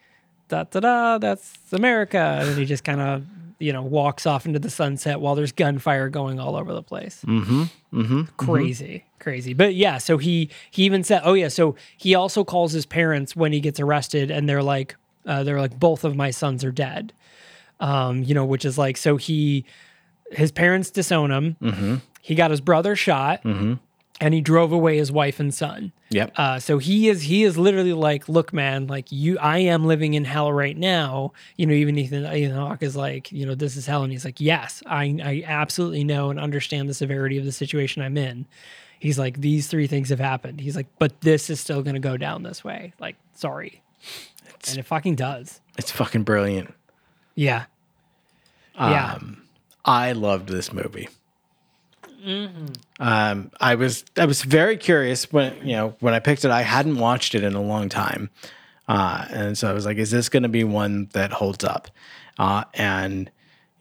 "Da 0.47 0.63
da 0.63 0.79
da, 0.79 1.17
that's 1.17 1.53
America." 1.71 2.37
And 2.39 2.49
then 2.49 2.57
he 2.57 2.65
just 2.65 2.83
kind 2.83 3.01
of, 3.01 3.25
you 3.59 3.73
know, 3.73 3.81
walks 3.81 4.25
off 4.25 4.45
into 4.45 4.59
the 4.59 4.69
sunset 4.69 5.19
while 5.19 5.35
there's 5.35 5.51
gunfire 5.51 6.09
going 6.09 6.39
all 6.39 6.55
over 6.55 6.73
the 6.73 6.83
place. 6.83 7.23
Mm-hmm. 7.27 7.63
Mm-hmm. 7.93 8.21
Crazy, 8.37 9.05
crazy. 9.19 9.53
But 9.53 9.75
yeah, 9.75 9.97
so 9.97 10.17
he 10.17 10.49
he 10.71 10.83
even 10.83 11.03
said, 11.03 11.21
"Oh 11.23 11.33
yeah." 11.33 11.47
So 11.47 11.75
he 11.97 12.15
also 12.15 12.43
calls 12.43 12.71
his 12.71 12.85
parents 12.85 13.35
when 13.35 13.51
he 13.53 13.59
gets 13.59 13.79
arrested, 13.79 14.31
and 14.31 14.47
they're 14.47 14.63
like, 14.63 14.95
uh, 15.25 15.43
they're 15.43 15.59
like, 15.59 15.77
both 15.79 16.03
of 16.03 16.15
my 16.15 16.31
sons 16.31 16.63
are 16.63 16.71
dead. 16.71 17.13
Um, 17.79 18.23
you 18.23 18.33
know, 18.33 18.45
which 18.45 18.65
is 18.65 18.77
like, 18.77 18.97
so 18.97 19.17
he, 19.17 19.63
his 20.31 20.51
parents 20.51 20.89
disown 20.89 21.29
him. 21.31 21.57
He 22.21 22.33
got 22.33 22.49
his 22.49 22.59
brother 22.61 22.95
shot, 22.95 23.41
and 24.19 24.33
he 24.33 24.41
drove 24.41 24.71
away 24.71 24.97
his 24.97 25.11
wife 25.11 25.39
and 25.39 25.53
son. 25.53 25.91
Yep. 26.09 26.33
Uh, 26.35 26.59
so 26.59 26.77
he 26.77 27.09
is 27.09 27.23
he 27.23 27.43
is 27.43 27.57
literally 27.57 27.93
like, 27.93 28.27
look, 28.27 28.53
man, 28.53 28.87
like 28.87 29.11
you, 29.11 29.37
I 29.39 29.59
am 29.59 29.85
living 29.85 30.13
in 30.13 30.25
hell 30.25 30.51
right 30.51 30.75
now. 30.75 31.33
You 31.57 31.67
know, 31.67 31.73
even 31.73 31.97
Ethan 31.97 32.25
Ethan 32.25 32.55
Hawke 32.55 32.83
is 32.83 32.95
like, 32.95 33.31
you 33.31 33.45
know, 33.45 33.55
this 33.55 33.75
is 33.75 33.85
hell, 33.85 34.03
and 34.03 34.11
he's 34.11 34.25
like, 34.25 34.39
yes, 34.39 34.81
I 34.85 35.19
I 35.23 35.43
absolutely 35.45 36.03
know 36.03 36.29
and 36.29 36.39
understand 36.39 36.89
the 36.89 36.93
severity 36.93 37.37
of 37.37 37.45
the 37.45 37.51
situation 37.51 38.01
I'm 38.01 38.17
in. 38.17 38.45
He's 38.99 39.19
like, 39.19 39.41
these 39.41 39.67
three 39.67 39.85
things 39.85 40.09
have 40.09 40.19
happened. 40.19 40.59
He's 40.59 40.75
like, 40.75 40.87
but 40.97 41.21
this 41.21 41.49
is 41.49 41.59
still 41.59 41.83
going 41.83 41.93
to 41.93 41.99
go 41.99 42.17
down 42.17 42.41
this 42.41 42.63
way. 42.63 42.93
Like, 42.99 43.15
sorry, 43.35 43.83
and 44.67 44.79
it 44.79 44.83
fucking 44.83 45.15
does. 45.15 45.61
It's 45.77 45.91
fucking 45.91 46.23
brilliant. 46.23 46.73
Yeah, 47.35 47.65
yeah. 48.75 49.13
Um, 49.13 49.43
I 49.85 50.13
loved 50.13 50.49
this 50.49 50.73
movie. 50.73 51.09
Um, 52.99 53.51
I 53.59 53.75
was 53.75 54.03
I 54.17 54.25
was 54.25 54.41
very 54.41 54.77
curious 54.77 55.31
when 55.31 55.55
you 55.65 55.75
know 55.75 55.95
when 55.99 56.13
I 56.13 56.19
picked 56.19 56.45
it. 56.45 56.51
I 56.51 56.61
hadn't 56.61 56.97
watched 56.97 57.35
it 57.35 57.43
in 57.43 57.53
a 57.53 57.61
long 57.61 57.89
time, 57.89 58.29
uh, 58.87 59.25
and 59.29 59.57
so 59.57 59.69
I 59.69 59.73
was 59.73 59.85
like, 59.85 59.97
"Is 59.97 60.11
this 60.11 60.29
going 60.29 60.43
to 60.43 60.49
be 60.49 60.63
one 60.63 61.09
that 61.13 61.31
holds 61.31 61.63
up?" 61.63 61.89
Uh, 62.37 62.63
and 62.73 63.31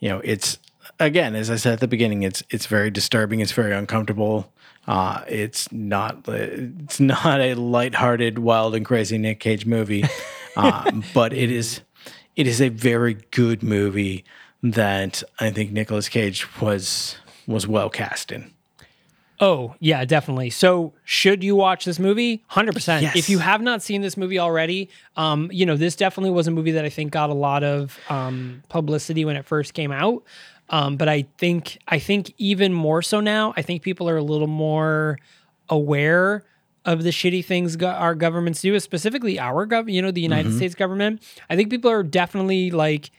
you 0.01 0.09
know, 0.09 0.21
it's 0.25 0.59
again, 1.01 1.35
as 1.35 1.51
I 1.51 1.57
said 1.57 1.75
at 1.75 1.81
the 1.81 1.89
beginning, 1.89 2.23
it's 2.23 2.43
it's 2.51 2.67
very 2.67 2.91
disturbing. 2.91 3.41
It's 3.41 3.53
very 3.53 3.73
uncomfortable. 3.73 4.53
Uh, 4.87 5.25
it's 5.27 5.71
not 5.73 6.29
it's 6.29 7.01
not 7.01 7.41
a 7.41 7.55
lighthearted, 7.55 8.39
wild 8.39 8.75
and 8.75 8.85
crazy 8.85 9.19
Nick 9.19 9.41
Cage 9.41 9.67
movie, 9.67 10.05
um, 10.57 11.05
but 11.15 11.33
it 11.33 11.51
is 11.51 11.81
it 12.37 12.47
is 12.47 12.61
a 12.61 12.69
very 12.69 13.15
good 13.31 13.63
movie 13.63 14.25
that 14.63 15.23
I 15.39 15.51
think 15.51 15.73
Nicolas 15.73 16.09
Cage 16.09 16.61
was 16.61 17.17
was 17.47 17.67
well 17.67 17.89
cast 17.91 18.33
in. 18.33 18.51
Oh, 19.39 19.75
yeah, 19.81 20.05
definitely. 20.07 20.49
So, 20.49 20.95
should 21.05 21.45
you 21.45 21.55
watch 21.55 21.85
this 21.85 21.99
movie? 21.99 22.43
100%. 22.53 23.03
Yes. 23.03 23.17
If 23.17 23.29
you 23.29 23.39
have 23.39 23.61
not 23.61 23.83
seen 23.83 24.01
this 24.01 24.17
movie 24.17 24.39
already, 24.39 24.89
um, 25.17 25.51
you 25.53 25.67
know, 25.67 25.77
this 25.77 25.95
definitely 25.95 26.31
was 26.31 26.47
a 26.47 26.51
movie 26.51 26.71
that 26.73 26.87
I 26.87 26.89
think 26.89 27.13
got 27.13 27.29
a 27.29 27.35
lot 27.35 27.63
of 27.63 27.99
um, 28.09 28.63
publicity 28.71 29.27
when 29.27 29.37
it 29.37 29.45
first 29.45 29.75
came 29.75 29.93
out. 29.93 30.25
Um, 30.71 30.97
but 30.97 31.09
I 31.09 31.27
think 31.39 31.79
I 31.87 31.99
think 31.99 32.35
even 32.39 32.73
more 32.73 33.03
so 33.03 33.21
now, 33.21 33.53
I 33.57 33.63
think 33.63 33.83
people 33.83 34.09
are 34.09 34.17
a 34.17 34.23
little 34.23 34.49
more 34.49 35.19
aware 35.69 36.45
of 36.85 37.03
the 37.03 37.11
shitty 37.11 37.45
things 37.45 37.77
go- 37.77 37.89
our 37.89 38.15
governments 38.15 38.63
do, 38.63 38.79
specifically 38.81 39.39
our 39.39 39.67
government, 39.67 39.95
you 39.95 40.03
know, 40.03 40.11
the 40.11 40.21
United 40.21 40.55
States 40.57 40.75
government. 40.75 41.23
I 41.51 41.57
think 41.57 41.71
people 41.71 41.91
are 41.91 42.03
definitely 42.03 42.71
like 42.71 43.11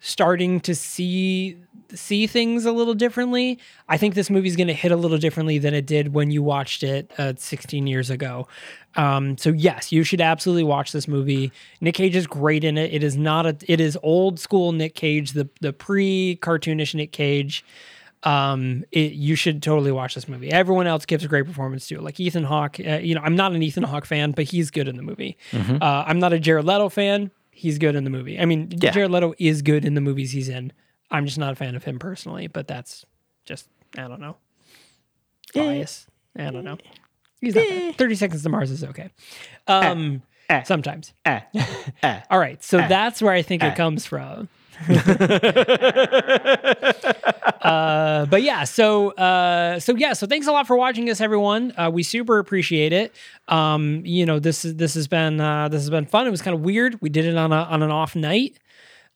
starting 0.00 0.60
to 0.60 0.74
see 0.74 1.58
see 1.94 2.26
things 2.26 2.64
a 2.64 2.72
little 2.72 2.94
differently. 2.94 3.58
I 3.88 3.96
think 3.96 4.14
this 4.14 4.30
movie's 4.30 4.56
going 4.56 4.66
to 4.68 4.72
hit 4.74 4.92
a 4.92 4.96
little 4.96 5.18
differently 5.18 5.58
than 5.58 5.74
it 5.74 5.86
did 5.86 6.14
when 6.14 6.30
you 6.30 6.42
watched 6.42 6.82
it 6.82 7.10
uh, 7.18 7.34
16 7.36 7.86
years 7.86 8.10
ago. 8.10 8.46
Um, 8.96 9.36
so 9.38 9.50
yes, 9.50 9.90
you 9.92 10.04
should 10.04 10.20
absolutely 10.20 10.64
watch 10.64 10.92
this 10.92 11.08
movie. 11.08 11.50
Nick 11.80 11.96
Cage 11.96 12.14
is 12.14 12.26
great 12.26 12.62
in 12.64 12.78
it. 12.78 12.92
It 12.94 13.02
is 13.02 13.16
not 13.16 13.44
a 13.46 13.56
it 13.66 13.80
is 13.80 13.98
old 14.02 14.38
school 14.38 14.72
Nick 14.72 14.94
Cage, 14.94 15.32
the 15.32 15.48
the 15.60 15.72
pre 15.72 16.38
cartoonish 16.40 16.94
Nick 16.94 17.10
Cage. 17.12 17.64
Um, 18.22 18.84
it, 18.90 19.12
you 19.12 19.34
should 19.36 19.62
totally 19.62 19.92
watch 19.92 20.14
this 20.14 20.28
movie. 20.28 20.50
Everyone 20.50 20.86
else 20.86 21.04
gives 21.04 21.24
a 21.24 21.28
great 21.28 21.44
performance 21.44 21.86
too. 21.86 21.98
Like 22.00 22.18
Ethan 22.18 22.44
Hawke, 22.44 22.80
uh, 22.80 22.94
you 22.96 23.14
know, 23.14 23.20
I'm 23.22 23.36
not 23.36 23.52
an 23.52 23.62
Ethan 23.62 23.82
Hawke 23.82 24.06
fan, 24.06 24.30
but 24.32 24.44
he's 24.46 24.70
good 24.70 24.88
in 24.88 24.96
the 24.96 25.02
movie. 25.02 25.36
Uh, 25.52 26.04
I'm 26.06 26.18
not 26.18 26.32
a 26.32 26.38
Jared 26.38 26.64
Leto 26.64 26.88
fan. 26.88 27.30
He's 27.50 27.78
good 27.78 27.94
in 27.94 28.04
the 28.04 28.10
movie. 28.10 28.40
I 28.40 28.46
mean, 28.46 28.68
Yeah. 28.70 28.92
Jared 28.92 29.10
Leto 29.10 29.34
is 29.38 29.60
good 29.60 29.84
in 29.84 29.92
the 29.94 30.00
movies 30.00 30.32
he's 30.32 30.48
in. 30.48 30.72
I'm 31.14 31.26
just 31.26 31.38
not 31.38 31.52
a 31.52 31.54
fan 31.54 31.76
of 31.76 31.84
him 31.84 32.00
personally, 32.00 32.48
but 32.48 32.66
that's 32.66 33.06
just 33.44 33.68
I 33.96 34.08
don't 34.08 34.20
know. 34.20 34.36
Bias. 35.54 36.06
I 36.36 36.50
don't 36.50 36.64
know. 36.64 36.76
He's 37.40 37.54
not 37.54 37.68
bad. 37.68 37.96
30 37.96 38.14
Seconds 38.16 38.42
to 38.42 38.48
Mars 38.48 38.72
is 38.72 38.82
okay. 38.82 39.10
Um, 39.68 40.22
sometimes. 40.64 41.12
All 41.24 42.38
right. 42.38 42.62
So 42.64 42.78
that's 42.78 43.22
where 43.22 43.32
I 43.32 43.42
think 43.42 43.62
it 43.62 43.76
comes 43.76 44.04
from. 44.06 44.48
uh, 47.62 48.26
but 48.26 48.42
yeah, 48.42 48.64
so 48.64 49.12
uh, 49.12 49.78
so 49.78 49.94
yeah, 49.94 50.14
so 50.14 50.26
thanks 50.26 50.48
a 50.48 50.52
lot 50.52 50.66
for 50.66 50.76
watching 50.76 51.08
us, 51.08 51.20
everyone. 51.20 51.72
Uh, 51.76 51.90
we 51.92 52.02
super 52.02 52.40
appreciate 52.40 52.92
it. 52.92 53.14
Um, 53.46 54.02
you 54.04 54.26
know, 54.26 54.40
this 54.40 54.64
is 54.64 54.74
this 54.74 54.94
has 54.94 55.06
been 55.06 55.40
uh, 55.40 55.68
this 55.68 55.80
has 55.80 55.90
been 55.90 56.06
fun. 56.06 56.26
It 56.26 56.30
was 56.30 56.42
kind 56.42 56.56
of 56.56 56.62
weird. 56.62 57.00
We 57.00 57.08
did 57.08 57.24
it 57.24 57.36
on 57.36 57.52
a 57.52 57.62
on 57.62 57.84
an 57.84 57.92
off 57.92 58.16
night 58.16 58.58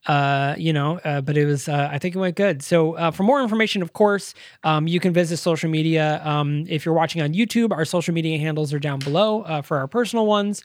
uh, 0.07 0.55
you 0.57 0.73
know, 0.73 0.99
uh, 1.05 1.21
but 1.21 1.37
it 1.37 1.45
was, 1.45 1.69
uh, 1.69 1.89
I 1.91 1.99
think 1.99 2.15
it 2.15 2.19
went 2.19 2.37
good. 2.37 2.63
So, 2.63 2.95
uh, 2.95 3.11
for 3.11 3.25
more 3.25 3.43
information, 3.43 3.83
of 3.83 3.93
course, 3.93 4.33
um, 4.65 4.87
you 4.87 5.01
can 5.01 5.13
visit 5.13 5.39
social 5.39 5.69
media. 5.69 6.21
Um, 6.25 6.65
if 6.69 6.85
you're 6.85 6.95
watching 6.95 7.21
on 7.21 7.35
YouTube, 7.35 7.73
our 7.73 7.85
social 7.85 8.15
media 8.15 8.39
handles 8.39 8.73
are 8.73 8.79
down 8.79 9.01
below 9.01 9.43
uh, 9.43 9.63
for 9.63 9.77
our 9.79 9.89
personal 9.89 10.27
ones. 10.27 10.63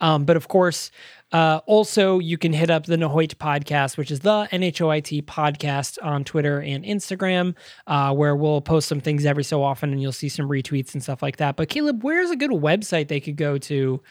Um, 0.00 0.24
but 0.24 0.36
of 0.36 0.48
course, 0.48 0.90
uh, 1.32 1.60
also 1.66 2.18
you 2.18 2.38
can 2.38 2.52
hit 2.52 2.70
up 2.70 2.86
the 2.86 2.96
Nahoit 2.96 3.34
podcast, 3.36 3.96
which 3.96 4.10
is 4.10 4.20
the 4.20 4.46
NHOIT 4.52 5.24
podcast 5.24 5.98
on 6.02 6.22
Twitter 6.22 6.60
and 6.60 6.84
Instagram, 6.84 7.54
uh, 7.86 8.14
where 8.14 8.36
we'll 8.36 8.60
post 8.60 8.88
some 8.88 9.00
things 9.00 9.24
every 9.24 9.44
so 9.44 9.62
often 9.62 9.92
and 9.92 10.00
you'll 10.00 10.12
see 10.12 10.28
some 10.28 10.48
retweets 10.48 10.92
and 10.92 11.02
stuff 11.02 11.22
like 11.22 11.38
that. 11.38 11.56
But 11.56 11.68
Caleb, 11.68 12.04
where's 12.04 12.30
a 12.30 12.36
good 12.36 12.50
website 12.50 13.08
they 13.08 13.20
could 13.20 13.36
go 13.36 13.58
to 13.58 14.02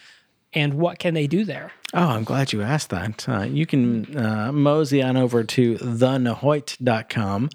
and 0.55 0.75
what 0.75 0.97
can 0.99 1.13
they 1.13 1.27
do 1.27 1.45
there? 1.45 1.71
Oh, 1.93 2.07
I'm 2.07 2.23
glad 2.23 2.53
you 2.53 2.61
asked 2.61 2.89
that. 2.89 3.27
Uh, 3.27 3.41
you 3.41 3.65
can 3.65 4.17
uh, 4.17 4.51
mosey 4.51 5.03
on 5.03 5.17
over 5.17 5.43
to 5.43 5.75
thenahoit.com. 5.75 7.49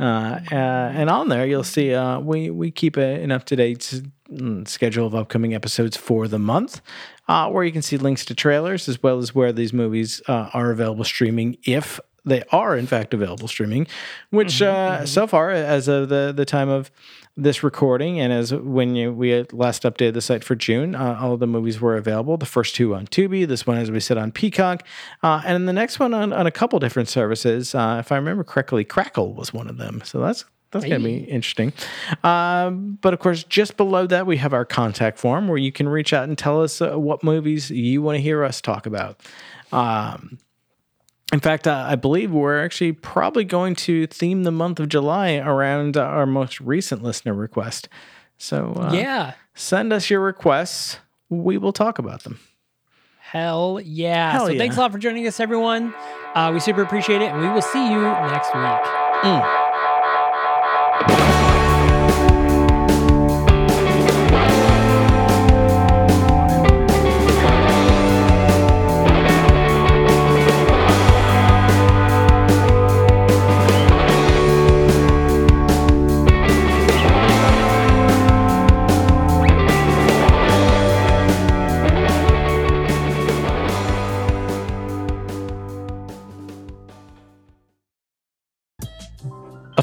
Uh, 0.00 0.40
uh, 0.52 0.54
and 0.54 1.10
on 1.10 1.28
there, 1.28 1.46
you'll 1.46 1.64
see 1.64 1.92
uh, 1.92 2.20
we, 2.20 2.50
we 2.50 2.70
keep 2.70 2.96
a, 2.96 3.22
an 3.22 3.32
up 3.32 3.44
to 3.44 3.56
date 3.56 4.02
schedule 4.64 5.06
of 5.06 5.14
upcoming 5.14 5.54
episodes 5.54 5.96
for 5.96 6.28
the 6.28 6.38
month, 6.38 6.80
uh, 7.28 7.48
where 7.48 7.64
you 7.64 7.72
can 7.72 7.82
see 7.82 7.96
links 7.96 8.24
to 8.26 8.34
trailers 8.34 8.88
as 8.88 9.02
well 9.02 9.18
as 9.18 9.34
where 9.34 9.52
these 9.52 9.72
movies 9.72 10.20
uh, 10.28 10.50
are 10.52 10.70
available 10.70 11.04
streaming 11.04 11.56
if 11.64 11.98
they 12.28 12.42
are 12.52 12.76
in 12.76 12.86
fact 12.86 13.14
available 13.14 13.48
streaming, 13.48 13.86
which 14.30 14.62
uh, 14.62 15.04
so 15.06 15.26
far, 15.26 15.50
as 15.50 15.88
of 15.88 16.08
the, 16.08 16.32
the 16.34 16.44
time 16.44 16.68
of 16.68 16.90
this 17.36 17.62
recording 17.62 18.18
and 18.18 18.32
as 18.32 18.52
when 18.52 18.96
you, 18.96 19.12
we 19.12 19.30
had 19.30 19.52
last 19.52 19.84
updated 19.84 20.14
the 20.14 20.20
site 20.20 20.42
for 20.42 20.56
June, 20.56 20.96
uh, 20.96 21.16
all 21.20 21.34
of 21.34 21.40
the 21.40 21.46
movies 21.46 21.80
were 21.80 21.96
available. 21.96 22.36
The 22.36 22.46
first 22.46 22.74
two 22.74 22.94
on 22.94 23.06
Tubi, 23.06 23.46
this 23.46 23.66
one, 23.66 23.78
as 23.78 23.90
we 23.90 24.00
said, 24.00 24.18
on 24.18 24.32
Peacock, 24.32 24.84
uh, 25.22 25.42
and 25.46 25.68
the 25.68 25.72
next 25.72 26.00
one 26.00 26.12
on, 26.12 26.32
on 26.32 26.46
a 26.46 26.50
couple 26.50 26.78
different 26.80 27.08
services. 27.08 27.74
Uh, 27.74 27.98
if 28.00 28.10
I 28.10 28.16
remember 28.16 28.42
correctly, 28.42 28.84
Crackle 28.84 29.34
was 29.34 29.52
one 29.52 29.68
of 29.68 29.78
them. 29.78 30.02
So 30.04 30.20
that's 30.20 30.44
that's 30.70 30.84
going 30.84 31.00
to 31.00 31.04
be 31.04 31.18
interesting. 31.24 31.72
Um, 32.24 32.98
but 33.00 33.14
of 33.14 33.20
course, 33.20 33.42
just 33.44 33.78
below 33.78 34.06
that, 34.08 34.26
we 34.26 34.36
have 34.36 34.52
our 34.52 34.66
contact 34.66 35.18
form 35.18 35.48
where 35.48 35.56
you 35.56 35.72
can 35.72 35.88
reach 35.88 36.12
out 36.12 36.28
and 36.28 36.36
tell 36.36 36.60
us 36.60 36.82
uh, 36.82 36.98
what 36.98 37.24
movies 37.24 37.70
you 37.70 38.02
want 38.02 38.16
to 38.16 38.20
hear 38.20 38.44
us 38.44 38.60
talk 38.60 38.84
about. 38.84 39.18
Um, 39.72 40.38
in 41.32 41.40
fact, 41.40 41.66
uh, 41.66 41.84
I 41.86 41.96
believe 41.96 42.32
we're 42.32 42.64
actually 42.64 42.92
probably 42.92 43.44
going 43.44 43.74
to 43.76 44.06
theme 44.06 44.44
the 44.44 44.50
month 44.50 44.80
of 44.80 44.88
July 44.88 45.36
around 45.36 45.96
uh, 45.96 46.02
our 46.02 46.26
most 46.26 46.60
recent 46.60 47.02
listener 47.02 47.34
request. 47.34 47.88
So 48.38 48.72
uh, 48.76 48.92
yeah. 48.92 49.34
send 49.54 49.92
us 49.92 50.08
your 50.08 50.20
requests. 50.20 50.98
We 51.28 51.58
will 51.58 51.72
talk 51.72 51.98
about 51.98 52.24
them. 52.24 52.38
Hell 53.20 53.78
yeah. 53.84 54.32
Hell 54.32 54.46
so 54.46 54.52
yeah. 54.52 54.58
thanks 54.58 54.78
a 54.78 54.80
lot 54.80 54.90
for 54.90 54.98
joining 54.98 55.26
us, 55.26 55.38
everyone. 55.38 55.94
Uh, 56.34 56.50
we 56.52 56.60
super 56.60 56.80
appreciate 56.80 57.20
it, 57.20 57.30
and 57.30 57.42
we 57.42 57.48
will 57.48 57.60
see 57.60 57.90
you 57.90 58.00
next 58.00 58.54
week. 58.54 58.62
Mm. 59.22 59.58